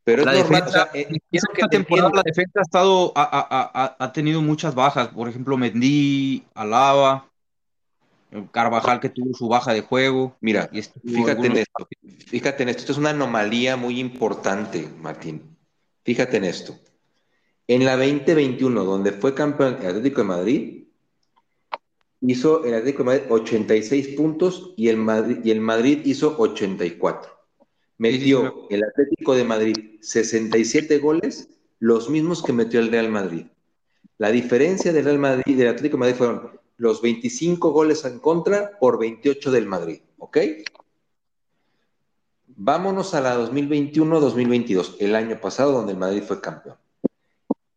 pero 0.10 0.26
la 0.26 0.34
defensa, 0.34 0.90
eh, 0.96 1.08
esta 1.32 1.68
temporada 1.68 2.10
la 2.12 2.24
defensa 2.24 2.60
ha 2.60 2.62
estado, 2.64 3.14
ha, 3.16 4.12
tenido 4.12 4.42
muchas 4.42 4.74
bajas, 4.74 5.10
por 5.10 5.30
ejemplo, 5.30 5.56
Mendy, 5.56 6.46
Alaba, 6.56 7.30
Carvajal 8.52 9.00
que 9.00 9.10
tuvo 9.10 9.36
su 9.36 9.48
baja 9.48 9.72
de 9.72 9.82
juego. 9.82 10.36
Mira, 10.42 10.68
fíjate 11.06 11.48
en 11.48 11.58
esto, 11.58 11.88
fíjate 12.26 12.64
en 12.64 12.70
esto, 12.70 12.80
esto 12.82 12.92
es 12.94 12.98
una 12.98 13.12
anomalía 13.12 13.76
muy 13.76 14.00
importante, 14.00 14.90
Martín. 15.00 15.56
Fíjate 16.04 16.38
en 16.38 16.46
esto. 16.46 16.76
En 17.70 17.86
la 17.86 17.96
2021, 17.96 18.84
donde 18.84 19.14
fue 19.14 19.34
campeón 19.34 19.78
el 19.80 19.88
Atlético 19.88 20.22
de 20.22 20.28
Madrid, 20.28 20.84
hizo 22.22 22.66
el 22.66 22.74
Atlético 22.74 23.04
de 23.04 23.06
Madrid 23.06 23.24
86 23.30 24.08
puntos 24.18 24.74
y 24.76 24.90
el 24.90 24.98
Madrid, 24.98 25.38
y 25.44 25.52
el 25.52 25.62
Madrid 25.62 26.02
hizo 26.04 26.36
84 26.38 27.40
metió 28.00 28.68
el 28.70 28.84
Atlético 28.84 29.36
de 29.36 29.44
Madrid 29.44 29.76
67 30.02 30.98
goles, 30.98 31.50
los 31.80 32.10
mismos 32.10 32.42
que 32.42 32.54
metió 32.54 32.80
el 32.80 32.90
Real 32.90 33.10
Madrid. 33.10 33.46
La 34.18 34.32
diferencia 34.32 34.92
del 34.92 35.06
Real 35.06 35.20
Madrid 35.20 35.44
y 35.46 35.54
del 35.54 35.68
Atlético 35.68 35.98
de 35.98 36.00
Madrid 36.00 36.16
fueron 36.16 36.60
los 36.78 37.02
25 37.02 37.72
goles 37.72 38.04
en 38.06 38.20
contra 38.20 38.80
por 38.80 38.98
28 38.98 39.52
del 39.52 39.68
Madrid, 39.68 40.00
¿ok? 40.18 40.38
Vámonos 42.48 43.14
a 43.14 43.22
la 43.22 43.38
2021-2022, 43.38 44.96
el 45.00 45.16
año 45.16 45.40
pasado 45.40 45.74
donde 45.74 45.92
el 45.92 46.00
Madrid 46.00 46.24
fue 46.24 46.42
campeón. 46.42 46.76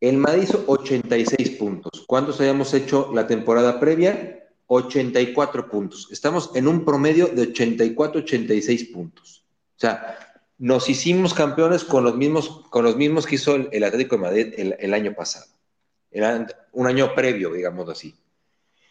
El 0.02 0.16
Madrid 0.16 0.42
hizo 0.42 0.64
86 0.66 1.50
puntos. 1.50 2.02
¿Cuántos 2.08 2.40
habíamos 2.40 2.74
hecho 2.74 3.12
la 3.14 3.28
temporada 3.28 3.78
previa? 3.78 4.48
84 4.66 5.70
puntos. 5.70 6.08
Estamos 6.10 6.50
en 6.56 6.66
un 6.66 6.84
promedio 6.84 7.28
de 7.28 7.42
84, 7.42 8.22
86 8.22 8.84
puntos. 8.86 9.44
O 9.76 9.78
sea, 9.78 10.18
nos 10.58 10.88
hicimos 10.88 11.34
campeones 11.34 11.84
con 11.84 12.02
los 12.02 12.16
mismos, 12.16 12.64
con 12.70 12.84
los 12.84 12.96
mismos 12.96 13.28
que 13.28 13.36
hizo 13.36 13.54
el, 13.54 13.84
Atlético 13.84 14.16
de 14.16 14.22
Madrid 14.22 14.54
el, 14.56 14.92
año 14.92 15.14
pasado. 15.14 15.46
Era 16.10 16.48
un 16.72 16.86
año 16.88 17.14
previo, 17.14 17.52
digamos 17.52 17.88
así. 17.88 18.16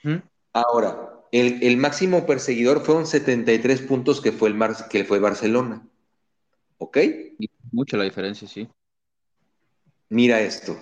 ¿Mm? 0.03 0.15
Ahora, 0.53 1.25
el, 1.33 1.75
máximo 1.75 2.25
perseguidor 2.25 2.85
fueron 2.85 3.05
73 3.05 3.81
puntos 3.81 4.21
que 4.21 4.31
fue, 4.31 4.47
el 4.47 4.57
que 4.89 5.03
fue 5.03 5.19
Barcelona. 5.19 5.85
¿Ok? 6.77 6.99
Mucha 7.73 7.97
la 7.97 8.05
diferencia, 8.05 8.47
sí. 8.47 8.65
Mira 10.07 10.39
esto. 10.39 10.77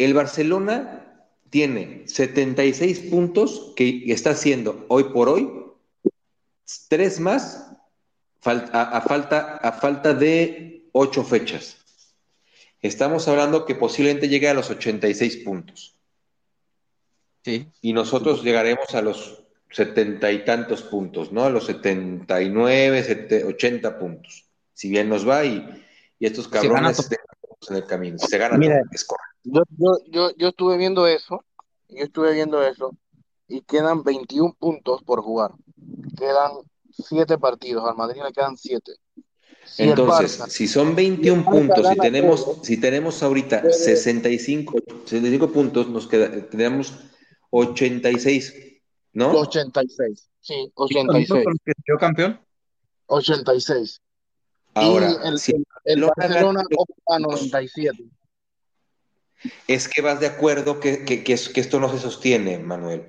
El 0.00 0.14
Barcelona 0.14 1.26
tiene 1.50 2.04
76 2.06 3.00
puntos 3.10 3.74
que 3.76 4.04
está 4.06 4.30
haciendo 4.30 4.86
hoy 4.88 5.04
por 5.04 5.28
hoy, 5.28 5.52
tres 6.88 7.20
más 7.20 7.70
a, 8.42 9.00
falta, 9.02 9.56
a 9.56 9.72
falta 9.72 10.14
de 10.14 10.88
ocho 10.92 11.22
fechas. 11.22 11.76
Estamos 12.80 13.28
hablando 13.28 13.66
que 13.66 13.74
posiblemente 13.74 14.30
llegue 14.30 14.48
a 14.48 14.54
los 14.54 14.70
86 14.70 15.36
puntos. 15.44 15.98
Sí. 17.44 17.68
Y 17.82 17.92
nosotros 17.92 18.42
llegaremos 18.42 18.94
a 18.94 19.02
los 19.02 19.44
setenta 19.70 20.32
y 20.32 20.46
tantos 20.46 20.80
puntos, 20.80 21.30
¿no? 21.30 21.44
A 21.44 21.50
los 21.50 21.66
79, 21.66 23.44
80 23.48 23.98
puntos. 23.98 24.46
Si 24.72 24.88
bien 24.88 25.10
nos 25.10 25.28
va 25.28 25.44
y, 25.44 25.84
estos 26.18 26.48
cabrones 26.48 27.06
en 27.68 27.76
el 27.76 27.84
camino. 27.84 28.16
Se 28.18 28.38
gana 28.38 28.56
Mira, 28.56 28.82
yo, 29.44 29.62
yo, 30.06 30.30
yo, 30.36 30.48
estuve 30.48 30.76
viendo 30.76 31.06
eso, 31.06 31.44
yo 31.88 32.04
estuve 32.04 32.32
viendo 32.32 32.62
eso, 32.62 32.96
y 33.48 33.62
quedan 33.62 34.02
21 34.04 34.54
puntos 34.58 35.02
por 35.02 35.22
jugar. 35.22 35.52
Quedan 36.16 36.52
7 36.90 37.38
partidos, 37.38 37.88
al 37.88 37.96
Madrid 37.96 38.22
le 38.24 38.32
quedan 38.32 38.56
7. 38.56 38.92
Entonces, 39.78 40.42
si 40.48 40.66
son 40.66 40.94
21 40.94 41.44
puntos, 41.44 41.86
si 41.86 41.96
tenemos, 41.96 42.58
si 42.62 42.76
tenemos 42.80 43.22
ahorita 43.22 43.70
65, 43.72 44.78
65 45.04 45.52
puntos, 45.52 45.88
nos 45.88 46.06
queda, 46.06 46.30
tenemos 46.48 46.94
86, 47.50 48.54
¿no? 49.12 49.32
86, 49.32 50.28
sí, 50.40 50.70
86. 50.74 51.44
que 51.64 51.72
quedó 51.84 51.98
campeón? 51.98 52.40
86. 53.06 54.00
Ahora, 54.74 55.12
el, 55.24 55.38
si 55.38 55.52
el, 55.84 56.04
Barcelona 56.16 56.62
ocupa 56.76 57.18
97. 57.18 58.04
Es 59.66 59.88
que 59.88 60.02
vas 60.02 60.20
de 60.20 60.26
acuerdo 60.26 60.80
que, 60.80 61.04
que, 61.04 61.32
esto 61.32 61.80
no 61.80 61.90
se 61.90 61.98
sostiene, 61.98 62.58
Manuel. 62.58 63.08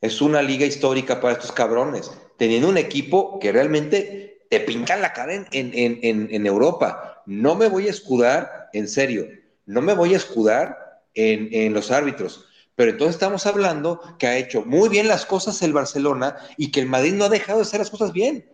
Es 0.00 0.20
una 0.20 0.42
liga 0.42 0.66
histórica 0.66 1.20
para 1.20 1.34
estos 1.34 1.52
cabrones, 1.52 2.10
teniendo 2.36 2.68
un 2.68 2.78
equipo 2.78 3.38
que 3.38 3.52
realmente 3.52 4.46
te 4.48 4.60
pintan 4.60 5.02
la 5.02 5.12
cara 5.12 5.34
en, 5.34 5.46
en, 5.52 5.72
en, 5.74 6.28
en 6.30 6.46
Europa. 6.46 7.22
No 7.26 7.54
me 7.54 7.68
voy 7.68 7.86
a 7.86 7.90
escudar, 7.90 8.68
en 8.72 8.88
serio, 8.88 9.28
no 9.66 9.80
me 9.80 9.94
voy 9.94 10.14
a 10.14 10.16
escudar 10.16 11.00
en, 11.14 11.72
los 11.72 11.90
árbitros 11.90 12.46
pero 12.76 12.92
entonces 12.92 13.16
estamos 13.16 13.44
hablando 13.44 14.00
que 14.18 14.26
ha 14.26 14.38
hecho 14.38 14.64
muy 14.64 14.88
bien 14.88 15.06
las 15.06 15.26
cosas 15.26 15.60
el 15.60 15.74
Barcelona 15.74 16.36
y 16.56 16.70
que 16.70 16.80
el 16.80 16.86
Madrid 16.86 17.12
no 17.12 17.26
ha 17.26 17.28
dejado 17.28 17.58
de 17.58 17.64
hacer 17.64 17.78
las 17.78 17.90
cosas 17.90 18.14
bien. 18.14 18.50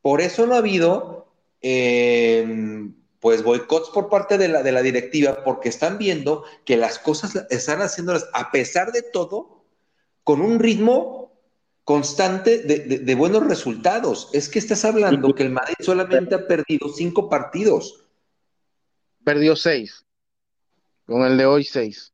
Por 0.00 0.22
eso 0.22 0.46
no 0.46 0.54
ha 0.54 0.58
habido, 0.58 1.30
eh, 1.60 2.88
pues, 3.20 3.42
boicots 3.42 3.90
por 3.90 4.08
parte 4.08 4.38
de 4.38 4.48
la, 4.48 4.62
de 4.62 4.72
la 4.72 4.82
directiva, 4.82 5.44
porque 5.44 5.68
están 5.68 5.98
viendo 5.98 6.44
que 6.64 6.76
las 6.76 6.98
cosas 6.98 7.46
están 7.50 7.80
haciéndolas, 7.80 8.28
a 8.32 8.50
pesar 8.50 8.92
de 8.92 9.02
todo, 9.02 9.64
con 10.24 10.40
un 10.40 10.58
ritmo 10.58 11.26
constante 11.86 12.58
de, 12.58 13.14
buenos 13.14 13.46
resultados. 13.46 14.28
Es 14.32 14.48
que 14.48 14.58
estás 14.58 14.84
hablando 14.84 15.32
que 15.36 15.44
el 15.44 15.50
Madrid 15.50 15.76
solamente 15.78 16.34
ha 16.34 16.44
perdido 16.48 16.88
cinco 16.88 17.30
partidos. 17.30 18.04
Perdió 19.22 19.54
seis. 19.54 20.04
Con 21.06 21.22
el 21.22 21.38
de 21.38 21.46
hoy, 21.46 21.62
seis. 21.62 22.12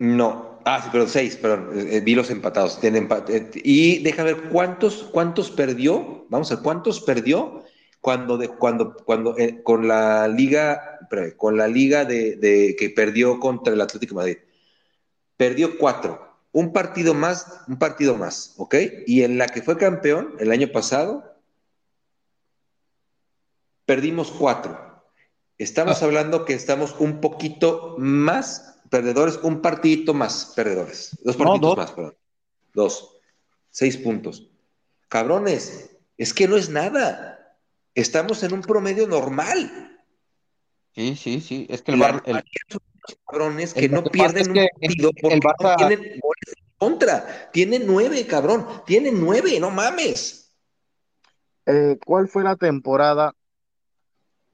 No, 0.00 0.58
ah, 0.64 0.82
sí, 0.82 0.88
perdón, 0.90 1.08
seis, 1.08 1.36
perdón, 1.36 1.70
eh, 1.78 1.96
eh, 1.96 2.00
vi 2.00 2.16
los 2.16 2.28
empatados. 2.30 2.80
Tienen 2.80 3.08
eh, 3.28 3.48
y 3.62 4.02
deja 4.02 4.24
ver 4.24 4.48
cuántos, 4.48 5.04
cuántos 5.12 5.52
perdió, 5.52 6.26
vamos 6.28 6.50
a 6.50 6.56
ver, 6.56 6.64
cuántos 6.64 7.00
perdió 7.00 7.62
cuando, 8.06 8.38
de, 8.38 8.46
cuando, 8.46 8.94
cuando 8.94 9.34
con 9.64 9.88
la 9.88 10.28
liga, 10.28 11.00
con 11.36 11.56
la 11.56 11.66
liga 11.66 12.04
de, 12.04 12.76
que 12.78 12.88
perdió 12.90 13.40
contra 13.40 13.74
el 13.74 13.80
Atlético 13.80 14.14
de 14.14 14.20
Madrid. 14.20 14.38
Perdió 15.36 15.76
cuatro, 15.76 16.38
un 16.52 16.72
partido 16.72 17.14
más, 17.14 17.64
un 17.66 17.80
partido 17.80 18.14
más, 18.14 18.54
¿ok? 18.58 18.76
Y 19.08 19.24
en 19.24 19.38
la 19.38 19.48
que 19.48 19.60
fue 19.60 19.76
campeón 19.76 20.36
el 20.38 20.52
año 20.52 20.68
pasado, 20.68 21.36
perdimos 23.86 24.30
cuatro. 24.30 25.02
Estamos 25.58 26.00
ah. 26.00 26.04
hablando 26.04 26.44
que 26.44 26.54
estamos 26.54 26.94
un 27.00 27.20
poquito 27.20 27.96
más 27.98 28.78
perdedores, 28.88 29.40
un 29.42 29.60
partidito 29.60 30.14
más 30.14 30.52
perdedores. 30.54 31.18
Dos 31.24 31.36
partiditos 31.36 31.76
más, 31.76 31.90
perdón. 31.90 32.16
Dos. 32.72 33.16
Seis 33.70 33.96
puntos. 33.96 34.48
Cabrones, 35.08 35.90
es 36.16 36.32
que 36.32 36.46
no 36.46 36.56
es 36.56 36.70
nada. 36.70 37.35
Estamos 37.96 38.42
en 38.42 38.52
un 38.52 38.60
promedio 38.60 39.08
normal. 39.08 39.98
Sí, 40.94 41.16
sí, 41.16 41.40
sí. 41.40 41.66
Es 41.70 41.80
que 41.80 41.92
el, 41.92 41.98
bar, 41.98 42.22
cabrones 43.26 43.72
que 43.72 43.88
no 43.88 44.04
pierden 44.04 44.50
un 44.50 44.54
partido 44.54 45.10
porque 45.18 45.40
no 45.40 45.76
tienen 45.76 46.20
goles 46.20 46.54
en 46.56 46.74
contra. 46.76 47.50
Tienen 47.52 47.86
nueve, 47.86 48.26
cabrón. 48.26 48.66
Tienen 48.84 49.18
nueve, 49.18 49.58
no 49.58 49.70
mames. 49.70 50.54
Eh, 51.64 51.96
¿Cuál 52.04 52.28
fue 52.28 52.44
la 52.44 52.56
temporada? 52.56 53.32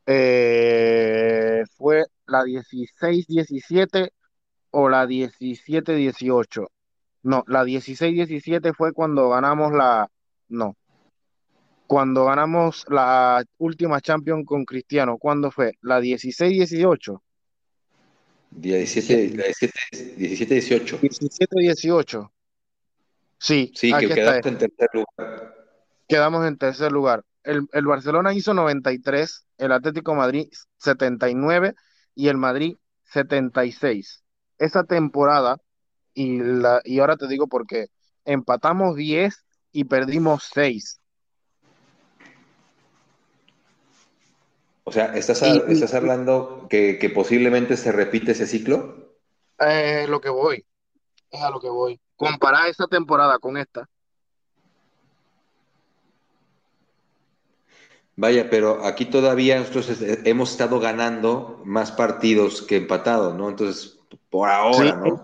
Eh, 0.07 1.65
fue 1.77 2.05
la 2.27 2.45
16-17 2.45 4.11
o 4.71 4.89
la 4.89 5.05
17-18. 5.05 6.69
No, 7.25 7.43
la 7.49 7.65
16-17 7.65 8.73
fue 8.73 8.93
cuando 8.93 9.31
ganamos 9.31 9.73
la... 9.73 10.09
No. 10.49 10.77
Cuando 11.93 12.25
ganamos 12.25 12.87
la 12.89 13.45
última 13.59 14.01
Champions 14.01 14.47
con 14.47 14.65
Cristiano. 14.65 15.19
¿Cuándo 15.19 15.51
fue? 15.51 15.75
¿La 15.83 16.01
16-18? 16.01 17.21
17-18. 18.59 21.01
17-18. 21.01 22.31
Sí, 23.37 23.73
sí 23.75 23.93
que 23.93 24.09
quedamos 24.09 24.47
en 24.47 24.59
tercer 24.59 24.89
lugar. 24.95 25.55
Quedamos 26.09 26.47
en 26.47 26.57
tercer 26.57 26.93
lugar. 26.93 27.25
El, 27.43 27.69
el 27.73 27.85
Barcelona 27.85 28.33
hizo 28.33 28.55
93, 28.55 29.45
el 29.59 29.73
Atlético 29.73 30.15
Madrid 30.15 30.49
79 30.79 31.75
y 32.15 32.29
el 32.29 32.39
Madrid 32.39 32.77
76 33.05 34.23
esa 34.57 34.85
temporada, 34.85 35.59
y, 36.15 36.39
la, 36.39 36.81
y 36.85 37.01
ahora 37.01 37.17
te 37.17 37.27
digo 37.27 37.49
por 37.49 37.67
qué, 37.67 37.89
empatamos 38.25 38.97
10 38.97 39.45
y 39.73 39.85
perdimos 39.85 40.49
6. 40.55 41.02
O 44.85 44.93
sea, 44.93 45.15
¿estás, 45.17 45.43
¿estás 45.43 45.95
hablando 45.95 46.67
que, 46.69 47.13
posiblemente 47.15 47.77
se 47.77 47.93
repite 47.93 48.33
ese 48.33 48.47
ciclo? 48.47 49.15
Es 49.59 50.09
lo 50.09 50.21
que 50.21 50.29
voy, 50.29 50.65
es 51.31 51.41
a 51.41 51.51
lo 51.51 51.61
que 51.61 51.69
voy. 51.69 52.01
Comparar 52.17 52.69
esa 52.69 52.87
temporada 52.89 53.39
con 53.39 53.57
esta. 53.57 53.89
Vaya, 58.17 58.51
pero 58.51 58.85
aquí 58.85 59.07
todavía 59.07 59.59
nosotros 59.59 59.99
hemos 60.25 60.51
estado 60.51 60.79
ganando 60.81 61.63
más 61.65 61.93
partidos 61.93 62.63
que 62.63 62.77
empatados, 62.77 63.35
¿no? 63.35 63.49
Entonces, 63.49 63.99
por 64.29 64.49
ahora, 64.49 64.97
¿no? 64.97 65.21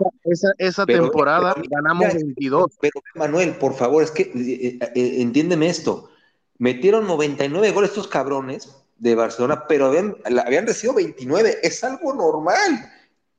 Esa, 0.59 0.86
temporada 0.86 1.55
ganamos 1.68 2.14
22. 2.14 2.72
Pero 2.80 3.01
Manuel, 3.14 3.56
por 3.56 3.74
favor, 3.74 4.02
es 4.02 4.10
que 4.10 4.22
eh, 4.22 4.78
eh, 4.80 4.93
eh, 4.94 5.22
entiéndeme 5.22 5.68
esto. 5.68 6.10
Metieron 6.59 7.06
99 7.06 7.70
goles 7.72 7.90
estos 7.90 8.09
cabrones 8.09 8.74
de 8.98 9.14
Barcelona, 9.14 9.64
pero 9.68 9.86
habían, 9.86 10.16
habían 10.44 10.66
recibido 10.66 10.94
29. 10.94 11.58
Es 11.62 11.82
algo 11.84 12.14
normal. 12.14 12.92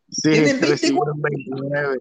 Sí, 0.10 0.32
Tienen 0.32 0.60
20 0.60 0.92
29. 1.16 2.00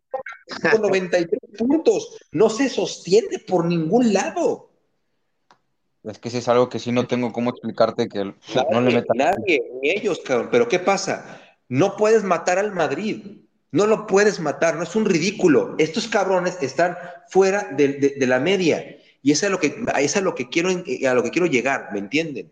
Con 0.73 0.83
93 0.83 1.41
puntos. 1.59 2.19
No 2.33 2.49
se 2.49 2.69
sostiene 2.69 3.39
por 3.41 3.67
ningún 3.67 4.13
lado. 4.13 4.71
Es 6.05 6.19
que 6.19 6.31
si 6.31 6.39
es 6.39 6.49
algo 6.49 6.69
que 6.69 6.79
sí 6.79 6.93
no 6.93 7.07
tengo 7.07 7.33
cómo 7.33 7.51
explicarte 7.51 8.09
que 8.09 8.25
nadie, 8.25 8.67
no 8.71 8.81
le 8.81 8.95
metan. 8.95 9.17
Nadie, 9.17 9.63
ni 9.83 9.91
ellos, 9.91 10.21
cabrón. 10.25 10.49
Pero 10.51 10.69
¿qué 10.69 10.79
pasa? 10.79 11.41
No 11.69 11.97
puedes 11.97 12.23
matar 12.25 12.59
al 12.59 12.73
Madrid. 12.73 13.43
No 13.71 13.87
lo 13.87 14.07
puedes 14.07 14.41
matar, 14.41 14.77
no 14.77 14.85
es 14.85 14.97
un 14.97 15.05
ridículo. 15.05 15.75
Estos 15.77 16.09
cabrones 16.09 16.57
están 16.63 16.97
fuera 17.29 17.65
de, 17.77 18.15
la 18.21 18.41
media. 18.41 18.97
Y 19.23 19.33
eso 19.33 19.45
es 19.45 19.53
lo 19.53 19.61
que, 19.61 19.85
eso 19.99 20.19
es 20.19 20.25
lo 20.25 20.35
que 20.35 20.49
quiero, 20.49 20.71
a 20.71 21.15
lo 21.15 21.23
que 21.23 21.31
quiero 21.31 21.47
llegar, 21.47 21.91
¿me 21.93 21.99
entienden? 21.99 22.51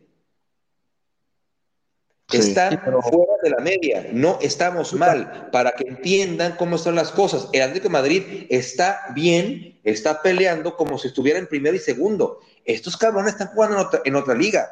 Están 2.33 2.81
fuera 2.83 3.35
de 3.41 3.51
la 3.51 3.59
media, 3.59 4.09
no 4.13 4.39
estamos 4.41 4.93
mal, 4.95 5.49
para 5.53 5.73
que 5.73 5.85
entiendan 5.87 6.57
cómo 6.57 6.75
están 6.75 6.97
las 6.97 7.13
cosas. 7.13 7.49
El 7.53 7.63
Atlético 7.63 7.85
de 7.85 7.93
Madrid 7.93 8.47
está 8.49 9.01
bien, 9.15 9.79
está 9.85 10.23
peleando 10.23 10.77
como 10.77 10.99
si 10.99 11.07
estuviera 11.07 11.39
en 11.39 11.47
primero 11.47 11.77
y 11.77 11.79
segundo. 11.79 12.41
Estos 12.65 12.97
cabrones 12.97 13.35
están 13.35 13.49
jugando 13.49 13.89
en 14.05 14.17
otra, 14.17 14.35
liga. 14.35 14.69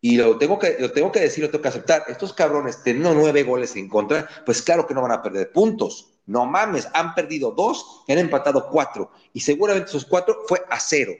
Y 0.00 0.16
lo 0.16 0.36
tengo, 0.36 0.58
que, 0.58 0.78
lo 0.80 0.90
tengo 0.90 1.12
que 1.12 1.20
decir, 1.20 1.44
lo 1.44 1.50
tengo 1.50 1.62
que 1.62 1.68
aceptar. 1.68 2.02
Estos 2.08 2.32
cabrones 2.32 2.82
teniendo 2.82 3.14
nueve 3.14 3.44
goles 3.44 3.76
en 3.76 3.88
contra, 3.88 4.28
pues 4.44 4.62
claro 4.62 4.84
que 4.84 4.94
no 4.94 5.02
van 5.02 5.12
a 5.12 5.22
perder 5.22 5.52
puntos. 5.52 6.08
No 6.26 6.44
mames, 6.44 6.88
han 6.92 7.14
perdido 7.14 7.52
dos 7.52 8.02
y 8.08 8.12
han 8.12 8.18
empatado 8.18 8.68
cuatro. 8.68 9.12
Y 9.32 9.38
seguramente 9.40 9.90
esos 9.90 10.04
cuatro 10.04 10.42
fue 10.48 10.60
a 10.68 10.80
cero. 10.80 11.12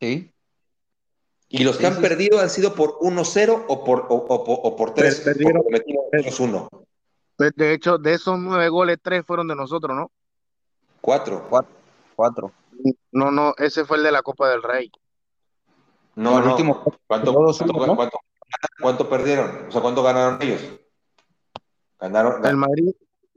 Sí. 0.00 0.30
Y 1.56 1.62
los 1.62 1.76
que 1.76 1.86
han 1.86 2.00
perdido 2.00 2.40
han 2.40 2.50
sido 2.50 2.74
por 2.74 2.98
1-0 2.98 3.66
o 3.68 3.84
por, 3.84 4.06
o, 4.08 4.76
por 4.76 4.92
3. 4.92 5.20
Perdieron 5.20 5.62
1. 5.64 6.68
Pues, 7.36 7.52
de 7.54 7.72
hecho, 7.72 7.96
de 7.96 8.14
esos 8.14 8.40
nueve 8.40 8.68
goles, 8.68 8.98
tres 9.00 9.24
fueron 9.24 9.46
de 9.46 9.54
nosotros, 9.54 9.96
¿no? 9.96 10.10
Cuatro. 11.00 11.46
Cuatro. 12.16 12.52
No, 13.12 13.30
no, 13.30 13.54
ese 13.58 13.84
fue 13.84 13.98
el 13.98 14.02
de 14.02 14.10
la 14.10 14.22
Copa 14.22 14.50
del 14.50 14.64
Rey. 14.64 14.90
No, 16.16 16.40
no. 16.40 16.50
Último, 16.50 16.82
¿Cuánto, 17.06 17.32
cuánto, 17.32 18.10
cuánto, 18.80 19.08
perdieron? 19.08 19.66
O 19.68 19.70
sea, 19.70 19.80
¿cuánto 19.80 20.02
ganaron 20.02 20.42
ellos? 20.42 20.60
Ganaron. 22.00 22.44
El 22.44 22.56
Madrid, 22.56 22.94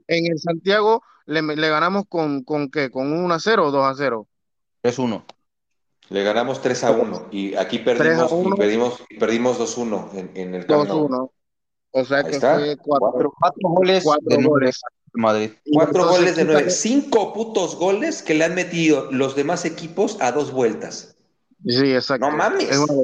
en 0.08 0.32
el 0.32 0.40
Santiago, 0.40 1.04
le, 1.26 1.40
le 1.42 1.68
ganamos 1.68 2.02
con, 2.08 2.42
con 2.42 2.68
qué? 2.68 2.90
¿Con 2.90 3.12
1 3.12 3.32
a 3.32 3.38
0 3.38 3.66
o 3.66 3.70
2 3.70 3.84
a 3.84 3.94
0? 3.94 4.26
3-1. 4.82 5.24
Le 6.10 6.22
ganamos 6.22 6.62
3 6.62 6.84
a 6.84 6.90
1 6.92 7.26
y 7.30 7.54
aquí 7.54 7.78
perdimos, 7.80 8.32
y 8.32 8.56
perdimos, 8.56 9.02
perdimos 9.18 9.58
2-1 9.58 10.14
en, 10.14 10.30
en, 10.34 10.54
el 10.54 10.66
campo. 10.66 11.08
2-1. 11.08 11.30
O 11.90 12.04
sea 12.04 12.24
que 12.24 12.40
fue 12.40 12.76
4 12.76 13.32
goles 13.60 14.04
cuatro 14.04 14.36
de 14.36 14.42
goles. 14.42 14.80
Madrid. 15.12 15.50
4 15.72 16.08
goles 16.08 16.36
de 16.36 16.44
9. 16.44 16.70
5 16.70 17.32
putos 17.32 17.76
goles 17.76 18.22
que 18.22 18.34
le 18.34 18.44
han 18.44 18.54
metido 18.54 19.10
los 19.10 19.36
demás 19.36 19.64
equipos 19.64 20.16
a 20.20 20.32
dos 20.32 20.52
vueltas. 20.52 21.16
Sí, 21.66 21.92
exacto. 21.92 22.30
No 22.30 22.36
mames. 22.36 22.70
Es 22.70 22.78
una 22.78 23.02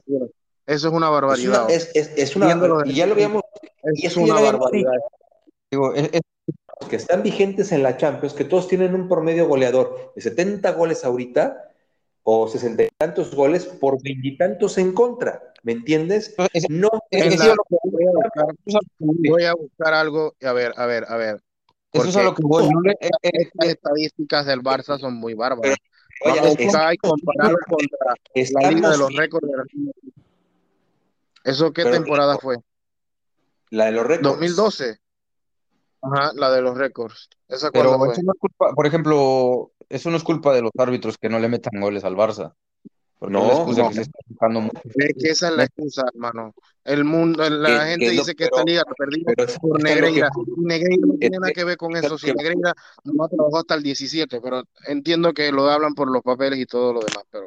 Eso 0.67 0.89
es 0.89 0.95
una 0.95 1.09
barbaridad. 1.09 1.71
Es 1.71 1.91
una, 1.95 2.01
es, 2.01 2.11
es, 2.17 2.37
una 2.37 2.55
barbaridad. 2.55 2.95
Y 2.95 2.95
ya 2.95 3.07
lo 3.07 3.15
habíamos. 3.15 3.43
Es, 3.83 4.05
es 4.05 4.17
una 4.17 4.35
barbaridad. 4.35 4.93
Digo, 5.71 5.93
es, 5.95 6.11
que 6.89 6.97
están 6.97 7.23
vigentes 7.23 7.73
en 7.73 7.83
la 7.83 7.97
Champions, 7.97 8.35
que 8.35 8.45
todos 8.45 8.69
tienen 8.69 8.95
un 8.95 9.09
promedio 9.09 9.49
goleador 9.49 10.13
de 10.15 10.23
70 10.23 10.71
goles 10.73 11.05
ahorita 11.05 11.74
o 12.25 12.49
sesenta 12.49 12.83
y 12.83 12.89
tantos 12.97 13.35
goles 13.35 13.67
por 13.67 14.03
veintitantos 14.03 14.79
en 14.79 14.93
contra, 14.93 15.53
¿me 15.63 15.73
entiendes? 15.73 16.35
No, 16.69 16.91
voy, 18.99 19.45
a 19.45 19.53
buscar, 19.55 19.95
algo, 19.95 20.35
a 20.43 20.53
ver, 20.53 20.73
a 20.77 20.87
ver, 20.87 21.05
a 21.09 21.17
ver. 21.17 21.43
Eso 21.93 22.09
es 22.09 22.17
a 22.17 22.25
lo 22.25 22.35
que 22.35 22.43
voy. 22.43 22.69
Estas 22.99 23.69
estadísticas 23.69 24.47
del 24.47 24.63
Barça 24.63 24.99
son 24.99 25.15
muy 25.15 25.35
bárbaras. 25.35 25.77
Vamos 26.25 26.39
a 26.39 26.65
buscar 26.65 26.95
y 26.95 26.97
compararlo 26.97 27.59
contra 27.69 28.15
la 28.35 28.71
Liga 28.71 28.91
de 28.91 28.99
los 28.99 29.15
Récords 29.15 29.49
de 29.49 29.57
la 29.57 29.65
¿Eso 31.45 31.73
qué 31.73 31.85
temporada 31.85 32.39
fue? 32.39 32.57
La 33.69 33.87
de 33.87 33.93
los 33.93 34.07
récords. 34.07 34.23
2012. 34.23 34.99
Ajá, 36.01 36.33
la 36.35 36.51
de 36.51 36.63
los 36.63 36.77
récords. 36.77 37.29
Esa 37.49 37.71
Pero 37.71 37.99
fue? 37.99 38.15
No 38.23 38.33
culpa, 38.39 38.73
por 38.75 38.87
ejemplo, 38.87 39.73
eso 39.89 40.11
no 40.11 40.17
es 40.17 40.25
culpa 40.25 40.55
de 40.55 40.63
los 40.63 40.73
árbitros 40.77 41.19
que 41.19 41.29
no 41.29 41.39
le 41.39 41.49
metan 41.49 41.81
goles 41.81 42.05
al 42.05 42.17
Barça. 42.17 42.55
No, 43.21 43.65
no. 43.65 43.67
Que 43.67 43.95
se 43.95 44.03
está 44.03 44.19
Es 44.97 45.15
que 45.19 45.31
esa 45.31 45.49
es 45.49 45.57
la 45.57 45.65
excusa, 45.65 46.05
hermano. 46.13 46.55
El 46.85 47.05
mundo, 47.05 47.49
la 47.49 47.87
gente 47.87 48.11
dice 48.11 48.35
que 48.35 48.45
esta 48.45 48.63
liga 48.65 48.83
la 48.87 48.95
perdimos 48.95 49.59
por 49.61 49.83
Negreira. 49.83 50.29
Negreira 50.59 51.07
no 51.07 51.15
tiene 51.15 51.39
nada 51.39 51.53
que 51.53 51.65
ver 51.65 51.77
con 51.77 51.97
eso. 51.97 52.19
Si 52.19 52.33
Negreira 52.33 52.75
no 53.05 53.29
trabajó 53.29 53.59
hasta 53.59 53.75
el 53.75 53.83
17, 53.83 54.41
pero 54.41 54.65
entiendo 54.87 55.33
que 55.33 55.51
lo 55.51 55.69
hablan 55.71 55.95
por 55.95 56.11
los 56.11 56.23
papeles 56.23 56.59
y 56.59 56.67
todo 56.67 56.93
lo 56.93 57.01
demás. 57.01 57.25
Pero 57.31 57.47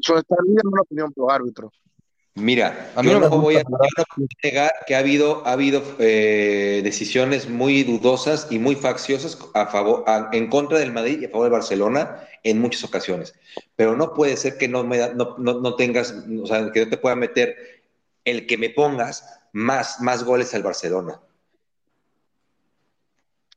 eso 0.00 0.18
esta 0.18 0.36
liga 0.44 0.62
no 0.64 0.70
la 0.74 0.82
opinión 0.82 1.12
por 1.12 1.26
los 1.26 1.34
árbitros. 1.34 1.72
Mira, 2.36 2.92
a 2.94 3.02
mí 3.02 3.10
yo 3.10 3.18
no, 3.18 3.30
voy 3.30 3.56
a, 3.56 3.62
negar 4.42 4.70
que 4.86 4.94
ha 4.94 4.98
habido, 4.98 5.42
ha 5.46 5.52
habido 5.52 5.82
eh, 5.98 6.82
decisiones 6.84 7.48
muy 7.48 7.82
dudosas 7.82 8.48
y 8.50 8.58
muy 8.58 8.76
facciosas 8.76 9.38
a 9.54 9.66
favor, 9.68 10.04
en 10.32 10.48
contra 10.50 10.78
del 10.78 10.92
Madrid 10.92 11.22
y 11.22 11.24
a 11.24 11.28
favor 11.30 11.46
de 11.46 11.52
Barcelona 11.52 12.28
en 12.42 12.60
muchas 12.60 12.84
ocasiones. 12.84 13.34
Pero 13.74 13.96
no 13.96 14.12
puede 14.12 14.36
ser 14.36 14.58
que 14.58 14.68
no, 14.68 14.84
me, 14.84 14.98
no, 15.14 15.34
no, 15.38 15.74
tengas, 15.76 16.14
o 16.42 16.46
sea, 16.46 16.70
que 16.72 16.84
no 16.84 16.90
te 16.90 16.98
pueda 16.98 17.16
meter 17.16 17.56
el 18.26 18.46
que 18.46 18.58
me 18.58 18.68
pongas 18.68 19.40
más, 19.52 20.02
más 20.02 20.22
goles 20.22 20.52
al 20.52 20.62
Barcelona. 20.62 21.18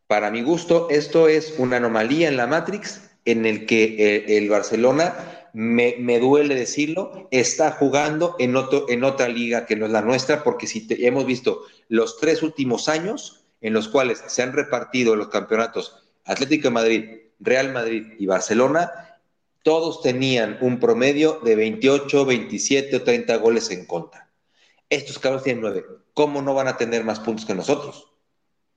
Para 0.08 0.32
mi 0.32 0.42
gusto, 0.42 0.88
esto 0.90 1.28
es 1.28 1.54
una 1.58 1.78
anomalía 1.78 2.30
en 2.30 2.38
la 2.38 2.48
Matrix 2.48 3.02
en 3.26 3.46
el 3.46 3.66
que 3.66 3.84
eh, 3.98 4.38
el 4.38 4.48
Barcelona 4.48 5.39
me, 5.54 6.20
duele 6.20 6.56
decirlo, 6.56 7.28
está 7.32 7.72
jugando 7.72 8.36
en, 8.40 8.56
otro, 8.56 8.86
en 8.90 9.04
otra 9.04 9.28
liga 9.28 9.66
que 9.66 9.76
no 9.76 9.86
es 9.86 9.92
la 9.92 10.02
nuestra, 10.02 10.44
porque 10.44 10.68
si 10.68 10.88
hemos 10.90 11.26
visto 11.26 11.64
los 11.88 12.18
tres 12.18 12.44
últimos 12.44 12.90
años 12.90 13.46
en 13.62 13.74
los 13.74 13.88
cuales 13.88 14.24
se 14.28 14.42
han 14.42 14.54
repartido 14.54 15.16
los 15.16 15.30
campeonatos 15.30 16.04
Atlético 16.26 16.68
de 16.68 16.74
Madrid, 16.74 17.10
Real 17.40 17.74
Madrid 17.74 18.06
y 18.20 18.28
Barcelona, 18.28 18.92
todos 19.64 20.02
tenían 20.02 20.58
un 20.62 20.80
promedio 20.80 21.40
de 21.44 21.56
28, 21.56 22.26
27 22.26 22.96
o 22.96 23.04
30 23.04 23.36
goles 23.38 23.72
en 23.72 23.86
contra. 23.86 24.30
Estos 24.90 25.20
cabros 25.20 25.44
tienen 25.44 25.62
nueve. 25.62 25.86
¿Cómo 26.14 26.42
no 26.42 26.54
van 26.54 26.68
a 26.68 26.78
tener 26.78 27.04
más 27.04 27.20
puntos 27.20 27.46
que 27.46 27.56
nosotros? 27.56 28.08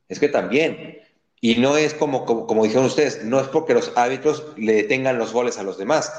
Es 0.09 0.19
que 0.19 0.29
también. 0.29 0.99
Y 1.41 1.57
no 1.57 1.77
es 1.77 1.95
como, 1.95 2.25
como, 2.25 2.47
como 2.47 2.65
dijeron 2.65 2.87
ustedes, 2.87 3.25
no 3.25 3.41
es 3.41 3.49
porque 3.49 3.75
los 3.75 3.93
árbitros 3.97 4.45
le 4.57 4.75
detengan 4.75 5.19
los 5.19 5.33
goles 5.33 5.59
a 5.59 5.63
los 5.63 5.77
demás, 5.77 6.13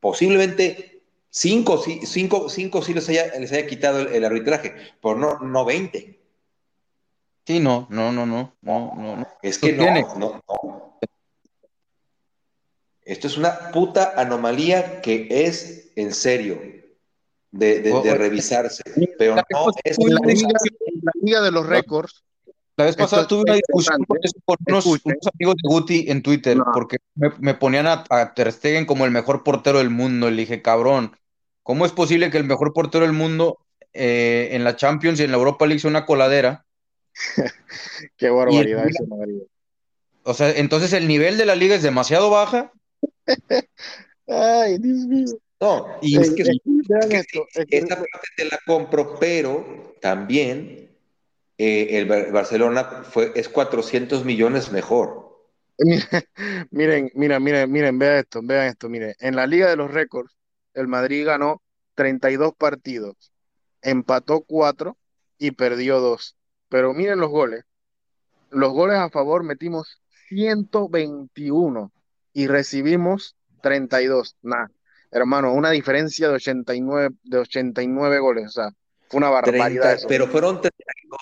posiblemente 0.00 1.02
cinco, 1.30 1.82
cinco, 2.04 2.48
cinco 2.48 2.82
sí 2.82 2.94
les 2.94 3.08
haya, 3.08 3.38
les 3.38 3.52
haya 3.52 3.66
quitado 3.66 4.00
el, 4.00 4.24
arbitraje, 4.24 4.74
pero 5.02 5.16
no, 5.16 5.38
no 5.40 5.64
20. 5.64 6.18
Sí, 7.46 7.60
no, 7.60 7.86
no, 7.90 8.12
no, 8.12 8.26
no, 8.26 8.54
no, 8.62 8.94
no. 8.94 9.26
Es 9.42 9.58
que 9.58 9.72
no, 9.72 9.86
no, 10.18 10.42
no. 10.46 10.98
Esto 13.02 13.26
es 13.26 13.38
una 13.38 13.70
puta 13.72 14.12
anomalía 14.16 15.00
que 15.00 15.28
es 15.30 15.92
en 15.96 16.12
serio 16.12 16.60
de, 17.50 17.80
de, 17.80 18.14
revisarse. 18.14 18.82
Pero 19.16 19.36
no 19.36 19.42
es 19.82 19.98
la 19.98 20.20
liga, 20.26 20.48
la 21.02 21.12
liga 21.22 21.40
de 21.40 21.50
los 21.50 21.66
récords 21.66 22.22
la 22.78 22.84
vez 22.84 22.94
pasada 22.94 23.26
tuve 23.26 23.42
una 23.42 23.54
discusión 23.54 24.04
con, 24.06 24.18
unos, 24.68 24.86
amigos 24.86 25.56
de 25.56 25.68
Guti 25.68 26.04
en 26.06 26.22
Twitter, 26.22 26.56
porque 26.72 26.98
me, 27.16 27.54
ponían 27.54 27.88
a, 27.88 28.32
Ter 28.34 28.52
Stegen 28.52 28.86
como 28.86 29.04
el 29.04 29.10
mejor 29.10 29.42
portero 29.42 29.78
del 29.78 29.90
mundo. 29.90 30.28
Y 30.28 30.30
le 30.30 30.42
dije, 30.42 30.62
cabrón, 30.62 31.16
¿cómo 31.64 31.86
es 31.86 31.90
posible 31.90 32.30
que 32.30 32.38
el 32.38 32.44
mejor 32.44 32.72
portero 32.72 33.04
del 33.04 33.14
mundo 33.14 33.58
eh, 33.92 34.50
en 34.52 34.62
la 34.62 34.76
Champions 34.76 35.18
y 35.18 35.24
en 35.24 35.32
la 35.32 35.38
Europa 35.38 35.66
League 35.66 35.80
sea 35.80 35.90
una 35.90 36.06
coladera? 36.06 36.64
Qué 38.16 38.30
barbaridad 38.30 38.86
O 40.22 40.32
sea, 40.32 40.52
entonces 40.52 40.92
el 40.92 41.08
nivel 41.08 41.36
de 41.36 41.46
la 41.46 41.56
liga 41.56 41.74
es 41.74 41.82
demasiado 41.82 42.30
baja. 42.30 42.72
Ay, 44.28 44.78
Dios 44.78 44.98
mío. 44.98 45.26
No, 45.60 45.86
y 46.00 46.16
es 46.16 46.30
que, 46.30 46.42
esta 47.70 47.96
parte 47.96 48.28
te 48.36 48.44
la 48.44 48.60
compro, 48.64 49.18
pero 49.18 49.96
también 50.00 50.87
eh, 51.58 51.98
el 51.98 52.06
Barcelona 52.32 53.02
fue, 53.02 53.32
es 53.34 53.48
400 53.48 54.24
millones 54.24 54.70
mejor. 54.70 55.28
Miren, 56.70 57.10
miren, 57.14 57.42
miren, 57.42 57.70
miren, 57.70 57.98
vean 57.98 58.18
esto, 58.18 58.40
vean 58.42 58.66
esto, 58.66 58.88
miren. 58.88 59.14
En 59.20 59.36
la 59.36 59.46
Liga 59.46 59.68
de 59.70 59.76
los 59.76 59.92
Récords, 59.92 60.36
el 60.74 60.88
Madrid 60.88 61.24
ganó 61.24 61.62
32 61.94 62.54
partidos, 62.54 63.32
empató 63.80 64.40
4 64.40 64.96
y 65.38 65.52
perdió 65.52 66.00
2. 66.00 66.36
Pero 66.68 66.94
miren 66.94 67.20
los 67.20 67.30
goles. 67.30 67.64
Los 68.50 68.72
goles 68.72 68.96
a 68.96 69.10
favor 69.10 69.44
metimos 69.44 70.00
121 70.28 71.92
y 72.32 72.46
recibimos 72.46 73.36
32. 73.62 74.36
Nada, 74.42 74.70
hermano, 75.10 75.52
una 75.52 75.70
diferencia 75.70 76.28
de 76.28 76.34
89, 76.34 77.14
de 77.22 77.38
89 77.38 78.18
goles. 78.18 78.46
O 78.46 78.50
sea, 78.50 78.70
fue 79.08 79.18
una 79.18 79.30
barbaridad. 79.30 79.98
Pero 80.06 80.26
fueron 80.26 80.60
32, 80.60 81.18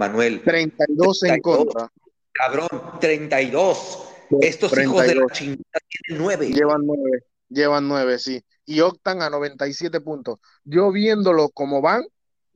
Manuel. 0.00 0.40
32, 0.42 1.22
en 1.24 1.40
contra. 1.42 1.92
Cabrón, 2.32 2.68
32. 3.00 4.04
Estos 4.40 4.76
hijos 4.78 5.06
de 5.06 5.14
la 5.14 5.26
chingada 5.26 5.62
tienen 6.06 6.22
9. 6.22 6.48
Llevan 6.48 6.86
9, 6.86 7.24
llevan 7.50 7.86
9, 7.86 8.18
sí. 8.18 8.42
Y 8.64 8.80
optan 8.80 9.20
a 9.20 9.28
97 9.28 10.00
puntos. 10.00 10.38
Yo 10.64 10.90
viéndolo 10.90 11.50
como 11.50 11.82
van, 11.82 12.02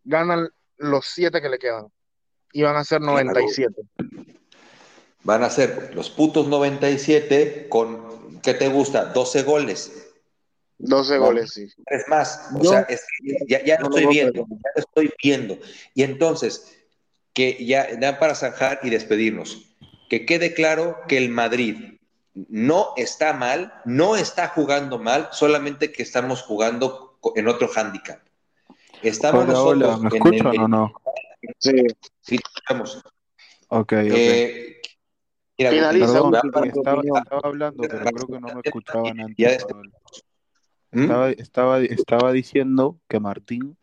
ganan 0.05 0.49
los 0.79 1.05
7 1.07 1.43
que 1.43 1.49
le 1.51 1.59
quedan. 1.59 1.87
Y 2.53 2.63
van 2.63 2.77
a 2.77 2.85
ser 2.85 3.01
97. 3.03 3.75
Van 5.23 5.43
a 5.43 5.51
ser 5.51 5.95
los 5.95 6.09
putos 6.09 6.47
97 6.49 7.67
con, 7.69 8.41
¿qué 8.43 8.55
te 8.55 8.69
gusta? 8.69 9.07
12 9.07 9.43
goles. 9.43 10.13
12 10.79 11.19
No. 11.19 11.25
goles, 11.27 11.51
sí. 11.53 11.69
Es 11.87 12.09
más, 12.09 12.49
o 12.55 12.63
Yo- 12.63 12.71
sea, 12.71 12.81
es 12.83 13.03
ya, 13.49 13.63
ya 13.65 13.81
lo 13.81 13.89
No 13.89 13.97
estoy 13.97 14.15
viendo, 14.15 14.47
ya 14.49 14.71
lo 14.77 14.81
estoy 14.81 15.13
viendo. 15.23 15.59
Y 15.95 16.03
entonces, 16.05 16.84
que 17.35 17.65
ya 17.65 17.97
da 17.97 18.19
para 18.19 18.35
zanjar 18.35 18.81
y 18.83 18.91
despedirnos. 18.91 19.75
Que 20.09 20.25
quede 20.25 20.55
claro 20.55 20.99
que 21.09 21.19
el 21.19 21.29
Madrid 21.29 21.99
no 22.35 22.89
está 22.97 23.33
mal, 23.33 23.75
no 23.85 24.17
está 24.17 24.49
jugando 24.49 24.99
mal, 24.99 25.29
solamente 25.33 25.93
que 25.93 26.03
estamos 26.03 26.43
jugando 26.43 27.19
en 27.35 27.49
otro 27.49 27.69
hándicap. 27.69 28.21
Estamos 29.03 29.45
Hola, 29.45 29.61
hola, 29.61 29.87
nosotros 29.87 30.01
¿me 30.01 30.09
en 30.19 30.27
el- 30.35 30.35
escuchan 30.41 30.63
o 30.63 30.69
no? 30.69 30.93
Sí. 31.59 31.87
Sí, 32.21 32.39
estamos. 32.57 33.03
Ok, 33.69 33.93
ok. 33.93 34.11
Eh, 34.11 34.81
mira, 35.59 35.71
Finaliza, 35.71 36.07
Perdón, 36.07 36.33
para- 36.53 36.73
tu 36.73 36.79
estaba, 36.81 37.03
estaba 37.05 37.41
hablando, 37.45 37.83
pero 37.89 38.05
creo 38.05 38.27
que 38.27 38.41
no 38.41 38.49
me 38.55 38.61
escuchaban 38.65 39.21
antes. 39.21 39.67
¿Mm? 40.93 41.01
Estaba, 41.03 41.31
estaba, 41.31 41.81
estaba 41.81 42.33
diciendo 42.33 42.99
que 43.09 43.21
Martín, 43.21 43.77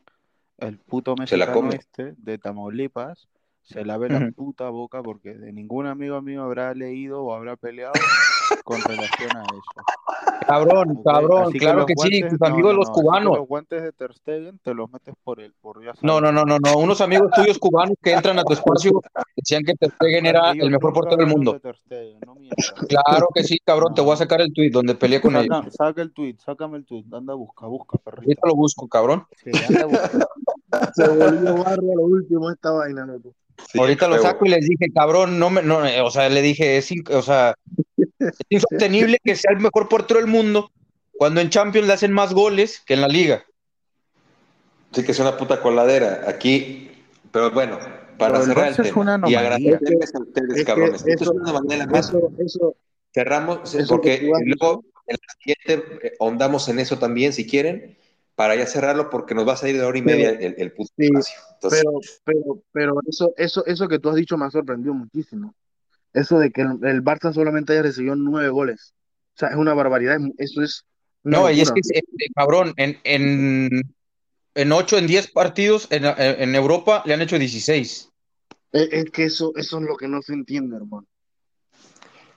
el 0.57 0.77
puto 0.79 1.15
mexicano 1.15 1.71
este 1.71 2.13
de 2.17 2.37
Tamaulipas, 2.37 3.27
se 3.63 3.85
lave 3.85 4.09
la 4.09 4.17
Ujú. 4.17 4.33
puta 4.33 4.69
boca 4.69 5.01
porque 5.01 5.33
de 5.35 5.53
ningún 5.53 5.85
amigo 5.87 6.21
mío 6.21 6.43
habrá 6.43 6.73
leído 6.73 7.23
o 7.23 7.33
habrá 7.33 7.55
peleado 7.55 7.93
con 8.65 8.81
relación 8.81 9.37
a 9.37 9.43
eso. 9.43 10.41
Cabrón, 10.45 11.01
cabrón, 11.03 11.43
Así 11.49 11.59
claro 11.59 11.85
que 11.85 11.93
sí, 11.97 12.21
tus 12.27 12.39
no, 12.39 12.47
amigos 12.47 12.73
no, 12.73 12.79
los 12.79 12.89
cubanos. 12.89 13.37
los 13.37 13.47
guantes 13.47 13.81
de 13.83 13.91
Ter 13.93 14.13
Stegen 14.13 14.59
te 14.59 14.73
los 14.73 14.91
metes 14.91 15.13
por 15.23 15.39
el, 15.39 15.53
por 15.53 15.83
ya. 15.83 15.93
No, 16.01 16.19
no, 16.19 16.31
no, 16.31 16.43
no, 16.43 16.57
no. 16.59 16.77
Unos 16.77 16.99
amigos 16.99 17.31
tuyos 17.33 17.57
cubanos 17.59 17.95
que 18.01 18.11
entran 18.11 18.37
a 18.39 18.43
tu 18.43 18.53
espacio 18.53 18.91
decían 19.35 19.63
que 19.63 19.73
Ter 19.75 19.91
Stegen 19.91 20.25
era 20.25 20.51
el 20.51 20.69
mejor 20.69 20.91
portero 20.93 21.17
del 21.17 21.27
mundo. 21.27 21.53
de 21.53 21.59
Ter 21.59 21.77
Stegen, 21.77 22.19
no 22.25 22.35
mientas. 22.35 22.73
Claro 22.89 23.27
que 23.33 23.43
sí, 23.43 23.57
cabrón. 23.63 23.93
Te 23.93 24.01
voy 24.01 24.13
a 24.13 24.17
sacar 24.17 24.41
el 24.41 24.51
tweet 24.53 24.71
donde 24.71 24.95
peleé 24.95 25.21
con 25.21 25.35
ellos. 25.35 25.47
Saca, 25.55 25.71
saca 25.71 26.01
el 26.01 26.11
tweet, 26.11 26.35
sácame 26.39 26.77
el 26.77 26.85
tweet, 26.85 27.05
anda 27.13 27.33
busca, 27.35 27.67
busca, 27.67 27.97
perrito. 27.99 28.23
Ahorita 28.23 28.47
lo 28.47 28.55
busco, 28.55 28.87
cabrón. 28.87 29.25
Sí, 29.37 29.51
anda 29.69 29.85
busca. 29.85 30.27
Se 30.93 31.07
volvió 31.07 31.55
barro 31.63 31.81
a 31.91 31.95
lo 31.95 32.01
último 32.03 32.49
esta 32.49 32.71
vaina, 32.71 33.05
loco. 33.05 33.33
Sí, 33.71 33.79
Ahorita 33.79 34.07
lo 34.07 34.21
saco 34.21 34.45
y 34.45 34.49
les 34.49 34.67
dije, 34.67 34.91
cabrón, 34.93 35.39
no 35.39 35.49
me, 35.49 35.61
no, 35.61 35.85
eh, 35.85 36.01
o 36.01 36.11
sea, 36.11 36.27
le 36.29 36.41
dije, 36.41 36.77
es, 36.77 36.91
in- 36.91 37.03
o 37.11 37.21
sea, 37.21 37.55
es 38.19 38.35
insostenible 38.49 39.17
que 39.23 39.35
sea 39.35 39.53
el 39.53 39.59
mejor 39.59 39.87
portero 39.87 40.19
del 40.19 40.27
mundo 40.29 40.71
cuando 41.17 41.39
en 41.41 41.49
Champions 41.49 41.87
le 41.87 41.93
hacen 41.93 42.11
más 42.11 42.33
goles 42.33 42.81
que 42.85 42.93
en 42.95 43.01
la 43.01 43.07
liga. 43.07 43.45
Sí 44.93 45.03
que 45.03 45.11
es 45.13 45.19
una 45.19 45.37
puta 45.37 45.61
coladera 45.61 46.23
aquí, 46.27 46.91
pero 47.31 47.51
bueno, 47.51 47.79
para 48.17 48.33
Pero 48.33 48.45
cerrar 48.45 48.67
el 48.67 48.71
es 48.73 48.77
tema 48.81 49.01
una 49.17 49.29
y 49.29 49.35
agradecerles 49.35 50.15
a 50.15 50.19
ustedes, 50.19 50.57
Es 50.59 50.65
cabrones. 50.65 50.95
Esto 51.05 51.09
es 51.09 51.21
eso- 51.21 51.31
una 51.33 51.53
manera 51.53 51.85
más. 51.87 52.09
Eso, 52.09 52.31
eso, 52.39 52.75
Cerramos, 53.13 53.73
eso 53.75 53.87
porque 53.87 54.21
luego 54.45 54.83
en 55.05 55.17
la 55.17 55.33
siguiente 55.37 56.07
eh, 56.07 56.13
ahondamos 56.19 56.67
en 56.69 56.79
eso 56.79 56.97
también, 56.97 57.33
si 57.33 57.45
quieren, 57.45 57.97
para 58.35 58.55
ya 58.55 58.65
cerrarlo, 58.65 59.09
porque 59.09 59.35
nos 59.35 59.47
va 59.47 59.53
a 59.53 59.57
salir 59.57 59.77
de 59.77 59.83
hora 59.83 59.97
y 59.97 60.01
Pero- 60.01 60.17
media 60.17 60.29
el, 60.31 60.55
el 60.57 60.71
puto 60.73 60.91
sí, 60.97 61.05
espacio. 61.05 61.39
Entonces, 61.53 61.83
pero, 61.83 61.99
pero, 62.23 62.63
pero 62.71 62.93
eso, 63.07 63.33
eso, 63.37 63.65
eso 63.65 63.87
que 63.87 63.99
tú 63.99 64.09
has 64.09 64.15
dicho 64.15 64.37
me 64.37 64.45
ha 64.45 64.51
sorprendido 64.51 64.93
muchísimo. 64.93 65.53
Eso 66.13 66.39
de 66.39 66.51
que 66.51 66.61
el, 66.61 66.79
el 66.83 67.03
Barça 67.03 67.33
solamente 67.33 67.73
haya 67.73 67.83
recibido 67.83 68.15
nueve 68.15 68.49
goles. 68.49 68.93
O 69.35 69.39
sea, 69.39 69.49
es 69.49 69.55
una 69.55 69.73
barbaridad. 69.73 70.17
Eso 70.37 70.61
es 70.61 70.83
No, 71.23 71.49
y 71.51 71.61
es 71.61 71.71
que, 71.71 71.79
este, 71.81 72.03
cabrón, 72.35 72.73
en, 72.77 72.97
en, 73.03 73.93
en 74.55 74.71
8, 74.71 74.97
en 74.97 75.07
10 75.07 75.31
partidos 75.31 75.87
en, 75.91 76.03
en 76.05 76.55
Europa 76.55 77.03
le 77.05 77.13
han 77.13 77.21
hecho 77.21 77.37
16. 77.39 78.09
Es, 78.73 78.89
es 78.91 79.05
que 79.11 79.25
eso, 79.25 79.53
eso 79.55 79.77
es 79.77 79.83
lo 79.83 79.95
que 79.95 80.07
no 80.07 80.21
se 80.21 80.33
entiende, 80.33 80.75
hermano. 80.77 81.05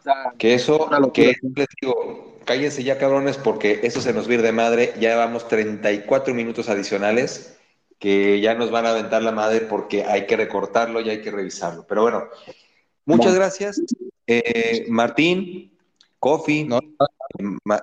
O 0.00 0.02
sea, 0.04 0.34
que 0.38 0.54
eso, 0.54 0.88
locura, 0.90 1.12
que 1.12 1.34
les 1.56 1.66
digo, 1.80 2.34
cállense 2.44 2.82
ya, 2.84 2.98
cabrones, 2.98 3.36
porque 3.38 3.80
eso 3.82 4.00
se 4.00 4.12
nos 4.12 4.26
va 4.26 4.32
a 4.32 4.34
ir 4.34 4.42
de 4.42 4.52
madre. 4.52 4.92
Ya 5.00 5.10
llevamos 5.10 5.48
34 5.48 6.34
minutos 6.34 6.68
adicionales 6.68 7.56
que 7.98 8.40
ya 8.40 8.54
nos 8.54 8.70
van 8.70 8.86
a 8.86 8.90
aventar 8.90 9.22
la 9.22 9.32
madre 9.32 9.60
porque 9.62 10.04
hay 10.04 10.26
que 10.26 10.36
recortarlo 10.36 11.00
y 11.00 11.10
hay 11.10 11.22
que 11.22 11.30
revisarlo. 11.30 11.86
Pero 11.88 12.02
bueno, 12.02 12.24
muchas 13.06 13.34
gracias. 13.34 13.80
Eh, 14.26 14.84
Martín, 14.88 15.72
Kofi, 16.18 16.64
No, 16.64 16.80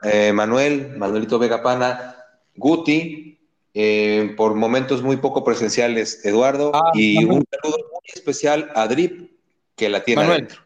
eh, 0.03 0.31
Manuel, 0.33 0.95
Manuelito 0.97 1.39
Vegapana, 1.39 2.15
Guti, 2.55 3.39
eh, 3.73 4.33
por 4.35 4.53
momentos 4.55 5.01
muy 5.01 5.17
poco 5.17 5.43
presenciales, 5.43 6.23
Eduardo, 6.25 6.71
Ah, 6.73 6.91
y 6.93 7.15
Manuel. 7.15 7.37
un 7.39 7.45
saludo 7.49 7.77
muy 7.91 8.01
especial 8.13 8.69
a 8.75 8.87
Drip, 8.87 9.31
que 9.75 9.89
la 9.89 10.03
tiene 10.03 10.21
Manuel. 10.21 10.41
adentro. 10.43 10.61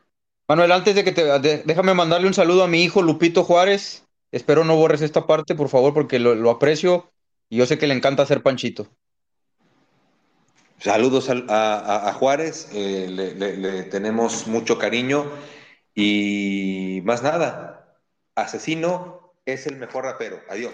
Manuel, 0.48 0.72
antes 0.72 0.96
de 0.96 1.04
que 1.04 1.12
te, 1.12 1.24
de- 1.40 1.64
déjame 1.66 1.94
mandarle 1.94 2.28
un 2.28 2.34
saludo 2.34 2.64
a 2.64 2.68
mi 2.68 2.84
hijo 2.84 3.02
Lupito 3.02 3.44
Juárez. 3.44 4.06
Espero 4.32 4.64
no 4.64 4.76
borres 4.76 5.02
esta 5.02 5.26
parte, 5.28 5.56
por 5.56 5.70
favor, 5.70 5.94
porque 5.94 6.20
lo, 6.20 6.50
aprecio 6.50 7.12
y 7.50 7.58
yo 7.58 7.66
sé 7.66 7.78
que 7.78 7.88
le 7.88 7.94
encanta 7.94 8.24
hacer 8.24 8.44
panchito. 8.44 8.88
Saludos 10.80 11.30
al- 11.30 11.46
a, 11.50 12.12
Juárez, 12.14 12.70
eh, 12.74 13.08
le 13.10 13.84
tenemos 13.84 14.46
mucho 14.48 14.78
cariño 14.78 15.32
y 15.96 17.02
más 17.06 17.24
nada, 17.24 17.98
Asesino 18.36 19.34
es 19.46 19.66
el 19.66 19.78
mejor 19.78 20.04
rapero. 20.04 20.42
Adiós. 20.50 20.74